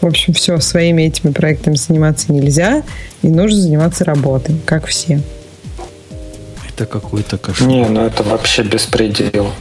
В 0.00 0.06
общем, 0.06 0.32
все, 0.32 0.58
своими 0.60 1.02
этими 1.02 1.32
проектами 1.32 1.74
заниматься 1.98 2.32
нельзя, 2.32 2.82
и 3.22 3.28
нужно 3.28 3.60
заниматься 3.60 4.04
работой, 4.04 4.56
как 4.64 4.86
все. 4.86 5.20
Это 6.68 6.86
какой-то 6.86 7.38
кошмар. 7.38 7.68
Не, 7.68 7.88
ну 7.88 8.02
это 8.02 8.22
вообще 8.22 8.62
беспредел 8.62 9.52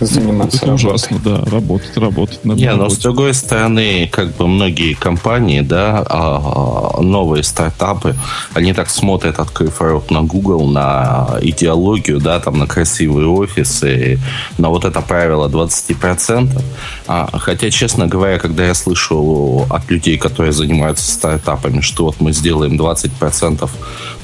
заниматься 0.00 0.56
Это 0.58 0.66
работой. 0.66 0.86
ужасно, 0.88 1.18
да, 1.24 1.44
работать, 1.44 1.96
работать. 1.96 2.44
Надо 2.44 2.60
Не, 2.60 2.66
работать. 2.68 2.88
но 2.90 2.94
с 2.94 2.98
другой 2.98 3.34
стороны, 3.34 4.08
как 4.10 4.36
бы 4.36 4.46
многие 4.46 4.94
компании, 4.94 5.60
да, 5.60 6.04
а, 6.08 7.00
новые 7.00 7.42
стартапы, 7.42 8.14
они 8.54 8.72
так 8.72 8.90
смотрят, 8.90 9.38
открыв 9.38 9.80
рот 9.80 10.10
на 10.10 10.22
Google, 10.22 10.66
на 10.68 11.38
идеологию, 11.42 12.20
да, 12.20 12.40
там, 12.40 12.58
на 12.58 12.66
красивые 12.66 13.28
офисы, 13.28 14.18
на 14.58 14.68
вот 14.68 14.84
это 14.84 15.00
правило 15.00 15.48
20%. 15.48 16.62
А, 17.06 17.28
хотя, 17.38 17.70
честно 17.70 18.06
говоря, 18.06 18.38
когда 18.38 18.66
я 18.66 18.74
слышу 18.74 19.66
от 19.70 19.90
людей, 19.90 20.18
которые 20.18 20.52
занимаются 20.52 21.10
стартапами, 21.10 21.80
что 21.80 22.04
вот 22.04 22.20
мы 22.20 22.32
сделаем 22.32 22.76
20% 22.76 23.68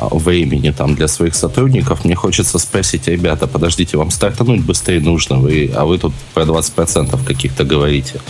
времени 0.00 0.70
там 0.70 0.94
для 0.94 1.08
своих 1.08 1.34
сотрудников, 1.34 2.04
мне 2.04 2.14
хочется 2.14 2.58
спросить, 2.58 3.08
ребята, 3.08 3.46
подождите, 3.46 3.96
вам 3.96 4.10
стартануть 4.10 4.62
быстрее 4.64 5.00
нужно, 5.00 5.37
вы, 5.38 5.70
а 5.74 5.84
вы 5.84 5.98
тут 5.98 6.12
про 6.34 6.44
20% 6.44 7.24
каких-то 7.24 7.64
говорите. 7.64 8.20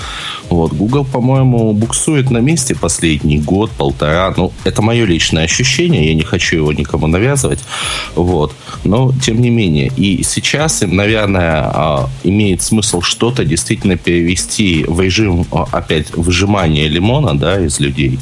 Вот, 0.50 0.72
Google, 0.72 1.04
по-моему, 1.04 1.72
буксует 1.72 2.30
на 2.30 2.38
месте 2.38 2.74
последний 2.74 3.38
год, 3.38 3.70
полтора. 3.70 4.32
Ну, 4.36 4.52
это 4.64 4.82
мое 4.82 5.04
личное 5.04 5.44
ощущение, 5.44 6.08
я 6.08 6.14
не 6.14 6.22
хочу 6.22 6.56
его 6.56 6.72
никому 6.72 7.06
навязывать. 7.06 7.60
Вот. 8.14 8.54
Но, 8.84 9.12
тем 9.22 9.40
не 9.40 9.50
менее, 9.50 9.92
и 9.96 10.22
сейчас 10.22 10.82
им, 10.82 10.96
наверное, 10.96 11.70
а, 11.74 12.08
имеет 12.24 12.62
смысл 12.62 13.02
что-то 13.02 13.44
действительно 13.44 13.96
перевести 13.96 14.84
в 14.88 15.00
режим, 15.00 15.46
а, 15.52 15.66
опять, 15.72 16.16
выжимания 16.16 16.88
лимона, 16.88 17.38
да, 17.38 17.60
из 17.60 17.80
людей 17.80 18.18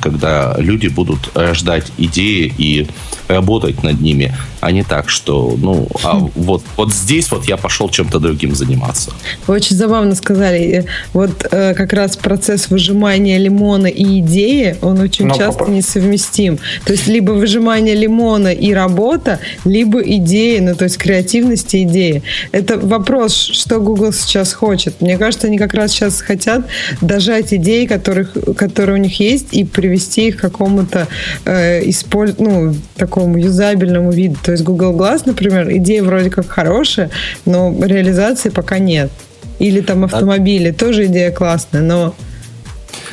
когда 0.00 0.54
люди 0.58 0.88
будут 0.88 1.30
рождать 1.34 1.92
идеи 1.98 2.52
и 2.58 2.86
работать 3.28 3.82
над 3.82 4.00
ними, 4.00 4.34
а 4.60 4.70
не 4.70 4.82
так, 4.82 5.08
что, 5.08 5.56
ну, 5.58 5.88
а 6.02 6.18
вот, 6.34 6.62
вот 6.76 6.92
здесь 6.92 7.30
вот 7.30 7.48
я 7.48 7.56
пошел 7.56 7.88
чем-то 7.88 8.18
другим 8.18 8.54
заниматься. 8.54 9.10
Вы 9.46 9.54
очень 9.54 9.76
забавно 9.76 10.14
сказали. 10.14 10.86
Вот 11.12 11.46
э, 11.50 11.74
как 11.74 11.92
раз 11.92 12.16
процесс 12.16 12.70
выжимания 12.70 13.38
лимона 13.38 13.86
и 13.86 14.20
идеи, 14.20 14.76
он 14.82 15.00
очень 15.00 15.26
Но 15.26 15.34
ну, 15.34 15.40
часто 15.40 15.60
папа. 15.60 15.70
несовместим. 15.70 16.58
То 16.84 16.92
есть 16.92 17.06
либо 17.06 17.32
выжимание 17.32 17.94
лимона 17.94 18.52
и 18.52 18.72
работа, 18.72 19.40
либо 19.64 20.00
идеи, 20.00 20.58
ну, 20.58 20.74
то 20.74 20.84
есть 20.84 20.98
креативность 20.98 21.74
и 21.74 21.82
идеи. 21.82 22.22
Это 22.52 22.78
вопрос, 22.78 23.34
что 23.34 23.80
Google 23.80 24.12
сейчас 24.12 24.52
хочет. 24.52 25.00
Мне 25.00 25.18
кажется, 25.18 25.46
они 25.46 25.58
как 25.58 25.74
раз 25.74 25.92
сейчас 25.92 26.20
хотят 26.20 26.66
дожать 27.00 27.52
идеи, 27.54 27.86
которых, 27.86 28.36
которые 28.56 28.98
у 28.98 29.02
них 29.02 29.18
есть, 29.20 29.48
и 29.52 29.64
привести 29.64 30.28
их 30.28 30.38
к 30.38 30.40
какому-то 30.40 31.06
э, 31.44 31.88
использ... 31.88 32.34
ну, 32.38 32.74
такому 32.96 33.38
юзабельному 33.38 34.10
виду. 34.10 34.36
То 34.42 34.52
есть 34.52 34.64
Google 34.64 34.92
Glass, 34.92 35.22
например, 35.24 35.70
идея 35.76 36.02
вроде 36.02 36.30
как 36.30 36.48
хорошая, 36.48 37.10
но 37.44 37.74
реализации 37.84 38.48
пока 38.48 38.78
нет. 38.78 39.10
Или 39.58 39.80
там 39.80 40.04
автомобили, 40.04 40.70
а... 40.70 40.74
тоже 40.74 41.06
идея 41.06 41.30
классная, 41.30 41.82
но 41.82 42.14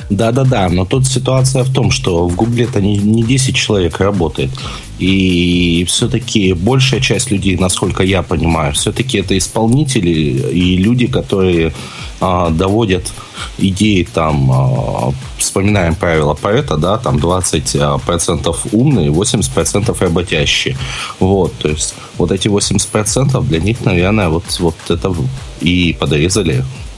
да-да-да, 0.10 0.70
но 0.70 0.86
тут 0.86 1.06
ситуация 1.06 1.64
в 1.64 1.72
том, 1.72 1.92
что 1.92 2.28
в 2.28 2.36
Гугле 2.36 2.66
это 2.66 2.82
не, 2.82 2.98
не 2.98 3.24
10 3.24 3.56
человек 3.56 4.00
работает. 4.00 4.50
И 4.98 5.86
все-таки 5.88 6.54
большая 6.54 7.00
часть 7.00 7.32
людей, 7.32 7.56
насколько 7.58 8.04
я 8.04 8.24
понимаю, 8.24 8.74
все-таки 8.74 9.20
это 9.20 9.38
исполнители 9.38 10.10
и 10.10 10.78
люди, 10.78 11.06
которые 11.06 11.74
а, 12.20 12.50
доводят 12.50 13.14
идеи 13.60 14.08
там, 14.12 14.52
а, 14.52 15.14
вспоминаем 15.38 15.96
правила 15.96 16.34
Парета, 16.34 16.76
да, 16.78 16.98
там 16.98 17.18
20% 17.18 18.58
умные, 18.72 19.10
80% 19.10 19.96
работящие. 20.02 20.76
Вот, 21.20 21.54
то 21.60 21.70
есть 21.70 21.94
вот 22.18 22.32
эти 22.32 22.48
80% 22.48 23.42
для 23.48 23.60
них, 23.60 23.86
наверное, 23.86 24.30
вот, 24.30 24.44
вот 24.60 24.76
это 24.90 25.14
и 25.62 25.96
подрезали 25.98 26.66
а, 26.66 26.89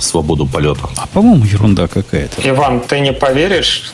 свободу 0.00 0.46
полета. 0.46 0.88
А 0.96 1.06
по-моему, 1.06 1.44
ерунда 1.44 1.86
какая-то. 1.88 2.48
Иван, 2.48 2.80
ты 2.80 3.00
не 3.00 3.12
поверишь, 3.12 3.92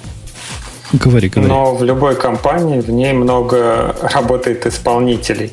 Говори, 0.93 1.29
говори. 1.29 1.49
Но 1.49 1.75
в 1.75 1.83
любой 1.83 2.15
компании 2.15 2.81
в 2.81 2.91
ней 2.91 3.13
много 3.13 3.97
работает 4.03 4.67
исполнителей. 4.67 5.53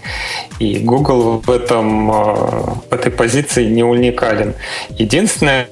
И 0.60 0.78
Google 0.78 1.42
в, 1.46 1.50
этом, 1.50 2.12
а, 2.12 2.78
в 2.90 2.94
этой 2.94 3.12
позиции 3.12 3.66
не 3.66 3.84
уникален. 3.84 4.54
Единственное, 4.92 5.68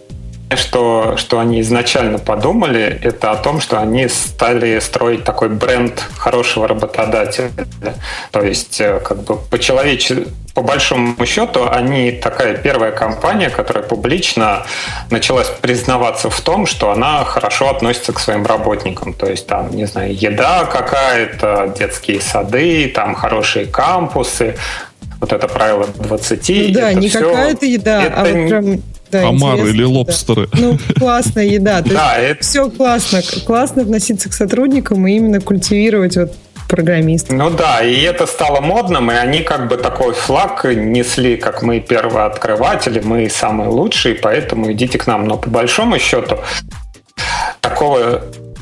что, 0.56 1.16
что 1.18 1.40
они 1.40 1.62
изначально 1.62 2.20
подумали, 2.20 3.00
это 3.04 3.32
о 3.32 3.36
том, 3.36 3.62
что 3.62 3.80
они 3.80 4.08
стали 4.08 4.80
строить 4.80 5.24
такой 5.24 5.50
бренд 5.50 6.04
хорошего 6.18 6.68
работодателя. 6.68 7.52
То 8.32 8.42
есть, 8.42 8.80
э, 8.82 9.00
как 9.00 9.24
бы 9.24 9.38
по-человечески, 9.38 10.28
по 10.54 10.62
большому 10.62 11.26
счету, 11.26 11.68
они 11.70 12.12
такая 12.12 12.58
первая 12.58 12.92
компания, 12.92 13.50
которая 13.50 13.84
публично 13.84 14.66
началась 15.10 15.48
признаваться 15.48 16.30
в 16.30 16.42
том, 16.42 16.66
что 16.66 16.92
она 16.92 17.24
хорошо 17.24 17.70
относится 17.70 18.12
к 18.14 18.20
своим 18.20 18.46
работникам. 18.46 19.14
То 19.14 19.28
есть 19.28 19.48
там, 19.48 19.72
не 19.72 19.86
знаю, 19.86 20.14
еда 20.14 20.66
какая-то, 20.66 21.74
детские 21.78 22.20
сады, 22.20 22.92
там 22.94 23.16
хорошие 23.16 23.66
кампусы, 23.66 24.58
вот 25.22 25.32
это 25.32 25.48
правило 25.48 25.88
20. 25.88 26.50
Ну, 26.50 26.74
да, 26.74 26.94
не 26.94 27.10
какая-то 27.10 27.66
еда, 27.66 28.04
это 28.04 28.22
а 28.22 28.24
вот 28.24 28.50
прям 28.50 28.82
да, 29.12 29.28
Омары 29.28 29.70
или 29.70 29.84
лобстеры. 29.84 30.48
Да. 30.52 30.60
Ну, 30.60 30.78
классная 30.98 31.46
еда. 31.46 31.82
да, 31.86 32.18
это... 32.18 32.44
все 32.44 32.70
классно. 32.70 33.22
Классно 33.46 33.84
относиться 33.84 34.30
к 34.30 34.34
сотрудникам 34.34 35.06
и 35.08 35.16
именно 35.16 35.42
культивировать 35.42 36.18
вот 36.18 36.34
программистов. 36.68 37.36
Ну 37.36 37.50
да, 37.50 37.82
и 37.82 38.02
это 38.02 38.26
стало 38.26 38.62
модным, 38.62 39.12
и 39.12 39.16
они 39.16 39.42
как 39.42 39.68
бы 39.68 39.76
такой 39.76 40.14
флаг 40.14 40.64
несли, 40.64 41.36
как 41.36 41.62
мы 41.62 41.82
первооткрыватели, 41.82 43.02
мы 43.02 43.30
самые 43.30 43.70
лучшие, 43.70 44.16
поэтому 44.16 44.72
идите 44.72 44.98
к 44.98 45.06
нам. 45.06 45.28
Но 45.28 45.38
по 45.38 45.50
большому 45.50 46.00
счету 46.00 46.40
такого 47.60 48.22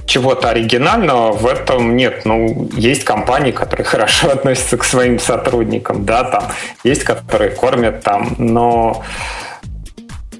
чего-то 0.09 0.49
оригинального 0.49 1.31
в 1.31 1.45
этом 1.45 1.95
нет. 1.95 2.25
Ну, 2.25 2.69
есть 2.75 3.03
компании, 3.03 3.51
которые 3.51 3.85
хорошо 3.93 4.31
относятся 4.31 4.77
к 4.77 4.83
своим 4.83 5.19
сотрудникам, 5.19 6.05
да, 6.05 6.23
там 6.23 6.45
есть, 6.83 7.03
которые 7.03 7.51
кормят 7.51 8.03
там, 8.03 8.35
но 8.39 9.03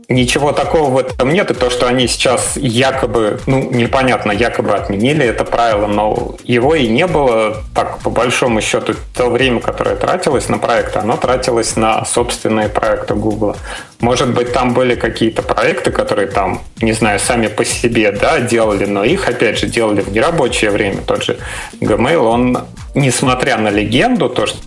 ничего 0.09 0.51
такого 0.51 0.89
в 0.89 0.97
этом 0.97 1.31
нет. 1.31 1.51
И 1.51 1.53
то, 1.53 1.69
что 1.69 1.87
они 1.87 2.07
сейчас 2.07 2.57
якобы, 2.57 3.39
ну, 3.45 3.69
непонятно, 3.71 4.31
якобы 4.31 4.73
отменили 4.73 5.25
это 5.25 5.45
правило, 5.45 5.87
но 5.87 6.35
его 6.43 6.75
и 6.75 6.87
не 6.87 7.07
было. 7.07 7.63
Так, 7.73 7.99
по 7.99 8.09
большому 8.09 8.61
счету, 8.61 8.95
то 9.15 9.29
время, 9.29 9.59
которое 9.59 9.95
тратилось 9.95 10.49
на 10.49 10.57
проекты, 10.57 10.99
оно 10.99 11.15
тратилось 11.15 11.75
на 11.75 12.03
собственные 12.05 12.69
проекты 12.69 13.13
Google. 13.13 13.55
Может 13.99 14.33
быть, 14.33 14.53
там 14.53 14.73
были 14.73 14.95
какие-то 14.95 15.41
проекты, 15.41 15.91
которые 15.91 16.27
там, 16.27 16.61
не 16.81 16.93
знаю, 16.93 17.19
сами 17.19 17.47
по 17.47 17.63
себе, 17.63 18.11
да, 18.11 18.39
делали, 18.39 18.85
но 18.85 19.03
их, 19.03 19.27
опять 19.27 19.59
же, 19.59 19.67
делали 19.67 20.01
в 20.01 20.11
нерабочее 20.11 20.71
время. 20.71 21.01
Тот 21.05 21.23
же 21.23 21.37
Gmail, 21.81 22.17
он, 22.17 22.57
несмотря 22.95 23.57
на 23.57 23.69
легенду, 23.69 24.29
то, 24.29 24.45
что 24.47 24.57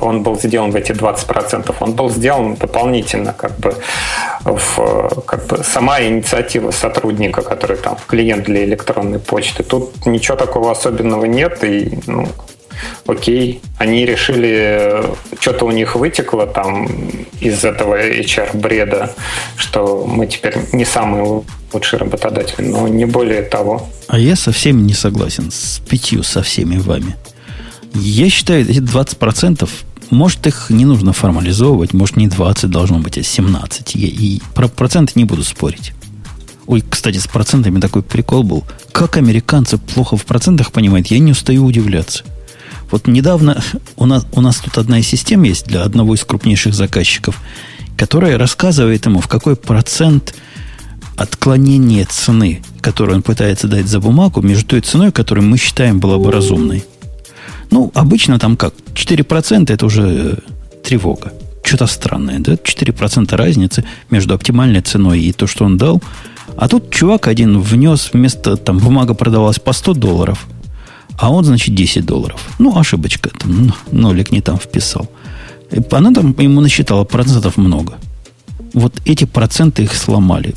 он 0.00 0.22
был 0.22 0.38
сделан 0.38 0.70
в 0.70 0.76
эти 0.76 0.92
20%, 0.92 1.74
он 1.80 1.92
был 1.92 2.08
сделан 2.10 2.54
дополнительно, 2.54 3.32
как 3.32 3.58
бы, 3.58 3.74
в, 4.44 5.22
как 5.26 5.46
бы 5.46 5.62
сама 5.64 6.00
инициатива 6.02 6.70
сотрудника, 6.70 7.42
который 7.42 7.76
там 7.76 7.96
клиент 8.06 8.44
для 8.44 8.64
электронной 8.64 9.18
почты. 9.18 9.62
Тут 9.62 10.06
ничего 10.06 10.36
такого 10.36 10.70
особенного 10.70 11.26
нет, 11.26 11.62
и 11.64 11.98
ну, 12.06 12.26
окей, 13.06 13.60
они 13.78 14.06
решили, 14.06 15.02
что-то 15.40 15.66
у 15.66 15.70
них 15.70 15.96
вытекло 15.96 16.46
там 16.46 16.88
из 17.40 17.64
этого 17.64 18.00
HR-бреда, 18.00 19.14
что 19.56 20.04
мы 20.06 20.26
теперь 20.26 20.54
не 20.72 20.84
самый 20.84 21.44
лучший 21.72 21.98
работодатель, 21.98 22.64
но 22.64 22.88
не 22.88 23.04
более 23.04 23.42
того. 23.42 23.88
А 24.08 24.18
я 24.18 24.36
совсем 24.36 24.86
не 24.86 24.94
согласен 24.94 25.50
с 25.50 25.80
пятью, 25.88 26.22
со 26.22 26.42
всеми 26.42 26.78
вами. 26.78 27.16
Я 27.94 28.30
считаю, 28.30 28.68
эти 28.68 28.78
20%, 28.78 29.68
может, 30.10 30.46
их 30.46 30.70
не 30.70 30.84
нужно 30.84 31.12
формализовывать, 31.12 31.92
может, 31.92 32.16
не 32.16 32.28
20 32.28 32.70
должно 32.70 32.98
быть, 32.98 33.18
а 33.18 33.22
17. 33.22 33.96
И, 33.96 34.06
и 34.06 34.42
про 34.54 34.68
проценты 34.68 35.12
не 35.16 35.24
буду 35.24 35.44
спорить. 35.44 35.92
Ой, 36.66 36.84
кстати, 36.88 37.18
с 37.18 37.26
процентами 37.26 37.80
такой 37.80 38.02
прикол 38.02 38.42
был. 38.42 38.64
Как 38.92 39.16
американцы 39.16 39.78
плохо 39.78 40.16
в 40.16 40.24
процентах 40.24 40.72
понимают, 40.72 41.08
я 41.08 41.18
не 41.18 41.32
устаю 41.32 41.64
удивляться. 41.64 42.24
Вот 42.90 43.06
недавно 43.06 43.62
у 43.96 44.06
нас, 44.06 44.26
у 44.32 44.40
нас 44.40 44.58
тут 44.58 44.78
одна 44.78 44.98
из 44.98 45.06
систем 45.06 45.42
есть 45.42 45.66
для 45.66 45.82
одного 45.82 46.14
из 46.14 46.24
крупнейших 46.24 46.74
заказчиков, 46.74 47.40
которая 47.96 48.38
рассказывает 48.38 49.06
ему, 49.06 49.20
в 49.20 49.28
какой 49.28 49.56
процент 49.56 50.34
отклонения 51.16 52.06
цены, 52.06 52.62
которую 52.80 53.16
он 53.16 53.22
пытается 53.22 53.68
дать 53.68 53.86
за 53.86 54.00
бумагу, 54.00 54.40
между 54.40 54.66
той 54.70 54.80
ценой, 54.80 55.12
которую 55.12 55.46
мы 55.46 55.58
считаем 55.58 56.00
была 56.00 56.18
бы 56.18 56.32
разумной. 56.32 56.84
Ну, 57.70 57.90
обычно 57.94 58.38
там 58.38 58.56
как? 58.56 58.74
4% 58.94 59.72
это 59.72 59.86
уже 59.86 60.02
э, 60.02 60.34
тревога. 60.82 61.32
Что-то 61.62 61.86
странное, 61.86 62.38
да? 62.38 62.54
4% 62.54 63.36
разницы 63.36 63.84
между 64.10 64.34
оптимальной 64.34 64.80
ценой 64.80 65.20
и 65.20 65.32
то, 65.32 65.46
что 65.46 65.64
он 65.64 65.76
дал. 65.76 66.02
А 66.56 66.68
тут 66.68 66.90
чувак 66.90 67.28
один 67.28 67.60
внес 67.60 68.10
вместо, 68.12 68.56
там, 68.56 68.78
бумага 68.78 69.14
продавалась 69.14 69.58
по 69.58 69.72
100 69.72 69.94
долларов, 69.94 70.46
а 71.18 71.30
он, 71.30 71.44
значит, 71.44 71.74
10 71.74 72.04
долларов. 72.04 72.40
Ну, 72.58 72.76
ошибочка, 72.76 73.30
там, 73.30 73.72
нолик 73.92 74.32
не 74.32 74.40
там 74.40 74.58
вписал. 74.58 75.08
И 75.70 75.80
она 75.92 76.12
там 76.12 76.34
ему 76.38 76.60
насчитала 76.60 77.04
процентов 77.04 77.56
много. 77.56 77.94
Вот 78.72 78.94
эти 79.04 79.26
проценты 79.26 79.84
их 79.84 79.94
сломали. 79.94 80.54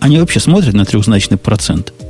Они 0.00 0.18
вообще 0.18 0.40
смотрят 0.40 0.74
на 0.74 0.84
трехзначный 0.84 1.38
процент– 1.38 1.94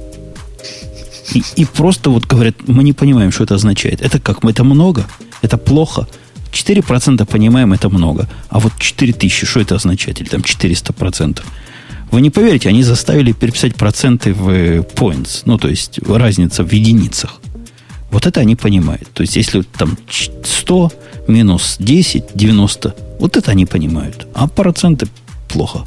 и, 1.34 1.42
и 1.56 1.64
просто 1.64 2.10
вот 2.10 2.26
говорят, 2.26 2.54
мы 2.66 2.82
не 2.82 2.92
понимаем, 2.92 3.32
что 3.32 3.44
это 3.44 3.54
означает. 3.54 4.00
Это 4.02 4.18
как? 4.18 4.44
Это 4.44 4.64
много? 4.64 5.06
Это 5.42 5.58
плохо? 5.58 6.06
4% 6.52 7.24
понимаем, 7.26 7.72
это 7.72 7.88
много. 7.88 8.28
А 8.48 8.58
вот 8.58 8.72
4000, 8.78 9.46
что 9.46 9.60
это 9.60 9.76
означает? 9.76 10.20
Или 10.20 10.28
там 10.28 10.40
400%. 10.40 11.40
Вы 12.10 12.20
не 12.20 12.30
поверите, 12.30 12.68
они 12.68 12.82
заставили 12.82 13.32
переписать 13.32 13.74
проценты 13.76 14.32
в 14.32 14.80
points. 14.80 15.42
Ну, 15.44 15.58
то 15.58 15.68
есть 15.68 16.00
разница 16.08 16.64
в 16.64 16.72
единицах. 16.72 17.40
Вот 18.10 18.26
это 18.26 18.40
они 18.40 18.56
понимают. 18.56 19.08
То 19.12 19.22
есть, 19.22 19.36
если 19.36 19.62
там 19.62 19.96
100 20.42 20.92
минус 21.28 21.76
10, 21.78 22.24
90, 22.34 22.94
вот 23.20 23.36
это 23.36 23.50
они 23.52 23.66
понимают. 23.66 24.26
А 24.34 24.48
проценты 24.48 25.06
плохо. 25.48 25.84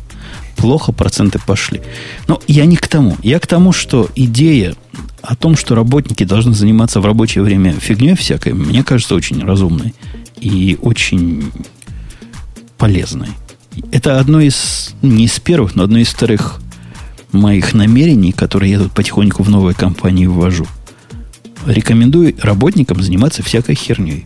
Плохо 0.56 0.94
проценты 0.94 1.40
пошли. 1.46 1.82
Но 2.28 2.40
я 2.48 2.66
не 2.66 2.78
к 2.78 2.88
тому. 2.88 3.18
Я 3.24 3.40
к 3.40 3.48
тому, 3.48 3.74
что 3.74 4.10
идея 4.16 4.76
о 5.24 5.36
том, 5.38 5.56
что 5.56 5.74
работники 5.74 6.26
должны 6.26 6.54
заниматься 6.54 7.00
в 7.00 7.06
рабочее 7.06 7.46
время 7.46 7.74
фигней 7.74 8.16
всякой, 8.16 8.54
мне 8.54 8.84
кажется 8.84 9.16
очень 9.16 9.42
разумной 9.42 9.94
и 10.36 10.78
очень 10.82 11.50
полезной. 12.78 13.30
Это 13.92 14.20
одно 14.20 14.42
из, 14.42 14.94
не 15.02 15.26
из 15.26 15.40
первых, 15.40 15.76
но 15.76 15.84
одно 15.84 15.98
из 16.00 16.10
вторых 16.10 16.60
моих 17.32 17.74
намерений, 17.74 18.34
которые 18.34 18.74
я 18.74 18.80
тут 18.80 18.92
потихоньку 18.92 19.44
в 19.44 19.50
новой 19.50 19.74
компании 19.74 20.26
ввожу. 20.26 20.68
Рекомендую 21.66 22.36
работникам 22.42 23.02
заниматься 23.02 23.42
всякой 23.44 23.76
херней. 23.76 24.26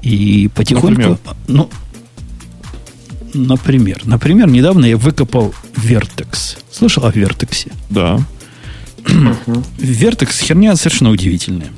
И 0.00 0.50
потихоньку... 0.54 0.88
Например? 0.88 1.18
Ну, 1.46 1.70
например. 3.34 4.00
Например, 4.04 4.48
недавно 4.48 4.86
я 4.86 4.96
выкопал 4.96 5.54
Vertex. 5.76 6.56
Слышал 6.70 7.04
о 7.04 7.10
Вертексе? 7.10 7.70
Да. 7.90 8.18
Vertex 9.04 10.42
херня 10.42 10.76
совершенно 10.76 11.10
удивительная. 11.10 11.70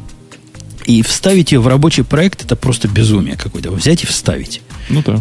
И 0.86 1.02
вставить 1.02 1.52
ее 1.52 1.60
в 1.60 1.66
рабочий 1.66 2.02
проект 2.02 2.44
это 2.44 2.54
просто 2.54 2.86
безумие 2.88 3.36
какое-то. 3.36 3.70
Взять 3.72 4.04
и 4.04 4.06
вставить. 4.06 4.62
Ну 4.88 5.02
да. 5.04 5.20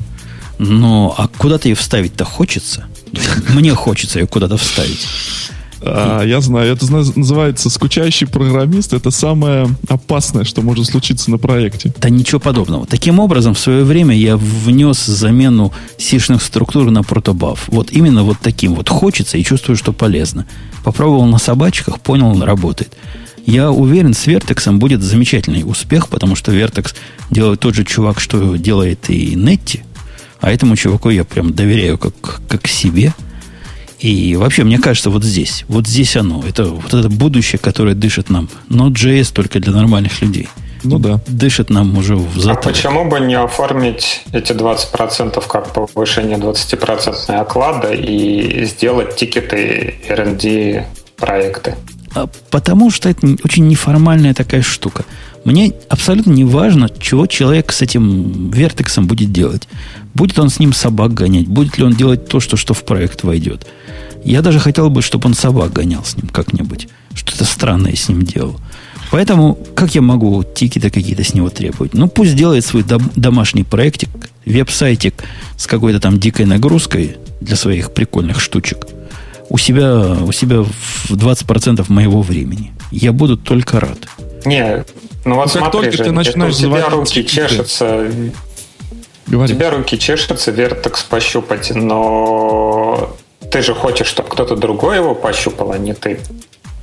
Но 0.60 1.14
а 1.18 1.28
куда-то 1.28 1.68
ее 1.68 1.76
вставить-то 1.76 2.24
хочется. 2.24 2.86
Мне 3.50 3.74
хочется 3.74 4.20
ее 4.20 4.28
куда-то 4.28 4.58
вставить. 4.58 5.08
А, 5.82 6.24
я 6.24 6.42
знаю, 6.42 6.74
это 6.74 6.92
называется 6.92 7.70
скучающий 7.70 8.28
программист. 8.28 8.94
Это 8.94 9.12
самое 9.12 9.68
опасное, 9.88 10.44
что 10.44 10.62
может 10.62 10.86
случиться 10.86 11.32
на 11.32 11.38
проекте. 11.38 11.94
Да 12.00 12.10
ничего 12.10 12.40
подобного. 12.40 12.86
Таким 12.86 13.20
образом, 13.20 13.54
в 13.54 13.60
свое 13.60 13.84
время 13.84 14.16
я 14.16 14.38
внес 14.38 15.06
замену 15.06 15.74
сишных 15.98 16.42
структур 16.42 16.90
на 16.92 17.04
протобаф. 17.04 17.66
Вот 17.68 17.92
именно 17.92 18.24
вот 18.24 18.38
таким 18.42 18.76
вот 18.76 18.90
хочется 18.90 19.38
и 19.38 19.44
чувствую, 19.44 19.76
что 19.76 19.94
полезно. 19.94 20.46
Попробовал 20.84 21.26
на 21.26 21.38
собачках, 21.38 22.00
понял, 22.00 22.42
работает. 22.44 22.96
Я 23.46 23.72
уверен, 23.72 24.14
с 24.14 24.26
Вертексом 24.26 24.80
будет 24.80 25.04
замечательный 25.04 25.64
успех, 25.64 26.10
потому 26.10 26.36
что 26.36 26.52
Вертекс 26.52 26.96
делает 27.30 27.60
тот 27.60 27.76
же 27.76 27.84
чувак, 27.84 28.20
что 28.20 28.56
делает 28.56 29.10
и 29.10 29.36
Нетти. 29.36 29.82
А 30.42 30.52
этому 30.52 30.76
чуваку 30.76 31.10
я 31.10 31.24
прям 31.24 31.54
доверяю 31.54 31.98
как, 31.98 32.42
как 32.48 32.68
себе– 32.68 33.14
и 34.00 34.36
вообще, 34.36 34.64
мне 34.64 34.78
кажется, 34.78 35.10
вот 35.10 35.24
здесь, 35.24 35.66
вот 35.68 35.88
здесь 35.88 36.16
оно. 36.16 36.44
Это 36.48 36.66
вот 36.66 36.94
это 36.94 37.10
будущее, 37.10 37.60
которое 37.60 37.96
дышит 37.96 38.30
нам. 38.30 38.50
Но 38.70 38.90
JS 38.90 39.34
только 39.34 39.60
для 39.60 39.72
нормальных 39.72 40.22
людей. 40.22 40.50
Ну 40.84 41.00
да. 41.00 41.20
Дышит 41.28 41.70
нам 41.70 41.98
уже 41.98 42.16
в 42.16 42.36
затылок. 42.36 42.66
А 42.66 42.70
почему 42.70 43.10
бы 43.10 43.20
не 43.20 43.36
оформить 43.36 44.22
эти 44.32 44.52
20% 44.52 45.44
как 45.48 45.74
повышение 45.74 46.38
20% 46.38 47.32
оклада 47.36 47.92
и 47.94 48.66
сделать 48.66 49.16
тикеты 49.16 49.96
R&D 50.08 50.86
проекты? 51.18 51.76
А 52.14 52.28
потому 52.52 52.92
что 52.92 53.10
это 53.10 53.28
очень 53.44 53.68
неформальная 53.68 54.34
такая 54.34 54.62
штука. 54.62 55.06
Мне 55.46 55.74
абсолютно 55.90 56.32
не 56.32 56.44
важно, 56.44 56.90
чего 57.00 57.28
человек 57.28 57.72
с 57.72 57.82
этим 57.84 58.50
вертексом 58.50 59.06
будет 59.06 59.32
делать. 59.32 59.68
Будет 60.16 60.40
он 60.40 60.50
с 60.50 60.60
ним 60.60 60.74
собак 60.74 61.14
гонять, 61.14 61.48
будет 61.48 61.78
ли 61.78 61.84
он 61.84 61.94
делать 61.94 62.28
то, 62.28 62.40
что, 62.40 62.58
что 62.58 62.74
в 62.74 62.84
проект 62.84 63.24
войдет. 63.24 63.68
Я 64.24 64.42
даже 64.42 64.60
хотел 64.60 64.90
бы, 64.90 65.04
чтобы 65.04 65.28
он 65.28 65.36
собак 65.36 65.72
гонял 65.72 66.04
с 66.04 66.18
ним 66.18 66.30
как-нибудь. 66.30 66.88
Что-то 67.14 67.46
странное 67.46 67.96
с 67.96 68.10
ним 68.10 68.24
делал. 68.24 68.60
Поэтому, 69.12 69.58
как 69.76 69.94
я 69.94 70.02
могу 70.02 70.44
тикеты 70.44 70.90
какие-то 70.90 71.24
с 71.24 71.36
него 71.36 71.50
требовать? 71.50 71.94
Ну, 71.94 72.08
пусть 72.08 72.36
делает 72.36 72.66
свой 72.66 72.82
дом, 72.82 73.12
домашний 73.16 73.64
проектик, 73.64 74.10
веб-сайтик 74.48 75.14
с 75.58 75.68
какой-то 75.68 76.00
там 76.00 76.20
дикой 76.20 76.48
нагрузкой 76.48 77.18
для 77.40 77.56
своих 77.56 77.94
прикольных 77.94 78.42
штучек. 78.42 78.88
У 79.50 79.60
себя, 79.60 80.18
у 80.24 80.32
себя 80.32 80.64
в 80.64 81.12
20% 81.12 81.86
моего 81.90 82.24
времени. 82.24 82.72
Я 82.90 83.14
буду 83.14 83.38
только 83.38 83.80
рад. 83.80 84.00
Не, 84.46 84.86
ну 85.26 85.36
вот 85.36 85.46
ну, 85.46 85.60
смотри, 85.60 85.72
только 85.72 85.98
Жень, 85.98 86.06
ты 86.06 86.12
начинаешь 86.12 86.56
у 86.56 86.58
тебя 86.58 86.90
руки 86.90 87.26
чешутся, 87.26 88.12
Говори. 89.28 89.54
У 89.54 89.56
тебя 89.56 89.72
руки 89.72 89.98
чешутся 89.98 90.52
вертекс 90.52 91.04
пощупать, 91.04 91.72
но 91.74 93.16
ты 93.52 93.62
же 93.64 93.74
хочешь, 93.74 94.08
чтобы 94.08 94.30
кто-то 94.30 94.56
другой 94.56 94.98
его 94.98 95.16
пощупал, 95.16 95.72
а 95.72 95.78
не 95.78 95.94
ты. 95.94 96.20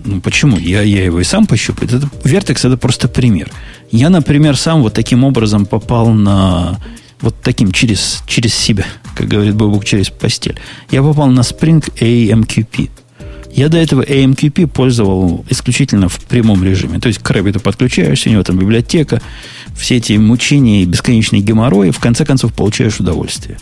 Ну 0.05 0.21
почему? 0.21 0.59
Я, 0.59 0.83
я 0.83 1.05
его 1.05 1.21
и 1.21 1.25
сам 1.25 1.47
пощупаю. 1.47 1.89
Это, 1.89 2.07
Vertex 2.25 2.67
это 2.67 2.77
просто 2.77 3.07
пример. 3.07 3.51
Я, 3.93 4.11
например, 4.11 4.57
сам 4.57 4.83
вот 4.83 4.95
таким 4.95 5.23
образом 5.23 5.67
попал 5.67 6.09
на 6.09 6.81
вот 7.21 7.37
таким 7.41 7.71
через, 7.71 8.25
через 8.27 8.53
себя, 8.53 8.85
как 9.15 9.29
говорит 9.29 9.55
Бобук, 9.55 9.85
через 9.85 10.11
постель. 10.11 10.59
Я 10.91 11.03
попал 11.03 11.29
на 11.29 11.41
Spring 11.41 11.81
AMQP. 12.01 12.91
Я 13.53 13.69
до 13.69 13.77
этого 13.77 14.03
AMQP 14.03 14.67
пользовал 14.67 15.45
исключительно 15.49 16.09
в 16.09 16.19
прямом 16.21 16.65
режиме. 16.65 16.99
То 16.99 17.09
есть 17.09 17.21
к 17.21 17.31
Рэббиту 17.31 17.61
подключаешься, 17.61 18.31
у 18.31 18.33
него 18.33 18.43
там 18.43 18.59
библиотека, 18.59 19.21
все 19.77 19.97
эти 19.97 20.15
мучения 20.15 20.83
и 20.83 20.87
бесконечные 20.87 21.43
геморрои, 21.43 21.91
в 21.91 22.01
конце 22.01 22.25
концов 22.25 22.55
получаешь 22.55 22.99
удовольствие. 22.99 23.59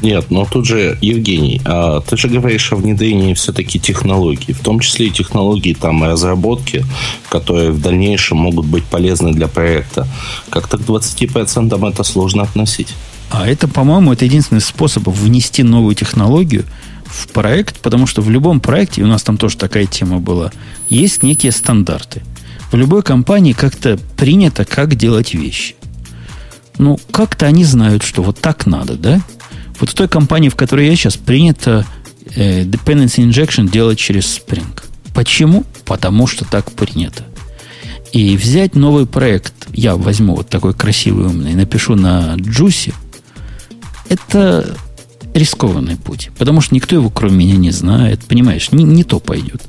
Нет, 0.00 0.32
но 0.32 0.44
тут 0.44 0.66
же, 0.66 0.98
Евгений, 1.00 1.60
а 1.64 2.00
ты 2.00 2.16
же 2.16 2.26
говоришь 2.26 2.72
о 2.72 2.76
внедрении 2.76 3.34
все-таки 3.34 3.78
технологий, 3.78 4.52
в 4.52 4.58
том 4.58 4.80
числе 4.80 5.06
и 5.06 5.10
технологий 5.10 5.74
там 5.74 6.02
разработки, 6.02 6.84
которые 7.28 7.70
в 7.70 7.80
дальнейшем 7.80 8.38
могут 8.38 8.66
быть 8.66 8.82
полезны 8.82 9.32
для 9.32 9.46
проекта. 9.46 10.08
Как-то 10.50 10.78
к 10.78 10.80
20% 10.80 11.88
это 11.88 12.02
сложно 12.02 12.42
относить. 12.42 12.88
А 13.30 13.46
это, 13.46 13.68
по-моему, 13.68 14.12
это 14.12 14.24
единственный 14.24 14.60
способ 14.60 15.06
внести 15.06 15.62
новую 15.62 15.94
технологию 15.94 16.64
в 17.12 17.28
проект, 17.28 17.80
потому 17.80 18.06
что 18.06 18.22
в 18.22 18.30
любом 18.30 18.60
проекте, 18.60 19.02
у 19.02 19.06
нас 19.06 19.22
там 19.22 19.36
тоже 19.36 19.56
такая 19.56 19.86
тема 19.86 20.18
была, 20.18 20.50
есть 20.88 21.22
некие 21.22 21.52
стандарты. 21.52 22.22
В 22.70 22.76
любой 22.76 23.02
компании 23.02 23.52
как-то 23.52 23.98
принято, 24.16 24.64
как 24.64 24.94
делать 24.94 25.34
вещи. 25.34 25.74
Ну, 26.78 26.98
как-то 27.10 27.46
они 27.46 27.64
знают, 27.64 28.02
что 28.02 28.22
вот 28.22 28.38
так 28.38 28.66
надо, 28.66 28.96
да? 28.96 29.20
Вот 29.78 29.90
в 29.90 29.94
той 29.94 30.08
компании, 30.08 30.48
в 30.48 30.56
которой 30.56 30.86
я 30.86 30.96
сейчас, 30.96 31.16
принято 31.16 31.84
э, 32.34 32.62
dependency 32.64 33.28
injection 33.28 33.70
делать 33.70 33.98
через 33.98 34.24
Spring. 34.24 34.82
Почему? 35.14 35.64
Потому 35.84 36.26
что 36.26 36.46
так 36.46 36.72
принято. 36.72 37.24
И 38.12 38.36
взять 38.36 38.74
новый 38.74 39.06
проект, 39.06 39.54
я 39.72 39.96
возьму 39.96 40.36
вот 40.36 40.48
такой 40.48 40.72
красивый 40.72 41.26
умный, 41.26 41.54
напишу 41.54 41.94
на 41.94 42.36
Juicy, 42.36 42.94
это 44.08 44.76
рискованный 45.34 45.96
путь. 45.96 46.30
Потому 46.38 46.60
что 46.60 46.74
никто 46.74 46.94
его, 46.94 47.10
кроме 47.10 47.44
меня, 47.44 47.56
не 47.56 47.70
знает. 47.70 48.20
Понимаешь, 48.20 48.72
не, 48.72 48.84
не 48.84 49.04
то 49.04 49.18
пойдет. 49.18 49.62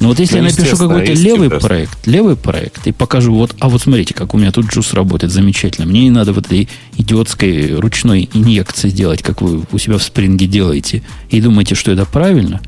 Но 0.00 0.08
вот 0.08 0.18
если 0.18 0.38
ну, 0.38 0.44
я 0.44 0.50
напишу 0.50 0.76
какой-то 0.76 1.12
левый 1.12 1.48
просто. 1.48 1.68
проект, 1.68 2.06
левый 2.06 2.36
проект, 2.36 2.86
и 2.86 2.92
покажу, 2.92 3.32
вот, 3.32 3.54
а 3.60 3.68
вот 3.68 3.82
смотрите, 3.82 4.12
как 4.12 4.34
у 4.34 4.38
меня 4.38 4.50
тут 4.50 4.66
джус 4.66 4.92
работает 4.92 5.32
замечательно. 5.32 5.86
Мне 5.86 6.02
не 6.02 6.10
надо 6.10 6.32
вот 6.32 6.46
этой 6.46 6.68
идиотской 6.96 7.74
ручной 7.76 8.28
инъекции 8.32 8.90
делать, 8.90 9.22
как 9.22 9.40
вы 9.40 9.64
у 9.70 9.78
себя 9.78 9.98
в 9.98 10.02
спринге 10.02 10.46
делаете, 10.46 11.02
и 11.30 11.40
думаете, 11.40 11.74
что 11.74 11.92
это 11.92 12.06
правильно. 12.06 12.60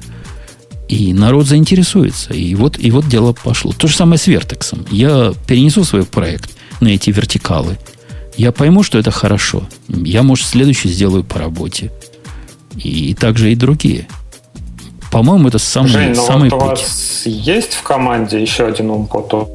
И 0.89 1.13
народ 1.13 1.47
заинтересуется. 1.47 2.33
И 2.33 2.55
вот, 2.55 2.79
и 2.79 2.93
вот 2.93 3.09
дело 3.09 3.33
пошло. 3.33 3.73
То 3.73 3.89
же 3.89 3.97
самое 3.97 4.19
с 4.19 4.29
вертексом. 4.29 4.87
Я 4.91 5.35
перенесу 5.49 5.83
свой 5.83 6.05
проект 6.05 6.57
на 6.81 6.89
эти 6.89 7.11
вертикалы. 7.11 7.77
Я 8.37 8.53
пойму, 8.53 8.85
что 8.85 8.99
это 8.99 9.11
хорошо. 9.11 9.67
Я, 9.89 10.23
может, 10.23 10.47
следующий 10.47 10.91
сделаю 10.91 11.25
по 11.25 11.41
работе. 11.41 11.91
И 12.83 13.15
также 13.15 13.53
и 13.53 13.57
другие. 13.57 14.07
По-моему, 15.11 15.49
это 15.49 15.59
самый, 15.59 15.89
Жень, 15.89 16.15
ну 16.15 16.27
самый 16.27 16.51
вот 16.51 16.61
путь. 16.61 16.69
у 16.69 16.73
вас 16.73 17.23
есть 17.25 17.75
в 17.75 17.83
команде 17.83 18.41
еще 18.41 18.67
один 18.67 18.91
ум 18.91 19.07
потом? 19.07 19.49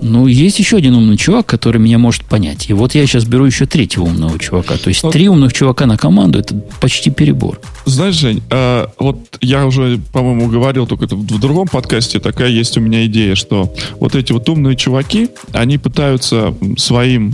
Ну, 0.00 0.26
есть 0.26 0.58
еще 0.58 0.78
один 0.78 0.96
умный 0.96 1.16
чувак, 1.16 1.46
который 1.46 1.80
меня 1.80 1.96
может 1.96 2.24
понять. 2.24 2.68
И 2.68 2.72
вот 2.72 2.94
я 2.94 3.06
сейчас 3.06 3.24
беру 3.24 3.44
еще 3.44 3.66
третьего 3.66 4.02
умного 4.02 4.36
чувака. 4.36 4.76
То 4.76 4.88
есть, 4.88 5.08
три 5.12 5.28
умных 5.28 5.52
чувака 5.52 5.86
на 5.86 5.96
команду 5.96 6.40
это 6.40 6.56
почти 6.80 7.10
перебор. 7.10 7.60
Знаешь, 7.84 8.14
Жень, 8.14 8.42
э, 8.50 8.86
вот 8.98 9.38
я 9.40 9.66
уже, 9.66 10.00
по-моему, 10.12 10.48
говорил 10.48 10.86
только 10.86 11.06
в, 11.14 11.20
в 11.20 11.40
другом 11.40 11.66
подкасте, 11.66 12.20
такая 12.20 12.48
есть 12.48 12.76
у 12.76 12.80
меня 12.80 13.06
идея, 13.06 13.34
что 13.34 13.72
вот 13.98 14.14
эти 14.14 14.32
вот 14.32 14.48
умные 14.48 14.76
чуваки, 14.76 15.30
они 15.52 15.78
пытаются 15.78 16.54
своим 16.76 17.32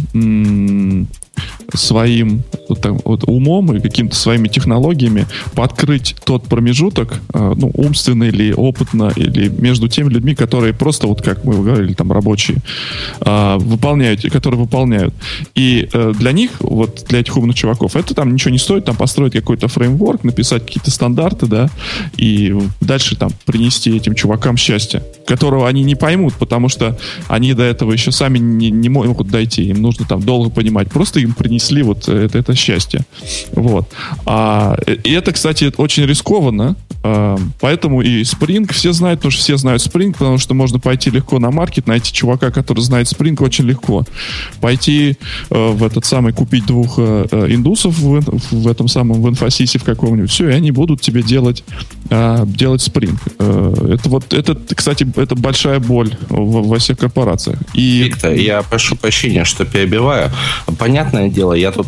своим 1.74 2.42
вот, 2.68 2.80
там, 2.80 2.98
вот, 3.04 3.24
умом 3.24 3.74
и 3.74 3.80
какими-то 3.80 4.16
своими 4.16 4.48
технологиями 4.48 5.26
подкрыть 5.54 6.16
тот 6.24 6.44
промежуток, 6.44 7.20
э, 7.34 7.54
ну, 7.56 7.70
умственно 7.74 8.24
или 8.24 8.52
опытно, 8.52 9.12
или 9.14 9.48
между 9.48 9.88
теми 9.88 10.08
людьми, 10.08 10.34
которые 10.34 10.72
просто, 10.72 11.06
вот 11.06 11.22
как 11.22 11.44
мы 11.44 11.54
говорили, 11.54 11.92
там, 11.94 12.10
рабочие, 12.12 12.58
э, 13.20 13.56
выполняют, 13.58 14.22
которые 14.22 14.60
выполняют. 14.60 15.14
И 15.54 15.88
э, 15.92 16.12
для 16.18 16.32
них, 16.32 16.52
вот 16.60 17.04
для 17.08 17.20
этих 17.20 17.36
умных 17.36 17.56
чуваков, 17.56 17.96
это 17.96 18.14
там 18.14 18.32
ничего 18.32 18.50
не 18.50 18.58
стоит, 18.58 18.84
там 18.86 18.96
построить 18.96 19.34
какой-то 19.34 19.68
фреймворк, 19.68 20.24
написать 20.38 20.64
какие-то 20.64 20.90
стандарты, 20.92 21.46
да, 21.46 21.68
и 22.16 22.56
дальше 22.80 23.16
там 23.16 23.30
принести 23.44 23.96
этим 23.96 24.14
чувакам 24.14 24.56
счастье, 24.56 25.02
которого 25.26 25.68
они 25.68 25.82
не 25.82 25.96
поймут, 25.96 26.34
потому 26.34 26.68
что 26.68 26.96
они 27.26 27.54
до 27.54 27.64
этого 27.64 27.92
еще 27.92 28.12
сами 28.12 28.38
не, 28.38 28.70
не 28.70 28.88
могут 28.88 29.28
дойти, 29.28 29.64
им 29.64 29.82
нужно 29.82 30.06
там 30.06 30.22
долго 30.22 30.50
понимать. 30.50 30.90
Просто 30.90 31.18
им 31.18 31.32
принесли 31.32 31.82
вот 31.82 32.08
это, 32.08 32.38
это 32.38 32.54
счастье. 32.54 33.04
Вот. 33.52 33.88
А, 34.26 34.78
и 34.86 35.12
это, 35.12 35.32
кстати, 35.32 35.72
очень 35.76 36.04
рискованно, 36.04 36.76
поэтому 37.02 38.02
и 38.02 38.22
Spring 38.22 38.70
все 38.72 38.92
знают, 38.92 39.20
потому 39.20 39.32
что 39.32 39.42
все 39.42 39.56
знают 39.56 39.82
Spring, 39.82 40.12
потому 40.12 40.38
что 40.38 40.54
можно 40.54 40.78
пойти 40.78 41.10
легко 41.10 41.38
на 41.38 41.50
маркет, 41.50 41.86
найти 41.86 42.12
чувака, 42.12 42.50
который 42.50 42.80
знает 42.80 43.06
Spring 43.06 43.42
очень 43.42 43.64
легко. 43.66 44.04
Пойти 44.60 45.16
э, 45.50 45.68
в 45.70 45.84
этот 45.84 46.04
самый, 46.04 46.32
купить 46.32 46.66
двух 46.66 46.94
э, 46.98 47.46
индусов 47.50 47.98
в, 47.98 48.20
в 48.50 48.68
этом 48.68 48.88
самом, 48.88 49.22
в 49.22 49.28
инфосисе 49.28 49.78
в 49.78 49.84
каком-нибудь, 49.84 50.30
все, 50.30 50.48
и 50.50 50.52
они 50.52 50.70
будут 50.70 51.00
тебе 51.00 51.22
делать, 51.22 51.64
э, 52.10 52.44
делать 52.46 52.86
Spring. 52.86 53.16
Э, 53.38 53.94
это 53.94 54.08
вот, 54.08 54.32
это, 54.32 54.56
кстати, 54.74 55.06
это 55.16 55.34
большая 55.34 55.80
боль 55.80 56.12
во, 56.28 56.62
во 56.62 56.78
всех 56.78 56.98
корпорациях. 56.98 57.58
И... 57.74 58.02
Виктор, 58.04 58.32
я 58.32 58.62
прошу 58.62 58.96
прощения, 58.96 59.44
что 59.44 59.64
перебиваю. 59.64 60.30
Понятное 60.78 61.28
дело, 61.28 61.52
я 61.52 61.72
тут 61.72 61.86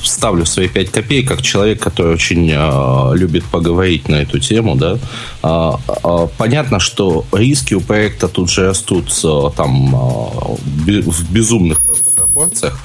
вставлю 0.00 0.44
свои 0.46 0.68
пять 0.68 0.90
копеек, 0.90 1.28
как 1.28 1.42
человек, 1.42 1.80
который 1.80 2.14
очень 2.14 2.50
э, 2.52 3.16
любит 3.16 3.44
поговорить 3.44 4.08
на 4.08 4.16
эту 4.16 4.29
тему, 4.38 4.76
да. 4.76 4.98
Э, 5.42 5.72
э, 6.04 6.28
понятно, 6.38 6.78
что 6.78 7.24
риски 7.32 7.74
у 7.74 7.80
проекта 7.80 8.28
тут 8.28 8.50
же 8.50 8.66
растут 8.66 9.10
э, 9.24 9.50
там 9.56 9.94
в 9.94 11.32
безумных 11.32 11.80
пропорциях. 12.16 12.78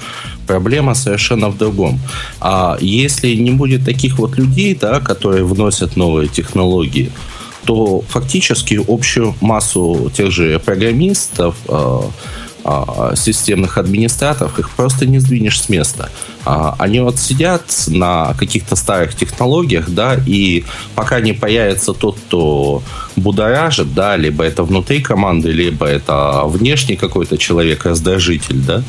Проблема 0.47 0.95
совершенно 0.95 1.49
в 1.49 1.57
другом. 1.57 1.99
А 2.39 2.77
если 2.79 3.35
не 3.35 3.51
будет 3.51 3.85
таких 3.85 4.19
вот 4.19 4.37
людей, 4.37 4.75
да, 4.75 4.99
которые 4.99 5.43
вносят 5.43 5.97
новые 5.97 6.27
технологии, 6.27 7.11
то 7.65 8.01
фактически 8.07 8.79
общую 8.87 9.35
массу 9.41 10.11
тех 10.15 10.31
же 10.31 10.59
программистов, 10.59 11.55
а, 11.67 12.09
системных 13.15 13.77
администраторов, 13.77 14.57
их 14.59 14.69
просто 14.71 15.05
не 15.05 15.19
сдвинешь 15.19 15.61
с 15.61 15.69
места. 15.69 16.09
А, 16.45 16.75
они 16.79 16.99
вот 16.99 17.19
сидят 17.19 17.63
на 17.87 18.33
каких-то 18.33 18.75
старых 18.75 19.15
технологиях, 19.15 19.89
да, 19.89 20.17
и 20.25 20.63
пока 20.95 21.19
не 21.19 21.33
появится 21.33 21.93
тот, 21.93 22.17
кто 22.17 22.81
будоражит, 23.15 23.93
да, 23.93 24.15
либо 24.15 24.43
это 24.43 24.63
внутри 24.63 25.01
команды, 25.01 25.51
либо 25.51 25.85
это 25.85 26.43
внешний 26.45 26.95
какой-то 26.95 27.37
человек, 27.37 27.85
раздражитель, 27.85 28.57
да, 28.57 28.83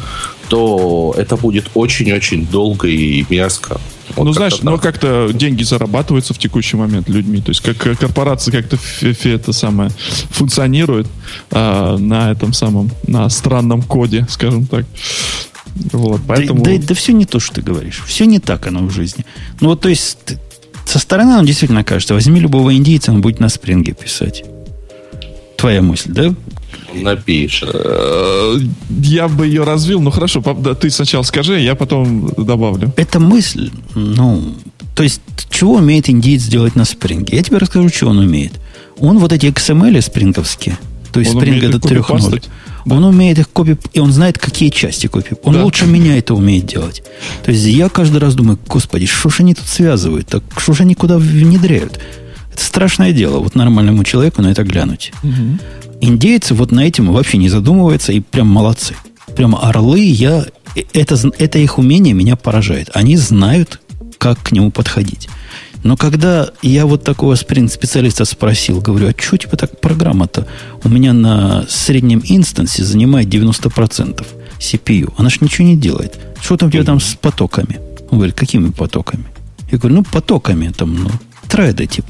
то 0.48 1.14
это 1.16 1.36
будет 1.36 1.70
очень-очень 1.74 2.46
долго 2.46 2.88
и 2.88 3.24
мерзко. 3.28 3.80
Вот 4.16 4.24
ну, 4.24 4.32
знаешь, 4.32 4.62
ну 4.62 4.78
как-то 4.78 5.30
деньги 5.32 5.62
зарабатываются 5.62 6.32
в 6.32 6.38
текущий 6.38 6.76
момент 6.76 7.08
людьми. 7.08 7.40
То 7.40 7.50
есть 7.50 7.60
как 7.60 7.76
корпорация 7.98 8.50
как-то 8.50 8.78
это 9.28 9.52
самое 9.52 9.90
функционирует 10.30 11.06
а, 11.50 11.98
на 11.98 12.30
этом 12.32 12.54
самом, 12.54 12.90
на 13.06 13.28
странном 13.28 13.82
коде, 13.82 14.26
скажем 14.30 14.66
так. 14.66 14.86
Вот, 15.92 16.22
поэтому... 16.26 16.62
да, 16.62 16.72
да, 16.72 16.82
да 16.88 16.94
все 16.94 17.12
не 17.12 17.26
то, 17.26 17.38
что 17.38 17.56
ты 17.56 17.62
говоришь. 17.62 18.02
Все 18.06 18.24
не 18.24 18.38
так 18.38 18.66
оно 18.66 18.86
в 18.86 18.90
жизни. 18.90 19.26
Ну 19.60 19.68
вот, 19.68 19.82
то 19.82 19.90
есть, 19.90 20.18
со 20.86 20.98
стороны 20.98 21.36
он 21.36 21.44
действительно 21.44 21.84
кажется, 21.84 22.14
возьми 22.14 22.40
любого 22.40 22.74
индийца, 22.74 23.12
он 23.12 23.20
будет 23.20 23.40
на 23.40 23.50
спринге 23.50 23.92
писать. 23.92 24.44
Твоя 25.58 25.82
мысль, 25.82 26.12
да? 26.12 26.34
Напишет. 27.02 27.70
Э, 27.72 28.58
я 29.02 29.28
бы 29.28 29.46
ее 29.46 29.64
развил, 29.64 30.00
ну 30.00 30.10
хорошо, 30.10 30.42
ты 30.80 30.90
сначала 30.90 31.22
скажи, 31.22 31.60
я 31.60 31.74
потом 31.74 32.32
добавлю. 32.36 32.92
Эта 32.96 33.20
мысль, 33.20 33.70
ну, 33.94 34.54
то 34.94 35.02
есть, 35.02 35.20
чего 35.50 35.74
умеет 35.74 36.08
индиец 36.08 36.44
делать 36.44 36.74
на 36.74 36.84
спринге? 36.86 37.36
Я 37.36 37.42
тебе 37.42 37.58
расскажу, 37.58 37.88
что 37.90 38.08
он 38.08 38.18
умеет. 38.18 38.52
Он 38.98 39.18
вот 39.18 39.32
эти 39.32 39.46
XML 39.46 40.00
спринговские, 40.00 40.78
то 41.12 41.20
есть 41.20 41.32
спринг 41.32 41.62
это 41.62 41.76
3.0, 41.76 42.44
да. 42.86 42.94
он 42.94 43.04
умеет 43.04 43.38
их 43.38 43.50
копи, 43.50 43.76
и 43.92 44.00
он 44.00 44.10
знает, 44.10 44.38
какие 44.38 44.70
части 44.70 45.06
копи. 45.06 45.34
Он 45.42 45.52
да. 45.52 45.64
лучше 45.64 45.86
меня 45.86 46.16
это 46.16 46.34
умеет 46.34 46.64
делать. 46.64 47.02
То 47.44 47.50
есть 47.50 47.64
я 47.66 47.90
каждый 47.90 48.18
раз 48.18 48.34
думаю, 48.34 48.58
господи, 48.66 49.04
что 49.04 49.28
ж 49.28 49.40
они 49.40 49.54
тут 49.54 49.66
связывают, 49.66 50.28
так 50.28 50.42
что 50.56 50.72
ж 50.72 50.80
они 50.80 50.94
куда 50.94 51.18
внедряют? 51.18 52.00
Это 52.54 52.64
страшное 52.64 53.12
дело, 53.12 53.40
вот 53.40 53.54
нормальному 53.54 54.02
человеку 54.02 54.40
на 54.40 54.48
это 54.48 54.62
глянуть. 54.62 55.12
Угу. 55.22 55.58
Индейцы 56.00 56.54
вот 56.54 56.72
на 56.72 56.80
этим 56.80 57.12
вообще 57.12 57.38
не 57.38 57.48
задумываются 57.48 58.12
и 58.12 58.20
прям 58.20 58.48
молодцы. 58.48 58.96
Прям 59.34 59.54
орлы, 59.56 60.00
я, 60.00 60.46
это, 60.92 61.16
это 61.38 61.58
их 61.58 61.78
умение 61.78 62.14
меня 62.14 62.36
поражает. 62.36 62.90
Они 62.94 63.16
знают, 63.16 63.80
как 64.18 64.42
к 64.42 64.52
нему 64.52 64.70
подходить. 64.70 65.28
Но 65.82 65.96
когда 65.96 66.48
я 66.62 66.84
вот 66.86 67.04
такого 67.04 67.34
спринт-специалиста 67.36 68.24
спросил, 68.24 68.80
говорю, 68.80 69.08
а 69.08 69.14
что 69.16 69.36
типа 69.36 69.56
так 69.56 69.80
программа-то 69.80 70.46
у 70.82 70.88
меня 70.88 71.12
на 71.12 71.64
среднем 71.68 72.22
инстансе 72.24 72.82
занимает 72.82 73.28
90% 73.28 74.26
CPU? 74.58 75.14
Она 75.16 75.30
же 75.30 75.38
ничего 75.40 75.66
не 75.66 75.76
делает. 75.76 76.18
Что 76.40 76.56
там 76.56 76.68
у 76.68 76.72
тебя 76.72 76.84
там 76.84 76.98
с 76.98 77.14
потоками? 77.14 77.78
Он 78.10 78.18
говорит, 78.18 78.34
какими 78.34 78.70
потоками? 78.70 79.24
Я 79.70 79.78
говорю, 79.78 79.96
ну, 79.96 80.02
потоками, 80.04 80.72
там, 80.76 81.04
ну, 81.04 81.10
треды 81.48 81.86
типа. 81.86 82.08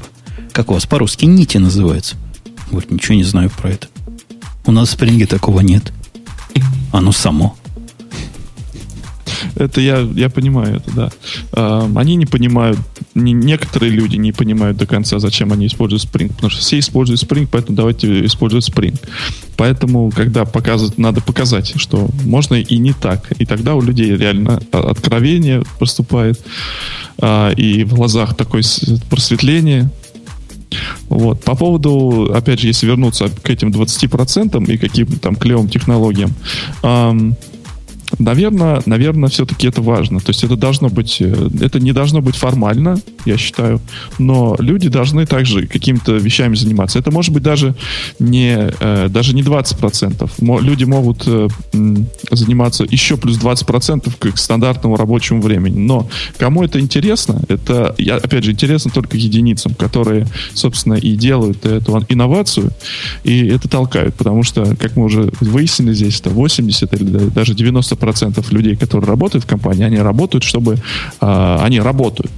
Как 0.51 0.71
у 0.71 0.73
вас 0.73 0.85
по-русски 0.85 1.25
нити 1.25 1.57
называются. 1.57 2.15
Говорит, 2.71 2.91
ничего 2.91 3.15
не 3.15 3.23
знаю 3.23 3.49
про 3.49 3.71
это. 3.71 3.87
У 4.65 4.71
нас 4.71 4.89
в 4.89 4.91
спринге 4.91 5.25
такого 5.25 5.61
нет. 5.61 5.93
Оно 6.91 7.11
само. 7.11 7.55
Это 9.55 9.81
я, 9.81 9.99
я 9.99 10.29
понимаю 10.29 10.77
это, 10.77 10.91
да. 10.91 11.09
А, 11.53 11.91
они 11.95 12.15
не 12.15 12.25
понимают, 12.25 12.77
не, 13.15 13.33
некоторые 13.33 13.91
люди 13.91 14.15
не 14.15 14.31
понимают 14.31 14.77
до 14.77 14.85
конца, 14.85 15.19
зачем 15.19 15.51
они 15.51 15.67
используют 15.67 16.03
Spring, 16.03 16.29
потому 16.29 16.51
что 16.51 16.61
все 16.61 16.79
используют 16.79 17.21
Spring, 17.21 17.47
поэтому 17.51 17.75
давайте 17.75 18.25
использовать 18.25 18.67
Spring. 18.69 18.99
Поэтому, 19.55 20.11
когда 20.11 20.45
показывать, 20.45 20.97
надо 20.97 21.21
показать, 21.21 21.73
что 21.77 22.07
можно 22.23 22.55
и 22.55 22.77
не 22.77 22.93
так. 22.93 23.31
И 23.39 23.45
тогда 23.45 23.75
у 23.75 23.81
людей 23.81 24.15
реально 24.15 24.61
откровение 24.71 25.63
поступает, 25.79 26.39
а, 27.17 27.51
и 27.51 27.83
в 27.83 27.95
глазах 27.95 28.35
такое 28.35 28.63
просветление, 29.09 29.89
вот. 31.09 31.43
По 31.43 31.55
поводу, 31.55 32.31
опять 32.33 32.59
же, 32.59 32.67
если 32.67 32.87
вернуться 32.87 33.29
к 33.29 33.49
этим 33.49 33.69
20% 33.69 34.71
и 34.71 34.77
каким-то 34.77 35.19
там 35.19 35.35
клевым 35.35 35.69
технологиям, 35.69 36.33
эм, 36.83 37.35
Наверное, 38.19 38.81
наверное, 38.85 39.29
все-таки 39.29 39.67
это 39.67 39.81
важно. 39.81 40.19
То 40.19 40.29
есть 40.29 40.43
это 40.43 40.55
должно 40.55 40.87
быть, 40.87 41.17
э, 41.19 41.49
это 41.61 41.79
не 41.79 41.91
должно 41.91 42.21
быть 42.21 42.35
формально, 42.35 42.99
я 43.25 43.37
считаю, 43.37 43.81
но 44.17 44.55
люди 44.59 44.87
должны 44.87 45.25
также 45.25 45.67
какими-то 45.67 46.13
вещами 46.13 46.55
заниматься. 46.55 46.99
Это 46.99 47.11
может 47.11 47.33
быть 47.33 47.43
даже 47.43 47.75
не, 48.19 48.71
э, 48.79 49.07
даже 49.09 49.35
не 49.35 49.43
20%. 49.43 50.31
Люди 50.61 50.85
могут 50.85 51.23
э, 51.27 51.47
заниматься 52.31 52.85
еще 52.89 53.17
плюс 53.17 53.37
20% 53.37 54.11
к 54.17 54.37
стандартному 54.37 54.95
рабочему 54.95 55.41
времени. 55.41 55.77
Но 55.77 56.09
кому 56.37 56.63
это 56.63 56.79
интересно, 56.79 57.41
это, 57.49 57.93
опять 58.23 58.45
же, 58.45 58.51
интересно 58.51 58.89
только 58.89 59.17
единицам, 59.17 59.73
которые, 59.73 60.27
собственно, 60.53 60.93
и 60.93 61.15
делают 61.17 61.65
эту 61.65 62.05
инновацию, 62.07 62.71
и 63.25 63.47
это 63.47 63.67
толкают. 63.67 64.15
Потому 64.15 64.43
что, 64.43 64.75
как 64.77 64.95
мы 64.95 65.05
уже 65.05 65.29
выяснили 65.41 65.93
здесь, 65.93 66.21
это 66.21 66.29
80 66.29 66.93
или 66.93 67.29
даже 67.29 67.53
90 67.53 67.96
90% 67.99 68.45
людей, 68.53 68.75
которые 68.75 69.07
работают 69.07 69.43
в 69.45 69.47
компании, 69.47 69.83
они 69.83 69.97
работают, 69.97 70.43
чтобы... 70.43 70.77
Э, 71.21 71.57
они 71.61 71.79
работают. 71.79 72.31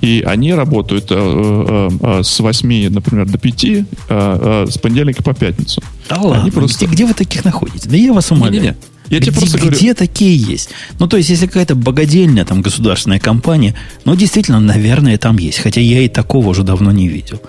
И 0.00 0.24
они 0.26 0.54
работают 0.54 1.06
э, 1.10 1.14
э, 1.16 1.88
э, 2.00 2.22
с 2.22 2.40
8, 2.40 2.90
например, 2.90 3.28
до 3.28 3.38
5, 3.38 3.64
э, 3.64 3.84
э, 4.08 4.66
с 4.68 4.78
понедельника 4.78 5.22
по 5.22 5.34
пятницу. 5.34 5.82
Да 6.08 6.16
ладно, 6.16 6.42
они 6.42 6.50
просто... 6.50 6.84
где, 6.84 6.94
где 6.94 7.06
вы 7.06 7.14
таких 7.14 7.44
находите? 7.44 7.88
Да 7.88 7.96
я 7.96 8.12
вас 8.12 8.30
умоляю. 8.30 8.54
Не-не-не. 8.54 8.76
Я 9.10 9.18
где, 9.18 9.26
тебе 9.26 9.38
просто 9.38 9.58
говорю... 9.58 9.76
где 9.76 9.94
такие 9.94 10.36
есть? 10.36 10.70
Ну, 10.98 11.08
то 11.08 11.16
есть, 11.16 11.30
если 11.30 11.46
какая-то 11.46 11.74
богадельная 11.74 12.44
там 12.44 12.62
государственная 12.62 13.18
компания, 13.18 13.74
ну, 14.04 14.14
действительно, 14.14 14.60
наверное, 14.60 15.18
там 15.18 15.36
есть. 15.38 15.58
Хотя 15.58 15.80
я 15.80 16.00
и 16.00 16.08
такого 16.08 16.48
уже 16.48 16.62
давно 16.62 16.92
не 16.92 17.08
видел. 17.08 17.42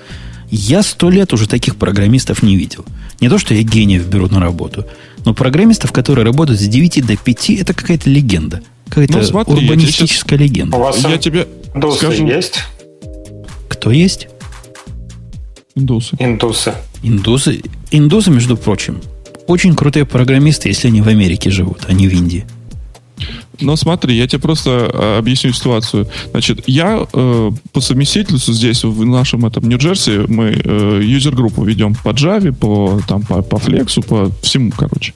Я 0.49 0.83
сто 0.83 1.09
лет 1.09 1.33
уже 1.33 1.47
таких 1.47 1.75
программистов 1.75 2.43
не 2.43 2.57
видел. 2.57 2.83
Не 3.21 3.29
то, 3.29 3.37
что 3.37 3.53
я 3.53 3.61
гениев 3.61 4.07
беру 4.07 4.27
на 4.27 4.39
работу, 4.39 4.85
но 5.25 5.33
программистов, 5.33 5.91
которые 5.91 6.25
работают 6.25 6.59
с 6.59 6.67
9 6.67 7.05
до 7.05 7.17
5, 7.17 7.49
это 7.51 7.73
какая-то 7.73 8.09
легенда. 8.09 8.61
Какая-то 8.87 9.17
ну, 9.17 9.23
смотри, 9.23 9.53
урбанистическая 9.55 10.37
сейчас... 10.37 10.49
легенда. 10.49 10.77
У 10.77 10.79
вас 10.79 11.03
я 11.03 11.17
тебе 11.17 11.47
индусы 11.73 11.97
скажу... 11.97 12.25
есть? 12.25 12.59
Кто 13.69 13.91
есть? 13.91 14.27
Индусы. 15.75 16.15
Индусы. 16.19 16.73
Индусы. 17.01 17.61
Индусы, 17.91 18.31
между 18.31 18.57
прочим, 18.57 19.01
очень 19.47 19.75
крутые 19.75 20.05
программисты, 20.05 20.69
если 20.69 20.87
они 20.87 21.01
в 21.01 21.07
Америке 21.07 21.49
живут, 21.49 21.85
а 21.87 21.93
не 21.93 22.07
в 22.07 22.13
Индии. 22.13 22.45
Но 23.61 23.75
смотри, 23.75 24.15
я 24.15 24.27
тебе 24.27 24.41
просто 24.41 24.89
э, 24.93 25.17
объясню 25.19 25.53
ситуацию. 25.53 26.07
Значит, 26.31 26.63
я 26.67 27.05
э, 27.13 27.51
по 27.71 27.81
совместительству 27.81 28.53
здесь, 28.53 28.83
в 28.83 29.05
нашем 29.05 29.45
этом 29.45 29.67
Нью-Джерси, 29.67 30.25
мы 30.27 30.61
э, 30.63 31.01
юзер-группу 31.03 31.63
ведем 31.63 31.95
по 31.95 32.09
Java, 32.09 32.51
по, 32.51 32.99
там, 33.07 33.23
по, 33.23 33.41
по 33.41 33.55
Flex, 33.55 34.05
по 34.05 34.31
всему, 34.41 34.71
короче. 34.75 35.13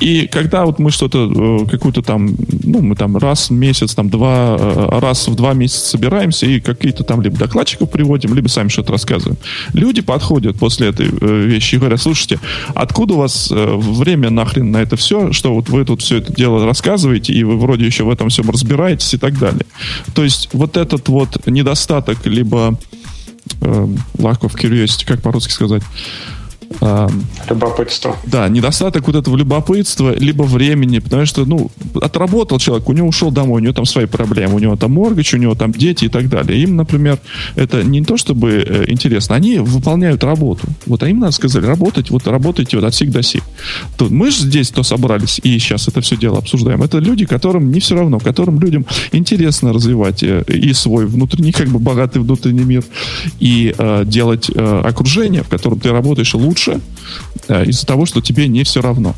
И 0.00 0.26
когда 0.26 0.64
вот 0.64 0.78
мы 0.78 0.90
что-то, 0.90 1.64
э, 1.64 1.70
какую-то 1.70 2.02
там, 2.02 2.34
ну, 2.64 2.80
мы 2.80 2.96
там 2.96 3.16
раз 3.16 3.50
в 3.50 3.52
месяц, 3.52 3.94
там, 3.94 4.10
два, 4.10 4.56
э, 4.58 4.98
раз 5.00 5.28
в 5.28 5.34
два 5.34 5.54
месяца 5.54 5.88
собираемся 5.90 6.46
и 6.46 6.60
какие-то 6.60 7.04
там 7.04 7.20
либо 7.22 7.36
докладчиков 7.36 7.90
приводим, 7.90 8.34
либо 8.34 8.48
сами 8.48 8.68
что-то 8.68 8.92
рассказываем. 8.92 9.38
Люди 9.72 10.02
подходят 10.02 10.56
после 10.56 10.88
этой 10.88 11.08
э, 11.08 11.46
вещи 11.46 11.76
и 11.76 11.78
говорят, 11.78 12.00
слушайте, 12.00 12.40
откуда 12.74 13.14
у 13.14 13.18
вас 13.18 13.50
э, 13.50 13.74
время 13.76 14.30
нахрен 14.30 14.70
на 14.70 14.78
это 14.78 14.96
все, 14.96 15.32
что 15.32 15.54
вот 15.54 15.68
вы 15.68 15.84
тут 15.84 16.02
все 16.02 16.18
это 16.18 16.32
дело 16.32 16.64
рассказываете, 16.64 17.32
и 17.32 17.44
вы 17.44 17.56
вроде 17.56 17.83
еще 17.86 18.04
в 18.04 18.10
этом 18.10 18.28
всем 18.28 18.50
разбираетесь 18.50 19.14
и 19.14 19.18
так 19.18 19.38
далее. 19.38 19.66
То 20.14 20.24
есть 20.24 20.48
вот 20.52 20.76
этот 20.76 21.08
вот 21.08 21.46
недостаток, 21.46 22.24
либо 22.26 22.78
э, 23.60 23.88
lack 24.18 24.40
of 24.40 24.54
curiosity, 24.54 25.04
как 25.06 25.22
по-русски 25.22 25.52
сказать, 25.52 25.82
Любопытство. 27.48 28.16
Да, 28.24 28.48
недостаток 28.48 29.06
вот 29.06 29.16
этого 29.16 29.36
любопытства, 29.36 30.14
либо 30.16 30.42
времени, 30.42 30.98
потому 30.98 31.26
что, 31.26 31.44
ну, 31.44 31.70
отработал 32.00 32.58
человек, 32.58 32.88
у 32.88 32.92
него 32.92 33.08
ушел 33.08 33.30
домой, 33.30 33.60
у 33.60 33.64
него 33.64 33.74
там 33.74 33.84
свои 33.84 34.06
проблемы, 34.06 34.54
у 34.54 34.58
него 34.58 34.76
там 34.76 34.92
моргач, 34.92 35.34
у 35.34 35.36
него 35.36 35.54
там 35.54 35.72
дети 35.72 36.06
и 36.06 36.08
так 36.08 36.28
далее. 36.28 36.62
Им, 36.62 36.76
например, 36.76 37.18
это 37.56 37.82
не 37.82 38.02
то 38.02 38.16
чтобы 38.16 38.64
э, 38.66 38.84
интересно, 38.88 39.34
они 39.34 39.58
выполняют 39.58 40.24
работу. 40.24 40.66
Вот, 40.86 41.02
а 41.02 41.08
им 41.08 41.20
надо 41.20 41.32
сказать, 41.32 41.64
работать, 41.64 42.10
вот 42.10 42.26
работайте 42.26 42.76
вот 42.76 42.84
от 42.84 42.94
сих 42.94 43.10
до 43.10 43.22
сих. 43.22 43.42
Тут 43.96 44.10
мы 44.10 44.30
же 44.30 44.38
здесь 44.38 44.70
то 44.70 44.82
собрались 44.82 45.40
и 45.42 45.58
сейчас 45.58 45.88
это 45.88 46.00
все 46.00 46.16
дело 46.16 46.38
обсуждаем. 46.38 46.82
Это 46.82 46.98
люди, 46.98 47.26
которым 47.26 47.70
не 47.70 47.80
все 47.80 47.96
равно, 47.96 48.18
которым 48.18 48.60
людям 48.60 48.86
интересно 49.12 49.72
развивать 49.72 50.22
э, 50.22 50.44
и 50.48 50.72
свой 50.72 51.06
внутренний, 51.06 51.52
как 51.52 51.68
бы 51.68 51.78
богатый 51.78 52.18
внутренний 52.18 52.64
мир, 52.64 52.84
и 53.40 53.74
э, 53.76 54.04
делать 54.06 54.50
э, 54.54 54.82
окружение, 54.84 55.42
в 55.42 55.48
котором 55.48 55.80
ты 55.80 55.90
работаешь 55.90 56.34
лучше, 56.34 56.63
лучше 56.66 56.80
э, 57.48 57.64
из-за 57.66 57.86
того, 57.86 58.06
что 58.06 58.20
тебе 58.20 58.48
не 58.48 58.64
все 58.64 58.80
равно. 58.80 59.14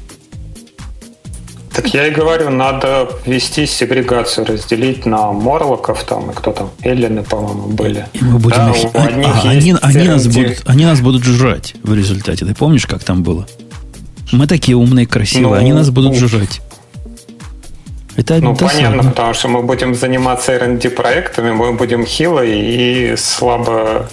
Так 1.73 1.93
я 1.93 2.07
и 2.07 2.11
говорю, 2.11 2.49
надо 2.49 3.11
вести 3.27 3.67
сегрегацию, 3.67 4.47
разделить 4.47 5.05
на 5.05 5.31
морлоков 5.33 6.05
там, 6.05 6.31
и 6.31 6.35
кто 6.35 6.53
там, 6.53 6.71
эллины, 6.81 7.23
по-моему, 7.23 7.69
были. 7.69 8.07
И 8.15 8.25
мы 8.25 8.39
будем 8.39 8.57
да, 8.57 8.71
их... 8.71 8.95
у 8.95 8.99
одних 8.99 9.27
а, 9.27 9.49
они, 9.51 9.75
они, 9.83 10.09
нас 10.09 10.27
будут, 10.27 10.63
они 10.65 10.85
нас 10.87 11.01
будут 11.03 11.25
жрать 11.25 11.75
в 11.83 11.95
результате. 11.95 12.47
Ты 12.47 12.55
помнишь, 12.55 12.87
как 12.87 13.05
там 13.05 13.23
было? 13.23 13.47
Мы 14.33 14.47
такие 14.47 14.75
умные, 14.77 15.07
красивые, 15.07 15.49
ну, 15.49 15.53
они 15.53 15.73
нас 15.75 15.91
будут 15.91 16.19
ну, 16.19 16.29
жрать. 16.29 16.63
Это 18.17 18.41
ну, 18.41 18.57
понятно, 18.57 19.11
потому 19.11 19.35
что 19.35 19.49
мы 19.49 19.63
будем 19.63 19.95
заниматься 19.95 20.53
R&D 20.53 20.89
проектами, 20.91 21.53
мы 21.53 21.75
будем 21.75 22.07
хилые 22.07 23.13
и 23.13 23.17
слабо 23.17 24.09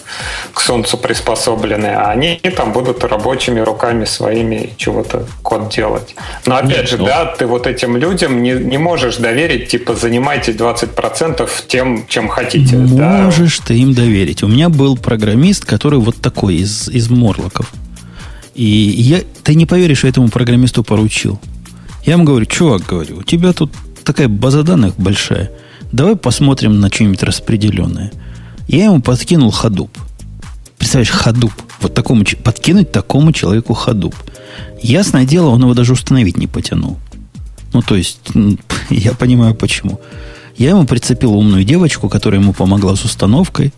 к 0.53 0.59
солнцу 0.59 0.97
приспособлены, 0.97 1.87
а 1.87 2.11
они 2.11 2.35
там 2.55 2.73
будут 2.73 3.03
рабочими 3.05 3.61
руками 3.61 4.03
своими 4.03 4.71
чего-то 4.75 5.25
код 5.41 5.69
делать. 5.69 6.15
Но 6.45 6.57
опять 6.57 6.77
Нет, 6.77 6.89
же, 6.89 6.97
ну... 6.97 7.05
да, 7.05 7.25
ты 7.25 7.45
вот 7.45 7.65
этим 7.65 7.95
людям 7.95 8.43
не, 8.43 8.51
не 8.51 8.77
можешь 8.77 9.17
доверить, 9.17 9.69
типа, 9.69 9.95
занимайтесь 9.95 10.55
20% 10.55 11.49
тем, 11.67 12.05
чем 12.09 12.27
хотите. 12.27 12.75
Можешь 12.75 13.59
да? 13.59 13.65
ты 13.67 13.77
им 13.77 13.93
доверить. 13.93 14.43
У 14.43 14.47
меня 14.47 14.67
был 14.67 14.97
программист, 14.97 15.63
который 15.63 15.99
вот 15.99 16.17
такой, 16.17 16.55
из, 16.55 16.89
из 16.89 17.09
Морлоков. 17.09 17.71
И 18.53 18.65
я, 18.65 19.21
ты 19.43 19.55
не 19.55 19.65
поверишь, 19.65 20.03
этому 20.03 20.27
программисту 20.27 20.83
поручил. 20.83 21.39
Я 22.05 22.13
ему 22.13 22.25
говорю, 22.25 22.45
чувак, 22.45 22.83
говорю, 22.85 23.19
у 23.19 23.23
тебя 23.23 23.53
тут 23.53 23.71
такая 24.03 24.27
база 24.27 24.63
данных 24.63 24.95
большая. 24.97 25.51
Давай 25.91 26.15
посмотрим 26.15 26.79
на 26.79 26.89
что-нибудь 26.91 27.23
распределенное. 27.23 28.11
Я 28.67 28.85
ему 28.85 29.01
подкинул 29.01 29.51
ходуп. 29.51 29.91
Представляешь, 30.77 31.11
ходуп. 31.11 31.53
Вот 31.81 31.93
такому, 31.93 32.23
подкинуть 32.43 32.91
такому 32.91 33.31
человеку 33.31 33.73
ходуп. 33.73 34.15
Ясное 34.81 35.25
дело, 35.25 35.49
он 35.49 35.61
его 35.61 35.73
даже 35.73 35.93
установить 35.93 36.37
не 36.37 36.47
потянул. 36.47 36.97
Ну, 37.73 37.81
то 37.81 37.95
есть, 37.95 38.19
я 38.89 39.13
понимаю 39.13 39.55
почему. 39.55 39.99
Я 40.57 40.69
ему 40.69 40.85
прицепил 40.85 41.33
умную 41.33 41.63
девочку, 41.63 42.09
которая 42.09 42.41
ему 42.41 42.53
помогла 42.53 42.95
с 42.95 43.03
установкой. 43.03 43.73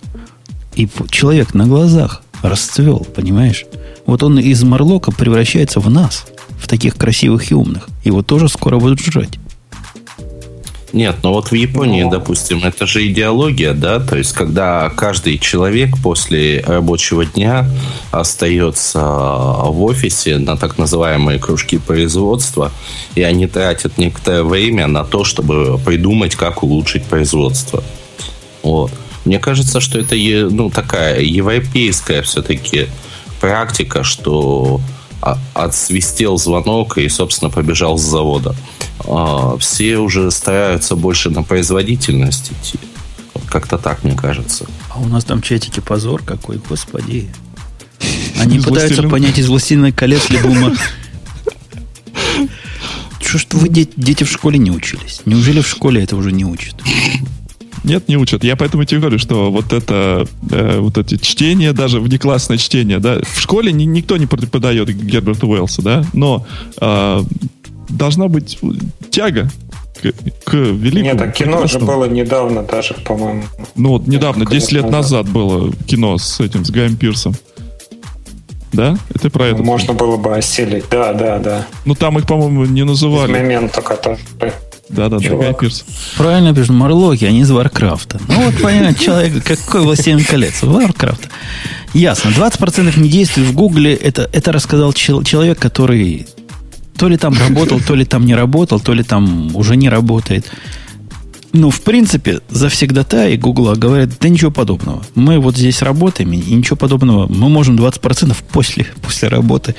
И 0.76 0.90
человек 1.10 1.54
на 1.54 1.68
глазах 1.68 2.22
расцвел, 2.42 3.06
понимаешь? 3.16 3.66
Вот 4.06 4.24
он 4.24 4.40
из 4.40 4.64
Марлока 4.64 5.12
превращается 5.12 5.80
в 5.80 5.90
нас, 5.90 6.26
в 6.60 6.68
таких 6.68 6.96
красивых 6.96 7.52
и 7.52 7.56
умных. 7.56 7.88
Его 8.04 8.22
тоже 8.22 8.50
скоро 8.50 8.78
будут 8.78 9.00
жрать. 9.00 9.40
Нет, 10.94 11.18
но 11.24 11.34
вот 11.34 11.52
в 11.52 11.56
Японии, 11.56 12.04
но... 12.04 12.12
допустим, 12.12 12.64
это 12.64 12.86
же 12.86 13.06
идеология, 13.08 13.74
да, 13.74 14.00
то 14.00 14.16
есть 14.18 14.34
когда 14.34 14.90
каждый 14.90 15.40
человек 15.40 15.98
после 16.02 16.62
рабочего 16.62 17.26
дня 17.26 17.68
остается 18.12 19.00
в 19.00 19.84
офисе 19.84 20.38
на 20.38 20.56
так 20.58 20.78
называемые 20.78 21.40
кружки 21.40 21.80
производства, 21.80 22.72
и 23.16 23.24
они 23.24 23.48
тратят 23.48 23.98
некоторое 23.98 24.44
время 24.44 24.88
на 24.88 25.04
то, 25.04 25.24
чтобы 25.24 25.80
придумать, 25.80 26.36
как 26.36 26.64
улучшить 26.64 27.04
производство. 27.06 27.84
Вот. 28.64 28.92
Мне 29.26 29.40
кажется, 29.40 29.80
что 29.80 30.00
это 30.00 30.16
ну, 30.16 30.70
такая 30.70 31.20
европейская 31.20 32.22
все-таки 32.22 32.88
практика, 33.42 34.04
что 34.04 34.80
отсвистел 35.54 36.38
звонок 36.38 36.98
и, 36.98 37.10
собственно, 37.10 37.50
побежал 37.50 37.98
с 37.98 38.04
завода. 38.04 38.56
А, 39.00 39.58
все 39.58 39.98
уже 39.98 40.32
стараются 40.32 40.96
больше 40.96 41.30
на 41.30 41.44
производительность 41.44 42.52
идти. 42.52 42.80
Как-то 43.48 43.78
так, 43.78 44.04
мне 44.04 44.16
кажется. 44.16 44.66
А 44.90 45.00
у 45.00 45.08
нас 45.08 45.24
там 45.24 45.42
чатики 45.42 45.80
позор 45.80 46.24
какой, 46.24 46.60
господи. 46.70 47.30
Они 48.40 48.60
пытаются 48.60 49.04
понять 49.04 49.38
из 49.38 49.48
«Властелина 49.48 49.92
колец» 49.92 50.30
либо 50.30 50.50
Что 53.20 53.38
ж 53.40 53.48
вы 53.52 53.70
дети, 53.70 53.92
дети 53.98 54.24
в 54.24 54.32
школе 54.32 54.58
не 54.58 54.72
учились? 54.72 55.22
Неужели 55.26 55.60
в 55.60 55.68
школе 55.68 56.04
это 56.04 56.16
уже 56.16 56.32
не 56.32 56.46
учат? 56.46 56.76
Нет, 57.86 58.08
не 58.08 58.18
учат. 58.18 58.44
Я 58.44 58.56
поэтому 58.56 58.84
тебе 58.84 59.00
говорю, 59.00 59.20
что 59.20 59.52
вот 59.52 59.72
это, 59.72 60.28
э, 60.50 60.80
вот 60.80 60.98
эти 60.98 61.18
чтения, 61.18 61.72
даже 61.72 62.00
внеклассное 62.00 62.58
чтение, 62.58 63.00
да, 63.00 63.20
в 63.22 63.40
школе 63.40 63.72
ни, 63.72 63.84
никто 63.84 64.18
не 64.18 64.26
преподает 64.26 64.90
Герберта 64.90 65.46
Уэллса, 65.46 65.84
да, 65.84 66.04
но 66.14 66.46
э, 66.82 67.24
должна 67.90 68.28
быть 68.28 68.58
тяга 69.12 69.52
к, 70.02 70.12
к 70.46 70.54
великому. 70.54 71.04
Нет, 71.04 71.22
а 71.22 71.28
кино 71.28 71.68
же 71.68 71.80
было 71.80 72.06
недавно 72.06 72.64
даже, 72.64 72.96
по-моему. 72.96 73.44
Ну 73.76 73.90
вот 73.90 74.08
недавно, 74.08 74.46
10 74.48 74.72
лет 74.72 74.90
назад 74.90 75.30
было 75.30 75.72
кино 75.88 76.18
с 76.18 76.40
этим, 76.40 76.66
с 76.66 76.72
Гаем 76.72 76.98
Пирсом. 76.98 77.34
Да? 78.74 78.98
Это 79.14 79.30
про 79.30 79.46
это. 79.46 79.64
Можно 79.64 79.94
было 79.94 80.18
бы 80.18 80.36
осилить, 80.36 80.86
да, 80.90 81.14
да, 81.14 81.40
да. 81.40 81.68
Ну 81.86 81.96
там 81.96 82.18
их, 82.18 82.26
по-моему, 82.28 82.66
не 82.66 82.84
называли. 82.84 83.32
Из 83.32 83.38
момента, 83.38 83.82
который 83.82 84.18
да-да, 84.90 85.18
да, 85.20 85.36
Гай 85.36 85.54
Пирс. 85.54 85.84
Правильно 86.18 86.54
пишут, 86.54 86.72
Мурлоки, 86.72 87.26
они 87.26 87.42
из 87.42 87.52
Варкрафта. 87.52 88.20
Ну 88.28 88.46
вот 88.46 88.56
понятно, 88.62 88.94
человек, 88.94 89.44
какой 89.44 89.82
«Властелин 89.82 90.24
колец» 90.24 90.62
Варкрафта. 90.62 91.30
Ясно. 91.94 92.30
20% 92.30 93.00
не 93.00 93.10
действий 93.10 93.44
в 93.44 93.54
Гугле, 93.54 93.94
это, 93.94 94.30
это 94.32 94.52
рассказал 94.52 94.94
человек, 94.94 95.60
который 95.60 96.28
то 96.98 97.08
ли 97.08 97.18
там 97.18 97.34
работал, 97.38 97.80
то 97.80 97.96
ли 97.96 98.06
там 98.06 98.26
не 98.26 98.36
работал, 98.36 98.80
то 98.80 98.94
ли 98.94 99.04
там 99.04 99.56
уже 99.56 99.76
не 99.76 99.90
работает. 99.90 100.46
Ну, 101.58 101.70
в 101.70 101.82
принципе, 101.82 102.42
завсегда-то 102.50 103.30
и 103.30 103.38
Гугла 103.38 103.76
говорят, 103.76 104.10
да 104.20 104.28
ничего 104.28 104.52
подобного. 104.52 105.04
Мы 105.16 105.40
вот 105.40 105.56
здесь 105.56 105.82
работаем, 105.82 106.34
и 106.34 106.38
ничего 106.38 106.76
подобного. 106.76 107.28
Мы 107.28 107.48
можем 107.48 107.78
20% 107.78 108.36
после, 108.52 108.86
после 109.02 109.30
работы 109.30 109.74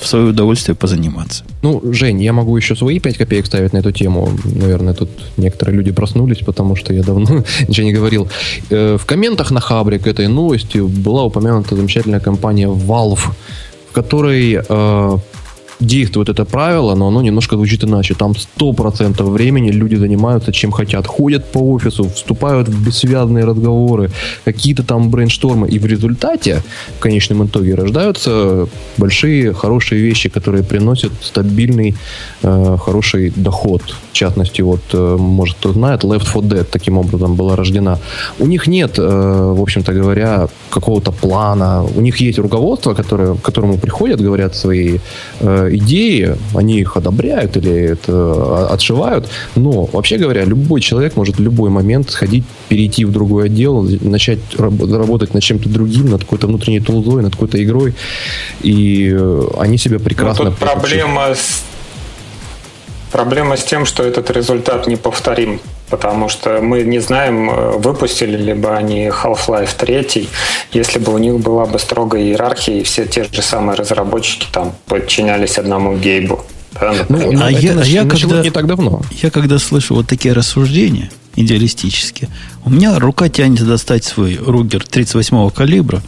в 0.00 0.06
свое 0.06 0.26
удовольствие 0.26 0.74
позаниматься. 0.74 1.44
Ну, 1.62 1.82
Жень, 1.92 2.22
я 2.22 2.32
могу 2.32 2.56
еще 2.56 2.76
свои 2.76 2.98
5 3.00 3.16
копеек 3.16 3.46
ставить 3.46 3.72
на 3.72 3.78
эту 3.78 3.92
тему. 3.92 4.28
Наверное, 4.44 4.94
тут 4.94 5.08
некоторые 5.36 5.76
люди 5.76 5.92
проснулись, 5.92 6.38
потому 6.38 6.76
что 6.76 6.92
я 6.92 7.02
давно 7.02 7.44
ничего 7.68 7.86
не 7.86 7.92
говорил. 7.92 8.28
Э, 8.70 8.96
в 9.00 9.06
комментах 9.06 9.50
на 9.50 9.60
Хабре 9.60 9.98
к 9.98 10.06
этой 10.06 10.28
новости 10.28 10.78
была 10.78 11.24
упомянута 11.24 11.76
замечательная 11.76 12.20
компания 12.20 12.68
Valve, 12.68 13.32
в 13.88 13.92
которой 13.92 14.60
э, 14.68 15.18
действует 15.80 16.28
это 16.28 16.44
правило, 16.44 16.94
но 16.94 17.08
оно 17.08 17.22
немножко 17.22 17.56
звучит 17.56 17.84
иначе. 17.84 18.14
Там 18.14 18.32
100% 18.32 19.22
времени 19.30 19.70
люди 19.70 19.96
занимаются 19.96 20.52
чем 20.52 20.70
хотят. 20.72 21.06
Ходят 21.06 21.52
по 21.52 21.58
офису, 21.58 22.04
вступают 22.04 22.68
в 22.68 22.86
бессвязные 22.86 23.44
разговоры, 23.44 24.10
какие-то 24.44 24.82
там 24.82 25.10
брейнштормы. 25.10 25.68
И 25.68 25.78
в 25.78 25.86
результате, 25.86 26.62
в 26.98 27.00
конечном 27.00 27.44
итоге, 27.44 27.74
рождаются 27.74 28.68
большие, 28.96 29.52
хорошие 29.52 30.02
вещи, 30.02 30.28
которые 30.28 30.62
приносят 30.62 31.12
стабильный, 31.22 31.94
э, 32.42 32.76
хороший 32.80 33.32
доход. 33.36 33.82
В 34.12 34.12
частности, 34.12 34.62
вот, 34.62 34.80
э, 34.92 35.16
может, 35.18 35.56
кто 35.56 35.72
знает, 35.72 36.04
Left 36.04 36.26
4 36.32 36.48
Dead 36.48 36.64
таким 36.64 36.98
образом 36.98 37.34
была 37.34 37.56
рождена. 37.56 37.98
У 38.38 38.46
них 38.46 38.68
нет, 38.68 38.98
э, 38.98 39.54
в 39.56 39.60
общем-то 39.60 39.92
говоря, 39.92 40.48
какого-то 40.70 41.12
плана. 41.12 41.84
У 41.96 42.00
них 42.00 42.20
есть 42.20 42.38
руководство, 42.38 42.94
которое, 42.94 43.34
к 43.34 43.42
которому 43.42 43.78
приходят, 43.78 44.20
говорят 44.20 44.56
свои 44.56 44.98
э, 45.40 45.63
идеи, 45.70 46.36
они 46.54 46.80
их 46.80 46.96
одобряют 46.96 47.56
или 47.56 47.72
это 47.72 48.12
а, 48.12 48.68
отшивают, 48.72 49.28
но, 49.54 49.84
вообще 49.92 50.16
говоря, 50.16 50.44
любой 50.44 50.80
человек 50.80 51.16
может 51.16 51.36
в 51.36 51.40
любой 51.40 51.70
момент 51.70 52.10
сходить, 52.10 52.44
перейти 52.68 53.04
в 53.04 53.12
другой 53.12 53.46
отдел, 53.46 53.82
начать 54.00 54.40
работать 54.58 55.34
над 55.34 55.42
чем-то 55.42 55.68
другим, 55.68 56.10
над 56.10 56.22
какой-то 56.22 56.46
внутренней 56.46 56.80
тулзой, 56.80 57.22
над 57.22 57.32
какой-то 57.32 57.62
игрой, 57.62 57.94
и 58.62 59.10
э, 59.12 59.42
они 59.58 59.78
себя 59.78 59.98
прекрасно... 59.98 60.44
Но 60.44 60.50
тут 60.50 60.58
проблема 60.58 61.34
с 61.34 61.62
Проблема 63.14 63.56
с 63.56 63.62
тем, 63.62 63.86
что 63.86 64.02
этот 64.02 64.28
результат 64.32 64.88
неповторим, 64.88 65.60
потому 65.88 66.28
что 66.28 66.60
мы 66.60 66.82
не 66.82 66.98
знаем, 66.98 67.48
э, 67.48 67.78
выпустили 67.78 68.36
ли 68.36 68.54
бы 68.54 68.70
они 68.70 69.06
Half-Life 69.06 69.76
3, 69.78 70.28
если 70.72 70.98
бы 70.98 71.14
у 71.14 71.18
них 71.18 71.38
была 71.38 71.64
бы 71.64 71.78
строгая 71.78 72.22
иерархия, 72.22 72.80
и 72.80 72.82
все 72.82 73.06
те 73.06 73.22
же 73.22 73.40
самые 73.40 73.76
разработчики 73.76 74.48
там 74.50 74.74
подчинялись 74.86 75.58
одному 75.58 75.96
гейбу. 75.96 76.44
Да, 76.72 76.92
ну, 77.08 77.40
а 77.40 77.52
я, 77.52 77.78
а 77.78 77.84
я 77.84 78.04
когда, 78.04 78.42
не 78.42 78.50
так 78.50 78.66
давно. 78.66 79.00
Я 79.22 79.30
когда 79.30 79.60
слышу 79.60 79.94
вот 79.94 80.08
такие 80.08 80.34
рассуждения 80.34 81.08
идеалистические, 81.36 82.30
у 82.64 82.70
меня 82.70 82.98
рука 82.98 83.28
тянется 83.28 83.64
достать 83.64 84.02
свой 84.02 84.40
Ругер 84.44 84.82
38-го 84.82 85.50
калибра 85.50 86.02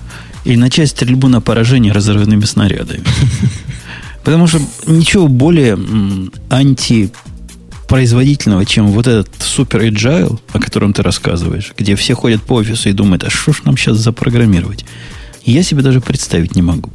и 0.44 0.56
начать 0.56 0.90
стрельбу 0.90 1.28
на 1.28 1.40
поражение 1.40 1.92
разрывными 1.92 2.46
снарядами. 2.46 3.04
Потому 4.26 4.46
что 4.48 4.60
ничего 4.88 5.28
более 5.28 5.78
антипроизводительного, 6.50 8.66
чем 8.66 8.88
вот 8.88 9.06
этот 9.06 9.28
супер 9.38 9.84
agile, 9.84 10.40
о 10.52 10.58
котором 10.58 10.92
ты 10.92 11.04
рассказываешь, 11.04 11.72
где 11.78 11.94
все 11.94 12.14
ходят 12.14 12.42
по 12.42 12.54
офису 12.54 12.88
и 12.88 12.92
думают, 12.92 13.22
а 13.22 13.30
что 13.30 13.52
ж 13.52 13.62
нам 13.62 13.76
сейчас 13.76 13.98
запрограммировать? 13.98 14.84
Я 15.44 15.62
себе 15.62 15.82
даже 15.82 16.00
представить 16.00 16.56
не 16.56 16.62
могу. 16.62 16.90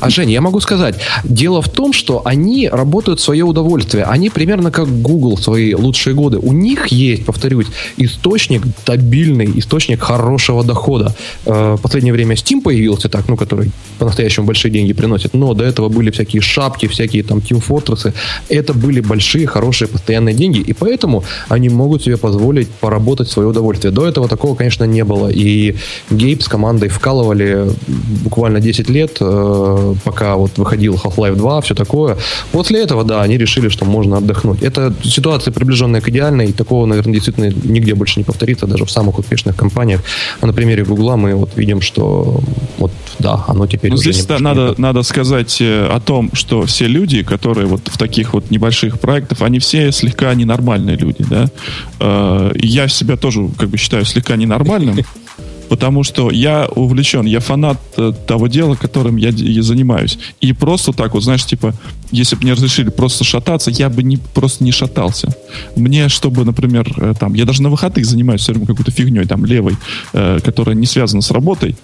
А, 0.00 0.10
Женя, 0.10 0.32
я 0.32 0.40
могу 0.40 0.60
сказать, 0.60 0.96
дело 1.24 1.62
в 1.62 1.68
том, 1.68 1.92
что 1.92 2.22
они 2.24 2.68
работают 2.68 3.20
в 3.20 3.22
свое 3.22 3.44
удовольствие. 3.44 4.04
Они 4.04 4.30
примерно 4.30 4.70
как 4.70 4.88
Google 5.02 5.36
в 5.36 5.42
свои 5.42 5.74
лучшие 5.74 6.14
годы. 6.14 6.38
У 6.38 6.52
них 6.52 6.88
есть, 6.88 7.24
повторюсь, 7.24 7.66
источник 7.96 8.62
стабильный, 8.82 9.52
источник 9.58 10.02
хорошего 10.02 10.64
дохода. 10.64 11.14
Э, 11.46 11.76
в 11.78 11.80
последнее 11.82 12.12
время 12.12 12.34
Steam 12.34 12.60
появился 12.62 13.08
так, 13.08 13.28
ну, 13.28 13.36
который 13.36 13.70
по-настоящему 13.98 14.46
большие 14.46 14.72
деньги 14.72 14.92
приносит, 14.92 15.34
но 15.34 15.54
до 15.54 15.64
этого 15.64 15.88
были 15.88 16.10
всякие 16.10 16.42
шапки, 16.42 16.86
всякие 16.86 17.22
там 17.22 17.38
Team 17.38 17.62
Fortress. 17.66 18.12
Это 18.48 18.74
были 18.74 19.00
большие, 19.00 19.46
хорошие, 19.46 19.88
постоянные 19.88 20.34
деньги, 20.34 20.58
и 20.58 20.72
поэтому 20.72 21.24
они 21.48 21.68
могут 21.68 22.02
себе 22.02 22.16
позволить 22.16 22.68
поработать 22.68 23.28
в 23.28 23.32
свое 23.32 23.48
удовольствие. 23.48 23.92
До 23.92 24.06
этого 24.06 24.28
такого, 24.28 24.54
конечно, 24.54 24.84
не 24.84 25.04
было. 25.04 25.28
И 25.28 25.76
Гейб 26.10 26.42
с 26.42 26.48
командой 26.48 26.88
вкалывали 26.88 27.70
буквально 28.24 28.60
10 28.60 28.90
лет 28.90 29.16
э, 29.20 29.71
пока 30.04 30.36
вот 30.36 30.58
выходил 30.58 30.94
Half-Life 30.94 31.36
2, 31.36 31.60
все 31.60 31.74
такое. 31.74 32.16
После 32.52 32.82
этого, 32.82 33.04
да, 33.04 33.22
они 33.22 33.38
решили, 33.38 33.68
что 33.68 33.84
можно 33.84 34.18
отдохнуть. 34.18 34.62
Это 34.62 34.94
ситуация, 35.02 35.52
приближенная 35.52 36.00
к 36.00 36.08
идеальной, 36.08 36.46
и 36.46 36.52
такого, 36.52 36.86
наверное, 36.86 37.14
действительно 37.14 37.52
нигде 37.64 37.94
больше 37.94 38.20
не 38.20 38.24
повторится, 38.24 38.66
даже 38.66 38.84
в 38.84 38.90
самых 38.90 39.18
успешных 39.18 39.56
компаниях. 39.56 40.02
А 40.40 40.46
на 40.46 40.52
примере 40.52 40.84
Гугла 40.84 41.16
мы 41.16 41.34
вот 41.34 41.56
видим, 41.56 41.80
что 41.80 42.40
вот, 42.78 42.92
да, 43.18 43.44
оно 43.48 43.66
теперь 43.66 43.90
ну, 43.90 43.96
здесь 43.96 44.28
не 44.28 44.38
надо, 44.38 44.74
не... 44.76 44.82
надо 44.82 45.02
сказать 45.02 45.60
э, 45.60 45.86
о 45.86 46.00
том, 46.00 46.30
что 46.32 46.64
все 46.66 46.86
люди, 46.86 47.22
которые 47.22 47.66
вот 47.66 47.82
в 47.86 47.98
таких 47.98 48.34
вот 48.34 48.50
небольших 48.50 49.00
проектах, 49.00 49.42
они 49.42 49.58
все 49.58 49.92
слегка 49.92 50.34
ненормальные 50.34 50.96
люди, 50.96 51.24
да. 51.28 51.46
Э, 52.00 52.52
я 52.54 52.88
себя 52.88 53.16
тоже, 53.16 53.48
как 53.58 53.68
бы, 53.68 53.78
считаю 53.78 54.04
слегка 54.04 54.36
ненормальным, 54.36 54.98
потому 55.72 56.04
что 56.04 56.30
я 56.30 56.68
увлечен, 56.76 57.24
я 57.24 57.40
фанат 57.40 57.78
э, 57.96 58.12
того 58.26 58.46
дела, 58.46 58.74
которым 58.74 59.16
я, 59.16 59.30
я 59.30 59.62
занимаюсь. 59.62 60.18
И 60.42 60.52
просто 60.52 60.92
так 60.92 61.14
вот, 61.14 61.22
знаешь, 61.22 61.46
типа, 61.46 61.72
если 62.10 62.36
бы 62.36 62.42
мне 62.42 62.52
разрешили 62.52 62.90
просто 62.90 63.24
шататься, 63.24 63.70
я 63.70 63.88
бы 63.88 64.02
не, 64.02 64.18
просто 64.18 64.64
не 64.64 64.70
шатался. 64.70 65.34
Мне, 65.74 66.10
чтобы, 66.10 66.44
например, 66.44 66.92
э, 66.98 67.14
там, 67.18 67.32
я 67.32 67.46
даже 67.46 67.62
на 67.62 67.70
выходных 67.70 68.04
занимаюсь 68.04 68.42
все 68.42 68.52
время 68.52 68.66
какой-то 68.66 68.90
фигней, 68.90 69.24
там, 69.24 69.46
левой, 69.46 69.76
э, 70.12 70.40
которая 70.44 70.76
не 70.76 70.86
связана 70.86 71.22
с 71.22 71.30
работой, 71.30 71.74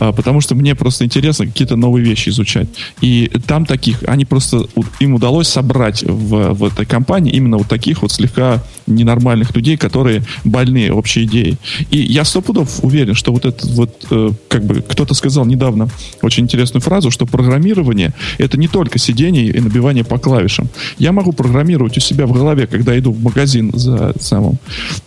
э, 0.00 0.12
потому 0.12 0.40
что 0.40 0.56
мне 0.56 0.74
просто 0.74 1.04
интересно 1.04 1.46
какие-то 1.46 1.76
новые 1.76 2.04
вещи 2.04 2.30
изучать. 2.30 2.66
И 3.00 3.30
там 3.46 3.64
таких, 3.64 4.02
они 4.08 4.24
просто, 4.24 4.66
им 4.98 5.14
удалось 5.14 5.46
собрать 5.46 6.02
в, 6.02 6.52
в 6.54 6.64
этой 6.64 6.84
компании 6.84 7.32
именно 7.32 7.58
вот 7.58 7.68
таких 7.68 8.02
вот 8.02 8.10
слегка 8.10 8.64
ненормальных 8.88 9.54
людей, 9.54 9.76
которые 9.76 10.24
больные 10.44 10.92
общей 10.92 11.24
идеей. 11.24 11.58
И 11.92 11.98
я 11.98 12.24
сто 12.24 12.40
пудов 12.40 12.82
уверен, 12.82 13.14
что 13.14 13.32
вот 13.36 13.44
этот 13.44 13.70
вот, 13.70 14.06
э, 14.10 14.30
как 14.48 14.64
бы, 14.64 14.82
кто-то 14.82 15.14
сказал 15.14 15.44
недавно 15.44 15.88
очень 16.22 16.44
интересную 16.44 16.82
фразу, 16.82 17.10
что 17.10 17.26
программирование 17.26 18.14
это 18.38 18.58
не 18.58 18.68
только 18.68 18.98
сидение 18.98 19.46
и 19.46 19.60
набивание 19.60 20.04
по 20.04 20.18
клавишам. 20.18 20.68
Я 20.98 21.12
могу 21.12 21.32
программировать 21.32 21.96
у 21.96 22.00
себя 22.00 22.26
в 22.26 22.32
голове, 22.32 22.66
когда 22.66 22.98
иду 22.98 23.12
в 23.12 23.22
магазин 23.22 23.70
за, 23.74 24.14
самым, 24.18 24.58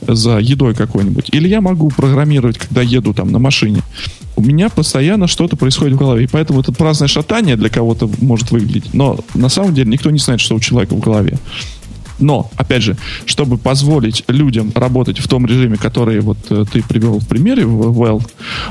за 0.02 0.38
едой 0.38 0.76
какой-нибудь. 0.76 1.30
Или 1.32 1.48
я 1.48 1.62
могу 1.62 1.90
программировать, 1.90 2.58
когда 2.58 2.82
еду 2.82 3.14
там 3.14 3.32
на 3.32 3.40
машине. 3.40 3.82
У 4.36 4.42
меня 4.42 4.70
постоянно 4.70 5.28
что-то 5.28 5.58
происходит 5.58 5.96
в 5.96 6.00
голове. 6.00 6.24
И 6.24 6.28
поэтому 6.28 6.62
это 6.62 6.72
праздное 6.72 7.08
шатание 7.08 7.56
для 7.56 7.70
кого-то 7.70 8.10
может 8.22 8.52
выглядеть. 8.52 8.94
Но 8.94 9.20
на 9.34 9.50
самом 9.50 9.74
деле 9.74 9.90
никто 9.90 10.12
не 10.12 10.20
знает, 10.20 10.40
что 10.40 10.56
у 10.56 10.60
человека 10.60 10.94
в 10.94 11.00
голове. 11.00 11.38
Но, 12.20 12.50
опять 12.56 12.84
же, 12.84 12.98
чтобы 13.26 13.58
позволить 13.58 14.24
людям 14.28 14.72
работать 14.76 15.20
в 15.20 15.28
том 15.28 15.46
режиме, 15.46 15.78
который 15.78 16.20
вот 16.20 16.38
э, 16.50 16.66
ты 16.72 16.84
привел 16.84 17.20
в 17.20 17.28
примере 17.28 17.66
в 17.66 18.02
Well, 18.02 18.22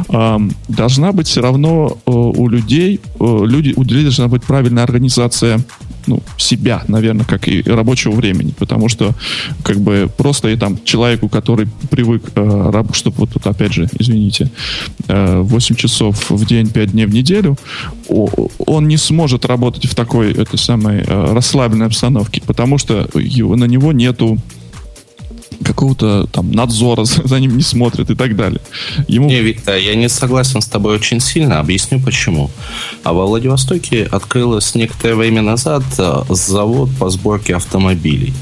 э, 0.09 0.51
должна 0.69 1.13
быть 1.13 1.27
все 1.27 1.41
равно 1.41 1.99
э, 2.07 2.11
у 2.11 2.49
людей, 2.49 3.01
э, 3.21 3.45
люди, 3.47 3.73
у 3.77 3.83
людей 3.83 4.03
должна 4.03 4.29
быть 4.29 4.43
правильная 4.43 4.85
организация 4.85 5.61
ну, 6.09 6.23
себя, 6.37 6.83
наверное, 6.89 7.25
как 7.25 7.49
и 7.49 7.63
рабочего 7.63 8.13
времени, 8.13 8.55
потому 8.59 8.89
что 8.89 9.15
как 9.63 9.79
бы 9.79 10.11
просто 10.17 10.49
и 10.49 10.57
там 10.57 10.83
человеку, 10.85 11.29
который 11.29 11.69
привык, 11.91 12.23
э, 12.35 12.83
чтобы 12.93 13.17
вот 13.19 13.31
тут 13.33 13.47
опять 13.47 13.73
же, 13.73 13.89
извините, 13.99 14.51
э, 15.09 15.41
8 15.41 15.77
часов 15.77 16.31
в 16.31 16.47
день, 16.47 16.71
5 16.71 16.93
дней 16.93 17.07
в 17.07 17.15
неделю, 17.15 17.57
он 18.09 18.89
не 18.89 18.97
сможет 18.97 19.45
работать 19.45 19.85
в 19.85 19.95
такой 19.95 20.33
этой 20.33 20.59
самой 20.59 21.05
э, 21.07 21.33
расслабленной 21.35 21.87
обстановке, 21.87 22.41
потому 22.47 22.79
что 22.79 23.09
на 23.15 23.65
него 23.65 23.93
нету 23.93 24.39
какого-то 25.65 26.27
там 26.27 26.53
надзора 26.53 27.05
за 27.05 27.41
ним 27.41 27.57
не 27.57 27.63
смотрят 27.63 28.11
и 28.11 28.15
так 28.15 28.37
далее. 28.37 28.61
Ему... 29.07 29.29
Не, 29.29 29.41
Виктор, 29.41 29.77
я 29.77 29.95
не 29.95 30.09
согласен 30.09 30.61
с 30.61 30.67
тобой 30.67 30.95
очень 30.95 31.21
сильно. 31.21 31.61
Объясню 31.61 32.01
почему. 32.01 32.51
А 33.05 33.13
во 33.13 33.27
Владивостоке 33.27 34.05
открылось 34.05 34.75
некоторое 34.75 35.15
время 35.15 35.43
назад 35.43 35.83
э, 35.99 36.23
завод 36.31 36.91
по 36.99 37.11
сборке 37.11 37.57
автомобилей. 37.57 38.33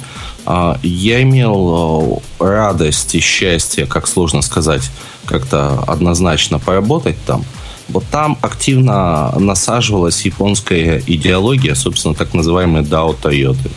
А, 0.44 0.78
я 0.82 1.22
имел 1.22 2.22
э, 2.38 2.44
радость 2.44 3.14
и 3.14 3.20
счастье, 3.20 3.86
как 3.86 4.06
сложно 4.06 4.42
сказать, 4.42 4.90
как-то 5.24 5.82
однозначно 5.86 6.58
поработать 6.58 7.16
там. 7.26 7.44
Вот 7.88 8.04
там 8.10 8.36
активно 8.42 9.32
насаживалась 9.38 10.22
японская 10.22 11.02
идеология, 11.06 11.74
собственно, 11.74 12.14
так 12.14 12.34
называемые 12.34 12.84
DAO 12.84 13.16
Toyota. 13.20 13.70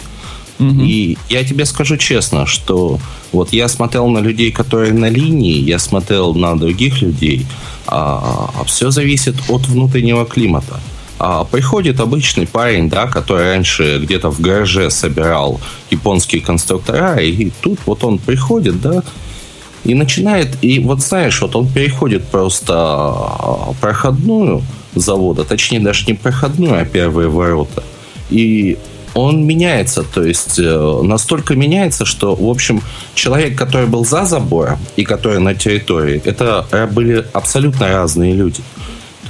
Угу. 0.59 0.81
И 0.81 1.17
я 1.29 1.43
тебе 1.43 1.65
скажу 1.65 1.97
честно, 1.97 2.45
что 2.45 2.99
вот 3.31 3.53
я 3.53 3.67
смотрел 3.67 4.07
на 4.07 4.19
людей, 4.19 4.51
которые 4.51 4.93
на 4.93 5.09
линии, 5.09 5.57
я 5.57 5.79
смотрел 5.79 6.35
на 6.35 6.57
других 6.57 7.01
людей, 7.01 7.45
а, 7.87 8.51
а 8.59 8.63
все 8.65 8.91
зависит 8.91 9.35
от 9.47 9.67
внутреннего 9.67 10.25
климата. 10.25 10.79
А 11.17 11.43
приходит 11.43 11.99
обычный 11.99 12.47
парень, 12.47 12.89
да, 12.89 13.07
который 13.07 13.51
раньше 13.51 13.99
где-то 14.01 14.31
в 14.31 14.39
гараже 14.39 14.89
собирал 14.89 15.59
японские 15.91 16.41
конструктора, 16.41 17.17
и 17.17 17.51
тут 17.61 17.79
вот 17.85 18.03
он 18.03 18.19
приходит, 18.19 18.81
да, 18.81 19.03
и 19.83 19.95
начинает, 19.95 20.57
и 20.61 20.79
вот 20.79 21.01
знаешь, 21.01 21.41
вот 21.41 21.55
он 21.55 21.67
переходит 21.67 22.25
просто 22.25 22.73
а, 22.75 23.73
проходную 23.79 24.61
завода, 24.95 25.43
точнее 25.43 25.79
даже 25.79 26.05
не 26.05 26.13
проходную, 26.13 26.81
а 26.81 26.85
первые 26.85 27.29
ворота. 27.29 27.83
И 28.29 28.77
он 29.13 29.45
меняется, 29.45 30.03
то 30.03 30.23
есть 30.23 30.59
э, 30.59 31.01
настолько 31.03 31.55
меняется, 31.55 32.05
что, 32.05 32.35
в 32.35 32.49
общем, 32.49 32.81
человек, 33.15 33.57
который 33.57 33.87
был 33.87 34.05
за 34.05 34.25
забором 34.25 34.79
и 34.95 35.03
который 35.03 35.39
на 35.39 35.55
территории, 35.55 36.21
это 36.25 36.65
были 36.91 37.25
абсолютно 37.33 37.87
разные 37.87 38.33
люди. 38.33 38.61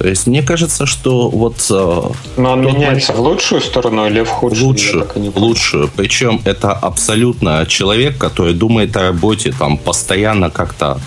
То 0.00 0.08
есть 0.08 0.26
мне 0.26 0.42
кажется, 0.42 0.86
что 0.86 1.28
вот... 1.28 1.56
Э, 1.70 2.02
Но 2.38 2.52
он 2.52 2.62
меняется 2.62 3.12
в 3.12 3.20
лучшую 3.20 3.60
сторону 3.60 4.06
или 4.06 4.22
в 4.22 4.28
худшую? 4.28 4.68
Лучшую, 4.68 5.32
лучшую. 5.34 5.90
Причем 5.94 6.40
это 6.44 6.72
абсолютно 6.72 7.66
человек, 7.66 8.16
который 8.16 8.54
думает 8.54 8.96
о 8.96 9.02
работе, 9.02 9.52
там 9.58 9.76
постоянно 9.76 10.48
как-то 10.48 10.98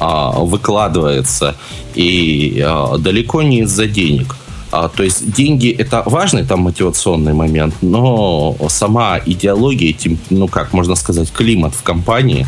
а, 0.00 0.30
выкладывается 0.38 1.56
и 1.96 2.62
а, 2.64 2.96
далеко 2.98 3.42
не 3.42 3.62
из-за 3.62 3.86
денег. 3.86 4.36
А, 4.70 4.88
то 4.88 5.02
есть 5.02 5.32
деньги 5.32 5.70
это 5.70 6.02
важный 6.04 6.44
там 6.44 6.60
мотивационный 6.60 7.32
момент, 7.32 7.74
но 7.80 8.56
сама 8.68 9.18
идеология, 9.24 9.94
ну 10.30 10.48
как 10.48 10.72
можно 10.72 10.94
сказать, 10.94 11.32
климат 11.32 11.74
в 11.74 11.82
компании 11.82 12.46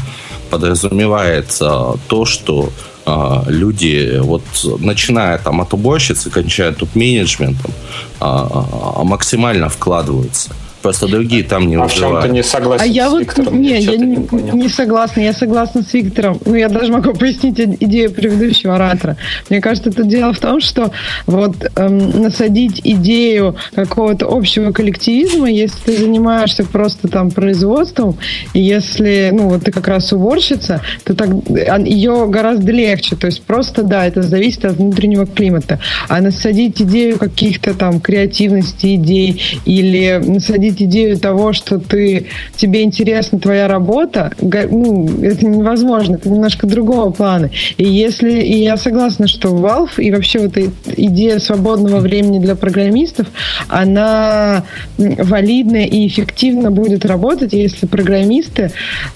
подразумевает 0.51 1.57
а, 1.61 1.97
то, 2.09 2.25
что 2.25 2.71
а, 3.07 3.45
люди, 3.49 4.19
вот 4.21 4.43
начиная 4.79 5.39
там 5.39 5.61
от 5.61 5.73
уборщицы, 5.73 6.31
кончая 6.31 6.73
топ-менеджментом, 6.73 7.73
а, 8.21 8.49
а, 8.97 9.05
максимально 9.05 9.69
вкладываются. 9.69 10.51
Просто 10.83 11.09
другие 11.09 11.45
там 11.45 11.69
не 11.69 11.77
а 11.77 11.85
выживают. 11.85 12.17
А 12.17 12.21
в 12.21 12.23
чем 12.23 12.31
ты 12.31 12.37
не 12.37 12.43
согласен 12.43 12.85
а 12.85 12.87
с 12.87 12.91
я 12.91 13.09
Виктором? 13.09 13.53
Вот, 13.53 13.59
не, 13.59 13.81
я, 13.81 13.97
не, 13.97 14.17
не, 14.17 14.51
не 14.53 14.69
согласна. 14.69 15.21
Я 15.21 15.33
согласна 15.33 15.83
с 15.83 15.93
Виктором. 15.93 16.41
Ну, 16.45 16.55
я 16.55 16.69
даже 16.69 16.91
могу 16.93 17.13
пояснить 17.13 17.61
идею 17.61 18.11
предыдущего 18.11 18.77
оратора. 18.77 19.17
Мне 19.51 19.61
кажется, 19.61 19.91
это 19.91 20.05
дело 20.05 20.33
в 20.33 20.39
том, 20.39 20.61
что 20.61 20.91
вот 21.27 21.57
эм, 21.77 22.23
насадить 22.23 22.81
идею 22.83 23.57
какого-то 23.75 24.27
общего 24.27 24.73
коллективизма, 24.73 25.51
если 25.51 25.79
ты 25.85 25.97
занимаешься 25.99 26.65
просто 26.65 27.09
там 27.09 27.31
производством, 27.31 28.17
и 28.55 28.61
если, 28.61 29.31
ну, 29.33 29.49
вот 29.49 29.65
ты 29.65 29.73
как 29.73 29.89
раз 29.89 30.13
уборщица, 30.13 30.81
то 31.05 31.15
так, 31.15 31.29
ее 31.85 32.27
гораздо 32.29 32.73
легче. 32.73 33.17
То 33.17 33.27
есть 33.27 33.43
просто, 33.43 33.83
да, 33.83 34.07
это 34.07 34.23
зависит 34.23 34.65
от 34.65 34.77
внутреннего 34.77 35.27
климата. 35.27 35.79
А 36.09 36.21
насадить 36.21 36.81
идею 36.81 37.19
каких-то 37.19 37.75
там 37.75 38.01
креативности 38.01 38.95
идей 38.95 39.43
или 39.65 40.23
насадить 40.25 40.70
развить 40.71 40.83
идею 40.83 41.19
того, 41.19 41.53
что 41.53 41.79
ты, 41.79 42.27
тебе 42.57 42.83
интересна 42.83 43.39
твоя 43.39 43.69
работа, 43.69 44.33
ну, 44.41 45.23
это 45.23 45.47
невозможно, 45.47 46.17
это 46.17 46.29
немножко 46.29 46.67
другого 46.67 47.11
плана. 47.11 47.51
И 47.77 47.85
если, 47.85 48.41
и 48.41 48.63
я 48.63 48.77
согласна, 48.77 49.27
что 49.27 49.49
Valve 49.49 49.99
и 49.99 50.11
вообще 50.11 50.41
вот 50.41 50.57
эта 50.57 50.71
идея 50.97 51.39
свободного 51.39 52.01
времени 52.01 52.39
для 52.39 52.55
программистов, 52.55 53.27
она 53.69 54.65
валидная 54.99 55.87
и 55.87 56.07
эффективно 56.07 56.71
будет 56.71 57.05
работать, 57.05 57.53
если 57.53 57.87
программисты 57.87 58.71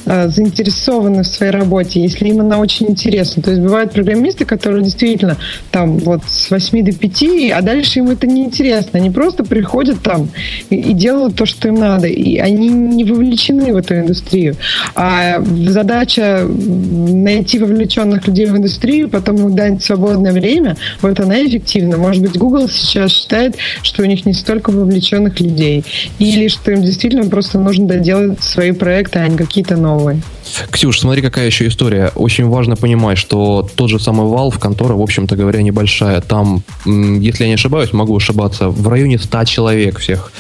э, 0.06 0.28
заинтересованы 0.28 1.22
в 1.22 1.26
своей 1.26 1.52
работе, 1.52 2.00
если 2.00 2.28
им 2.28 2.40
она 2.40 2.58
очень 2.58 2.90
интересна. 2.90 3.42
То 3.42 3.50
есть 3.50 3.62
бывают 3.62 3.92
программисты, 3.92 4.44
которые 4.44 4.82
действительно 4.82 5.36
там 5.70 5.98
вот 5.98 6.20
с 6.26 6.50
8 6.50 6.84
до 6.84 6.92
5, 6.92 7.24
а 7.52 7.62
дальше 7.62 8.00
им 8.00 8.10
это 8.10 8.26
не 8.26 8.44
интересно. 8.44 8.98
Они 8.98 9.10
просто 9.10 9.44
приходят 9.44 10.02
там 10.02 10.28
и, 10.70 10.76
и 10.76 10.92
делают 10.92 11.36
то, 11.44 11.46
то, 11.46 11.46
что 11.46 11.68
им 11.68 11.74
надо. 11.74 12.06
И 12.06 12.38
они 12.38 12.68
не 12.68 13.04
вовлечены 13.04 13.72
в 13.72 13.76
эту 13.76 13.94
индустрию. 13.94 14.56
А 14.94 15.42
задача 15.68 16.46
найти 16.46 17.58
вовлеченных 17.58 18.26
людей 18.26 18.46
в 18.46 18.56
индустрию, 18.56 19.08
потом 19.08 19.36
им 19.36 19.54
дать 19.54 19.82
свободное 19.82 20.32
время, 20.32 20.76
вот 21.02 21.20
она 21.20 21.44
эффективна. 21.44 21.96
Может 21.96 22.22
быть, 22.22 22.38
Google 22.38 22.68
сейчас 22.68 23.12
считает, 23.12 23.56
что 23.82 24.02
у 24.02 24.06
них 24.06 24.26
не 24.26 24.32
столько 24.32 24.70
вовлеченных 24.70 25.40
людей. 25.40 25.84
Или 26.18 26.48
что 26.48 26.72
им 26.72 26.82
действительно 26.82 27.28
просто 27.28 27.58
нужно 27.58 27.86
доделать 27.86 28.42
свои 28.42 28.72
проекты, 28.72 29.18
а 29.18 29.28
не 29.28 29.36
какие-то 29.36 29.76
новые. 29.76 30.20
Ксюш, 30.70 31.00
смотри, 31.00 31.22
какая 31.22 31.46
еще 31.46 31.66
история. 31.66 32.12
Очень 32.14 32.48
важно 32.48 32.76
понимать, 32.76 33.18
что 33.18 33.68
тот 33.74 33.90
же 33.90 33.98
самый 33.98 34.26
Valve, 34.26 34.58
контора, 34.58 34.94
в 34.94 35.02
общем-то 35.02 35.36
говоря, 35.36 35.62
небольшая. 35.62 36.20
Там, 36.20 36.62
если 36.84 37.44
я 37.44 37.48
не 37.48 37.54
ошибаюсь, 37.54 37.92
могу 37.92 38.16
ошибаться, 38.16 38.68
в 38.68 38.88
районе 38.88 39.18
100 39.18 39.44
человек 39.44 39.98
всех 39.98 40.32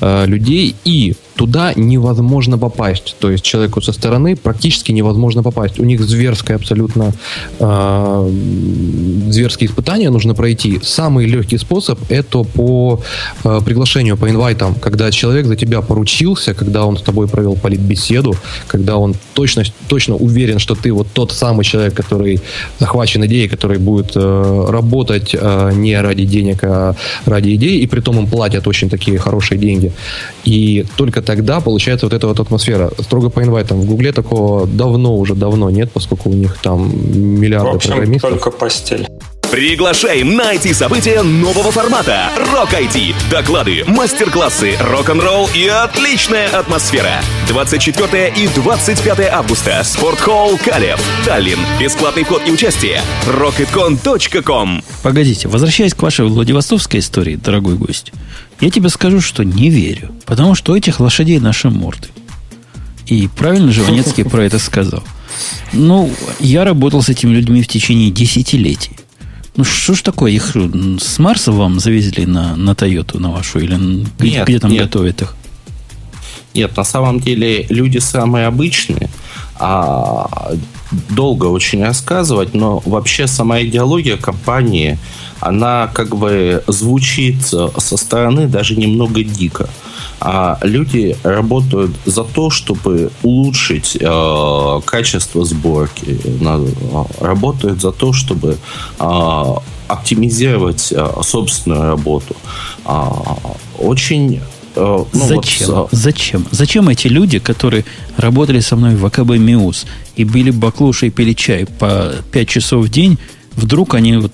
э, 0.00 0.26
людей. 0.26 0.76
И 0.84 1.14
туда 1.38 1.72
невозможно 1.76 2.58
попасть. 2.58 3.16
То 3.20 3.30
есть 3.30 3.44
человеку 3.44 3.80
со 3.80 3.92
стороны 3.92 4.34
практически 4.34 4.90
невозможно 4.90 5.42
попасть. 5.44 5.78
У 5.78 5.84
них 5.84 6.02
зверское 6.02 6.56
абсолютно 6.56 7.12
э, 7.60 8.30
зверские 9.30 9.70
испытания 9.70 10.10
нужно 10.10 10.34
пройти. 10.34 10.80
Самый 10.82 11.26
легкий 11.26 11.58
способ 11.58 12.00
это 12.08 12.42
по 12.42 13.00
э, 13.44 13.60
приглашению, 13.64 14.16
по 14.16 14.28
инвайтам, 14.28 14.74
когда 14.74 15.12
человек 15.12 15.46
за 15.46 15.54
тебя 15.54 15.80
поручился, 15.80 16.54
когда 16.54 16.84
он 16.84 16.96
с 16.96 17.02
тобой 17.02 17.28
провел 17.28 17.54
политбеседу, 17.54 18.34
когда 18.66 18.96
он 18.96 19.14
точно, 19.34 19.62
точно 19.86 20.16
уверен, 20.16 20.58
что 20.58 20.74
ты 20.74 20.92
вот 20.92 21.06
тот 21.12 21.30
самый 21.30 21.64
человек, 21.64 21.94
который 21.94 22.40
захвачен 22.80 23.24
идеей, 23.26 23.48
который 23.48 23.78
будет 23.78 24.16
э, 24.16 24.66
работать 24.70 25.36
э, 25.40 25.70
не 25.74 26.00
ради 26.02 26.24
денег, 26.24 26.64
а 26.64 26.96
ради 27.26 27.54
идей, 27.54 27.78
и 27.78 27.86
при 27.86 28.00
том 28.00 28.18
им 28.18 28.26
платят 28.26 28.66
очень 28.66 28.90
такие 28.90 29.18
хорошие 29.18 29.56
деньги. 29.58 29.92
И 30.44 30.84
только 30.96 31.27
тогда 31.28 31.60
получается 31.60 32.06
вот 32.06 32.14
эта 32.14 32.26
вот 32.26 32.40
атмосфера. 32.40 32.90
Строго 33.00 33.28
по 33.28 33.42
инвайтам. 33.42 33.82
В 33.82 33.84
Гугле 33.84 34.12
такого 34.12 34.66
давно 34.66 35.14
уже 35.14 35.34
давно 35.34 35.68
нет, 35.68 35.90
поскольку 35.92 36.30
у 36.30 36.32
них 36.32 36.56
там 36.62 36.90
миллиарды 37.38 37.72
в 37.72 37.74
общем, 37.74 37.90
программистов. 37.90 38.30
только 38.30 38.50
постель. 38.50 39.06
Приглашаем 39.50 40.36
на 40.36 40.54
IT-события 40.54 41.22
нового 41.22 41.72
формата 41.72 42.30
«Рок 42.52 42.74
IT». 42.74 43.14
Доклады, 43.30 43.82
мастер-классы, 43.86 44.76
рок-н-ролл 44.78 45.48
и 45.54 45.66
отличная 45.66 46.48
атмосфера. 46.48 47.22
24 47.48 48.34
и 48.36 48.46
25 48.48 49.20
августа. 49.32 49.82
Спортхолл 49.84 50.58
Калев. 50.58 51.00
Таллин. 51.24 51.58
Бесплатный 51.80 52.24
вход 52.24 52.42
и 52.46 52.50
участие. 52.50 53.00
rocketcon.com 53.26 54.82
Погодите, 55.02 55.48
возвращаясь 55.48 55.94
к 55.94 56.02
вашей 56.02 56.26
Владивостокской 56.26 57.00
истории, 57.00 57.36
дорогой 57.36 57.76
гость, 57.76 58.12
я 58.60 58.68
тебе 58.68 58.90
скажу, 58.90 59.22
что 59.22 59.44
не 59.44 59.70
верю. 59.70 60.10
Потому 60.26 60.54
что 60.56 60.72
у 60.72 60.76
этих 60.76 61.00
лошадей 61.00 61.40
наши 61.40 61.70
морды. 61.70 62.08
И 63.06 63.26
правильно 63.34 63.72
же 63.72 63.82
Ванецкий 63.82 64.24
про 64.28 64.44
это 64.44 64.58
сказал. 64.58 65.02
Ну, 65.72 66.10
я 66.38 66.64
работал 66.64 67.02
с 67.02 67.08
этими 67.08 67.34
людьми 67.34 67.62
в 67.62 67.68
течение 67.68 68.10
десятилетий. 68.10 68.92
Ну, 69.58 69.64
что 69.64 69.94
ж 69.94 70.02
такое? 70.02 70.30
Их 70.30 70.54
с 71.00 71.18
Марса 71.18 71.50
вам 71.50 71.80
завезли 71.80 72.26
на, 72.26 72.54
на 72.54 72.76
Тойоту, 72.76 73.18
на 73.18 73.32
вашу? 73.32 73.58
Или 73.58 73.74
нет, 74.20 74.46
где 74.46 74.60
там 74.60 74.70
нет. 74.70 74.84
готовят 74.84 75.22
их? 75.22 75.34
Нет, 76.54 76.76
на 76.76 76.84
самом 76.84 77.18
деле 77.18 77.66
люди 77.68 77.98
самые 77.98 78.46
обычные. 78.46 79.10
А 79.56 80.52
долго 80.90 81.46
очень 81.46 81.84
рассказывать, 81.84 82.54
но 82.54 82.82
вообще 82.84 83.26
сама 83.26 83.62
идеология 83.62 84.16
компании, 84.16 84.98
она 85.40 85.88
как 85.92 86.16
бы 86.16 86.62
звучит 86.66 87.42
со 87.46 87.96
стороны 87.96 88.46
даже 88.46 88.76
немного 88.76 89.22
дико. 89.22 89.68
А 90.20 90.58
люди 90.62 91.16
работают 91.22 91.92
за 92.04 92.24
то, 92.24 92.50
чтобы 92.50 93.12
улучшить 93.22 93.96
э, 94.00 94.80
качество 94.84 95.44
сборки, 95.44 96.18
работают 97.20 97.80
за 97.80 97.92
то, 97.92 98.12
чтобы 98.12 98.58
э, 98.98 99.44
оптимизировать 99.86 100.92
э, 100.92 101.06
собственную 101.22 101.82
работу. 101.90 102.34
Э, 102.84 103.10
очень 103.78 104.40
ну, 104.78 105.06
Зачем? 105.12 105.70
Вот, 105.70 105.88
Зачем? 105.92 106.46
Зачем 106.50 106.88
эти 106.88 107.08
люди, 107.08 107.38
которые 107.38 107.84
работали 108.16 108.60
со 108.60 108.76
мной 108.76 108.94
в 108.94 109.04
АКБ 109.04 109.30
МИУС 109.30 109.86
и 110.16 110.24
били 110.24 110.50
баклуши 110.50 111.08
и 111.08 111.10
пили 111.10 111.32
чай 111.32 111.66
по 111.66 112.12
5 112.32 112.48
часов 112.48 112.86
в 112.86 112.88
день, 112.88 113.18
вдруг 113.56 113.94
они 113.94 114.16
вот 114.16 114.32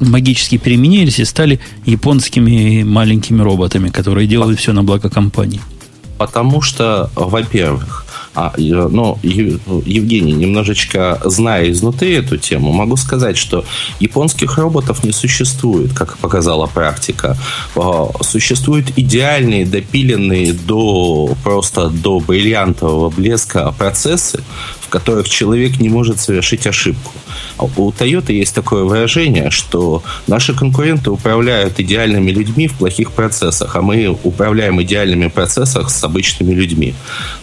магически 0.00 0.56
переменились 0.56 1.18
и 1.18 1.24
стали 1.24 1.60
японскими 1.86 2.82
маленькими 2.82 3.42
роботами, 3.42 3.90
которые 3.90 4.26
делают 4.26 4.58
все 4.58 4.72
на 4.72 4.82
благо 4.82 5.08
компании? 5.08 5.60
Потому 6.18 6.62
что, 6.62 7.10
во-первых, 7.14 8.01
а, 8.34 8.54
ну, 8.56 9.18
Евгений, 9.22 10.32
немножечко 10.32 11.20
зная 11.24 11.70
изнутри 11.70 12.14
эту 12.14 12.38
тему, 12.38 12.72
могу 12.72 12.96
сказать, 12.96 13.36
что 13.36 13.64
японских 14.00 14.56
роботов 14.56 15.04
не 15.04 15.12
существует, 15.12 15.92
как 15.92 16.16
показала 16.18 16.66
практика. 16.66 17.36
А, 17.76 18.10
существуют 18.22 18.92
идеальные, 18.96 19.66
допиленные 19.66 20.54
до 20.54 21.36
просто 21.42 21.90
до 21.90 22.20
бриллиантового 22.20 23.10
блеска 23.10 23.70
процессы, 23.72 24.42
в 24.80 24.88
которых 24.88 25.28
человек 25.28 25.78
не 25.78 25.90
может 25.90 26.18
совершить 26.18 26.66
ошибку. 26.66 27.12
А 27.58 27.64
у 27.64 27.90
Toyota 27.90 28.32
есть 28.32 28.54
такое 28.54 28.84
выражение, 28.84 29.50
что 29.50 30.02
наши 30.26 30.54
конкуренты 30.54 31.10
управляют 31.10 31.78
идеальными 31.80 32.30
людьми 32.30 32.68
в 32.68 32.74
плохих 32.74 33.12
процессах, 33.12 33.76
а 33.76 33.82
мы 33.82 34.16
управляем 34.22 34.80
идеальными 34.82 35.28
процессах 35.28 35.90
с 35.90 36.02
обычными 36.02 36.54
людьми. 36.54 36.94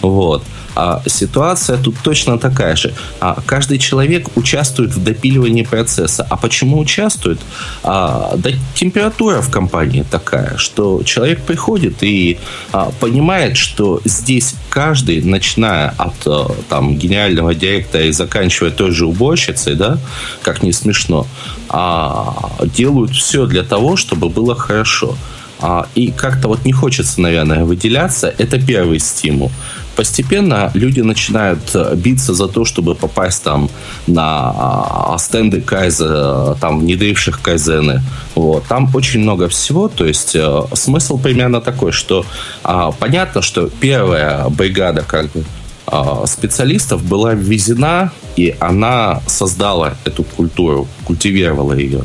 Вот. 0.02 0.44
А 0.82 1.02
ситуация 1.08 1.78
тут 1.78 1.96
точно 2.02 2.40
такая 2.40 2.78
же. 2.78 2.94
А 3.20 3.42
каждый 3.46 3.80
человек 3.80 4.28
участвует 4.36 4.92
в 4.92 5.04
допиливании 5.04 5.64
процесса. 5.64 6.26
А 6.30 6.38
почему 6.38 6.80
участвует? 6.80 7.38
А, 7.84 8.34
да 8.38 8.52
температура 8.76 9.42
в 9.42 9.52
компании 9.52 10.06
такая, 10.10 10.56
что 10.56 11.04
человек 11.04 11.42
приходит 11.42 12.02
и 12.02 12.40
а, 12.72 12.92
понимает, 13.02 13.58
что 13.58 14.00
здесь 14.06 14.56
каждый, 14.70 15.22
начиная 15.22 15.90
от 15.98 16.16
а, 16.26 16.50
там, 16.70 16.98
генерального 16.98 17.54
директора 17.54 18.06
и 18.06 18.14
заканчивая 18.14 18.72
той 18.72 18.92
же 18.92 19.06
уборщицей, 19.06 19.76
да, 19.76 19.98
как 20.44 20.64
не 20.64 20.72
смешно, 20.72 21.28
а, 21.68 22.52
делают 22.62 23.12
все 23.12 23.48
для 23.48 23.64
того, 23.64 23.98
чтобы 23.98 24.30
было 24.30 24.56
хорошо. 24.56 25.18
А, 25.62 25.88
и 25.94 26.12
как-то 26.12 26.48
вот 26.48 26.64
не 26.64 26.72
хочется, 26.72 27.20
наверное, 27.20 27.66
выделяться. 27.66 28.34
Это 28.38 28.58
первый 28.58 29.00
стимул 29.00 29.52
постепенно 30.00 30.72
люди 30.76 31.02
начинают 31.02 31.76
э, 31.76 31.94
биться 31.96 32.34
за 32.34 32.48
то, 32.48 32.64
чтобы 32.64 32.96
попасть 32.96 33.44
там 33.44 33.70
на 34.08 34.54
а, 34.56 35.18
стенды 35.20 35.60
кайза, 35.60 36.58
там 36.62 36.80
внедривших 36.80 37.42
кайзены. 37.42 38.02
Вот. 38.34 38.64
Там 38.70 38.90
очень 38.96 39.20
много 39.20 39.50
всего, 39.50 39.90
то 39.90 40.06
есть 40.06 40.38
э, 40.38 40.62
смысл 40.74 41.18
примерно 41.20 41.60
такой, 41.60 41.92
что 41.92 42.26
а, 42.64 42.92
понятно, 42.92 43.42
что 43.42 43.70
первая 43.82 44.48
бригада 44.48 45.02
как 45.02 45.26
бы 45.34 45.44
а, 45.86 46.26
специалистов 46.28 47.04
была 47.04 47.34
ввезена, 47.34 48.12
и 48.38 48.56
она 48.60 49.22
создала 49.28 49.96
эту 50.06 50.24
культуру, 50.24 50.88
культивировала 51.04 51.74
ее. 51.74 52.04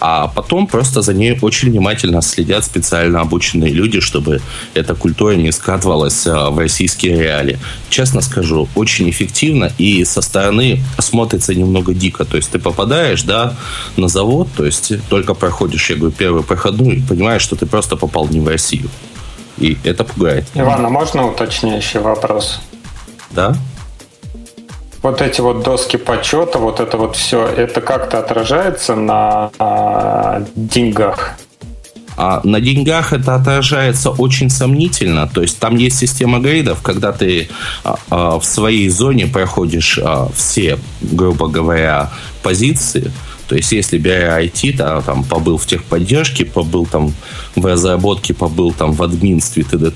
А 0.00 0.28
потом 0.28 0.66
просто 0.66 1.02
за 1.02 1.12
ней 1.12 1.38
очень 1.42 1.70
внимательно 1.70 2.22
следят 2.22 2.64
специально 2.64 3.20
обученные 3.20 3.72
люди, 3.72 4.00
чтобы 4.00 4.40
эта 4.74 4.94
культура 4.94 5.32
не 5.32 5.50
скатывалась 5.52 6.26
а, 6.26 6.50
в 6.50 6.58
российские 6.58 7.20
реалии. 7.20 7.58
Честно 7.90 8.20
скажу, 8.20 8.68
очень 8.74 9.10
эффективно 9.10 9.72
и 9.78 10.04
со 10.04 10.20
стороны 10.20 10.80
смотрится 10.98 11.54
немного 11.54 11.94
дико. 11.94 12.24
То 12.24 12.36
есть 12.36 12.50
ты 12.50 12.58
попадаешь, 12.58 13.22
да, 13.22 13.56
на 13.96 14.08
завод, 14.08 14.48
то 14.56 14.64
есть 14.64 14.92
только 15.08 15.34
проходишь, 15.34 15.90
я 15.90 15.96
говорю, 15.96 16.14
первый 16.16 16.42
проходной 16.42 16.96
и 16.96 17.02
понимаешь, 17.02 17.42
что 17.42 17.56
ты 17.56 17.66
просто 17.66 17.96
попал 17.96 18.28
не 18.28 18.40
в 18.40 18.48
Россию. 18.48 18.88
И 19.58 19.76
это 19.82 20.04
пугает. 20.04 20.46
Иван, 20.54 20.86
а 20.86 20.88
можно 20.88 21.26
уточняющий 21.26 21.98
вопрос? 22.00 22.60
Да? 23.30 23.56
Вот 25.10 25.22
эти 25.22 25.40
вот 25.40 25.62
доски 25.62 25.96
почета, 25.96 26.58
вот 26.58 26.80
это 26.80 26.96
вот 26.96 27.16
все, 27.16 27.46
это 27.46 27.80
как-то 27.80 28.18
отражается 28.18 28.94
на 28.94 29.50
а, 29.58 30.44
деньгах? 30.54 31.36
А 32.16 32.40
на 32.44 32.60
деньгах 32.60 33.12
это 33.12 33.36
отражается 33.36 34.10
очень 34.10 34.50
сомнительно. 34.50 35.28
То 35.28 35.42
есть 35.42 35.58
там 35.58 35.76
есть 35.76 35.98
система 35.98 36.40
грейдов, 36.40 36.82
когда 36.82 37.12
ты 37.12 37.48
а, 37.84 37.96
а, 38.10 38.38
в 38.38 38.44
своей 38.44 38.88
зоне 38.88 39.26
проходишь 39.26 39.98
а, 40.02 40.28
все, 40.34 40.78
грубо 41.00 41.46
говоря, 41.46 42.10
позиции, 42.42 43.12
то 43.48 43.56
есть, 43.56 43.72
если 43.72 43.96
беря 43.96 44.40
IT, 44.42 44.76
да, 44.76 45.00
там, 45.00 45.24
побыл 45.24 45.56
в 45.56 45.66
техподдержке, 45.66 46.44
побыл 46.44 46.86
там 46.86 47.14
в 47.56 47.64
разработке, 47.64 48.34
побыл 48.34 48.72
там 48.72 48.92
в 48.92 49.02
админстве 49.02 49.64
т.д. 49.64 49.90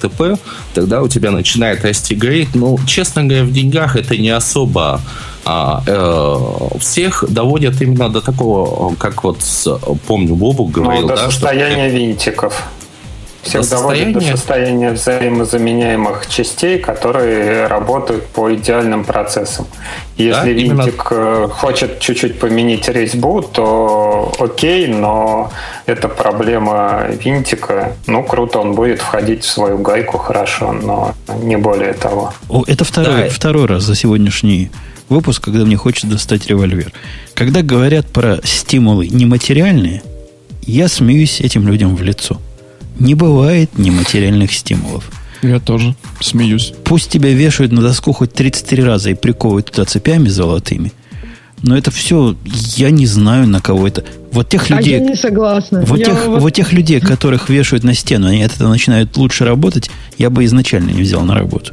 тогда 0.74 1.02
у 1.02 1.08
тебя 1.08 1.30
начинает 1.30 1.84
расти 1.84 2.14
грейд. 2.14 2.48
Ну, 2.54 2.78
честно 2.86 3.24
говоря, 3.24 3.44
в 3.44 3.52
деньгах 3.52 3.96
это 3.96 4.16
не 4.16 4.30
особо 4.30 5.02
а, 5.44 5.82
э, 5.86 6.78
всех 6.78 7.24
доводят 7.28 7.82
именно 7.82 8.08
до 8.08 8.20
такого, 8.22 8.94
как 8.94 9.22
вот 9.22 9.38
помню, 10.06 10.34
Бобу 10.34 10.64
говорил, 10.64 11.02
ну, 11.02 11.08
до 11.08 11.16
да, 11.16 11.30
состояния 11.30 11.88
что... 11.88 11.98
винтиков. 11.98 12.62
Всех 13.42 13.68
доводит 13.68 14.12
до 14.12 14.20
состояния 14.20 14.92
взаимозаменяемых 14.92 16.28
частей, 16.28 16.78
которые 16.78 17.66
работают 17.66 18.26
по 18.26 18.54
идеальным 18.54 19.04
процессам. 19.04 19.66
Если 20.16 20.32
да, 20.32 20.48
винтик 20.48 21.08
именно... 21.10 21.46
Э, 21.46 21.48
хочет 21.48 21.98
чуть-чуть 21.98 22.38
поменять 22.38 22.88
резьбу, 22.88 23.42
то 23.42 24.32
окей, 24.38 24.86
но 24.86 25.50
это 25.86 26.08
проблема 26.08 27.06
винтика. 27.08 27.96
Ну, 28.06 28.22
круто, 28.22 28.60
он 28.60 28.74
будет 28.74 29.00
входить 29.00 29.42
в 29.42 29.50
свою 29.50 29.78
гайку 29.78 30.18
хорошо, 30.18 30.72
но 30.72 31.14
не 31.42 31.56
более 31.56 31.94
того. 31.94 32.32
О, 32.48 32.62
это 32.66 32.84
второй, 32.84 33.24
да. 33.24 33.28
второй 33.28 33.66
раз 33.66 33.82
за 33.82 33.96
сегодняшний 33.96 34.70
выпуск, 35.08 35.42
когда 35.42 35.64
мне 35.64 35.76
хочется 35.76 36.06
достать 36.06 36.46
револьвер. 36.46 36.92
Когда 37.34 37.62
говорят 37.62 38.06
про 38.06 38.38
стимулы 38.44 39.08
нематериальные, 39.08 40.02
я 40.64 40.86
смеюсь 40.88 41.40
этим 41.40 41.66
людям 41.66 41.96
в 41.96 42.02
лицо. 42.02 42.40
Не 43.02 43.16
бывает 43.16 43.78
нематериальных 43.78 44.52
стимулов. 44.52 45.10
Я 45.42 45.58
тоже 45.58 45.96
смеюсь. 46.20 46.72
Пусть 46.84 47.10
тебя 47.10 47.30
вешают 47.32 47.72
на 47.72 47.82
доску 47.82 48.12
хоть 48.12 48.32
33 48.32 48.84
раза 48.84 49.10
и 49.10 49.14
приковывают 49.14 49.72
туда 49.72 49.84
цепями 49.84 50.28
золотыми. 50.28 50.92
Но 51.62 51.76
это 51.76 51.90
все, 51.90 52.36
я 52.76 52.90
не 52.90 53.06
знаю, 53.06 53.48
на 53.48 53.60
кого 53.60 53.88
это. 53.88 54.04
Вот 54.30 54.48
тех 54.48 54.70
людей... 54.70 54.96
А 54.96 54.98
я 54.98 55.04
не 55.04 55.16
согласна. 55.16 55.84
Вот, 55.84 55.98
тех, 55.98 56.26
вот... 56.26 56.42
вот 56.42 56.50
тех 56.50 56.72
людей, 56.72 57.00
которых 57.00 57.48
вешают 57.48 57.82
на 57.82 57.94
стену, 57.94 58.28
они 58.28 58.44
от 58.44 58.54
этого 58.54 58.68
начинают 58.68 59.16
лучше 59.16 59.44
работать, 59.44 59.90
я 60.16 60.30
бы 60.30 60.44
изначально 60.44 60.90
не 60.90 61.02
взял 61.02 61.22
на 61.22 61.34
работу. 61.34 61.72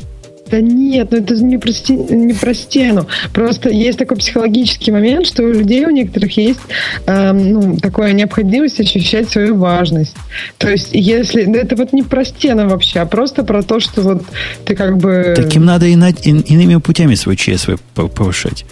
Да 0.51 0.61
нет, 0.61 1.09
ну 1.11 1.17
это 1.17 1.35
не 1.35 1.57
про, 1.57 1.71
не 1.89 2.33
про 2.33 2.53
стену. 2.53 3.07
Просто 3.33 3.69
есть 3.69 3.99
такой 3.99 4.17
психологический 4.17 4.91
момент, 4.91 5.27
что 5.27 5.43
у 5.43 5.51
людей 5.51 5.85
у 5.85 5.91
некоторых 5.91 6.35
есть 6.37 6.59
э, 7.05 7.31
ну, 7.31 7.77
такая 7.77 8.13
необходимость 8.13 8.79
ощущать 8.79 9.29
свою 9.29 9.55
важность. 9.55 10.15
То 10.57 10.69
есть, 10.69 10.89
если 10.93 11.45
ну, 11.45 11.55
это 11.55 11.75
вот 11.75 11.93
не 11.93 12.03
про 12.03 12.25
стену 12.25 12.67
вообще, 12.67 12.99
а 12.99 13.05
просто 13.05 13.43
про 13.43 13.63
то, 13.63 13.79
что 13.79 14.01
вот 14.01 14.23
ты 14.65 14.75
как 14.75 14.97
бы... 14.97 15.33
Таким 15.35 15.65
надо 15.65 15.85
и, 15.85 15.95
на, 15.95 16.09
и, 16.09 16.29
иными 16.29 16.77
путями 16.77 17.15
свой 17.15 17.35
ЧСВ 17.35 17.79
повышать 17.93 18.65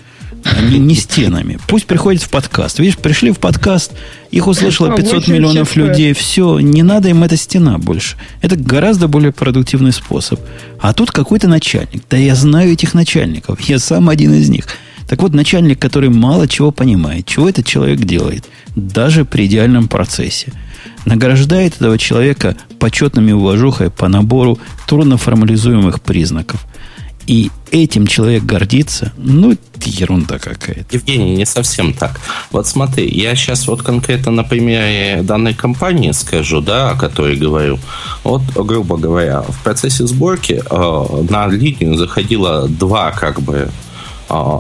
не, 0.61 0.79
не 0.79 0.95
стенами. 0.95 1.59
Пусть 1.67 1.85
приходят 1.85 2.21
в 2.21 2.29
подкаст. 2.29 2.79
Видишь, 2.79 2.97
пришли 2.97 3.31
в 3.31 3.39
подкаст, 3.39 3.93
их 4.31 4.47
услышало 4.47 4.95
500 4.95 5.27
миллионов 5.27 5.75
людей. 5.75 6.13
Все, 6.13 6.59
не 6.59 6.83
надо 6.83 7.09
им 7.09 7.23
эта 7.23 7.37
стена 7.37 7.77
больше. 7.77 8.17
Это 8.41 8.55
гораздо 8.55 9.07
более 9.07 9.31
продуктивный 9.31 9.91
способ. 9.91 10.39
А 10.79 10.93
тут 10.93 11.11
какой-то 11.11 11.47
начальник. 11.47 12.03
Да 12.09 12.17
я 12.17 12.35
знаю 12.35 12.73
этих 12.73 12.93
начальников. 12.93 13.59
Я 13.61 13.79
сам 13.79 14.09
один 14.09 14.33
из 14.33 14.49
них. 14.49 14.65
Так 15.07 15.21
вот, 15.21 15.33
начальник, 15.33 15.79
который 15.79 16.09
мало 16.09 16.49
чего 16.49 16.71
понимает, 16.71 17.25
чего 17.25 17.47
этот 17.47 17.65
человек 17.65 17.99
делает, 17.99 18.45
даже 18.75 19.23
при 19.23 19.45
идеальном 19.45 19.87
процессе, 19.87 20.51
награждает 21.05 21.75
этого 21.77 21.97
человека 21.97 22.57
почетными 22.77 23.31
уважухой 23.31 23.89
по 23.89 24.09
набору 24.09 24.59
трудно 24.85 25.17
формализуемых 25.17 26.01
признаков– 26.01 26.65
и 27.27 27.51
этим 27.71 28.07
человек 28.07 28.43
гордится, 28.43 29.11
ну, 29.17 29.51
это 29.51 29.89
ерунда 29.89 30.39
какая-то. 30.39 30.95
Евгений, 30.95 31.35
не 31.35 31.45
совсем 31.45 31.93
так. 31.93 32.19
Вот 32.51 32.67
смотри, 32.67 33.07
я 33.09 33.35
сейчас 33.35 33.67
вот 33.67 33.83
конкретно 33.83 34.31
на 34.31 34.43
примере 34.43 35.21
данной 35.23 35.53
компании 35.53 36.13
скажу, 36.13 36.61
да, 36.61 36.91
о 36.91 36.95
которой 36.95 37.35
говорю. 37.35 37.79
Вот, 38.23 38.41
грубо 38.55 38.97
говоря, 38.97 39.41
в 39.41 39.61
процессе 39.63 40.07
сборки 40.07 40.63
э, 40.69 41.23
на 41.29 41.47
линию 41.47 41.95
заходило 41.97 42.67
два, 42.69 43.11
как 43.11 43.41
бы, 43.41 43.69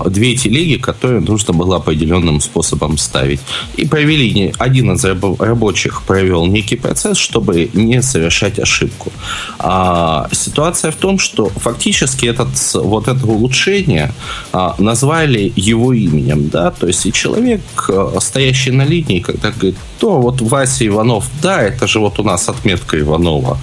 две 0.05 0.35
телеги, 0.35 0.77
которые 0.77 1.21
нужно 1.21 1.53
было 1.53 1.77
определенным 1.77 2.41
способом 2.41 2.97
ставить. 2.97 3.39
И 3.75 3.85
провели, 3.85 4.53
один 4.57 4.93
из 4.93 5.05
рабочих 5.05 6.03
провел 6.03 6.45
некий 6.45 6.75
процесс, 6.75 7.17
чтобы 7.17 7.69
не 7.73 8.01
совершать 8.01 8.59
ошибку. 8.59 9.11
А 9.59 10.27
ситуация 10.31 10.91
в 10.91 10.95
том, 10.95 11.19
что 11.19 11.49
фактически 11.49 12.25
этот, 12.25 12.49
вот 12.73 13.07
это 13.07 13.25
улучшение 13.25 14.11
а, 14.53 14.75
назвали 14.77 15.51
его 15.55 15.93
именем, 15.93 16.49
да, 16.49 16.71
то 16.71 16.87
есть 16.87 17.05
и 17.05 17.11
человек, 17.11 17.61
а, 17.89 18.17
стоящий 18.19 18.71
на 18.71 18.85
линии, 18.85 19.19
когда 19.19 19.51
говорит, 19.51 19.75
то 19.99 20.21
вот 20.21 20.41
Вася 20.41 20.85
Иванов, 20.87 21.25
да, 21.41 21.61
это 21.61 21.87
же 21.87 21.99
вот 21.99 22.19
у 22.19 22.23
нас 22.23 22.49
отметка 22.49 22.99
Иванова, 22.99 23.57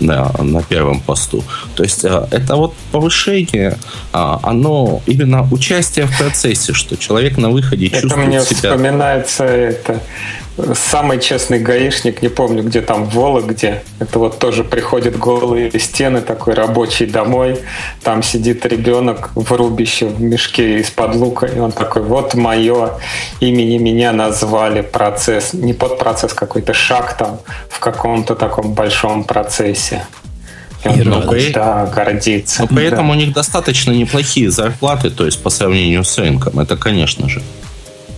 на, 0.00 0.32
на 0.38 0.62
первом 0.62 1.00
посту. 1.00 1.44
То 1.74 1.82
есть 1.82 2.04
э, 2.04 2.26
это 2.30 2.56
вот 2.56 2.74
повышение, 2.92 3.78
а, 4.12 4.40
оно 4.42 5.02
именно 5.06 5.46
участие 5.50 6.06
в 6.06 6.18
процессе, 6.18 6.72
что 6.72 6.96
человек 6.96 7.36
на 7.38 7.50
выходе 7.50 7.86
это 7.86 8.02
чувствует 8.02 8.28
мне 8.28 8.40
себя... 8.40 8.70
вспоминается 8.70 9.44
это 9.44 10.00
самый 10.74 11.20
честный 11.20 11.58
гаишник, 11.58 12.22
не 12.22 12.28
помню, 12.28 12.62
где 12.62 12.80
там, 12.80 13.04
в 13.04 13.14
Вологде, 13.14 13.82
это 13.98 14.18
вот 14.18 14.38
тоже 14.38 14.62
приходит 14.62 15.18
голые 15.18 15.78
стены, 15.78 16.20
такой 16.20 16.54
рабочий 16.54 17.06
домой, 17.06 17.60
там 18.02 18.22
сидит 18.22 18.64
ребенок 18.66 19.30
в 19.34 19.50
рубище, 19.52 20.06
в 20.06 20.20
мешке 20.20 20.78
из-под 20.80 21.16
лука, 21.16 21.46
и 21.46 21.58
он 21.58 21.72
такой, 21.72 22.02
вот 22.02 22.34
мое, 22.34 22.92
имени 23.40 23.78
меня 23.78 24.12
назвали, 24.12 24.82
процесс, 24.82 25.54
не 25.54 25.72
под 25.72 25.98
процесс, 25.98 26.32
какой-то 26.32 26.72
шаг 26.72 27.16
там 27.16 27.40
в 27.68 27.80
каком-то 27.80 28.34
таком 28.34 28.74
большом 28.74 29.24
процессе. 29.24 30.06
И 30.84 30.88
он, 30.88 30.98
ну, 31.04 31.22
при... 31.22 31.50
да, 31.50 31.86
гордится. 31.86 32.62
Но 32.62 32.68
при 32.68 32.88
да. 32.88 32.96
этом 32.96 33.10
у 33.10 33.14
них 33.14 33.32
достаточно 33.32 33.90
неплохие 33.90 34.50
зарплаты, 34.50 35.10
то 35.10 35.24
есть 35.24 35.42
по 35.42 35.50
сравнению 35.50 36.04
с 36.04 36.18
рынком, 36.18 36.60
это 36.60 36.76
конечно 36.76 37.28
же. 37.28 37.42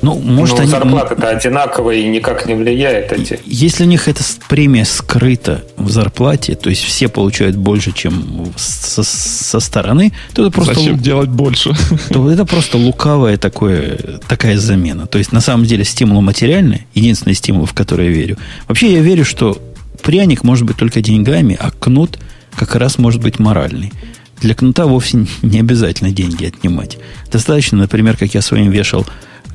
Ну, 0.03 0.19
может, 0.19 0.57
ну, 0.57 0.63
они... 0.63 0.71
зарплаты-то 0.71 1.29
одинаковые 1.29 2.03
и 2.03 2.09
никак 2.09 2.47
не 2.47 2.55
влияет 2.55 3.13
эти. 3.13 3.41
Если 3.47 3.85
у 3.85 3.87
них 3.87 4.09
эта 4.09 4.23
премия 4.49 4.85
скрыта 4.85 5.65
в 5.77 5.91
зарплате, 5.91 6.55
то 6.55 6.71
есть 6.71 6.83
все 6.83 7.09
получают 7.09 7.57
больше, 7.57 7.93
чем 7.93 8.53
со, 8.57 9.03
со 9.03 9.61
стороны, 9.61 10.13
то 10.35 10.43
это 10.43 10.51
просто... 10.51 10.75
Зачем 10.75 10.99
делать 10.99 11.29
больше? 11.29 11.73
То 12.11 12.31
это 12.31 12.45
просто 12.45 12.77
лукавая 12.77 13.37
такое, 13.37 14.21
такая 14.29 14.59
замена. 14.59 15.07
То 15.07 15.19
есть, 15.19 15.33
на 15.33 15.41
самом 15.41 15.65
деле, 15.65 15.85
стимул 15.85 16.21
материальный, 16.21 16.87
единственный 16.95 17.35
стимул, 17.35 17.67
в 17.67 17.73
который 17.73 18.07
я 18.07 18.13
верю. 18.13 18.39
Вообще, 18.69 18.93
я 18.93 19.01
верю, 19.01 19.25
что 19.25 19.59
пряник 20.03 20.45
может 20.45 20.67
быть 20.67 20.77
только 20.77 21.01
деньгами, 21.01 21.57
а 21.59 21.71
кнут 21.71 22.19
как 22.55 22.75
раз 22.75 22.99
может 22.99 23.23
быть 23.23 23.39
моральный. 23.39 23.93
Для 24.41 24.55
кнута 24.55 24.87
вовсе 24.87 25.27
не 25.43 25.61
обязательно 25.61 26.11
деньги 26.11 26.45
отнимать. 26.45 26.99
Достаточно, 27.33 27.79
например, 27.79 28.17
как 28.17 28.35
я 28.35 28.43
своим 28.43 28.71
вешал 28.71 29.07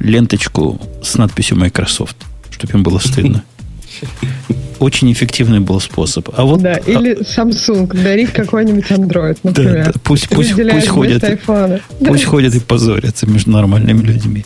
ленточку 0.01 0.79
с 1.03 1.15
надписью 1.15 1.57
Microsoft, 1.57 2.17
чтобы 2.49 2.73
им 2.73 2.83
было 2.83 2.99
стыдно. 2.99 3.43
Очень 4.79 5.11
эффективный 5.11 5.59
был 5.59 5.79
способ. 5.79 6.29
А 6.35 6.43
вот, 6.43 6.61
да, 6.61 6.73
или 6.73 7.21
Samsung 7.21 7.85
дарить 8.01 8.31
какой-нибудь 8.31 8.85
Android, 8.85 9.37
например. 9.43 9.85
Да, 9.85 9.91
да, 9.91 9.99
пусть, 10.03 10.27
пусть, 10.27 10.55
пусть, 10.55 10.87
ходят, 10.87 11.23
пусть 11.99 12.25
ходят 12.25 12.55
и 12.55 12.59
позорятся 12.59 13.27
между 13.27 13.51
нормальными 13.51 14.01
людьми. 14.01 14.43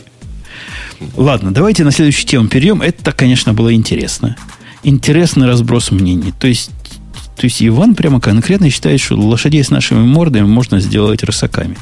Ладно, 1.16 1.52
давайте 1.52 1.84
на 1.84 1.90
следующую 1.90 2.26
тему 2.26 2.48
перейдем. 2.48 2.82
Это, 2.82 3.12
конечно, 3.12 3.54
было 3.54 3.72
интересно. 3.72 4.36
Интересный 4.82 5.46
разброс 5.46 5.90
мнений. 5.90 6.32
То 6.38 6.48
есть, 6.48 6.70
то 7.36 7.44
есть 7.44 7.62
Иван 7.62 7.94
прямо 7.94 8.20
конкретно 8.20 8.70
считает, 8.70 9.00
что 9.00 9.16
лошадей 9.16 9.64
с 9.64 9.70
нашими 9.70 10.00
мордами 10.00 10.46
можно 10.46 10.80
сделать 10.80 11.22
рысаками. 11.22 11.76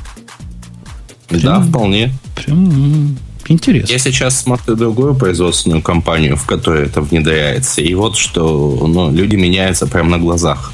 Прям, 1.28 1.42
да, 1.42 1.60
вполне. 1.60 2.12
Прям 2.36 3.16
Интересно. 3.49 3.93
Я 3.93 3.99
сейчас 3.99 4.41
смотрю 4.41 4.75
другую 4.77 5.15
производственную 5.15 5.83
компанию, 5.83 6.37
в 6.37 6.47
которой 6.47 6.87
это 6.87 7.01
внедряется. 7.01 7.81
И 7.81 7.95
вот 7.95 8.16
что 8.16 8.87
ну, 8.87 9.11
люди 9.11 9.37
меняются 9.37 9.87
прямо 9.87 10.11
на 10.11 10.19
глазах. 10.19 10.73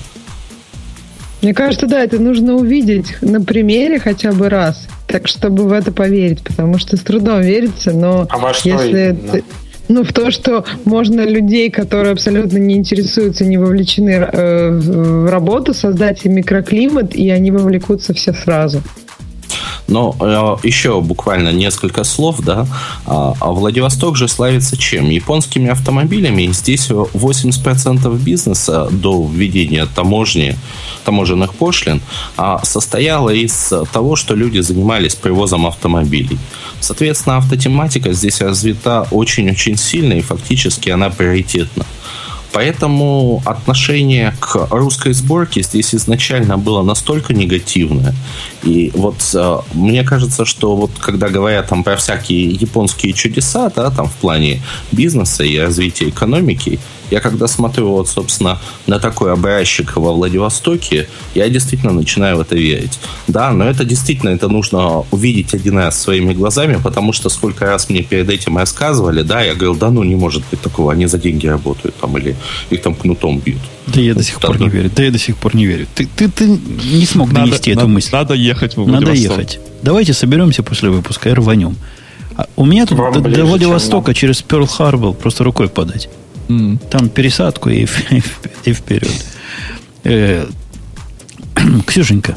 Мне 1.43 1.55
кажется, 1.55 1.87
да, 1.87 2.03
это 2.03 2.19
нужно 2.19 2.55
увидеть 2.55 3.17
на 3.23 3.41
примере 3.41 3.99
хотя 3.99 4.33
бы 4.33 4.51
раз, 4.51 4.87
так 5.07 5.27
чтобы 5.27 5.65
в 5.65 5.73
это 5.73 5.91
поверить, 5.91 6.43
потому 6.43 6.79
что 6.79 6.99
с 6.99 7.01
трудом 7.01 7.41
верится, 7.41 7.93
но 7.93 8.27
а 8.29 8.39
во 8.39 8.53
что 8.53 8.69
если 8.69 9.01
это, 9.01 9.43
ну, 9.89 10.05
в 10.05 10.13
то, 10.13 10.31
что 10.31 10.65
можно 10.85 11.23
людей, 11.23 11.71
которые 11.71 12.13
абсолютно 12.13 12.59
не 12.59 12.77
интересуются, 12.77 13.45
не 13.45 13.57
вовлечены 13.57 14.11
э, 14.11 14.71
в 14.71 15.31
работу, 15.31 15.75
создать 15.75 16.25
им 16.27 16.35
микроклимат, 16.35 17.15
и 17.15 17.29
они 17.31 17.51
вовлекутся 17.51 18.15
все 18.15 18.33
сразу. 18.33 18.83
Но 19.89 20.17
э, 20.21 20.67
еще 20.67 21.01
буквально 21.01 21.53
несколько 21.53 22.05
слов, 22.05 22.41
да. 22.41 22.67
А, 23.07 23.35
а 23.41 23.51
Владивосток 23.51 24.17
же 24.17 24.29
славится 24.29 24.77
чем? 24.77 25.11
Японскими 25.11 25.71
автомобилями. 25.71 26.53
Здесь 26.53 26.91
80% 26.91 28.17
бизнеса 28.19 28.89
до 28.91 29.29
введения 29.33 29.87
таможни, 29.87 30.57
таможенных 31.05 31.55
пошлин 31.55 32.01
а, 32.37 32.61
состояло 32.65 33.31
из 33.31 33.73
того, 33.93 34.17
что 34.17 34.35
люди 34.35 34.61
занимались 34.61 35.15
привозом 35.15 35.67
автомобилей. 35.67 36.39
Соответственно, 36.81 37.37
автотематика 37.37 38.13
здесь 38.13 38.41
развита 38.41 39.07
очень-очень 39.11 39.77
сильно, 39.77 40.15
и 40.15 40.21
фактически 40.21 40.91
она 40.91 41.11
приоритетна. 41.11 41.85
Поэтому 42.53 43.43
отношение 43.45 44.35
к 44.41 44.69
русской 44.71 45.13
сборке 45.13 45.63
здесь 45.63 45.95
изначально 45.95 46.59
было 46.59 46.83
настолько 46.83 47.33
негативное. 47.33 48.15
И 48.63 48.91
вот 48.95 49.17
э, 49.35 49.59
мне 49.73 50.03
кажется, 50.03 50.45
что 50.45 50.75
вот 50.75 50.91
когда 50.99 51.29
говорят 51.29 51.69
там 51.69 51.85
про 51.85 51.97
всякие 51.97 52.51
японские 52.51 53.13
чудеса, 53.13 53.71
да, 53.75 53.91
там 53.91 54.09
в 54.09 54.15
плане 54.15 54.61
бизнеса 54.93 55.45
и 55.45 55.59
развития 55.59 56.09
экономики, 56.09 56.81
я 57.11 57.21
когда 57.21 57.47
смотрю 57.47 57.91
вот, 57.91 58.09
собственно, 58.09 58.59
на 58.87 58.99
такой 58.99 59.33
образчик 59.33 59.97
во 59.97 60.13
Владивостоке, 60.13 61.09
я 61.35 61.49
действительно 61.49 61.93
начинаю 61.93 62.37
в 62.37 62.41
это 62.41 62.57
верить. 62.57 62.99
Да, 63.29 63.53
но 63.53 63.65
это 63.65 63.85
действительно, 63.85 64.31
это 64.31 64.49
нужно 64.49 65.05
увидеть 65.11 65.55
один 65.55 65.79
раз 65.79 66.01
своими 66.01 66.35
глазами, 66.35 66.79
потому 66.83 67.13
что 67.13 67.29
сколько 67.29 67.67
раз 67.67 67.89
мне 67.89 68.03
перед 68.03 68.29
этим 68.31 68.57
рассказывали, 68.57 69.23
да, 69.23 69.43
я 69.43 69.55
говорил, 69.55 69.77
да 69.77 69.91
ну 69.91 70.03
не 70.03 70.17
может 70.17 70.43
быть 70.51 70.61
такого, 70.61 70.93
они 70.93 71.07
за 71.07 71.19
деньги 71.19 71.47
работают 71.47 71.95
там 71.97 72.17
или 72.19 72.37
их 72.71 72.83
там 72.83 72.95
кнутом 72.95 73.39
бьют. 73.39 73.61
Да 73.87 74.01
я 74.01 74.15
до 74.15 74.23
сих 74.23 74.41
пор 74.41 74.59
да. 74.59 74.65
не 74.65 74.71
верю, 74.71 74.91
да 74.95 75.03
я 75.03 75.11
до 75.11 75.19
сих 75.19 75.37
пор 75.37 75.57
не 75.57 75.67
верю. 75.67 75.87
Ты, 75.95 76.09
ты, 76.17 76.29
ты 76.29 76.47
не 76.47 77.07
смог 77.07 77.33
надо, 77.33 77.47
донести 77.47 77.71
надо, 77.71 77.81
эту 77.81 77.89
мысль. 77.89 78.09
Надо 78.13 78.35
ехать 78.35 78.77
в 78.77 78.87
Надо 78.87 79.13
ехать. 79.13 79.61
Давайте 79.83 80.13
соберемся 80.13 80.63
после 80.63 80.91
выпуска 80.91 81.31
и 81.31 81.33
рванем. 81.33 81.77
А 82.37 82.47
у 82.57 82.65
меня 82.65 82.87
тут 82.87 82.99
Вам 82.99 83.13
до, 83.13 83.21
до 83.21 83.45
Владивостока 83.45 84.15
через 84.15 84.43
Перл-Харбор 84.43 85.15
просто 85.15 85.45
рукой 85.45 85.69
подать. 85.69 86.09
Mm. 86.51 86.79
Там 86.91 87.09
пересадку 87.09 87.71
и, 87.71 87.87
и 88.65 88.73
вперед. 88.73 89.25
Э, 90.03 90.47
Ксюшенька, 91.87 92.37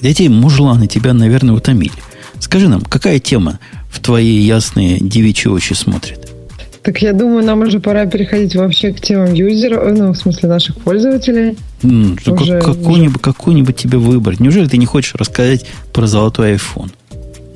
эти 0.00 0.28
мужланы 0.28 0.86
тебя, 0.86 1.12
наверное, 1.12 1.54
утомили. 1.54 1.92
Скажи 2.38 2.68
нам, 2.68 2.80
какая 2.80 3.18
тема 3.18 3.58
в 3.90 4.00
твои 4.00 4.38
ясные 4.38 4.98
девичьи 4.98 5.50
очи 5.50 5.74
смотрит? 5.74 6.30
Так 6.82 7.02
я 7.02 7.12
думаю, 7.12 7.44
нам 7.44 7.60
уже 7.60 7.78
пора 7.78 8.06
переходить 8.06 8.56
вообще 8.56 8.94
к 8.94 9.00
темам 9.02 9.34
юзеров, 9.34 9.98
ну, 9.98 10.12
в 10.12 10.16
смысле 10.16 10.48
наших 10.48 10.78
пользователей. 10.78 11.58
Mm, 11.82 12.32
уже, 12.32 12.58
какую-нибудь, 12.60 13.16
уже... 13.16 13.18
какую-нибудь 13.18 13.76
тебе 13.76 13.98
выбрать. 13.98 14.40
Неужели 14.40 14.66
ты 14.66 14.78
не 14.78 14.86
хочешь 14.86 15.14
рассказать 15.14 15.66
про 15.92 16.06
золотой 16.06 16.54
iPhone? 16.54 16.90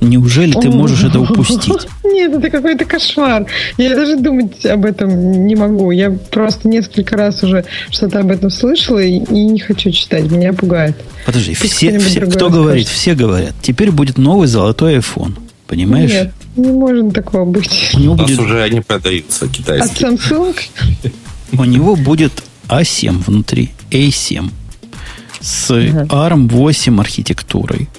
Неужели 0.05 0.53
ты 0.53 0.69
можешь 0.69 1.03
это 1.03 1.19
упустить? 1.21 1.87
Нет, 2.03 2.33
это 2.33 2.49
какой-то 2.49 2.85
кошмар. 2.85 3.45
Я 3.77 3.95
даже 3.95 4.17
думать 4.17 4.65
об 4.65 4.85
этом 4.85 5.45
не 5.47 5.55
могу. 5.55 5.91
Я 5.91 6.11
просто 6.11 6.67
несколько 6.67 7.17
раз 7.17 7.43
уже 7.43 7.65
что-то 7.89 8.19
об 8.19 8.31
этом 8.31 8.49
слышала 8.49 8.99
и, 8.99 9.19
не 9.19 9.59
хочу 9.59 9.91
читать. 9.91 10.31
Меня 10.31 10.53
пугает. 10.53 10.95
Подожди, 11.25 11.53
все, 11.53 11.67
все, 11.99 12.21
кто 12.21 12.25
расскажет. 12.25 12.53
говорит? 12.53 12.87
Все 12.87 13.15
говорят. 13.15 13.53
Теперь 13.61 13.91
будет 13.91 14.17
новый 14.17 14.47
золотой 14.47 14.97
iPhone. 14.97 15.33
Понимаешь? 15.67 16.11
Нет, 16.11 16.31
не 16.55 16.71
может 16.71 17.13
такого 17.13 17.45
быть. 17.45 17.91
У, 17.95 17.99
него 17.99 18.13
У 18.13 18.17
нас 18.17 18.29
будет... 18.29 18.39
уже 18.39 18.61
они 18.61 18.81
продаются 18.81 19.47
китайские. 19.47 20.09
От 20.09 20.19
Samsung? 20.19 20.55
У 21.57 21.63
него 21.63 21.95
будет 21.95 22.43
A7 22.67 23.23
внутри. 23.25 23.71
A7. 23.89 24.51
С 25.41 25.71
ARM 25.71 26.49
8 26.49 26.99
архитектурой 26.99 27.89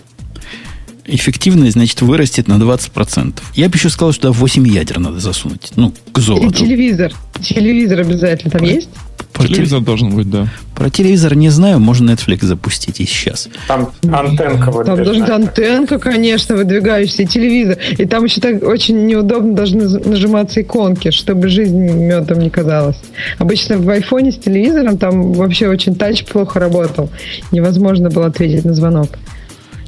эффективность, 1.06 1.72
значит, 1.72 2.00
вырастет 2.02 2.48
на 2.48 2.54
20%. 2.54 3.34
Я 3.54 3.68
бы 3.68 3.76
еще 3.76 3.90
сказал, 3.90 4.12
что 4.12 4.32
8 4.32 4.66
ядер 4.66 4.98
надо 4.98 5.20
засунуть. 5.20 5.72
Ну, 5.76 5.92
к 6.12 6.18
золоту. 6.18 6.48
И 6.48 6.52
телевизор. 6.52 7.12
Телевизор 7.40 8.00
обязательно 8.00 8.50
там 8.50 8.62
есть? 8.64 8.88
Про 9.32 9.46
телевизор 9.48 9.80
теле... 9.80 9.86
должен 9.86 10.14
быть, 10.14 10.30
да. 10.30 10.48
Про 10.74 10.88
телевизор 10.88 11.34
не 11.34 11.50
знаю, 11.50 11.78
можно 11.78 12.10
Netflix 12.10 12.46
запустить 12.46 13.00
и 13.00 13.04
сейчас. 13.04 13.48
Там 13.68 13.92
антенка 14.10 14.70
вот 14.70 14.86
Там 14.86 14.96
должна 14.96 15.26
быть 15.26 15.30
антенка, 15.30 15.98
конечно, 15.98 16.56
выдвигающаяся, 16.56 17.22
и 17.22 17.26
телевизор. 17.26 17.78
И 17.98 18.06
там 18.06 18.24
еще 18.24 18.40
так 18.40 18.62
очень 18.62 19.06
неудобно 19.06 19.54
должны 19.54 19.84
нажиматься 20.00 20.62
иконки, 20.62 21.10
чтобы 21.10 21.48
жизнь 21.48 21.76
медом 21.76 22.38
не 22.38 22.48
казалась. 22.48 22.96
Обычно 23.38 23.76
в 23.76 23.88
айфоне 23.90 24.32
с 24.32 24.36
телевизором 24.36 24.96
там 24.96 25.34
вообще 25.34 25.68
очень 25.68 25.94
тач 25.94 26.24
плохо 26.24 26.58
работал. 26.58 27.10
Невозможно 27.52 28.08
было 28.08 28.26
ответить 28.26 28.64
на 28.64 28.74
звонок. 28.74 29.10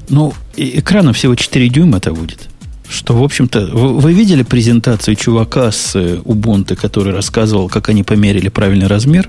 Ну, 0.08 0.32
экрана 0.56 1.12
всего 1.12 1.34
4 1.34 1.68
дюйма 1.68 1.98
это 1.98 2.12
будет. 2.12 2.48
Что, 2.88 3.14
в 3.14 3.22
общем-то, 3.22 3.66
вы, 3.66 3.98
вы 3.98 4.12
видели 4.14 4.42
презентацию 4.42 5.14
чувака 5.14 5.70
с 5.70 5.94
э, 5.94 6.16
Ubuntu, 6.24 6.74
который 6.74 7.12
рассказывал, 7.12 7.68
как 7.68 7.90
они 7.90 8.02
померили 8.02 8.48
правильный 8.48 8.86
размер 8.86 9.28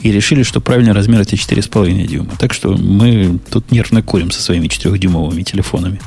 и 0.00 0.10
решили, 0.10 0.42
что 0.42 0.60
правильный 0.60 0.92
размер 0.92 1.20
это 1.20 1.36
4,5 1.36 2.06
дюйма. 2.06 2.30
Так 2.38 2.54
что 2.54 2.70
мы 2.70 3.38
тут 3.50 3.70
нервно 3.72 4.02
курим 4.02 4.30
со 4.30 4.40
своими 4.40 4.68
4-дюймовыми 4.68 5.42
телефонами. 5.42 6.00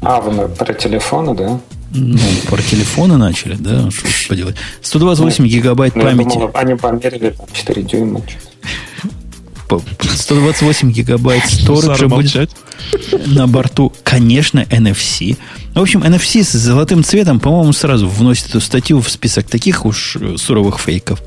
А, 0.00 0.20
вы 0.20 0.48
про 0.48 0.72
телефоны, 0.72 1.34
да? 1.34 1.60
Ну, 1.92 2.18
про 2.48 2.62
телефоны 2.62 3.16
начали, 3.16 3.56
да, 3.58 3.90
что 3.90 4.06
поделать. 4.28 4.56
128 4.82 5.44
ну, 5.44 5.50
гигабайт 5.50 5.96
ну, 5.96 6.02
памяти. 6.02 6.34
Думал, 6.34 6.50
они 6.54 6.74
померили 6.74 7.30
там 7.30 7.46
4 7.52 7.82
дюйма. 7.82 8.22
128 9.68 10.92
гигабайт 10.92 11.44
сториджа 11.46 12.08
будет 12.08 12.50
на 13.26 13.46
борту. 13.46 13.92
Конечно, 14.02 14.60
NFC. 14.70 15.36
В 15.74 15.80
общем, 15.80 16.02
NFC 16.02 16.42
с 16.42 16.52
золотым 16.52 17.04
цветом, 17.04 17.40
по-моему, 17.40 17.72
сразу 17.72 18.08
вносит 18.08 18.50
эту 18.50 18.60
статью 18.60 19.00
в 19.00 19.10
список 19.10 19.48
таких 19.48 19.84
уж 19.84 20.16
э, 20.16 20.36
суровых 20.36 20.78
фейков, 20.80 21.20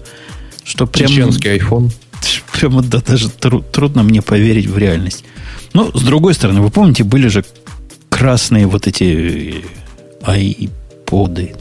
что 0.63 0.87
прям... 0.87 1.09
Чеченский 1.09 1.57
iPhone. 1.57 1.91
Прямо 2.53 2.81
да, 2.81 3.01
даже 3.01 3.29
тру, 3.29 3.61
трудно 3.61 4.03
мне 4.03 4.21
поверить 4.21 4.67
в 4.67 4.77
реальность. 4.77 5.23
Но, 5.73 5.91
с 5.93 6.01
другой 6.01 6.33
стороны, 6.33 6.61
вы 6.61 6.69
помните, 6.69 7.03
были 7.03 7.27
же 7.27 7.45
красные 8.09 8.67
вот 8.67 8.87
эти 8.87 9.63
айподы, 10.23 11.55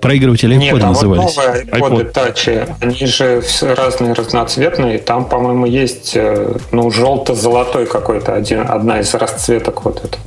Проигрыватели 0.00 0.56
iPod 0.56 0.58
Нет, 0.58 0.82
а 0.82 0.86
назывались. 0.88 1.36
Вот 1.36 1.46
новые 1.46 1.64
iPod 1.64 2.12
Touch, 2.12 2.74
они 2.80 3.06
же 3.06 3.42
разные, 3.62 4.14
разноцветные. 4.14 4.98
Там, 4.98 5.26
по-моему, 5.26 5.66
есть 5.66 6.12
э, 6.14 6.56
ну, 6.72 6.90
желто-золотой 6.90 7.86
какой-то 7.86 8.34
один, 8.34 8.60
одна 8.60 9.00
из 9.00 9.12
расцветок 9.14 9.84
вот 9.84 10.02
это. 10.04 10.18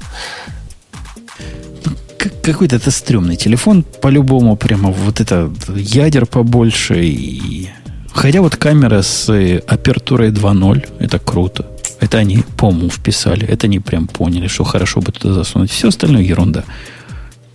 Какой-то 2.44 2.76
это 2.76 2.92
стрёмный 2.92 3.36
телефон, 3.36 3.84
по-любому, 3.84 4.56
прямо 4.56 4.92
вот 4.92 5.20
это 5.20 5.50
ядер 5.76 6.26
побольше. 6.26 7.04
И... 7.04 7.70
Хотя 8.14 8.42
вот 8.42 8.56
камера 8.56 9.02
с 9.02 9.30
э, 9.30 9.62
апертурой 9.68 10.30
2.0, 10.30 10.88
это 11.00 11.20
круто. 11.20 11.66
Это 12.00 12.18
они, 12.18 12.44
по-моему, 12.58 12.90
вписали. 12.90 13.48
Это 13.48 13.68
они 13.68 13.80
прям 13.80 14.08
поняли, 14.08 14.48
что 14.48 14.64
хорошо 14.66 15.02
бы 15.02 15.12
туда 15.12 15.34
засунуть. 15.34 15.72
Все 15.72 15.88
остальное 15.88 16.22
ерунда. 16.22 16.64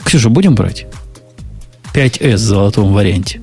Ксюша, 0.05 0.31
будем 0.31 0.55
брать? 0.55 0.87
5S 1.95 2.35
в 2.35 2.39
золотом 2.39 2.93
варианте. 2.93 3.41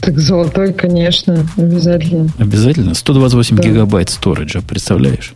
Так 0.00 0.18
золотой, 0.18 0.72
конечно, 0.72 1.46
обязательно. 1.56 2.30
Обязательно? 2.38 2.94
128 2.94 3.56
да. 3.56 3.62
гигабайт 3.62 4.08
сториджа, 4.08 4.62
представляешь? 4.62 5.34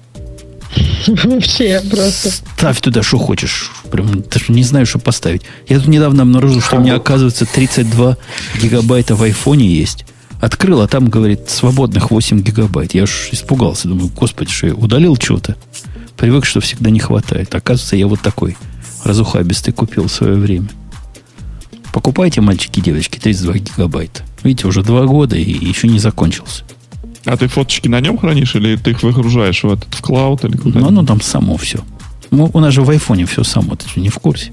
Вообще 1.06 1.81
просто. 1.90 2.31
Ставь 2.31 2.81
туда, 2.81 3.02
что 3.02 3.19
хочешь. 3.19 3.70
Прям 3.90 4.23
даже 4.23 4.47
не 4.48 4.62
знаю, 4.62 4.86
что 4.86 4.98
поставить. 4.98 5.43
Я 5.69 5.78
тут 5.78 5.89
недавно 5.89 6.23
обнаружил, 6.23 6.61
что 6.61 6.77
у 6.77 6.81
меня, 6.81 6.97
оказывается, 6.97 7.47
32 7.47 8.16
гигабайта 8.61 9.15
в 9.15 9.23
айфоне 9.23 9.66
есть. 9.66 10.06
Открыл, 10.40 10.81
а 10.81 10.89
там, 10.89 11.09
говорит, 11.09 11.48
свободных 11.48 12.11
8 12.11 12.40
гигабайт. 12.43 12.94
Я 12.94 13.05
уж 13.05 13.28
испугался. 13.32 13.89
Думаю, 13.89 14.11
господи, 14.15 14.51
что 14.51 14.66
я 14.69 14.74
удалил 14.74 15.16
что-то. 15.16 15.56
Привык, 16.16 16.44
что 16.44 16.61
всегда 16.61 16.90
не 16.90 17.01
хватает. 17.01 17.55
Оказывается, 17.55 17.97
я 17.97 18.06
вот 18.06 18.20
такой 18.20 18.56
разухабистый 19.05 19.73
купил 19.73 20.05
в 20.05 20.12
свое 20.12 20.35
время. 20.35 20.69
Покупайте, 21.95 22.41
мальчики 22.41 22.81
и 22.81 22.83
девочки, 22.83 23.21
32 23.21 23.55
гигабайта. 23.55 24.23
Видите, 24.43 24.66
уже 24.66 24.83
два 24.83 25.07
года 25.07 25.37
и 25.37 25.49
еще 25.49 25.87
не 25.87 26.01
закончился. 26.01 26.65
А 27.25 27.37
ты 27.37 27.47
фоточки 27.47 27.87
на 27.87 28.01
нем 28.01 28.19
хранишь 28.19 28.57
или 28.57 28.75
ты 28.75 28.91
их 28.91 29.05
выгружаешь 29.05 29.62
в 29.62 29.73
этот 29.73 29.95
в 29.95 30.01
клауд 30.01 30.45
или 30.45 30.57
куда? 30.57 30.81
Ну, 30.81 30.89
оно 30.89 31.05
там 31.05 31.21
само 31.21 31.57
все. 31.57 31.79
Ну, 32.33 32.51
у 32.53 32.59
нас 32.59 32.75
же 32.75 32.83
в 32.83 32.91
айфоне 32.91 33.27
все 33.27 33.45
само, 33.45 33.77
ты 33.77 34.01
не 34.01 34.09
в 34.09 34.19
курсе. 34.19 34.51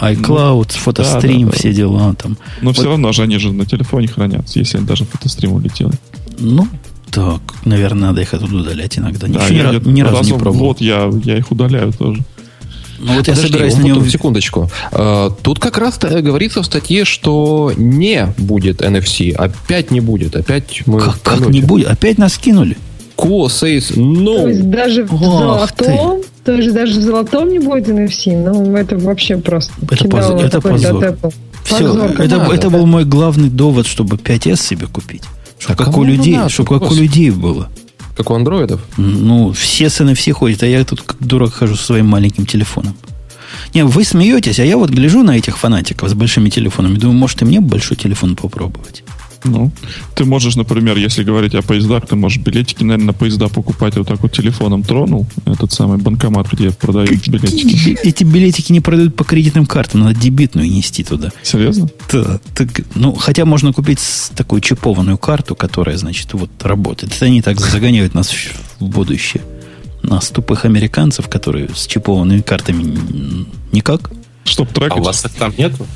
iCloud, 0.00 0.70
ну, 0.74 0.80
фотострим, 0.80 1.40
да, 1.40 1.44
да, 1.44 1.52
да. 1.52 1.58
все 1.58 1.74
дела 1.74 2.14
там. 2.14 2.38
Но 2.62 2.70
вот. 2.70 2.76
все 2.78 2.88
равно 2.88 3.12
же 3.12 3.22
они 3.22 3.36
же 3.36 3.52
на 3.52 3.66
телефоне 3.66 4.08
хранятся, 4.08 4.60
если 4.60 4.78
даже 4.78 5.04
фотострим 5.04 5.52
улетел. 5.52 5.92
Ну, 6.38 6.66
так, 7.10 7.42
наверное, 7.66 8.08
надо 8.08 8.22
их 8.22 8.32
оттуда 8.32 8.56
удалять 8.56 8.98
иногда. 8.98 9.26
Да, 9.26 9.44
Ничего 9.44 9.72
я, 9.72 9.78
ни, 9.78 9.90
ни 9.90 10.00
разу 10.00 10.24
не 10.24 10.38
пробовал. 10.38 10.68
Вот 10.68 10.80
я, 10.80 11.10
я 11.22 11.36
их 11.36 11.50
удаляю 11.52 11.92
тоже. 11.92 12.22
Ну 13.00 13.14
вот 13.14 13.26
Подожди, 13.26 13.42
я 13.42 13.48
собираюсь 13.48 13.76
на 13.76 13.82
него... 13.82 14.06
Секундочку. 14.06 14.70
А, 14.92 15.30
тут 15.30 15.58
как 15.58 15.78
раз 15.78 15.98
говорится 15.98 16.62
в 16.62 16.66
статье, 16.66 17.04
что 17.04 17.72
не 17.76 18.26
будет 18.36 18.82
NFC. 18.82 19.32
Опять 19.32 19.90
не 19.90 20.00
будет. 20.00 20.36
Опять 20.36 20.82
мы... 20.86 21.00
Как, 21.00 21.22
как 21.22 21.48
не 21.48 21.62
будет? 21.62 21.88
Опять 21.88 22.18
нас 22.18 22.36
кинули? 22.36 22.76
Quo 23.16 23.46
says 23.46 23.96
no. 23.96 24.42
То 24.42 24.48
есть 24.48 24.70
даже 24.70 25.04
в 25.04 25.14
Ох 25.14 25.20
золотом, 25.20 26.22
то 26.44 26.52
есть 26.52 26.72
даже 26.72 27.00
в 27.00 27.02
золотом 27.02 27.48
не 27.50 27.58
будет 27.58 27.88
NFC. 27.88 28.36
Ну, 28.36 28.76
это 28.76 28.98
вообще 28.98 29.38
просто... 29.38 29.72
Это, 29.90 30.08
поз... 30.08 30.30
это 30.30 30.60
позор. 30.60 31.16
Все, 31.64 31.78
позор, 31.78 32.10
это, 32.18 32.38
надо, 32.38 32.54
это 32.54 32.70
да? 32.70 32.78
был 32.78 32.86
мой 32.86 33.04
главный 33.04 33.50
довод, 33.50 33.86
чтобы 33.86 34.16
5S 34.16 34.56
себе 34.56 34.86
купить. 34.86 35.22
Чтобы 35.58 35.84
как 35.84 35.96
у 35.96 36.04
людей, 36.04 36.38
чтобы 36.48 36.78
как 36.78 36.90
у 36.90 36.94
людей 36.94 37.30
было. 37.30 37.68
Как 38.20 38.32
у 38.32 38.34
андроидов? 38.34 38.82
Ну, 38.98 39.54
все 39.54 39.88
с 39.88 39.98
NFC 39.98 40.32
ходят, 40.32 40.62
а 40.62 40.66
я 40.66 40.84
тут 40.84 41.00
как 41.00 41.16
дурак 41.20 41.54
хожу 41.54 41.74
со 41.74 41.84
своим 41.84 42.06
маленьким 42.06 42.44
телефоном. 42.44 42.94
Не, 43.72 43.82
вы 43.82 44.04
смеетесь, 44.04 44.60
а 44.60 44.64
я 44.66 44.76
вот 44.76 44.90
гляжу 44.90 45.22
на 45.22 45.38
этих 45.38 45.56
фанатиков 45.56 46.10
с 46.10 46.12
большими 46.12 46.50
телефонами. 46.50 46.98
Думаю, 46.98 47.16
может, 47.16 47.40
и 47.40 47.46
мне 47.46 47.62
большой 47.62 47.96
телефон 47.96 48.36
попробовать. 48.36 49.04
Ну, 49.44 49.70
ты 50.14 50.24
можешь, 50.24 50.56
например, 50.56 50.98
если 50.98 51.22
говорить 51.22 51.54
о 51.54 51.62
поездах, 51.62 52.06
ты 52.06 52.16
можешь 52.16 52.38
билетики, 52.38 52.82
наверное, 52.82 53.06
на 53.06 53.12
поезда 53.12 53.48
покупать 53.48 53.96
вот 53.96 54.06
так 54.06 54.20
вот 54.20 54.32
телефоном 54.32 54.82
тронул, 54.82 55.26
этот 55.46 55.72
самый 55.72 55.98
банкомат, 55.98 56.52
где 56.52 56.70
продают 56.70 57.26
билетики. 57.28 57.98
Эти 58.02 58.24
билетики 58.24 58.72
не 58.72 58.80
продают 58.80 59.16
по 59.16 59.24
кредитным 59.24 59.66
картам, 59.66 60.00
надо 60.00 60.20
дебитную 60.20 60.70
нести 60.70 61.04
туда. 61.04 61.30
Серьезно? 61.42 61.88
Да. 62.12 62.40
Так, 62.54 62.68
ну, 62.94 63.14
хотя 63.14 63.44
можно 63.44 63.72
купить 63.72 64.00
такую 64.34 64.60
чипованную 64.60 65.18
карту, 65.18 65.54
которая, 65.54 65.96
значит, 65.96 66.32
вот 66.34 66.50
работает. 66.62 67.14
Это 67.14 67.26
они 67.26 67.42
так 67.42 67.60
загоняют 67.60 68.14
нас 68.14 68.32
в 68.78 68.84
будущее. 68.86 69.42
Нас, 70.02 70.28
тупых 70.30 70.64
американцев, 70.64 71.28
которые 71.28 71.68
с 71.74 71.86
чипованными 71.86 72.40
картами 72.40 72.96
никак. 73.72 74.10
Чтоб 74.44 74.68
трекать. 74.68 74.98
А 74.98 75.00
у 75.00 75.04
вас 75.04 75.24
их 75.24 75.32
там 75.32 75.52
нету? 75.56 75.86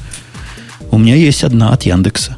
У 0.90 0.98
меня 0.98 1.14
есть 1.14 1.42
одна 1.42 1.72
от 1.72 1.84
Яндекса. 1.84 2.36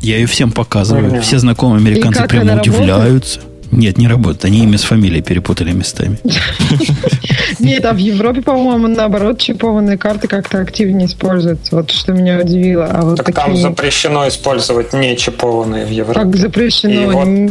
Я 0.00 0.16
ее 0.16 0.26
всем 0.26 0.50
показываю. 0.50 1.22
Все 1.22 1.38
знакомые 1.38 1.78
американцы 1.78 2.26
прямо 2.26 2.60
удивляются. 2.60 3.40
Нет, 3.72 3.96
не 3.96 4.06
работает. 4.06 4.44
Они 4.44 4.64
имя 4.64 4.76
с 4.76 4.82
фамилией 4.82 5.22
перепутали 5.22 5.72
местами. 5.72 6.18
Нет, 7.58 7.86
а 7.86 7.94
в 7.94 7.96
Европе, 7.96 8.42
по-моему, 8.42 8.86
наоборот, 8.86 9.38
чипованные 9.38 9.96
карты 9.96 10.28
как-то 10.28 10.60
активнее 10.60 11.06
используются. 11.06 11.76
Вот 11.76 11.90
что 11.90 12.12
меня 12.12 12.38
удивило. 12.38 12.84
А 12.84 13.00
вот 13.00 13.16
так 13.16 13.26
такие... 13.26 13.40
там 13.40 13.56
запрещено 13.56 14.28
использовать 14.28 14.92
не 14.92 15.16
чипованные 15.16 15.86
в 15.86 15.90
Европе. 15.90 16.20
Как 16.20 16.36
запрещено? 16.36 17.50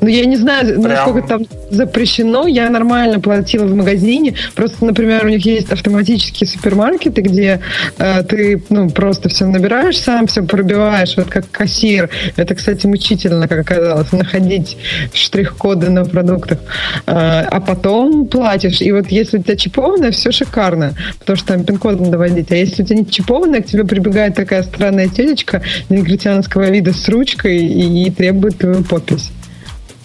Ну, 0.00 0.08
я 0.08 0.24
не 0.24 0.36
знаю, 0.36 0.66
Прям... 0.66 0.82
насколько 0.82 1.28
там 1.28 1.46
запрещено. 1.70 2.46
Я 2.46 2.70
нормально 2.70 3.20
платила 3.20 3.64
в 3.64 3.74
магазине. 3.74 4.34
Просто, 4.54 4.84
например, 4.84 5.24
у 5.24 5.28
них 5.28 5.44
есть 5.44 5.72
автоматические 5.72 6.48
супермаркеты, 6.48 7.22
где 7.22 7.60
э, 7.98 8.22
ты 8.22 8.62
ну, 8.70 8.90
просто 8.90 9.28
все 9.28 9.46
набираешь 9.46 9.98
сам, 9.98 10.26
все 10.26 10.42
пробиваешь, 10.42 11.16
вот 11.16 11.28
как 11.28 11.50
кассир. 11.50 12.10
Это, 12.36 12.54
кстати, 12.54 12.86
мучительно, 12.86 13.48
как 13.48 13.60
оказалось, 13.60 14.12
находить 14.12 14.76
штрих-коды 15.12 15.90
на 15.90 16.04
продуктах. 16.04 16.58
Э, 17.06 17.42
а 17.50 17.60
потом 17.60 18.26
платишь. 18.26 18.80
И 18.80 18.92
вот 18.92 19.08
если 19.08 19.38
у 19.38 19.42
тебя 19.42 19.56
чипованное, 19.56 20.10
все 20.10 20.30
шикарно, 20.30 20.94
потому 21.18 21.36
что 21.36 21.48
там 21.48 21.64
пин-код 21.64 22.00
надо 22.00 22.18
вводить. 22.18 22.50
А 22.52 22.56
если 22.56 22.82
у 22.82 22.86
тебя 22.86 22.98
не 22.98 23.06
чипованное, 23.06 23.62
к 23.62 23.66
тебе 23.66 23.84
прибегает 23.84 24.34
такая 24.34 24.62
странная 24.62 25.08
телечка 25.08 25.62
негритянского 25.88 26.70
вида 26.70 26.92
с 26.92 27.08
ручкой 27.08 27.58
и, 27.58 28.06
и 28.06 28.10
требует 28.10 28.58
твою 28.58 28.82
подпись. 28.84 29.30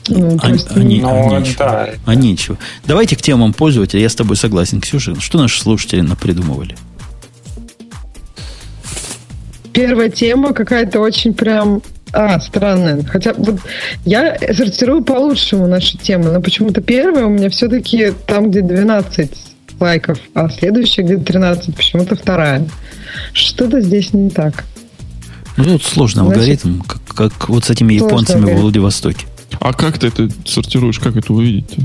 Ну, 0.08 0.38
а, 0.42 0.50
есть, 0.50 0.68
а, 0.72 0.80
ну, 0.80 0.82
а, 0.82 1.40
нечего. 1.40 1.56
Да. 1.58 1.90
а 2.06 2.16
нечего. 2.16 2.58
Давайте 2.86 3.16
к 3.16 3.22
темам 3.22 3.54
пользователя. 3.54 4.02
Я 4.02 4.10
с 4.10 4.16
тобой 4.16 4.38
согласен, 4.38 4.82
Ксюша. 4.82 5.20
Что 5.20 5.38
наши 5.38 5.62
слушатели 5.62 6.02
напридумывали? 6.02 6.76
Первая 9.72 10.10
тема 10.10 10.54
какая-то 10.54 11.00
очень 11.00 11.34
прям 11.34 11.82
а, 12.12 12.40
странная. 12.40 13.04
Хотя 13.04 13.34
вот 13.34 13.60
я 14.06 14.38
сортирую 14.54 15.04
по-лучшему 15.04 15.68
наши 15.68 15.98
темы, 15.98 16.32
но 16.32 16.42
почему-то 16.42 16.82
первая 16.82 17.26
у 17.26 17.30
меня 17.30 17.50
все-таки 17.50 18.14
там, 18.26 18.50
где 18.50 18.62
12 18.62 19.32
лайков, 19.80 20.20
а 20.34 20.50
следующая 20.50 21.04
где 21.04 21.18
13, 21.18 21.76
почему-то 21.76 22.16
вторая. 22.16 22.68
Что-то 23.34 23.82
здесь 23.82 24.14
не 24.14 24.30
так. 24.30 24.66
Ну, 25.58 25.64
тут 25.64 25.84
сложный 25.84 26.24
Значит, 26.24 26.66
алгоритм, 26.66 26.82
как, 26.82 27.02
как 27.16 27.50
вот 27.50 27.66
с 27.66 27.70
этими 27.70 27.94
японцами 27.94 28.54
в 28.54 28.62
Владивостоке. 28.62 29.26
А 29.60 29.74
как 29.74 29.98
ты 29.98 30.08
это 30.08 30.30
сортируешь? 30.46 31.00
Как 31.00 31.16
это 31.16 31.34
увидеть? 31.34 31.78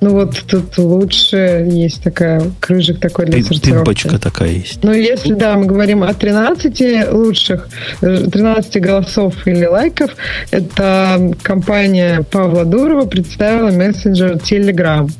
Ну 0.00 0.10
вот 0.10 0.42
тут 0.46 0.78
лучше 0.78 1.66
есть 1.70 2.02
такая, 2.02 2.42
крыжик 2.58 3.00
такой 3.00 3.26
для 3.26 3.42
сортировки. 3.42 3.84
Пимпочка 3.84 4.18
такая 4.18 4.52
есть. 4.52 4.82
Ну 4.82 4.92
если, 4.92 5.34
да, 5.34 5.56
мы 5.56 5.66
говорим 5.66 6.02
о 6.02 6.14
13 6.14 7.12
лучших, 7.12 7.68
13 8.00 8.76
э, 8.76 8.80
голосов 8.80 9.46
или 9.46 9.66
лайков, 9.66 10.12
это 10.50 11.34
компания 11.42 12.24
Павла 12.30 12.64
Дурова 12.64 13.04
представила 13.04 13.70
мессенджер 13.70 14.36
Telegram. 14.36 15.10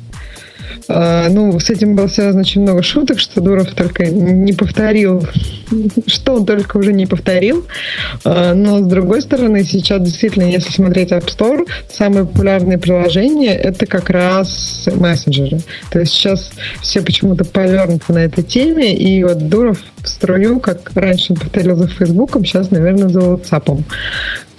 А, 0.87 1.29
ну, 1.29 1.59
с 1.59 1.69
этим 1.69 1.95
было 1.95 2.07
связано 2.07 2.41
очень 2.41 2.61
много 2.61 2.83
шуток, 2.83 3.19
что 3.19 3.41
Дуров 3.41 3.71
только 3.73 4.05
не 4.05 4.53
повторил, 4.53 5.25
что 6.07 6.35
он 6.35 6.45
только 6.45 6.77
уже 6.77 6.93
не 6.93 7.05
повторил. 7.05 7.65
А, 8.23 8.53
но, 8.53 8.79
с 8.79 8.87
другой 8.87 9.21
стороны, 9.21 9.63
сейчас 9.63 10.01
действительно, 10.01 10.43
если 10.43 10.71
смотреть 10.71 11.11
App 11.11 11.27
Store, 11.27 11.67
самые 11.89 12.25
популярные 12.25 12.77
приложения— 12.77 13.55
это 13.57 13.85
как 13.85 14.09
раз 14.09 14.87
мессенджеры. 14.93 15.61
То 15.91 15.99
есть 15.99 16.13
сейчас 16.13 16.51
все 16.81 17.01
почему-то 17.01 17.45
повернуты 17.45 18.13
на 18.13 18.19
этой 18.19 18.43
теме, 18.43 18.95
и 18.95 19.23
вот 19.23 19.49
Дуров 19.49 19.79
в 20.03 20.07
струю, 20.07 20.59
как 20.59 20.91
раньше 20.95 21.33
повторил 21.33 21.75
за 21.75 21.87
Фейсбуком, 21.87 22.45
сейчас, 22.45 22.71
наверное, 22.71 23.09
за 23.09 23.19
WhatsApp. 23.19 23.83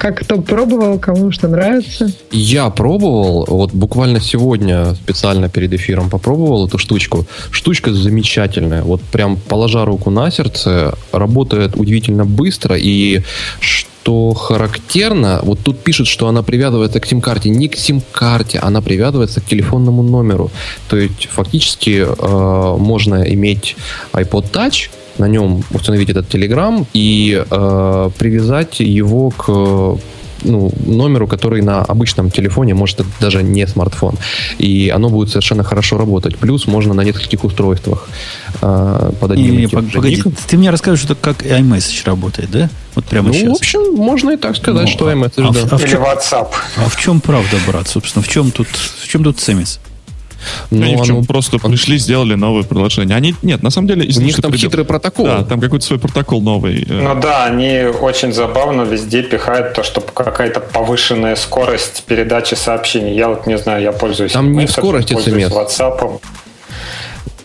Как 0.02 0.18
кто 0.18 0.38
пробовал, 0.42 0.98
кому 0.98 1.30
что 1.30 1.46
нравится? 1.46 2.10
Я 2.32 2.70
пробовал, 2.70 3.44
вот 3.46 3.72
буквально 3.72 4.18
сегодня 4.18 4.94
специально 4.96 5.48
перед 5.48 5.72
эфиром 5.74 6.10
попробовал 6.10 6.66
эту 6.66 6.76
штучку. 6.76 7.24
Штучка 7.52 7.94
замечательная. 7.94 8.82
Вот 8.82 9.00
прям 9.00 9.36
положа 9.36 9.84
руку 9.84 10.10
на 10.10 10.28
сердце, 10.32 10.98
работает 11.12 11.76
удивительно 11.76 12.24
быстро 12.24 12.76
и 12.76 13.22
что 13.60 14.34
характерно, 14.34 15.38
вот 15.44 15.60
тут 15.60 15.78
пишут, 15.78 16.08
что 16.08 16.26
она 16.26 16.42
привязывается 16.42 16.98
к 16.98 17.06
сим-карте. 17.06 17.48
Не 17.50 17.68
к 17.68 17.76
сим-карте, 17.76 18.58
она 18.58 18.82
привязывается 18.82 19.40
к 19.40 19.44
телефонному 19.44 20.02
номеру. 20.02 20.50
То 20.88 20.96
есть 20.96 21.28
фактически 21.30 22.04
э, 22.04 22.76
можно 22.76 23.22
иметь 23.22 23.76
iPod 24.12 24.50
Touch, 24.50 24.90
на 25.18 25.28
нем 25.28 25.62
установить 25.70 26.10
этот 26.10 26.32
Telegram 26.32 26.86
и 26.92 27.42
э, 27.50 28.10
привязать 28.18 28.80
его 28.80 29.30
к 29.30 29.98
ну, 30.44 30.72
номеру, 30.86 31.26
который 31.26 31.62
на 31.62 31.80
обычном 31.82 32.30
телефоне, 32.30 32.74
может, 32.74 33.00
это 33.00 33.08
даже 33.20 33.42
не 33.42 33.66
смартфон. 33.66 34.16
И 34.58 34.92
оно 34.94 35.08
будет 35.08 35.30
совершенно 35.30 35.62
хорошо 35.62 35.98
работать. 35.98 36.36
Плюс 36.36 36.66
можно 36.66 36.94
на 36.94 37.02
нескольких 37.02 37.44
устройствах 37.44 38.08
э, 38.60 39.12
под 39.20 39.30
одним 39.30 39.52
не, 39.52 39.56
не, 39.62 39.66
погоди, 39.68 40.22
ты 40.46 40.56
мне 40.56 40.70
расскажешь, 40.70 41.04
что 41.04 41.14
как 41.14 41.42
iMessage 41.42 42.02
работает, 42.04 42.50
да? 42.50 42.70
Вот 42.94 43.04
прямо 43.06 43.28
ну, 43.28 43.34
сейчас. 43.34 43.48
в 43.50 43.60
общем, 43.60 43.94
можно 43.94 44.30
и 44.32 44.36
так 44.36 44.56
сказать, 44.56 44.86
ну, 44.86 44.90
что 44.90 45.08
а, 45.08 45.14
iMessage, 45.14 45.48
а, 45.48 45.52
да. 45.52 45.60
А, 45.70 45.74
а 45.74 45.78
в 45.78 45.88
чем, 45.88 46.02
WhatsApp. 46.02 46.48
А 46.76 46.88
в 46.88 46.96
чем 46.96 47.20
правда, 47.20 47.56
брат, 47.66 47.88
собственно? 47.88 48.22
В 48.22 48.28
чем 48.28 48.50
тут, 48.50 48.68
в 48.68 49.08
чем 49.08 49.24
тут 49.24 49.38
цемис? 49.38 49.80
Ну, 50.70 50.82
Они 50.82 50.96
в 50.96 51.04
чем 51.04 51.24
просто 51.24 51.58
он... 51.62 51.70
пришли, 51.70 51.98
сделали 51.98 52.34
новое 52.34 52.62
приложение. 52.62 53.16
Они, 53.16 53.34
нет, 53.42 53.62
на 53.62 53.70
самом 53.70 53.88
деле... 53.88 54.02
У 54.02 54.20
них 54.20 54.36
там 54.40 54.50
придет... 54.50 54.70
хитрый 54.70 54.84
протокол. 54.84 55.26
Да, 55.26 55.42
там 55.44 55.60
какой-то 55.60 55.84
свой 55.84 55.98
протокол 55.98 56.40
новый. 56.40 56.86
Э. 56.88 57.02
Ну 57.02 57.20
да, 57.20 57.44
они 57.44 57.84
очень 58.00 58.32
забавно 58.32 58.82
везде 58.82 59.22
пихают 59.22 59.74
то, 59.74 59.82
что 59.82 60.00
какая-то 60.00 60.60
повышенная 60.60 61.36
скорость 61.36 62.04
передачи 62.06 62.54
сообщений. 62.54 63.14
Я 63.14 63.28
вот 63.28 63.46
не 63.46 63.58
знаю, 63.58 63.82
я 63.82 63.92
пользуюсь... 63.92 64.32
Там 64.32 64.52
не 64.52 64.66
скорость 64.66 65.12
пользуюсь 65.12 65.44
WhatsApp. 65.44 66.20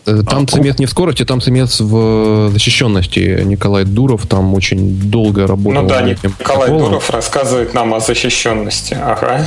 Э, 0.07 0.23
там 0.23 0.43
а, 0.43 0.47
цемент 0.47 0.79
не 0.79 0.85
в 0.85 0.89
скорости, 0.89 1.25
там 1.25 1.41
цемент 1.41 1.69
в 1.79 2.49
защищенности. 2.51 3.41
Николай 3.43 3.83
Дуров 3.83 4.25
там 4.25 4.53
очень 4.53 4.95
долго 4.95 5.45
работал. 5.45 5.81
Ну 5.81 5.87
да, 5.87 6.01
Николай 6.01 6.33
протоколом. 6.37 6.79
Дуров 6.79 7.09
рассказывает 7.09 7.73
нам 7.73 7.93
о 7.93 7.99
защищенности. 7.99 8.93
Ага. 8.93 9.45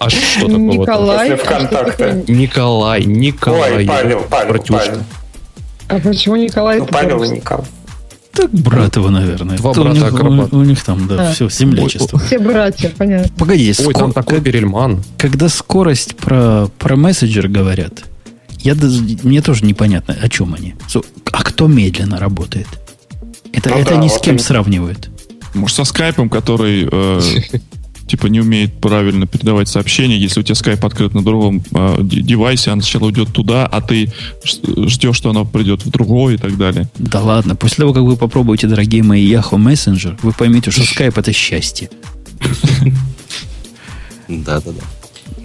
А 0.00 0.10
что 0.10 0.40
такое? 0.40 0.58
Николай. 0.58 1.36
ВКонтакте. 1.36 2.24
Николай, 2.26 3.04
Николай. 3.04 3.76
Ой, 3.76 3.86
Павел, 3.86 4.26
Павел, 4.28 4.64
Павел. 4.68 4.98
А 5.86 5.98
почему 6.00 6.34
Николай? 6.34 6.80
Ну, 6.80 6.86
Павел 6.86 7.22
и 7.22 7.28
Николай. 7.28 7.64
Так 8.32 8.50
брат 8.50 8.96
его, 8.96 9.10
наверное. 9.10 9.56
Два 9.58 9.72
брата 9.72 9.90
у 9.90 10.32
них, 10.32 10.52
у, 10.52 10.56
у 10.56 10.62
них 10.64 10.82
там, 10.82 11.06
да, 11.06 11.28
а. 11.28 11.32
все, 11.32 11.48
землячество. 11.48 12.18
Все 12.18 12.38
братья, 12.38 12.92
понятно. 12.96 13.32
Погоди, 13.38 13.68
Ой, 13.68 13.74
скор... 13.74 13.94
там 13.94 14.12
такой 14.12 14.40
Перельман. 14.40 15.02
Когда 15.16 15.48
скорость 15.48 16.16
про, 16.16 16.68
про 16.78 16.96
мессенджер 16.96 17.48
говорят, 17.48 18.04
я, 18.60 18.74
мне 19.22 19.40
тоже 19.42 19.64
непонятно, 19.64 20.16
о 20.20 20.28
чем 20.28 20.54
они. 20.54 20.74
А 21.32 21.42
кто 21.42 21.66
медленно 21.66 22.18
работает? 22.18 22.68
Это, 23.52 23.70
ну, 23.70 23.76
это 23.76 23.90
да, 23.90 23.98
они 23.98 24.08
вот 24.08 24.18
с 24.18 24.20
кем 24.20 24.34
они... 24.34 24.42
сравнивают? 24.42 25.10
Может, 25.54 25.76
со 25.76 25.84
скайпом, 25.84 26.28
который 26.28 26.88
э, 26.90 27.20
типа 28.08 28.26
не 28.26 28.40
умеет 28.40 28.80
правильно 28.80 29.26
передавать 29.26 29.68
сообщения. 29.68 30.18
Если 30.18 30.40
у 30.40 30.42
тебя 30.42 30.54
скайп 30.54 30.84
открыт 30.84 31.14
на 31.14 31.22
другом 31.22 31.62
э, 31.72 31.98
девайсе, 32.02 32.70
оно 32.70 32.82
сначала 32.82 33.06
уйдет 33.06 33.32
туда, 33.32 33.66
а 33.66 33.80
ты 33.80 34.12
ждешь, 34.44 35.16
что 35.16 35.30
оно 35.30 35.44
придет 35.44 35.84
в 35.84 35.90
другой 35.90 36.34
и 36.34 36.36
так 36.38 36.56
далее. 36.56 36.88
Да 36.98 37.20
ладно, 37.20 37.54
после 37.54 37.82
того, 37.82 37.92
как 37.92 38.02
вы 38.02 38.16
попробуете, 38.16 38.66
дорогие 38.66 39.02
мои, 39.02 39.26
Yahoo 39.30 39.58
Messenger, 39.58 40.18
вы 40.22 40.32
поймете, 40.32 40.70
что 40.70 40.82
скайп 40.84 41.18
это 41.18 41.32
счастье. 41.32 41.90
Да-да-да. 44.28 44.82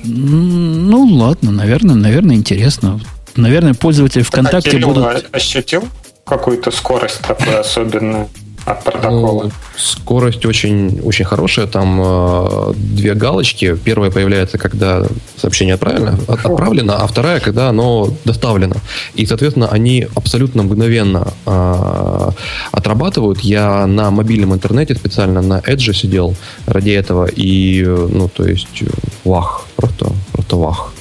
Ну, 0.03 1.05
ладно, 1.15 1.51
наверное, 1.51 1.95
наверное, 1.95 2.35
интересно. 2.35 2.99
Наверное, 3.35 3.73
пользователи 3.73 4.21
ВКонтакте 4.21 4.77
а 4.77 4.85
будут... 4.85 5.25
ощутил 5.31 5.87
какую-то 6.25 6.71
скорость 6.71 7.19
такую 7.19 7.59
особенную? 7.59 8.29
От 8.65 8.83
протокола? 8.83 9.43
Ну, 9.43 9.51
скорость 9.75 10.45
очень, 10.45 11.01
очень 11.01 11.25
хорошая. 11.25 11.67
Там 11.67 11.99
э, 12.01 12.73
две 12.75 13.13
галочки. 13.13 13.77
Первая 13.83 14.11
появляется, 14.11 14.57
когда 14.57 15.05
сообщение 15.37 15.75
отправлено, 15.75 16.17
отправлено, 16.27 16.95
а 16.95 17.07
вторая, 17.07 17.39
когда 17.39 17.69
оно 17.69 18.13
доставлено. 18.25 18.75
И, 19.15 19.25
соответственно, 19.25 19.67
они 19.67 20.07
абсолютно 20.15 20.63
мгновенно 20.63 21.27
э, 21.45 22.29
отрабатывают. 22.71 23.39
Я 23.41 23.85
на 23.87 24.11
мобильном 24.11 24.53
интернете 24.53 24.95
специально 24.95 25.41
на 25.41 25.59
Edge 25.59 25.93
сидел 25.93 26.35
ради 26.65 26.91
этого. 26.91 27.25
И, 27.25 27.83
ну, 27.85 28.29
то 28.29 28.45
есть, 28.45 28.83
вах. 29.23 29.65
Просто, 29.75 30.11
просто 30.31 30.55
вах. 30.55 30.93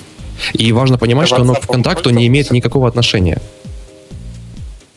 И 0.54 0.72
важно 0.72 0.98
понимать, 0.98 1.28
что 1.28 1.36
оно 1.36 1.54
к 1.54 1.62
ВКонтакту 1.62 2.10
не 2.10 2.26
имеет 2.26 2.50
никакого 2.50 2.88
отношения 2.88 3.40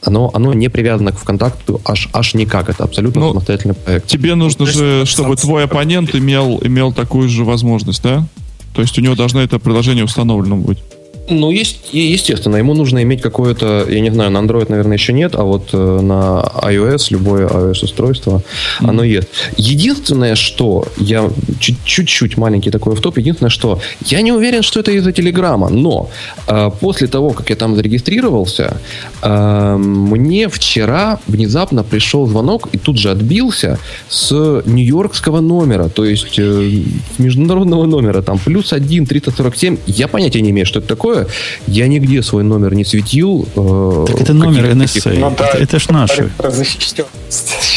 оно, 0.05 0.31
оно 0.33 0.53
не 0.53 0.69
привязано 0.69 1.11
к 1.11 1.17
ВКонтакту 1.17 1.81
аж, 1.83 2.09
аж 2.13 2.33
никак. 2.33 2.69
Это 2.69 2.83
абсолютно 2.83 3.21
ну, 3.21 3.29
самостоятельный 3.29 3.75
проект. 3.75 4.07
Тебе 4.07 4.35
нужно 4.35 4.65
же, 4.65 5.05
чтобы 5.05 5.35
твой 5.35 5.65
оппонент 5.65 6.13
имел, 6.15 6.59
имел 6.63 6.93
такую 6.93 7.29
же 7.29 7.43
возможность, 7.43 8.03
да? 8.03 8.25
То 8.73 8.81
есть 8.81 8.97
у 8.99 9.01
него 9.01 9.15
должно 9.15 9.41
это 9.41 9.57
приложение 9.57 10.03
установлено 10.03 10.57
быть. 10.57 10.79
Ну, 11.27 11.49
есть, 11.49 11.89
естественно, 11.91 12.57
ему 12.57 12.73
нужно 12.73 13.01
иметь 13.01 13.21
какое-то, 13.21 13.85
я 13.89 13.99
не 13.99 14.11
знаю, 14.11 14.29
на 14.29 14.37
Android, 14.37 14.67
наверное, 14.69 14.97
еще 14.97 15.11
нет, 15.13 15.35
а 15.35 15.43
вот 15.43 15.69
э, 15.73 15.77
на 16.01 16.51
iOS, 16.61 17.07
любое 17.09 17.47
iOS-устройство, 17.47 18.41
mm-hmm. 18.79 18.89
оно 18.89 19.03
есть. 19.03 19.27
Единственное, 19.57 20.35
что 20.35 20.85
я 20.97 21.29
чуть-чуть 21.59 22.37
маленький 22.37 22.69
такой 22.69 22.95
в 22.95 23.01
топ, 23.01 23.17
единственное, 23.17 23.49
что 23.49 23.79
я 24.05 24.21
не 24.21 24.31
уверен, 24.31 24.61
что 24.61 24.79
это 24.79 24.91
из-за 24.91 25.11
Телеграма, 25.11 25.69
но 25.69 26.09
э, 26.47 26.69
после 26.79 27.07
того, 27.07 27.31
как 27.31 27.49
я 27.49 27.55
там 27.55 27.75
зарегистрировался, 27.75 28.77
э, 29.23 29.77
мне 29.77 30.47
вчера 30.47 31.19
внезапно 31.27 31.83
пришел 31.83 32.27
звонок 32.27 32.69
и 32.71 32.77
тут 32.77 32.99
же 32.99 33.09
отбился 33.09 33.79
с 34.09 34.61
нью-йоркского 34.65 35.41
номера, 35.41 35.89
то 35.89 36.05
есть 36.05 36.37
э, 36.37 36.83
с 37.15 37.19
международного 37.19 37.85
номера, 37.87 38.21
там 38.21 38.37
плюс 38.37 38.73
1 38.73 39.07
347, 39.07 39.77
я 39.87 40.07
понятия 40.07 40.41
не 40.41 40.51
имею, 40.51 40.67
что 40.67 40.79
это 40.79 40.87
такое, 40.87 41.14
такое. 41.15 41.27
Я 41.67 41.87
нигде 41.87 42.21
свой 42.21 42.43
номер 42.43 42.75
не 42.75 42.85
светил. 42.85 43.47
Э, 43.55 44.05
так 44.07 44.21
это 44.21 44.33
номер 44.33 44.65
NSA. 44.65 45.19
Ну, 45.19 45.33
да, 45.37 45.47
это, 45.47 45.57
это 45.57 45.79
ж 45.79 45.89
наши. 45.89 46.29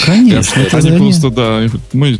Конечно. 0.06 0.60
Это 0.60 0.76
Они 0.78 0.98
просто, 0.98 1.30
да, 1.30 1.62
мы 1.92 2.18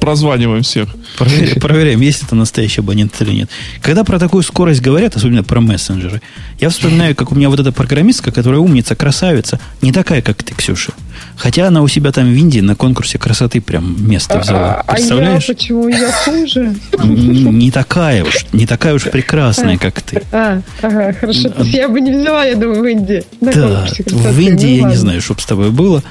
прозваниваем 0.00 0.62
всех. 0.62 0.88
Проверяем, 1.16 1.60
проверяем, 1.60 2.00
есть 2.00 2.22
это 2.22 2.34
настоящий 2.34 2.80
абонент 2.80 3.20
или 3.20 3.32
нет. 3.32 3.50
Когда 3.80 4.04
про 4.04 4.18
такую 4.18 4.42
скорость 4.42 4.80
говорят, 4.80 5.16
особенно 5.16 5.42
про 5.42 5.60
мессенджеры, 5.60 6.20
я 6.58 6.68
вспоминаю, 6.68 7.14
как 7.14 7.32
у 7.32 7.34
меня 7.34 7.48
вот 7.48 7.60
эта 7.60 7.72
программистка, 7.72 8.30
которая 8.30 8.60
умница, 8.60 8.94
красавица, 8.94 9.60
не 9.80 9.92
такая, 9.92 10.22
как 10.22 10.42
ты, 10.42 10.54
Ксюша. 10.54 10.92
Хотя 11.36 11.68
она 11.68 11.82
у 11.82 11.88
себя 11.88 12.12
там 12.12 12.26
в 12.26 12.36
Индии 12.36 12.60
на 12.60 12.74
конкурсе 12.74 13.18
красоты 13.18 13.60
прям 13.60 14.08
место 14.08 14.38
взяла. 14.38 14.82
А, 14.86 14.92
Представляешь? 14.92 15.48
А 15.48 15.52
я 15.52 15.54
почему? 15.54 15.88
Я 15.88 16.12
хуже? 16.12 16.74
Не, 17.02 17.44
не 17.44 17.70
такая 17.70 18.24
уж, 18.24 18.46
не 18.52 18.66
такая 18.66 18.94
уж 18.94 19.04
прекрасная, 19.04 19.78
как 19.78 20.00
ты. 20.02 20.22
А, 20.32 20.60
ага, 20.82 21.12
хорошо. 21.12 21.52
Я 21.58 21.88
бы 21.88 22.00
не 22.00 22.12
взяла, 22.12 22.44
я 22.44 22.54
думаю, 22.54 22.82
в 22.82 22.86
Индии. 22.86 23.24
Да, 23.40 23.86
в 24.06 24.38
Индии 24.38 24.80
ну, 24.80 24.86
я 24.86 24.90
не 24.90 24.96
знаю, 24.96 25.20
что 25.20 25.34
с 25.38 25.44
тобой 25.46 25.70
было. 25.70 26.02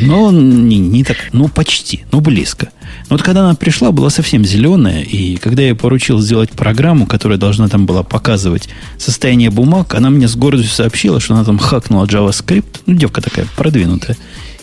Но 0.00 0.30
не, 0.30 0.78
не 0.78 1.04
так, 1.04 1.16
ну 1.32 1.48
почти, 1.48 2.04
ну 2.12 2.20
близко. 2.20 2.70
Но 3.08 3.16
вот 3.16 3.22
когда 3.22 3.40
она 3.40 3.54
пришла, 3.54 3.92
была 3.92 4.10
совсем 4.10 4.44
зеленая, 4.44 5.02
и 5.02 5.36
когда 5.36 5.62
я 5.62 5.74
поручил 5.74 6.20
сделать 6.20 6.50
программу, 6.50 7.06
которая 7.06 7.38
должна 7.38 7.68
там 7.68 7.86
была 7.86 8.02
показывать 8.02 8.68
состояние 8.98 9.50
бумаг, 9.50 9.94
она 9.94 10.10
мне 10.10 10.28
с 10.28 10.36
гордостью 10.36 10.74
сообщила, 10.74 11.20
что 11.20 11.34
она 11.34 11.44
там 11.44 11.58
хакнула 11.58 12.06
JavaScript, 12.06 12.82
ну 12.86 12.94
девка 12.94 13.20
такая 13.20 13.46
продвинутая, 13.56 14.16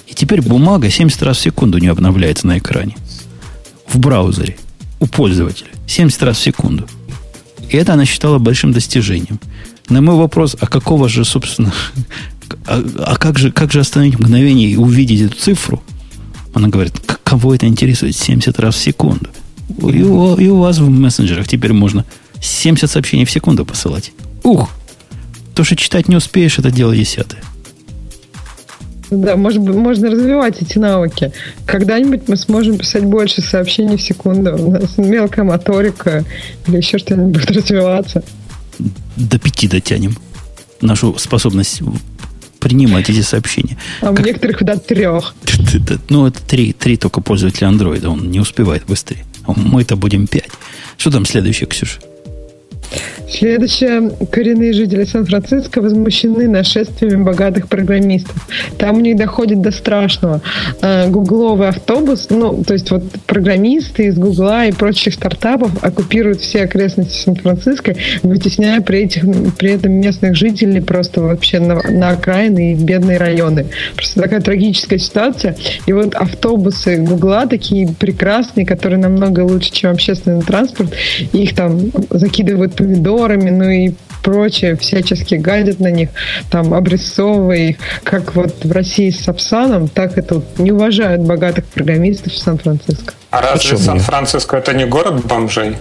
и 0.07 0.13
теперь 0.13 0.41
бумага 0.41 0.89
70 0.89 1.21
раз 1.23 1.37
в 1.37 1.41
секунду 1.41 1.77
не 1.77 1.87
обновляется 1.87 2.47
на 2.47 2.57
экране. 2.57 2.95
В 3.87 3.99
браузере. 3.99 4.57
У 4.99 5.07
пользователя. 5.07 5.69
70 5.87 6.23
раз 6.23 6.37
в 6.37 6.41
секунду. 6.41 6.87
И 7.69 7.77
это 7.77 7.93
она 7.93 8.05
считала 8.05 8.37
большим 8.39 8.71
достижением. 8.71 9.39
На 9.89 10.01
мой 10.01 10.15
вопрос, 10.15 10.55
а 10.59 10.67
какого 10.67 11.07
же, 11.07 11.23
собственно, 11.23 11.73
а, 12.67 12.83
а 12.99 13.15
как, 13.15 13.39
же, 13.39 13.51
как 13.51 13.71
же 13.71 13.79
остановить 13.79 14.19
мгновение 14.19 14.69
и 14.69 14.75
увидеть 14.75 15.21
эту 15.21 15.35
цифру? 15.35 15.81
Она 16.53 16.67
говорит, 16.67 16.93
кого 17.23 17.55
это 17.55 17.67
интересует 17.67 18.15
70 18.15 18.59
раз 18.59 18.75
в 18.75 18.79
секунду? 18.79 19.29
И 19.69 20.03
у, 20.03 20.35
и 20.35 20.47
у 20.47 20.59
вас 20.59 20.77
в 20.79 20.89
мессенджерах 20.89 21.47
теперь 21.47 21.73
можно 21.73 22.05
70 22.41 22.89
сообщений 22.89 23.25
в 23.25 23.31
секунду 23.31 23.65
посылать. 23.65 24.11
Ух! 24.43 24.69
То, 25.55 25.63
что 25.63 25.75
читать 25.75 26.07
не 26.07 26.15
успеешь, 26.15 26.59
это 26.59 26.69
дело 26.71 26.95
десятое. 26.95 27.41
Да, 29.09 29.37
может, 29.37 29.61
можно 29.61 30.11
развивать 30.11 30.61
эти 30.61 30.77
навыки. 30.77 31.31
Когда-нибудь 31.65 32.27
мы 32.27 32.35
сможем 32.35 32.77
писать 32.77 33.05
больше 33.05 33.41
сообщений 33.41 33.95
в 33.95 34.01
секунду. 34.01 34.55
У 34.55 34.71
нас 34.71 34.97
мелкая 34.97 35.45
моторика 35.45 36.25
или 36.67 36.77
еще 36.77 36.97
что-нибудь 36.97 37.33
будет 37.33 37.51
развиваться. 37.57 38.23
До 39.15 39.39
пяти 39.39 39.67
дотянем 39.67 40.17
нашу 40.81 41.17
способность 41.17 41.81
принимать 42.59 43.09
эти 43.09 43.21
сообщения. 43.21 43.77
А 44.01 44.07
как... 44.07 44.19
у 44.19 44.23
некоторых 44.23 44.63
до 44.63 44.77
трех. 44.77 45.33
Ну, 46.09 46.27
это 46.27 46.41
три, 46.41 46.73
три 46.73 46.97
только 46.97 47.21
пользователя 47.21 47.67
андроида. 47.67 48.09
Он 48.09 48.29
не 48.29 48.39
успевает 48.39 48.85
быстрее. 48.85 49.25
Мы-то 49.47 49.95
будем 49.95 50.27
пять. 50.27 50.49
Что 50.97 51.11
там 51.11 51.25
следующее, 51.25 51.67
Ксюша? 51.67 51.99
Следующее. 53.29 54.11
Коренные 54.31 54.71
жители 54.71 55.03
Сан-Франциско 55.03 55.81
возмущены 55.81 56.47
нашествиями 56.47 57.23
богатых 57.23 57.67
программистов. 57.67 58.35
Там 58.77 58.97
у 58.97 58.99
них 59.01 59.17
доходит 59.17 59.61
до 59.61 59.71
страшного. 59.71 60.41
А, 60.81 61.07
гугловый 61.07 61.67
автобус, 61.67 62.27
ну, 62.29 62.63
то 62.63 62.73
есть 62.73 62.89
вот 62.89 63.03
программисты 63.25 64.05
из 64.05 64.17
Гугла 64.17 64.65
и 64.67 64.71
прочих 64.71 65.13
стартапов 65.13 65.71
оккупируют 65.83 66.39
все 66.39 66.63
окрестности 66.63 67.17
Сан-Франциско, 67.17 67.95
вытесняя 68.23 68.79
при, 68.81 69.03
этих, 69.03 69.23
при 69.57 69.71
этом 69.73 69.91
местных 69.93 70.35
жителей 70.35 70.81
просто 70.81 71.21
вообще 71.21 71.59
на, 71.59 71.81
на 71.89 72.09
окраины 72.11 72.71
и 72.71 72.75
бедные 72.75 73.17
районы. 73.17 73.65
Просто 73.95 74.21
такая 74.21 74.39
трагическая 74.39 74.99
ситуация. 74.99 75.57
И 75.85 75.91
вот 75.91 76.15
автобусы 76.15 76.97
Гугла 76.97 77.45
такие 77.45 77.89
прекрасные, 77.99 78.65
которые 78.65 78.99
намного 78.99 79.41
лучше, 79.41 79.71
чем 79.71 79.91
общественный 79.91 80.41
транспорт, 80.41 80.93
их 81.33 81.53
там 81.55 81.91
закидывают 82.09 82.76
помидорами, 82.77 83.49
ну 83.49 83.69
и 83.69 83.93
прочее, 84.23 84.75
всячески 84.75 85.35
гадят 85.35 85.79
на 85.79 85.89
них, 85.89 86.09
там, 86.49 86.73
обрисовывая 86.73 87.69
их, 87.69 87.77
как 88.03 88.35
вот 88.35 88.65
в 88.65 88.71
России 88.71 89.09
с 89.09 89.23
Сапсаном, 89.23 89.87
так 89.87 90.17
и 90.17 90.21
тут 90.21 90.59
не 90.59 90.71
уважают 90.71 91.21
богатых 91.21 91.65
программистов 91.65 92.33
в 92.33 92.37
Сан-Франциско. 92.37 93.13
А 93.29 93.41
разве 93.41 93.77
Сан-Франциско 93.77 94.57
это 94.57 94.73
не 94.73 94.85
город 94.85 95.25
бомжей? 95.25 95.77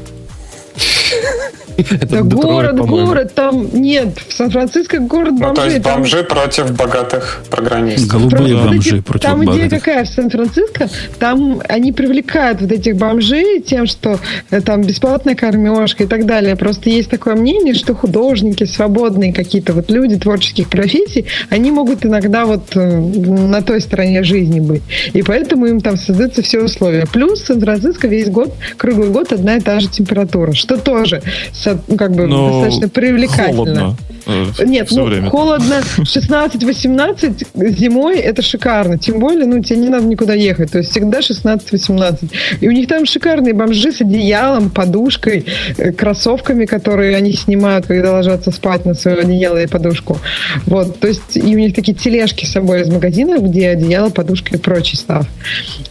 Это 1.90 2.06
да 2.06 2.22
город, 2.22 2.76
город, 2.76 3.34
там 3.34 3.68
нет, 3.72 4.18
в 4.28 4.32
Сан-Франциско 4.32 4.98
город 4.98 5.34
бомжей. 5.34 5.48
Ну, 5.48 5.54
то 5.54 5.64
есть 5.66 5.82
бомжи 5.82 6.22
там... 6.22 6.26
против 6.26 6.76
богатых 6.76 7.42
программистов. 7.50 8.08
Голубые 8.08 8.56
бомжи 8.56 9.02
против 9.02 9.22
Там 9.22 9.40
богатых. 9.40 9.66
идея 9.66 9.70
какая 9.78 10.04
в 10.04 10.08
Сан-Франциско, 10.08 10.88
там 11.18 11.60
они 11.68 11.92
привлекают 11.92 12.62
вот 12.62 12.72
этих 12.72 12.96
бомжей 12.96 13.60
тем, 13.60 13.86
что 13.86 14.18
э, 14.50 14.60
там 14.62 14.82
бесплатная 14.82 15.34
кормежка 15.34 16.04
и 16.04 16.06
так 16.06 16.24
далее. 16.24 16.56
Просто 16.56 16.88
есть 16.88 17.10
такое 17.10 17.34
мнение, 17.34 17.74
что 17.74 17.94
художники, 17.94 18.64
свободные 18.64 19.34
какие-то 19.34 19.74
вот 19.74 19.90
люди 19.90 20.16
творческих 20.16 20.68
профессий, 20.68 21.26
они 21.50 21.70
могут 21.70 22.06
иногда 22.06 22.46
вот 22.46 22.74
э, 22.74 22.98
на 22.98 23.60
той 23.60 23.82
стороне 23.82 24.22
жизни 24.22 24.60
быть. 24.60 24.82
И 25.12 25.22
поэтому 25.22 25.66
им 25.66 25.80
там 25.80 25.98
создаются 25.98 26.40
все 26.40 26.62
условия. 26.62 27.06
Плюс 27.12 27.42
в 27.42 27.46
Сан-Франциско 27.46 28.08
весь 28.08 28.30
год, 28.30 28.54
круглый 28.78 29.10
год 29.10 29.32
одна 29.32 29.56
и 29.56 29.60
та 29.60 29.80
же 29.80 29.88
температура, 29.88 30.52
что 30.52 30.78
тоже 30.78 31.22
ну, 31.86 31.96
как 31.96 32.12
бы 32.12 32.26
Но 32.26 32.62
достаточно 32.62 32.88
привлекательно. 32.88 33.52
Холодно. 33.52 33.96
Э, 34.26 34.64
Нет, 34.64 34.88
ну, 34.90 35.04
время. 35.04 35.30
холодно. 35.30 35.82
16-18 35.98 37.46
зимой 37.76 38.18
это 38.18 38.42
шикарно. 38.42 38.98
Тем 38.98 39.20
более, 39.20 39.46
ну, 39.46 39.62
тебе 39.62 39.78
не 39.80 39.88
надо 39.88 40.06
никуда 40.06 40.34
ехать. 40.34 40.72
То 40.72 40.78
есть 40.78 40.90
всегда 40.90 41.20
16-18. 41.20 42.30
И 42.60 42.68
у 42.68 42.72
них 42.72 42.88
там 42.88 43.06
шикарные 43.06 43.54
бомжи 43.54 43.92
с 43.92 44.00
одеялом, 44.00 44.70
подушкой, 44.70 45.46
э, 45.76 45.92
кроссовками, 45.92 46.66
которые 46.66 47.16
они 47.16 47.32
снимают, 47.32 47.86
когда 47.86 48.12
ложатся 48.12 48.50
спать 48.50 48.84
на 48.84 48.94
свое 48.94 49.18
одеяло 49.18 49.62
и 49.62 49.66
подушку. 49.66 50.18
Вот. 50.66 50.98
То 50.98 51.08
есть 51.08 51.36
и 51.36 51.54
у 51.54 51.58
них 51.58 51.74
такие 51.74 51.96
тележки 51.96 52.44
с 52.44 52.52
собой 52.52 52.82
из 52.82 52.88
магазина, 52.88 53.38
где 53.38 53.70
одеяло, 53.70 54.10
подушка 54.10 54.56
и 54.56 54.58
прочий 54.58 54.96
став. 54.96 55.26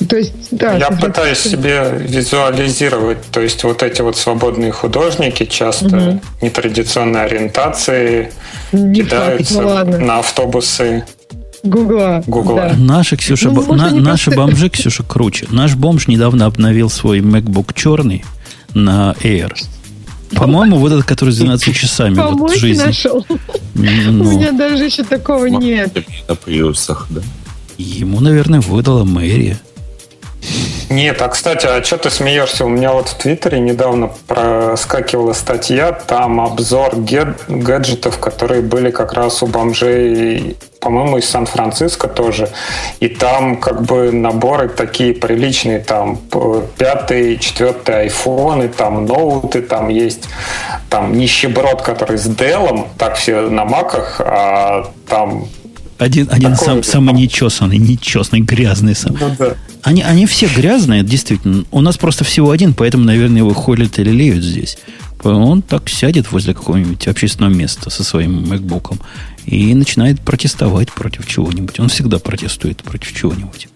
То 0.09 0.17
есть, 0.17 0.33
да. 0.51 0.75
Я 0.77 0.91
пытаюсь 0.91 1.39
себе 1.39 1.85
визуализировать, 1.99 3.19
то 3.31 3.41
есть 3.41 3.63
вот 3.63 3.83
эти 3.83 4.01
вот 4.01 4.17
свободные 4.17 4.71
художники, 4.71 5.45
часто 5.45 5.85
угу. 5.85 6.21
нетрадиционной 6.41 7.25
ориентации, 7.25 8.24
Не 8.71 9.01
кидаются 9.01 9.61
факт, 9.61 9.89
ну, 9.91 10.05
на 10.05 10.19
автобусы 10.19 11.05
Гугла. 11.65 12.23
Гугла. 12.27 12.69
Да. 12.69 12.75
Наши, 12.77 13.17
Ксюша, 13.17 13.49
ну, 13.49 13.73
на, 13.73 13.89
наши 13.91 14.31
просто... 14.31 14.51
бомжи, 14.51 14.69
Ксюша, 14.69 15.03
круче. 15.03 15.47
Наш 15.49 15.75
бомж 15.75 16.07
недавно 16.07 16.45
обновил 16.45 16.89
свой 16.89 17.19
MacBook 17.19 17.73
черный 17.73 18.23
на 18.73 19.15
Air. 19.23 19.53
По-моему, 20.35 20.77
вот 20.77 20.91
этот, 20.91 21.05
который 21.05 21.31
с 21.31 21.37
12 21.37 21.75
часами 21.75 22.15
вот 22.15 22.55
жизни. 22.55 22.83
нашел. 22.83 23.25
Ну, 23.29 23.33
У 23.73 24.31
меня 24.31 24.51
даже 24.51 24.85
еще 24.85 25.03
такого 25.03 25.45
нет. 25.45 25.95
На 26.27 26.35
приусах, 26.35 27.07
да? 27.09 27.21
Ему, 27.77 28.19
наверное, 28.19 28.61
выдала 28.61 29.03
мэрия. 29.03 29.59
Нет, 30.89 31.21
а 31.21 31.27
кстати, 31.29 31.65
а 31.65 31.83
что 31.83 31.97
ты 31.97 32.09
смеешься? 32.09 32.65
У 32.65 32.69
меня 32.69 32.93
вот 32.93 33.09
в 33.09 33.15
Твиттере 33.15 33.59
недавно 33.59 34.11
проскакивала 34.27 35.33
статья, 35.33 35.91
там 35.91 36.39
обзор 36.39 36.95
гаджетов, 37.47 38.19
которые 38.19 38.61
были 38.61 38.91
как 38.91 39.13
раз 39.13 39.41
у 39.41 39.47
бомжей, 39.47 40.57
по-моему, 40.79 41.17
из 41.17 41.27
Сан-Франциско 41.27 42.07
тоже. 42.07 42.49
И 42.99 43.07
там 43.07 43.57
как 43.57 43.81
бы 43.81 44.11
наборы 44.11 44.69
такие 44.69 45.13
приличные, 45.13 45.79
там 45.79 46.19
пятый, 46.77 47.39
четвертый 47.39 48.01
айфоны, 48.01 48.69
там 48.69 49.05
ноуты, 49.05 49.61
там 49.61 49.89
есть 49.89 50.29
там 50.89 51.17
нищеброд, 51.17 51.81
который 51.81 52.17
с 52.17 52.27
Dell, 52.27 52.87
так 52.97 53.15
все 53.15 53.41
на 53.49 53.65
маках, 53.65 54.21
а 54.23 54.91
там 55.09 55.47
один, 55.97 56.27
один 56.29 56.55
сам, 56.55 56.83
самый 56.83 57.13
нечесанный, 57.13 57.77
нечесанный, 57.77 58.41
грязный 58.41 58.95
сам. 58.95 59.15
Ну, 59.19 59.35
да. 59.37 59.55
они, 59.83 60.01
они 60.01 60.25
все 60.25 60.47
грязные, 60.47 61.03
действительно. 61.03 61.63
У 61.71 61.81
нас 61.81 61.97
просто 61.97 62.23
всего 62.23 62.51
один, 62.51 62.73
поэтому, 62.73 63.05
наверное, 63.05 63.37
его 63.37 63.53
холят 63.53 63.97
или 63.99 64.09
леют 64.09 64.43
здесь. 64.43 64.77
Он 65.23 65.61
так 65.61 65.89
сядет 65.89 66.31
возле 66.31 66.53
какого-нибудь 66.53 67.07
общественного 67.07 67.51
места 67.51 67.89
со 67.89 68.03
своим 68.03 68.47
макбуком 68.47 68.99
и 69.45 69.73
начинает 69.73 70.19
протестовать 70.19 70.91
против 70.91 71.27
чего-нибудь. 71.27 71.79
Он 71.79 71.89
всегда 71.89 72.19
протестует 72.19 72.83
против 72.83 73.13
чего-нибудь. 73.13 73.69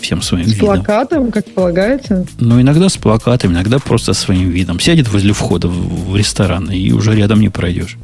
Всем 0.00 0.20
своим 0.20 0.46
с 0.46 0.52
видом. 0.52 0.66
С 0.66 0.84
плакатом, 0.84 1.32
как 1.32 1.46
полагается? 1.46 2.26
Ну, 2.38 2.60
иногда 2.60 2.88
с 2.88 2.96
плакатом, 2.96 3.52
иногда 3.52 3.78
просто 3.78 4.12
своим 4.12 4.50
видом. 4.50 4.78
Сядет 4.78 5.08
возле 5.08 5.32
входа 5.32 5.68
в, 5.68 6.10
в 6.10 6.16
ресторан, 6.16 6.70
и 6.70 6.92
уже 6.92 7.14
рядом 7.14 7.40
не 7.40 7.48
пройдешь. 7.48 7.96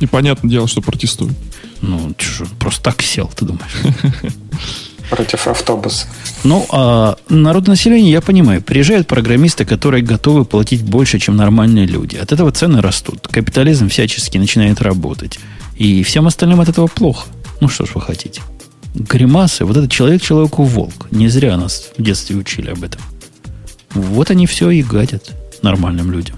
И 0.00 0.06
понятное 0.06 0.50
дело, 0.50 0.66
что 0.66 0.80
протестует. 0.80 1.34
Ну, 1.82 2.14
что, 2.18 2.46
просто 2.58 2.82
так 2.82 3.02
сел, 3.02 3.30
ты 3.34 3.44
думаешь? 3.44 3.72
Против 5.10 5.48
автобуса. 5.48 6.06
Ну, 6.44 6.66
а 6.70 7.16
народонаселение, 7.28 8.12
я 8.12 8.20
понимаю, 8.20 8.62
приезжают 8.62 9.08
программисты, 9.08 9.64
которые 9.64 10.04
готовы 10.04 10.44
платить 10.44 10.82
больше, 10.82 11.18
чем 11.18 11.36
нормальные 11.36 11.86
люди. 11.86 12.16
От 12.16 12.32
этого 12.32 12.52
цены 12.52 12.80
растут. 12.80 13.26
Капитализм 13.26 13.88
всячески 13.88 14.38
начинает 14.38 14.80
работать. 14.80 15.40
И 15.76 16.02
всем 16.04 16.26
остальным 16.26 16.60
от 16.60 16.68
этого 16.68 16.86
плохо. 16.86 17.26
Ну, 17.60 17.68
что 17.68 17.86
ж 17.86 17.90
вы 17.94 18.02
хотите. 18.02 18.42
Гримасы, 18.94 19.64
вот 19.64 19.76
этот 19.76 19.90
человек 19.90 20.22
человеку 20.22 20.62
волк. 20.62 21.08
Не 21.10 21.28
зря 21.28 21.56
нас 21.56 21.90
в 21.96 22.02
детстве 22.02 22.36
учили 22.36 22.70
об 22.70 22.84
этом. 22.84 23.00
Вот 23.94 24.30
они 24.30 24.46
все 24.46 24.70
и 24.70 24.82
гадят 24.82 25.30
нормальным 25.62 26.12
людям. 26.12 26.36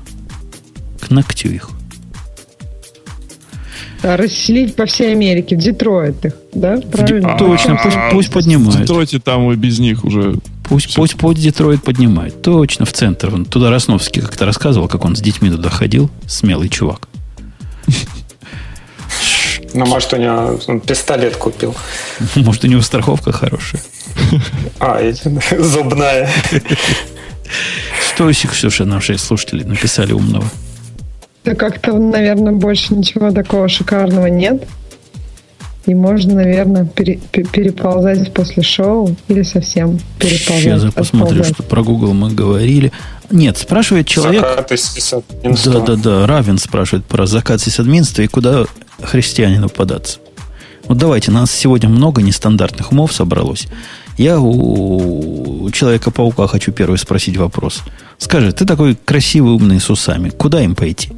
К 1.00 1.10
ногтю 1.10 1.50
их 1.50 1.70
расселить 4.02 4.74
по 4.74 4.86
всей 4.86 5.12
Америке, 5.12 5.56
в 5.56 5.58
Детройт 5.58 6.24
их, 6.24 6.32
да? 6.52 6.80
Правильно? 6.80 7.36
Точно, 7.38 7.78
пусть, 7.82 7.96
пусть 8.10 8.32
поднимают. 8.32 8.74
В 8.74 8.80
Детройте 8.80 9.18
там 9.18 9.50
и 9.52 9.56
без 9.56 9.78
них 9.78 10.04
уже... 10.04 10.36
Пусть, 10.68 10.94
пусть, 10.94 11.16
пусть 11.16 11.40
Детройт 11.40 11.82
поднимает. 11.82 12.42
Точно, 12.42 12.84
в 12.84 12.92
центр. 12.92 13.32
Он, 13.32 13.44
туда 13.44 13.70
Росновский 13.70 14.22
как-то 14.22 14.44
рассказывал, 14.44 14.88
как 14.88 15.04
он 15.04 15.16
с 15.16 15.20
детьми 15.20 15.50
туда 15.50 15.70
ходил. 15.70 16.10
Смелый 16.26 16.68
чувак. 16.68 17.08
Ну, 19.74 19.86
может, 19.86 20.12
у 20.12 20.16
него 20.18 20.60
он 20.66 20.80
пистолет 20.80 21.36
купил. 21.36 21.74
Может, 22.34 22.64
у 22.64 22.66
него 22.66 22.82
страховка 22.82 23.32
хорошая. 23.32 23.80
А, 24.78 25.00
зубная. 25.58 26.28
Что 28.06 28.28
еще, 28.28 28.48
Ксюша, 28.48 28.84
наши 28.84 29.16
слушатели 29.16 29.62
написали 29.62 30.12
умного? 30.12 30.44
Да 31.44 31.54
как-то, 31.54 31.92
наверное, 31.92 32.52
больше 32.52 32.94
ничего 32.94 33.30
такого 33.30 33.68
шикарного 33.68 34.26
нет. 34.26 34.66
И 35.86 35.94
можно, 35.94 36.34
наверное, 36.34 36.84
пере, 36.84 37.18
переползать 37.32 38.32
после 38.32 38.62
шоу 38.62 39.16
или 39.26 39.42
совсем 39.42 39.98
переползать. 40.18 40.62
Сейчас 40.62 40.84
я 40.84 40.92
посмотрю, 40.92 41.42
что 41.42 41.64
про 41.64 41.82
Google 41.82 42.14
мы 42.14 42.30
говорили. 42.30 42.92
Нет, 43.30 43.58
спрашивает 43.58 44.06
человек... 44.06 44.42
Да, 44.42 45.80
да, 45.80 45.96
да. 45.96 46.26
Равен 46.26 46.58
спрашивает 46.58 47.04
про 47.04 47.26
закат 47.26 47.60
сисадминства 47.60 48.22
и 48.22 48.28
куда 48.28 48.64
христианину 49.02 49.68
податься. 49.68 50.20
Вот 50.84 50.98
давайте, 50.98 51.32
нас 51.32 51.50
сегодня 51.50 51.88
много 51.88 52.22
нестандартных 52.22 52.92
умов 52.92 53.12
собралось. 53.12 53.66
Я 54.18 54.38
у, 54.38 55.64
у 55.64 55.70
Человека-паука 55.70 56.46
хочу 56.46 56.70
первый 56.70 56.98
спросить 56.98 57.36
вопрос. 57.36 57.82
Скажи, 58.18 58.52
ты 58.52 58.64
такой 58.64 58.94
красивый, 58.94 59.54
умный 59.54 59.80
с 59.80 59.90
усами. 59.90 60.28
Куда 60.28 60.62
им 60.62 60.76
пойти? 60.76 61.10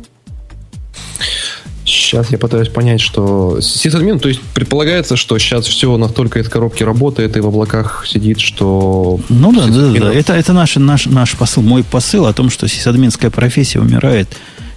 Сейчас 1.84 2.30
я 2.30 2.38
пытаюсь 2.38 2.68
понять, 2.68 3.02
что 3.02 3.60
сисадмин, 3.60 4.18
то 4.18 4.28
есть 4.28 4.40
предполагается, 4.40 5.16
что 5.16 5.38
сейчас 5.38 5.66
все 5.66 5.94
настолько 5.98 6.40
из 6.40 6.48
коробки 6.48 6.82
работает 6.82 7.36
и 7.36 7.40
в 7.40 7.46
облаках 7.46 8.06
сидит, 8.08 8.40
что... 8.40 9.20
Ну 9.28 9.52
да, 9.52 9.66
да, 9.66 9.92
да, 9.92 10.00
да. 10.00 10.14
Это, 10.14 10.32
это 10.32 10.54
наш, 10.54 10.76
наш, 10.76 11.04
наш 11.04 11.32
посыл, 11.36 11.62
мой 11.62 11.84
посыл 11.84 12.24
о 12.24 12.32
том, 12.32 12.48
что 12.48 12.68
сисадминская 12.68 13.30
профессия 13.30 13.80
умирает 13.80 14.28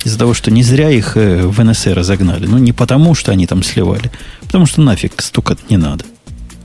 из-за 0.03 0.19
того, 0.19 0.33
что 0.33 0.51
не 0.51 0.63
зря 0.63 0.89
их 0.89 1.15
э, 1.15 1.47
в 1.47 1.63
НСР 1.63 1.93
разогнали. 1.93 2.45
Ну, 2.45 2.57
не 2.57 2.73
потому, 2.73 3.15
что 3.15 3.31
они 3.31 3.47
там 3.47 3.63
сливали, 3.63 4.11
потому 4.41 4.65
что 4.65 4.81
нафиг 4.81 5.21
стукать 5.21 5.69
не 5.69 5.77
надо. 5.77 6.03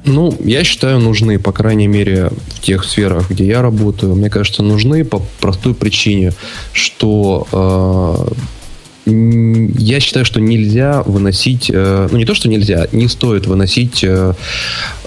Ну, 0.04 0.36
я 0.44 0.64
считаю, 0.64 0.98
нужны, 0.98 1.38
по 1.38 1.52
крайней 1.52 1.86
мере, 1.86 2.30
в 2.48 2.60
тех 2.60 2.84
сферах, 2.84 3.30
где 3.30 3.46
я 3.46 3.62
работаю. 3.62 4.16
Мне 4.16 4.30
кажется, 4.30 4.64
нужны 4.64 5.04
по 5.04 5.22
простой 5.40 5.74
причине, 5.74 6.32
что 6.72 7.46
э, 7.52 8.32
я 9.04 9.98
считаю, 10.00 10.24
что 10.24 10.40
нельзя 10.40 11.02
выносить, 11.02 11.70
э, 11.72 12.08
ну 12.10 12.18
не 12.18 12.24
то, 12.24 12.34
что 12.34 12.48
нельзя, 12.48 12.86
не 12.92 13.08
стоит 13.08 13.46
выносить 13.46 14.04
э, 14.04 14.34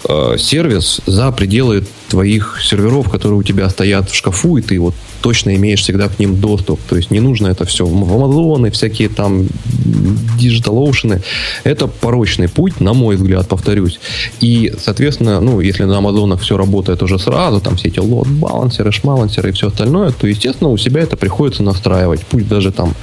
э, 0.07 0.35
сервис 0.37 1.01
за 1.05 1.31
пределы 1.31 1.85
твоих 2.09 2.59
серверов, 2.61 3.09
которые 3.09 3.39
у 3.39 3.43
тебя 3.43 3.69
стоят 3.69 4.09
в 4.09 4.15
шкафу, 4.15 4.57
и 4.57 4.61
ты 4.61 4.79
вот 4.79 4.95
точно 5.21 5.55
имеешь 5.55 5.81
всегда 5.81 6.09
к 6.09 6.19
ним 6.19 6.39
доступ. 6.39 6.79
То 6.89 6.97
есть 6.97 7.09
не 7.09 7.21
нужно 7.21 7.47
это 7.47 7.65
все 7.65 7.85
в 7.85 8.13
Амазоны, 8.13 8.69
всякие 8.69 9.07
там 9.07 9.47
Digital 9.85 10.87
Ocean. 10.87 11.21
Это 11.63 11.87
порочный 11.87 12.49
путь, 12.49 12.79
на 12.79 12.93
мой 12.93 13.15
взгляд, 13.15 13.47
повторюсь. 13.47 13.99
И, 14.41 14.73
соответственно, 14.79 15.39
ну, 15.39 15.59
если 15.61 15.83
на 15.83 15.97
Амазонах 15.97 16.41
все 16.41 16.57
работает 16.57 17.03
уже 17.03 17.19
сразу, 17.19 17.61
там 17.61 17.75
все 17.75 17.89
эти 17.89 17.99
лот-балансеры, 17.99 18.91
шмалансеры 18.91 19.49
и 19.49 19.51
все 19.51 19.67
остальное, 19.67 20.11
то, 20.11 20.27
естественно, 20.27 20.69
у 20.69 20.77
себя 20.77 21.01
это 21.01 21.17
приходится 21.17 21.63
настраивать. 21.63 22.21
Пусть 22.29 22.47
даже 22.47 22.71
там 22.71 22.93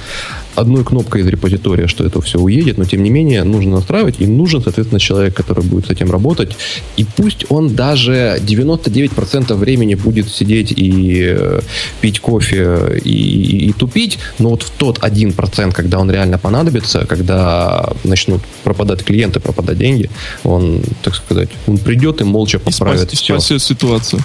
одной 0.55 0.83
кнопкой 0.83 1.21
из 1.21 1.27
репозитория, 1.27 1.87
что 1.87 2.05
это 2.05 2.21
все 2.21 2.39
уедет, 2.39 2.77
но 2.77 2.85
тем 2.85 3.03
не 3.03 3.09
менее 3.09 3.43
нужно 3.43 3.77
настраивать, 3.77 4.15
и 4.19 4.25
нужен, 4.25 4.61
соответственно, 4.61 4.99
человек, 4.99 5.35
который 5.35 5.63
будет 5.63 5.87
с 5.87 5.89
этим 5.89 6.11
работать. 6.11 6.55
И 6.97 7.05
пусть 7.05 7.45
он 7.49 7.75
даже 7.75 8.39
99% 8.41 9.53
времени 9.55 9.95
будет 9.95 10.29
сидеть 10.29 10.71
и 10.71 11.33
э, 11.35 11.61
пить 12.01 12.19
кофе 12.19 12.99
и, 13.03 13.09
и, 13.09 13.69
и 13.69 13.73
тупить, 13.73 14.19
но 14.39 14.49
вот 14.49 14.63
в 14.63 14.69
тот 14.71 14.99
1%, 14.99 15.71
когда 15.71 15.99
он 15.99 16.11
реально 16.11 16.37
понадобится, 16.37 16.72
когда 16.81 17.89
начнут 18.03 18.41
пропадать 18.63 19.03
клиенты, 19.03 19.39
пропадать 19.39 19.77
деньги, 19.77 20.09
он, 20.43 20.83
так 21.01 21.15
сказать, 21.15 21.49
он 21.67 21.77
придет 21.77 22.21
и 22.21 22.23
молча 22.23 22.59
поправит 22.59 23.13
и 23.13 23.15
все. 23.15 23.39
спасет 23.39 23.61
ситуацию. 23.61 24.21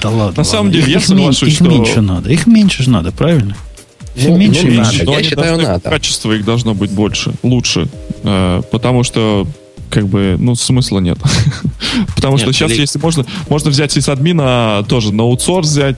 Да 0.00 0.08
ладно. 0.08 0.18
На 0.18 0.26
ладно. 0.26 0.44
самом 0.44 0.72
деле, 0.72 0.90
я 0.90 0.98
их 0.98 1.04
соглашусь, 1.04 1.48
их 1.48 1.54
что... 1.56 1.64
меньше 1.64 2.00
надо. 2.00 2.30
Их 2.30 2.46
меньше 2.46 2.82
же 2.82 2.90
надо, 2.90 3.12
правильно? 3.12 3.56
Все 4.14 4.28
ну, 4.28 4.36
меньше 4.36 4.66
ну, 4.66 4.70
меньше. 4.72 5.04
Но 5.04 5.18
я 5.18 5.22
считаю, 5.22 5.58
надо. 5.58 5.80
Качество 5.80 6.32
их 6.32 6.44
должно 6.44 6.74
быть 6.74 6.90
больше, 6.90 7.32
лучше. 7.42 7.88
Э, 8.24 8.62
потому 8.70 9.04
что 9.04 9.46
как 9.92 10.08
бы, 10.08 10.36
ну, 10.38 10.54
смысла 10.54 10.98
нет. 11.00 11.18
Потому 12.16 12.36
нет, 12.36 12.42
что 12.42 12.52
сейчас, 12.52 12.72
или... 12.72 12.80
если 12.80 12.98
можно, 12.98 13.26
можно 13.50 13.70
взять 13.70 13.96
из 13.96 14.08
админа 14.08 14.84
тоже 14.88 15.12
на 15.12 15.24
аутсорс 15.24 15.68
взять, 15.68 15.96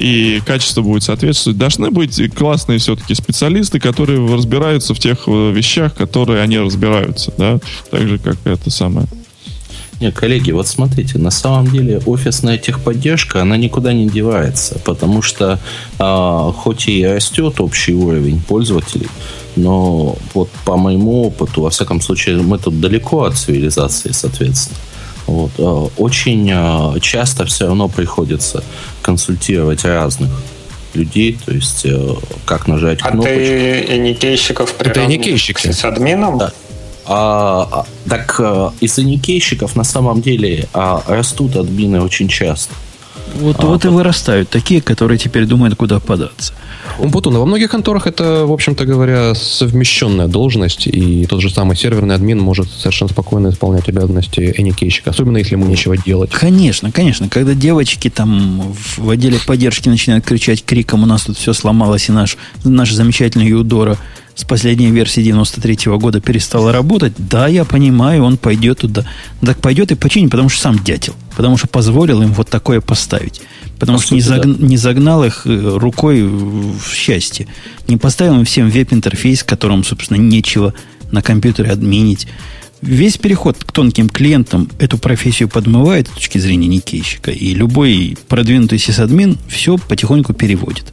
и 0.00 0.42
качество 0.44 0.82
будет 0.82 1.04
соответствовать. 1.04 1.56
Должны 1.56 1.90
быть 1.90 2.20
классные 2.34 2.78
все-таки 2.78 3.14
специалисты, 3.14 3.78
которые 3.78 4.26
разбираются 4.34 4.94
в 4.94 4.98
тех 4.98 5.28
э, 5.28 5.52
вещах, 5.52 5.94
которые 5.94 6.42
они 6.42 6.58
разбираются, 6.58 7.32
да, 7.38 7.58
так 7.90 8.08
же, 8.08 8.18
как 8.18 8.36
это 8.44 8.68
самое. 8.70 9.06
Нет, 9.98 10.14
коллеги, 10.14 10.50
вот 10.50 10.68
смотрите, 10.68 11.18
на 11.18 11.30
самом 11.30 11.68
деле 11.68 12.00
офисная 12.04 12.58
техподдержка, 12.58 13.40
она 13.42 13.56
никуда 13.56 13.94
не 13.94 14.08
девается, 14.08 14.78
потому 14.84 15.22
что 15.22 15.58
а, 15.98 16.52
хоть 16.52 16.88
и 16.88 17.06
растет 17.06 17.60
общий 17.60 17.94
уровень 17.94 18.42
пользователей, 18.42 19.08
но 19.56 20.16
вот 20.34 20.50
по 20.66 20.76
моему 20.76 21.22
опыту, 21.22 21.62
во 21.62 21.70
всяком 21.70 22.02
случае, 22.02 22.36
мы 22.36 22.58
тут 22.58 22.78
далеко 22.78 23.24
от 23.24 23.38
цивилизации, 23.38 24.12
соответственно. 24.12 24.78
Вот, 25.26 25.52
а, 25.58 25.88
очень 25.96 26.50
а, 26.52 27.00
часто 27.00 27.46
все 27.46 27.66
равно 27.66 27.88
приходится 27.88 28.62
консультировать 29.00 29.84
разных 29.86 30.30
людей, 30.96 31.38
то 31.44 31.52
есть 31.52 31.84
э, 31.84 32.14
как 32.46 32.66
нажать 32.68 33.00
кнопочку. 33.00 33.28
А 33.28 33.86
ты 33.86 33.98
никейщиков 33.98 34.74
Это 34.78 35.04
никейщики. 35.06 35.70
с 35.70 35.84
админом? 35.84 36.38
Да. 36.38 36.52
А, 37.08 37.84
так 38.08 38.36
а, 38.40 38.72
из 38.80 38.98
аникейщиков 38.98 39.76
на 39.76 39.84
самом 39.84 40.22
деле 40.22 40.68
а, 40.72 41.02
растут 41.06 41.56
админы 41.56 42.00
очень 42.00 42.28
часто. 42.28 42.74
Вот, 43.34 43.56
а, 43.60 43.66
вот 43.66 43.84
и 43.84 43.88
вырастают 43.88 44.48
такие, 44.50 44.80
которые 44.80 45.18
теперь 45.18 45.44
думают, 45.44 45.74
куда 45.76 46.00
податься. 46.00 46.52
Умпутуна, 46.98 47.38
во 47.38 47.46
многих 47.46 47.70
конторах 47.70 48.06
это, 48.06 48.46
в 48.46 48.52
общем-то 48.52 48.84
говоря, 48.84 49.34
совмещенная 49.34 50.28
должность, 50.28 50.86
и 50.86 51.26
тот 51.26 51.42
же 51.42 51.50
самый 51.50 51.76
серверный 51.76 52.14
админ 52.14 52.40
может 52.40 52.70
совершенно 52.70 53.10
спокойно 53.10 53.48
исполнять 53.48 53.88
обязанности 53.88 54.54
эникейщика, 54.56 55.10
особенно 55.10 55.36
если 55.38 55.54
ему 55.54 55.66
нечего 55.66 55.96
делать. 55.96 56.30
Конечно, 56.30 56.90
конечно. 56.90 57.28
Когда 57.28 57.54
девочки 57.54 58.08
там 58.08 58.74
в 58.96 59.10
отделе 59.10 59.38
поддержки 59.46 59.88
начинают 59.88 60.24
кричать 60.24 60.64
криком, 60.64 61.02
у 61.02 61.06
нас 61.06 61.24
тут 61.24 61.36
все 61.36 61.52
сломалось, 61.52 62.08
и 62.08 62.12
наш, 62.12 62.38
наш 62.64 62.92
замечательный 62.92 63.46
Юдора 63.46 63.98
с 64.36 64.44
последней 64.44 64.90
версии 64.90 65.22
93 65.22 65.74
-го 65.86 65.98
года 65.98 66.20
перестала 66.20 66.70
работать, 66.70 67.14
да, 67.16 67.48
я 67.48 67.64
понимаю, 67.64 68.22
он 68.22 68.36
пойдет 68.36 68.80
туда. 68.80 69.04
Так 69.40 69.58
пойдет 69.62 69.90
и 69.92 69.94
починит, 69.94 70.30
потому 70.30 70.50
что 70.50 70.60
сам 70.60 70.78
дятел. 70.84 71.14
Потому 71.34 71.56
что 71.56 71.68
позволил 71.68 72.20
им 72.22 72.34
вот 72.34 72.50
такое 72.50 72.82
поставить. 72.82 73.40
Потому 73.78 73.98
а 73.98 74.02
что 74.02 74.14
не, 74.14 74.20
заг... 74.20 74.42
да. 74.42 74.66
не 74.66 74.76
загнал 74.76 75.24
их 75.24 75.46
э, 75.46 75.78
рукой 75.78 76.22
в 76.22 76.94
счастье. 76.94 77.46
Не 77.88 77.96
поставил 77.96 78.34
им 78.34 78.44
всем 78.44 78.68
веб-интерфейс, 78.68 79.42
которым, 79.42 79.82
собственно, 79.84 80.18
нечего 80.18 80.74
на 81.10 81.22
компьютере 81.22 81.70
админить. 81.70 82.26
Весь 82.82 83.16
переход 83.16 83.56
к 83.64 83.72
тонким 83.72 84.10
клиентам 84.10 84.68
эту 84.78 84.98
профессию 84.98 85.48
подмывает 85.48 86.08
с 86.08 86.10
точки 86.10 86.36
зрения 86.36 86.68
никейщика. 86.68 87.30
И 87.30 87.54
любой 87.54 88.18
продвинутый 88.28 88.78
сисадмин 88.78 89.38
все 89.48 89.78
потихоньку 89.78 90.34
переводит 90.34 90.92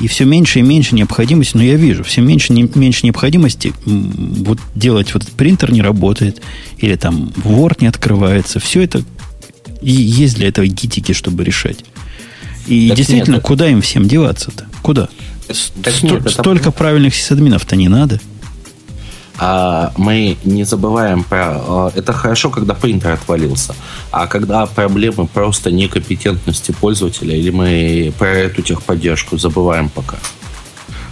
и 0.00 0.08
все 0.08 0.24
меньше 0.24 0.60
и 0.60 0.62
меньше 0.62 0.94
необходимости, 0.94 1.56
но 1.56 1.62
я 1.62 1.76
вижу, 1.76 2.02
все 2.04 2.20
меньше 2.22 2.52
и 2.52 2.78
меньше 2.78 3.04
необходимости 3.04 3.72
вот 3.84 4.58
делать 4.74 5.12
вот 5.14 5.22
этот 5.22 5.34
принтер 5.34 5.72
не 5.72 5.82
работает, 5.82 6.40
или 6.78 6.96
там 6.96 7.32
Word 7.44 7.78
не 7.80 7.86
открывается. 7.86 8.60
Все 8.60 8.82
это 8.82 9.02
и 9.82 9.92
есть 9.92 10.36
для 10.36 10.48
этого 10.48 10.66
гитики, 10.66 11.12
чтобы 11.12 11.44
решать. 11.44 11.84
И 12.66 12.88
так 12.88 12.96
действительно, 12.96 13.36
нет, 13.36 13.44
куда 13.44 13.68
им 13.68 13.82
всем 13.82 14.06
деваться-то? 14.08 14.66
Куда? 14.82 15.08
Так 15.82 15.94
Сто, 15.94 16.06
нет, 16.06 16.30
столько 16.30 16.68
это... 16.68 16.72
правильных 16.72 17.14
сисадминов-то 17.14 17.76
не 17.76 17.88
надо 17.88 18.20
а 19.42 19.92
мы 19.96 20.36
не 20.44 20.64
забываем 20.64 21.24
про... 21.24 21.62
А, 21.66 21.92
это 21.94 22.12
хорошо, 22.12 22.50
когда 22.50 22.74
принтер 22.74 23.12
отвалился. 23.12 23.74
А 24.10 24.26
когда 24.26 24.66
проблемы 24.66 25.26
просто 25.26 25.70
некомпетентности 25.70 26.72
пользователя, 26.72 27.34
или 27.34 27.50
мы 27.50 28.12
про 28.18 28.28
эту 28.28 28.60
техподдержку 28.60 29.38
забываем 29.38 29.88
пока? 29.88 30.18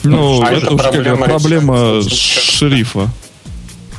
Ну, 0.05 0.43
а 0.43 0.53
это, 0.53 0.67
это 0.67 0.77
проблема, 0.77 1.25
проблема 1.25 2.03
шерифа 2.03 3.09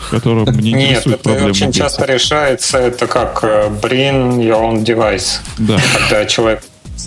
которого 0.10 0.50
не 0.52 0.74
Нет, 0.74 1.06
это 1.06 1.46
очень 1.46 1.72
часто 1.72 2.06
решается, 2.06 2.78
это 2.78 3.06
как 3.06 3.44
э, 3.44 3.70
bring 3.82 4.38
your 4.38 4.62
own 4.62 4.84
device. 4.84 5.40
Да. 5.58 5.78
Когда 5.94 6.26
человек 6.26 6.64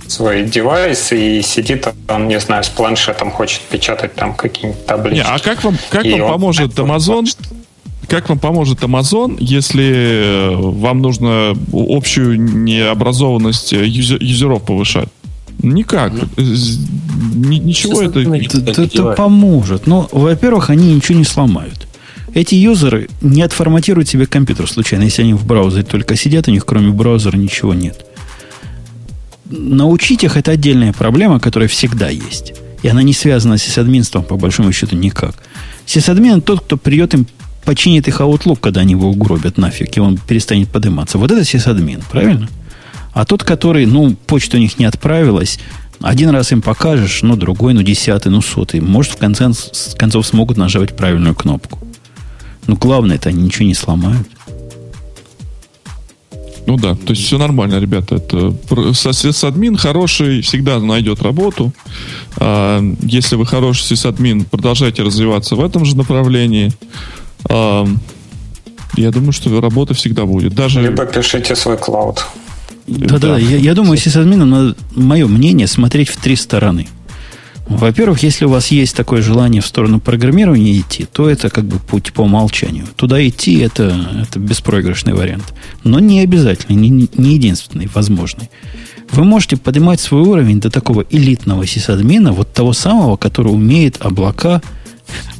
свой 0.08 0.44
девайс 0.44 1.12
и 1.12 1.42
сидит 1.42 1.86
он, 2.08 2.28
не 2.28 2.40
знаю, 2.40 2.64
с 2.64 2.68
планшетом, 2.68 3.30
хочет 3.30 3.60
печатать 3.62 4.14
там 4.14 4.34
какие-нибудь 4.34 4.86
таблички. 4.86 5.24
Не, 5.24 5.24
а 5.24 5.38
как 5.38 5.64
вам, 5.64 5.76
как 5.90 6.04
вам 6.04 6.20
поможет 6.20 6.78
Amazon? 6.78 7.26
Как 8.08 8.28
вам 8.28 8.38
поможет 8.38 8.80
Amazon, 8.82 9.36
если 9.38 9.90
э, 9.92 10.54
вам 10.54 11.00
нужно 11.00 11.56
общую 11.72 12.38
необразованность 12.40 13.72
юзер, 13.72 14.22
юзеров 14.22 14.62
повышать? 14.64 15.08
Никак. 15.62 16.12
Ну, 16.12 16.26
ничего 16.36 18.02
это... 18.02 18.20
Это, 18.20 18.82
это 18.82 19.12
поможет. 19.12 19.86
Но, 19.86 20.08
ну, 20.12 20.20
во-первых, 20.20 20.70
они 20.70 20.94
ничего 20.94 21.18
не 21.18 21.24
сломают. 21.24 21.86
Эти 22.34 22.54
юзеры 22.54 23.08
не 23.20 23.42
отформатируют 23.42 24.08
себе 24.08 24.26
компьютер 24.26 24.68
случайно, 24.68 25.04
если 25.04 25.22
они 25.22 25.34
в 25.34 25.46
браузере 25.46 25.84
только 25.84 26.16
сидят, 26.16 26.48
у 26.48 26.50
них 26.50 26.66
кроме 26.66 26.90
браузера 26.90 27.36
ничего 27.36 27.72
нет 27.72 28.04
научить 29.52 30.24
их 30.24 30.36
это 30.36 30.52
отдельная 30.52 30.92
проблема, 30.92 31.38
которая 31.38 31.68
всегда 31.68 32.08
есть. 32.08 32.54
И 32.82 32.88
она 32.88 33.02
не 33.02 33.12
связана 33.12 33.58
с 33.58 33.62
сисадминством, 33.62 34.24
по 34.24 34.36
большому 34.36 34.72
счету, 34.72 34.96
никак. 34.96 35.36
Сисадмин 35.86 36.40
тот, 36.40 36.60
кто 36.62 36.76
придет 36.76 37.14
им 37.14 37.26
починит 37.64 38.08
их 38.08 38.20
Outlook, 38.20 38.58
когда 38.60 38.80
они 38.80 38.92
его 38.92 39.08
угробят 39.08 39.56
нафиг, 39.56 39.96
и 39.96 40.00
он 40.00 40.18
перестанет 40.18 40.68
подниматься. 40.68 41.18
Вот 41.18 41.30
это 41.30 41.44
сисадмин, 41.44 42.02
правильно? 42.10 42.48
А 43.12 43.24
тот, 43.24 43.44
который, 43.44 43.86
ну, 43.86 44.16
почта 44.26 44.56
у 44.56 44.60
них 44.60 44.78
не 44.78 44.84
отправилась, 44.84 45.58
один 46.00 46.30
раз 46.30 46.50
им 46.50 46.62
покажешь, 46.62 47.22
ну, 47.22 47.36
другой, 47.36 47.74
ну, 47.74 47.82
десятый, 47.82 48.32
ну, 48.32 48.42
сотый. 48.42 48.80
Может, 48.80 49.12
в 49.12 49.16
конце 49.18 49.52
концов 49.96 50.26
смогут 50.26 50.56
нажать 50.56 50.96
правильную 50.96 51.34
кнопку. 51.34 51.78
Ну, 52.66 52.76
главное, 52.76 53.16
это 53.16 53.28
они 53.28 53.42
ничего 53.42 53.66
не 53.66 53.74
сломают. 53.74 54.26
Ну 56.66 56.76
да, 56.76 56.94
то 56.94 57.10
есть 57.10 57.24
все 57.24 57.38
нормально, 57.38 57.80
ребята. 57.80 58.16
Это 58.16 58.54
сисадмин 58.94 59.76
хороший 59.76 60.42
всегда 60.42 60.78
найдет 60.78 61.22
работу. 61.22 61.72
А, 62.36 62.80
если 63.02 63.36
вы 63.36 63.46
хороший 63.46 63.84
сисадмин, 63.84 64.44
продолжайте 64.44 65.02
развиваться 65.02 65.56
в 65.56 65.64
этом 65.64 65.84
же 65.84 65.96
направлении. 65.96 66.72
А, 67.48 67.86
я 68.96 69.10
думаю, 69.10 69.32
что 69.32 69.60
работа 69.60 69.94
всегда 69.94 70.24
будет. 70.24 70.54
Даже... 70.54 70.82
Либо 70.82 71.04
пишите 71.06 71.56
свой 71.56 71.76
клауд. 71.76 72.24
Да-да, 72.86 73.38
я, 73.38 73.56
я 73.56 73.74
думаю, 73.74 73.96
сисадмином 73.96 74.50
надо, 74.50 74.76
мое 74.94 75.26
мнение, 75.26 75.66
смотреть 75.66 76.08
в 76.08 76.16
три 76.16 76.36
стороны. 76.36 76.88
Во-первых, 77.76 78.22
если 78.22 78.44
у 78.44 78.50
вас 78.50 78.68
есть 78.68 78.96
такое 78.96 79.22
желание 79.22 79.62
в 79.62 79.66
сторону 79.66 80.00
программирования 80.00 80.78
идти, 80.78 81.04
то 81.04 81.28
это 81.28 81.50
как 81.50 81.64
бы 81.64 81.78
путь 81.78 82.12
по 82.12 82.22
умолчанию. 82.22 82.86
Туда 82.96 83.26
идти 83.26 83.58
это, 83.58 83.94
это 84.22 84.38
беспроигрышный 84.38 85.14
вариант. 85.14 85.54
Но 85.84 85.98
не 85.98 86.20
обязательно, 86.20 86.76
не, 86.76 86.90
не 86.90 87.34
единственный, 87.34 87.88
возможный. 87.92 88.50
Вы 89.10 89.24
можете 89.24 89.56
поднимать 89.56 90.00
свой 90.00 90.22
уровень 90.22 90.60
до 90.60 90.70
такого 90.70 91.04
элитного 91.10 91.66
сисадмина, 91.66 92.32
вот 92.32 92.52
того 92.52 92.72
самого, 92.72 93.16
который 93.16 93.48
умеет 93.48 93.98
облака, 94.00 94.62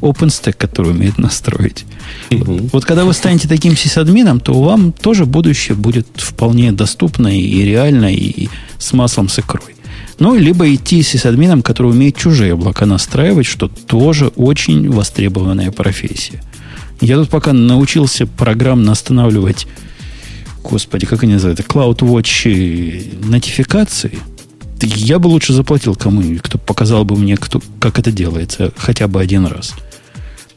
OpenStack, 0.01 0.55
который 0.59 0.91
умеет 0.93 1.19
настроить. 1.19 1.85
Mm-hmm. 2.31 2.71
Вот 2.73 2.85
когда 2.85 3.05
вы 3.05 3.13
станете 3.15 3.49
таким 3.49 3.77
сисадмином, 3.77 4.41
то 4.41 4.61
вам 4.61 4.93
тоже 4.93 5.25
будущее 5.25 5.77
будет 5.77 6.07
вполне 6.17 6.73
доступно 6.73 7.29
и 7.29 7.63
реально, 7.63 8.13
и 8.13 8.49
с 8.79 8.93
маслом 8.93 9.29
с 9.29 9.39
икрой. 9.39 9.75
Ну, 10.23 10.36
либо 10.36 10.73
идти 10.73 11.03
с 11.03 11.27
админом, 11.27 11.62
который 11.62 11.89
умеет 11.89 12.16
чужие 12.16 12.53
облака 12.53 12.86
настраивать, 12.86 13.44
что 13.44 13.66
тоже 13.66 14.28
очень 14.28 14.89
востребованная 14.89 15.73
профессия. 15.73 16.40
Я 17.01 17.16
тут 17.16 17.28
пока 17.28 17.53
научился 17.53 18.28
программно 18.28 18.93
останавливать, 18.93 19.66
господи, 20.62 21.07
как 21.07 21.24
они 21.24 21.32
называют, 21.32 21.59
CloudWatch 21.59 23.28
нотификации. 23.28 24.16
Я 24.81 25.19
бы 25.19 25.27
лучше 25.27 25.55
заплатил 25.55 25.97
кому-нибудь, 25.97 26.43
кто 26.43 26.57
показал 26.57 27.05
бы 27.05 27.16
мне, 27.16 27.36
кто, 27.36 27.61
как 27.81 27.99
это 27.99 28.12
делается 28.12 28.73
хотя 28.77 29.09
бы 29.09 29.20
один 29.20 29.47
раз. 29.47 29.74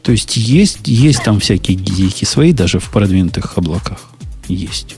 То 0.02 0.12
есть 0.12 0.36
есть, 0.36 0.78
есть 0.84 1.24
там 1.24 1.40
всякие 1.40 1.76
гизики 1.76 2.24
свои, 2.24 2.52
даже 2.52 2.78
в 2.78 2.88
продвинутых 2.90 3.58
облаках. 3.58 3.98
Есть. 4.46 4.96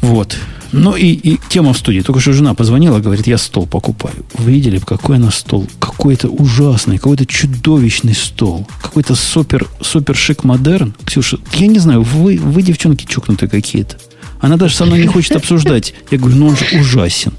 Вот. 0.00 0.36
Ну 0.72 0.96
и, 0.96 1.06
и 1.06 1.40
тема 1.48 1.72
в 1.72 1.78
студии. 1.78 2.00
Только 2.00 2.20
что 2.20 2.32
жена 2.32 2.54
позвонила, 2.54 2.98
говорит, 2.98 3.26
я 3.26 3.38
стол 3.38 3.66
покупаю. 3.66 4.14
Вы 4.34 4.52
видели, 4.52 4.78
какой 4.78 5.16
она 5.16 5.30
стол? 5.30 5.66
Какой-то 5.78 6.28
ужасный, 6.28 6.98
какой-то 6.98 7.24
чудовищный 7.24 8.14
стол. 8.14 8.66
Какой-то 8.82 9.14
супер, 9.14 9.66
супер 9.80 10.14
шик 10.14 10.44
модерн. 10.44 10.94
Ксюша, 11.04 11.38
я 11.54 11.66
не 11.66 11.78
знаю, 11.78 12.02
вы, 12.02 12.36
вы 12.36 12.62
девчонки 12.62 13.06
чокнутые 13.06 13.48
какие-то. 13.48 13.96
Она 14.40 14.56
даже 14.56 14.74
со 14.74 14.84
мной 14.84 15.00
не 15.00 15.06
хочет 15.06 15.36
обсуждать. 15.36 15.94
Я 16.10 16.18
говорю, 16.18 16.36
ну 16.36 16.46
он 16.48 16.56
же 16.56 16.64
ужасен. 16.78 17.32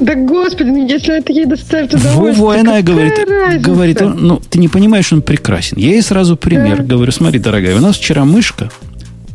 Да 0.00 0.14
господи, 0.14 0.68
ну 0.68 0.86
если 0.86 1.18
это 1.18 1.32
ей 1.32 1.46
доставит 1.46 1.94
удовольствие. 1.94 2.34
Во, 2.34 2.52
она 2.52 2.82
говорит, 2.82 3.14
говорит, 3.60 4.00
ну 4.00 4.40
ты 4.48 4.58
не 4.58 4.68
понимаешь, 4.68 5.12
он 5.12 5.22
прекрасен. 5.22 5.76
Я 5.76 5.90
ей 5.90 6.02
сразу 6.02 6.36
пример. 6.36 6.78
Да. 6.78 6.84
Говорю, 6.84 7.10
смотри, 7.10 7.40
дорогая, 7.40 7.76
у 7.76 7.80
нас 7.80 7.96
вчера 7.96 8.24
мышка 8.24 8.70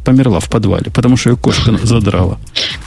померла 0.04 0.40
в 0.40 0.50
подвале, 0.50 0.92
потому 0.92 1.18
что 1.18 1.32
ее 1.32 1.38
кошка 1.38 1.78
задрала. 1.84 2.38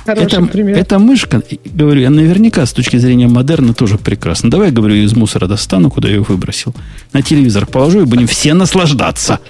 Это, 0.07 0.49
эта 0.55 0.99
мышка, 0.99 1.43
говорю, 1.65 2.01
я 2.01 2.11
наверняка 2.11 2.65
с 2.65 2.73
точки 2.73 2.97
зрения 2.97 3.29
модерна 3.29 3.75
тоже 3.75 3.99
прекрасна. 3.99 4.51
Давай, 4.51 4.71
говорю, 4.71 4.95
из 4.95 5.15
мусора 5.15 5.47
достану, 5.47 5.91
куда 5.91 6.09
я 6.09 6.17
ее 6.17 6.23
выбросил. 6.23 6.75
На 7.13 7.23
телевизор 7.23 7.67
положу 7.67 8.03
и 8.03 8.05
будем 8.05 8.27
все 8.27 8.55
наслаждаться. 8.55 9.41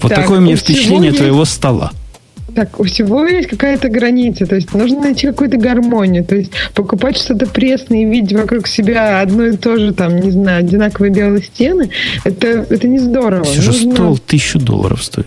Вот 0.00 0.10
так, 0.10 0.22
такое 0.22 0.40
мне 0.40 0.56
впечатление 0.56 1.08
есть... 1.08 1.18
твоего 1.18 1.44
стола. 1.44 1.92
Так, 2.54 2.78
у 2.78 2.84
всего 2.84 3.24
есть 3.24 3.48
какая-то 3.48 3.88
граница, 3.88 4.46
то 4.46 4.54
есть 4.54 4.72
нужно 4.74 5.00
найти 5.00 5.26
какую-то 5.26 5.56
гармонию, 5.56 6.24
то 6.24 6.36
есть 6.36 6.52
покупать 6.74 7.16
что-то 7.16 7.46
пресное 7.46 8.02
и 8.02 8.04
видеть 8.04 8.32
вокруг 8.32 8.68
себя 8.68 9.20
одно 9.20 9.46
и 9.46 9.56
то 9.56 9.76
же, 9.76 9.92
там, 9.92 10.20
не 10.20 10.30
знаю, 10.30 10.60
одинаковые 10.60 11.12
белые 11.12 11.42
стены, 11.42 11.90
это, 12.22 12.46
это 12.46 12.86
не 12.86 13.00
здорово. 13.00 13.42
Все 13.44 13.60
же 13.60 13.72
нужно... 13.72 13.92
стол 13.92 14.18
тысячу 14.18 14.60
долларов 14.60 15.02
стоит. 15.02 15.26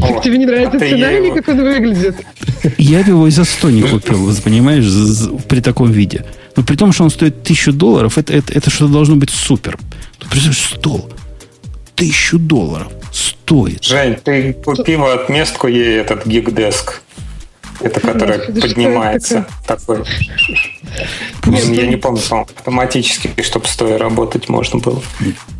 Как 0.00 0.22
тебе 0.22 0.38
не 0.38 0.46
нравится 0.46 0.78
сценарий, 0.78 1.32
как 1.32 1.48
он 1.48 1.62
выглядит? 1.62 2.16
Я 2.78 3.02
бы 3.02 3.10
его 3.10 3.26
и 3.26 3.30
за 3.30 3.44
100 3.44 3.70
не 3.70 3.82
купил, 3.82 4.34
понимаешь, 4.42 4.84
при 5.48 5.60
таком 5.60 5.90
виде. 5.90 6.24
Но 6.56 6.62
при 6.62 6.76
том, 6.76 6.92
что 6.92 7.04
он 7.04 7.10
стоит 7.10 7.42
тысячу 7.42 7.72
долларов, 7.72 8.16
это, 8.18 8.32
это, 8.32 8.52
это 8.52 8.70
что-то 8.70 8.92
должно 8.92 9.16
быть 9.16 9.30
супер. 9.30 9.78
Ты 10.18 10.28
представляешь, 10.28 10.58
стол. 10.58 11.10
Тысячу 11.94 12.38
долларов 12.38 12.92
стоит. 13.12 13.84
Жень, 13.84 14.16
ты 14.16 14.52
купила 14.52 15.14
отместку 15.14 15.66
ей 15.66 15.98
этот 15.98 16.26
гигдеск. 16.26 17.02
Это 17.80 18.00
который 18.00 18.38
Господи, 18.38 18.60
поднимается 18.60 19.46
такой. 19.66 19.98
Нет, 21.44 21.64
я 21.66 21.86
не 21.86 21.96
помню, 21.96 22.22
по 22.28 22.42
автоматически, 22.42 23.34
чтобы 23.42 23.66
стоя 23.66 23.98
работать 23.98 24.48
можно 24.48 24.78
было. 24.78 25.02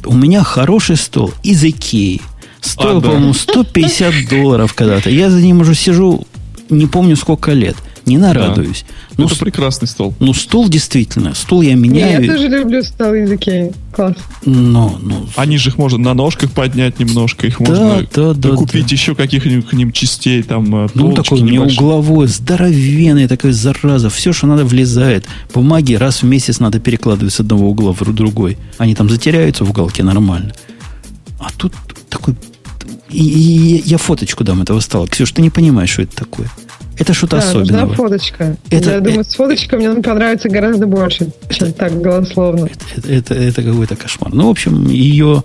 У 0.05 0.15
меня 0.15 0.43
хороший 0.43 0.97
стол 0.97 1.35
из 1.43 1.63
Икеи. 1.63 2.23
Стоил, 2.67 3.01
по-моему, 3.01 3.33
150 3.33 4.29
долларов 4.29 4.75
когда-то. 4.75 5.11
Я 5.11 5.31
за 5.31 5.41
ним 5.41 5.61
уже 5.61 5.75
сижу, 5.75 6.27
не 6.71 6.87
помню 6.87 7.17
сколько 7.17 7.53
лет. 7.53 7.77
Не 8.07 8.19
нарадуюсь. 8.19 8.85
Да. 9.11 9.15
Ну, 9.19 9.27
это 9.27 9.37
прекрасный 9.37 9.89
стол. 9.89 10.15
Ну, 10.21 10.33
стол 10.33 10.69
действительно. 10.69 11.35
Стол 11.35 11.63
я 11.63 11.75
меняю. 11.75 12.21
Не, 12.21 12.27
я 12.27 12.35
тоже 12.35 12.47
люблю 12.47 12.81
стол 12.85 13.15
языки. 13.15 13.73
Класс. 13.93 14.15
Но, 14.45 14.97
ну, 15.03 15.27
Они 15.35 15.59
же 15.59 15.71
их 15.71 15.79
можно 15.79 15.99
на 15.99 16.15
ножках 16.15 16.53
поднять 16.53 17.01
немножко. 17.01 17.49
Их 17.49 17.59
да, 17.59 17.65
можно 17.69 18.07
да, 18.15 18.33
да, 18.35 18.51
купить 18.51 18.87
да. 18.87 18.95
еще 18.95 19.17
каких-нибудь 19.17 19.67
к 19.67 19.73
ним 19.73 19.91
частей. 19.91 20.45
Там, 20.45 20.85
э, 20.85 20.89
ну, 20.95 21.15
такой 21.15 21.43
мне 21.43 21.61
угловой, 21.61 22.29
здоровенный, 22.29 23.27
такой 23.27 23.51
зараза. 23.51 24.09
Все, 24.09 24.33
что 24.33 24.47
надо, 24.47 24.65
влезает. 24.65 25.27
Бумаги 25.53 25.95
раз 25.95 26.23
в 26.23 26.27
месяц 26.27 26.61
надо 26.61 26.79
перекладывать 26.79 27.35
с 27.35 27.41
одного 27.41 27.69
угла 27.69 27.93
в 27.93 28.15
другой. 28.15 28.57
Они 28.79 28.95
там 28.95 29.11
затеряются 29.11 29.65
в 29.65 29.71
уголке 29.71 30.05
нормально. 30.05 30.53
А 31.41 31.49
тут 31.57 31.73
такой 32.09 32.37
и, 33.11 33.19
и 33.19 33.83
я 33.87 33.99
фоточку 33.99 34.45
дам 34.45 34.63
этого 34.63 34.81
стола. 34.81 35.07
Ксюш, 35.07 35.33
ты 35.33 35.43
не 35.43 35.51
понимаешь, 35.51 35.91
что 35.91 36.03
это 36.03 36.17
такое. 36.17 36.51
Это 36.99 37.13
что-то 37.13 37.37
да, 37.37 37.43
особенное. 37.43 37.87
Да, 37.87 37.95
фоточка. 37.95 38.57
Это, 38.71 38.93
я 38.93 39.01
думаю, 39.01 39.25
с 39.25 39.35
фоточкой 39.35 39.79
мне 39.79 40.03
понравится 40.03 40.49
гораздо 40.49 40.87
больше, 40.87 41.31
чем 41.51 41.69
это, 41.69 41.79
так 41.79 42.01
голословно. 42.01 42.69
Это, 42.97 43.13
это, 43.13 43.35
это 43.35 43.63
какой-то 43.63 43.97
кошмар. 43.97 44.33
Ну, 44.33 44.47
в 44.47 44.51
общем, 44.51 44.89
ее 44.89 45.45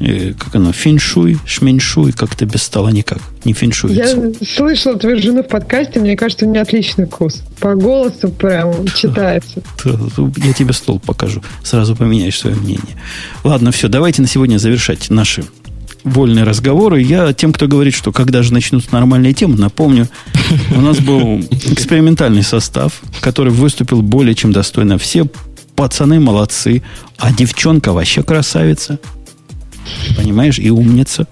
э, 0.00 0.32
как 0.32 0.54
оно, 0.54 0.72
феншуй, 0.72 1.36
шменьшуй, 1.44 2.12
как-то 2.12 2.46
без 2.46 2.62
стола 2.62 2.90
никак. 2.90 3.18
Не 3.44 3.52
феншуй. 3.52 3.92
Я 3.92 4.32
слышала 4.42 4.98
твою 4.98 5.20
жену 5.20 5.42
в 5.42 5.48
подкасте, 5.48 6.00
мне 6.00 6.16
кажется, 6.16 6.46
у 6.46 6.50
нее 6.50 6.62
отличный 6.62 7.04
вкус. 7.04 7.42
По 7.60 7.74
голосу 7.74 8.30
прям 8.30 8.86
читается. 8.86 9.62
Я 9.84 10.54
тебе 10.54 10.72
стол 10.72 11.00
покажу. 11.00 11.42
Сразу 11.62 11.96
поменяешь 11.96 12.38
свое 12.38 12.56
мнение. 12.56 12.96
Ладно, 13.44 13.72
все, 13.72 13.88
давайте 13.88 14.22
на 14.22 14.28
сегодня 14.28 14.56
завершать 14.56 15.10
наши 15.10 15.44
вольные 16.08 16.44
разговоры. 16.44 17.00
Я 17.02 17.32
тем, 17.32 17.52
кто 17.52 17.68
говорит, 17.68 17.94
что 17.94 18.12
когда 18.12 18.42
же 18.42 18.52
начнутся 18.52 18.88
нормальные 18.92 19.34
темы, 19.34 19.56
напомню, 19.56 20.08
у 20.74 20.80
нас 20.80 20.98
был 20.98 21.38
экспериментальный 21.50 22.42
состав, 22.42 23.00
который 23.20 23.52
выступил 23.52 24.02
более 24.02 24.34
чем 24.34 24.52
достойно. 24.52 24.98
Все 24.98 25.26
пацаны 25.76 26.18
молодцы, 26.18 26.82
а 27.18 27.32
девчонка 27.32 27.92
вообще 27.92 28.22
красавица. 28.22 28.98
Понимаешь, 30.16 30.58
и 30.58 30.70
умница. 30.70 31.26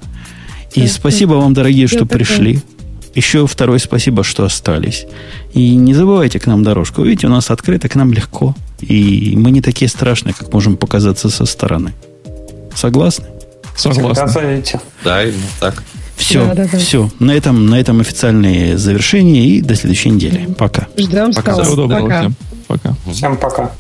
И 0.75 0.87
спасибо 0.87 1.35
вам, 1.35 1.55
дорогие, 1.55 1.87
что 1.87 2.07
пришли. 2.07 2.61
Еще 3.15 3.47
второе 3.47 3.79
спасибо, 3.79 4.23
что 4.23 4.45
остались. 4.45 5.07
И 5.55 5.75
не 5.75 5.95
забывайте 5.95 6.39
к 6.39 6.47
нам 6.47 6.63
дорожку. 6.63 7.03
Видите, 7.03 7.27
у 7.27 7.31
нас 7.31 7.51
открыто, 7.51 7.89
к 7.89 7.95
нам 7.95 8.13
легко. 8.13 8.55
И 8.81 9.35
мы 9.37 9.51
не 9.51 9.63
такие 9.63 9.89
страшные, 9.89 10.35
как 10.35 10.53
можем 10.53 10.77
показаться 10.77 11.31
со 11.31 11.47
стороны. 11.47 11.95
Согласны? 12.75 13.25
Согласен. 13.77 14.81
Да, 15.05 15.23
именно 15.23 15.43
так. 15.61 15.83
Все, 16.17 16.47
да, 16.47 16.55
да, 16.55 16.69
да. 16.73 16.79
все. 16.79 17.11
На 17.19 17.33
этом, 17.33 17.67
на 17.67 17.79
этом 17.79 18.01
официальное 18.01 18.77
завершение 18.79 19.45
и 19.45 19.61
до 19.61 19.75
следующей 19.75 20.11
недели. 20.11 20.47
Пока. 20.59 20.89
Ждем 20.97 21.33
пока. 21.33 21.53
Всего 21.63 21.77
доброго 21.77 22.03
пока. 22.03 22.21
всем. 22.21 22.35
Пока. 22.67 22.95
Всем 23.13 23.37
пока. 23.37 23.73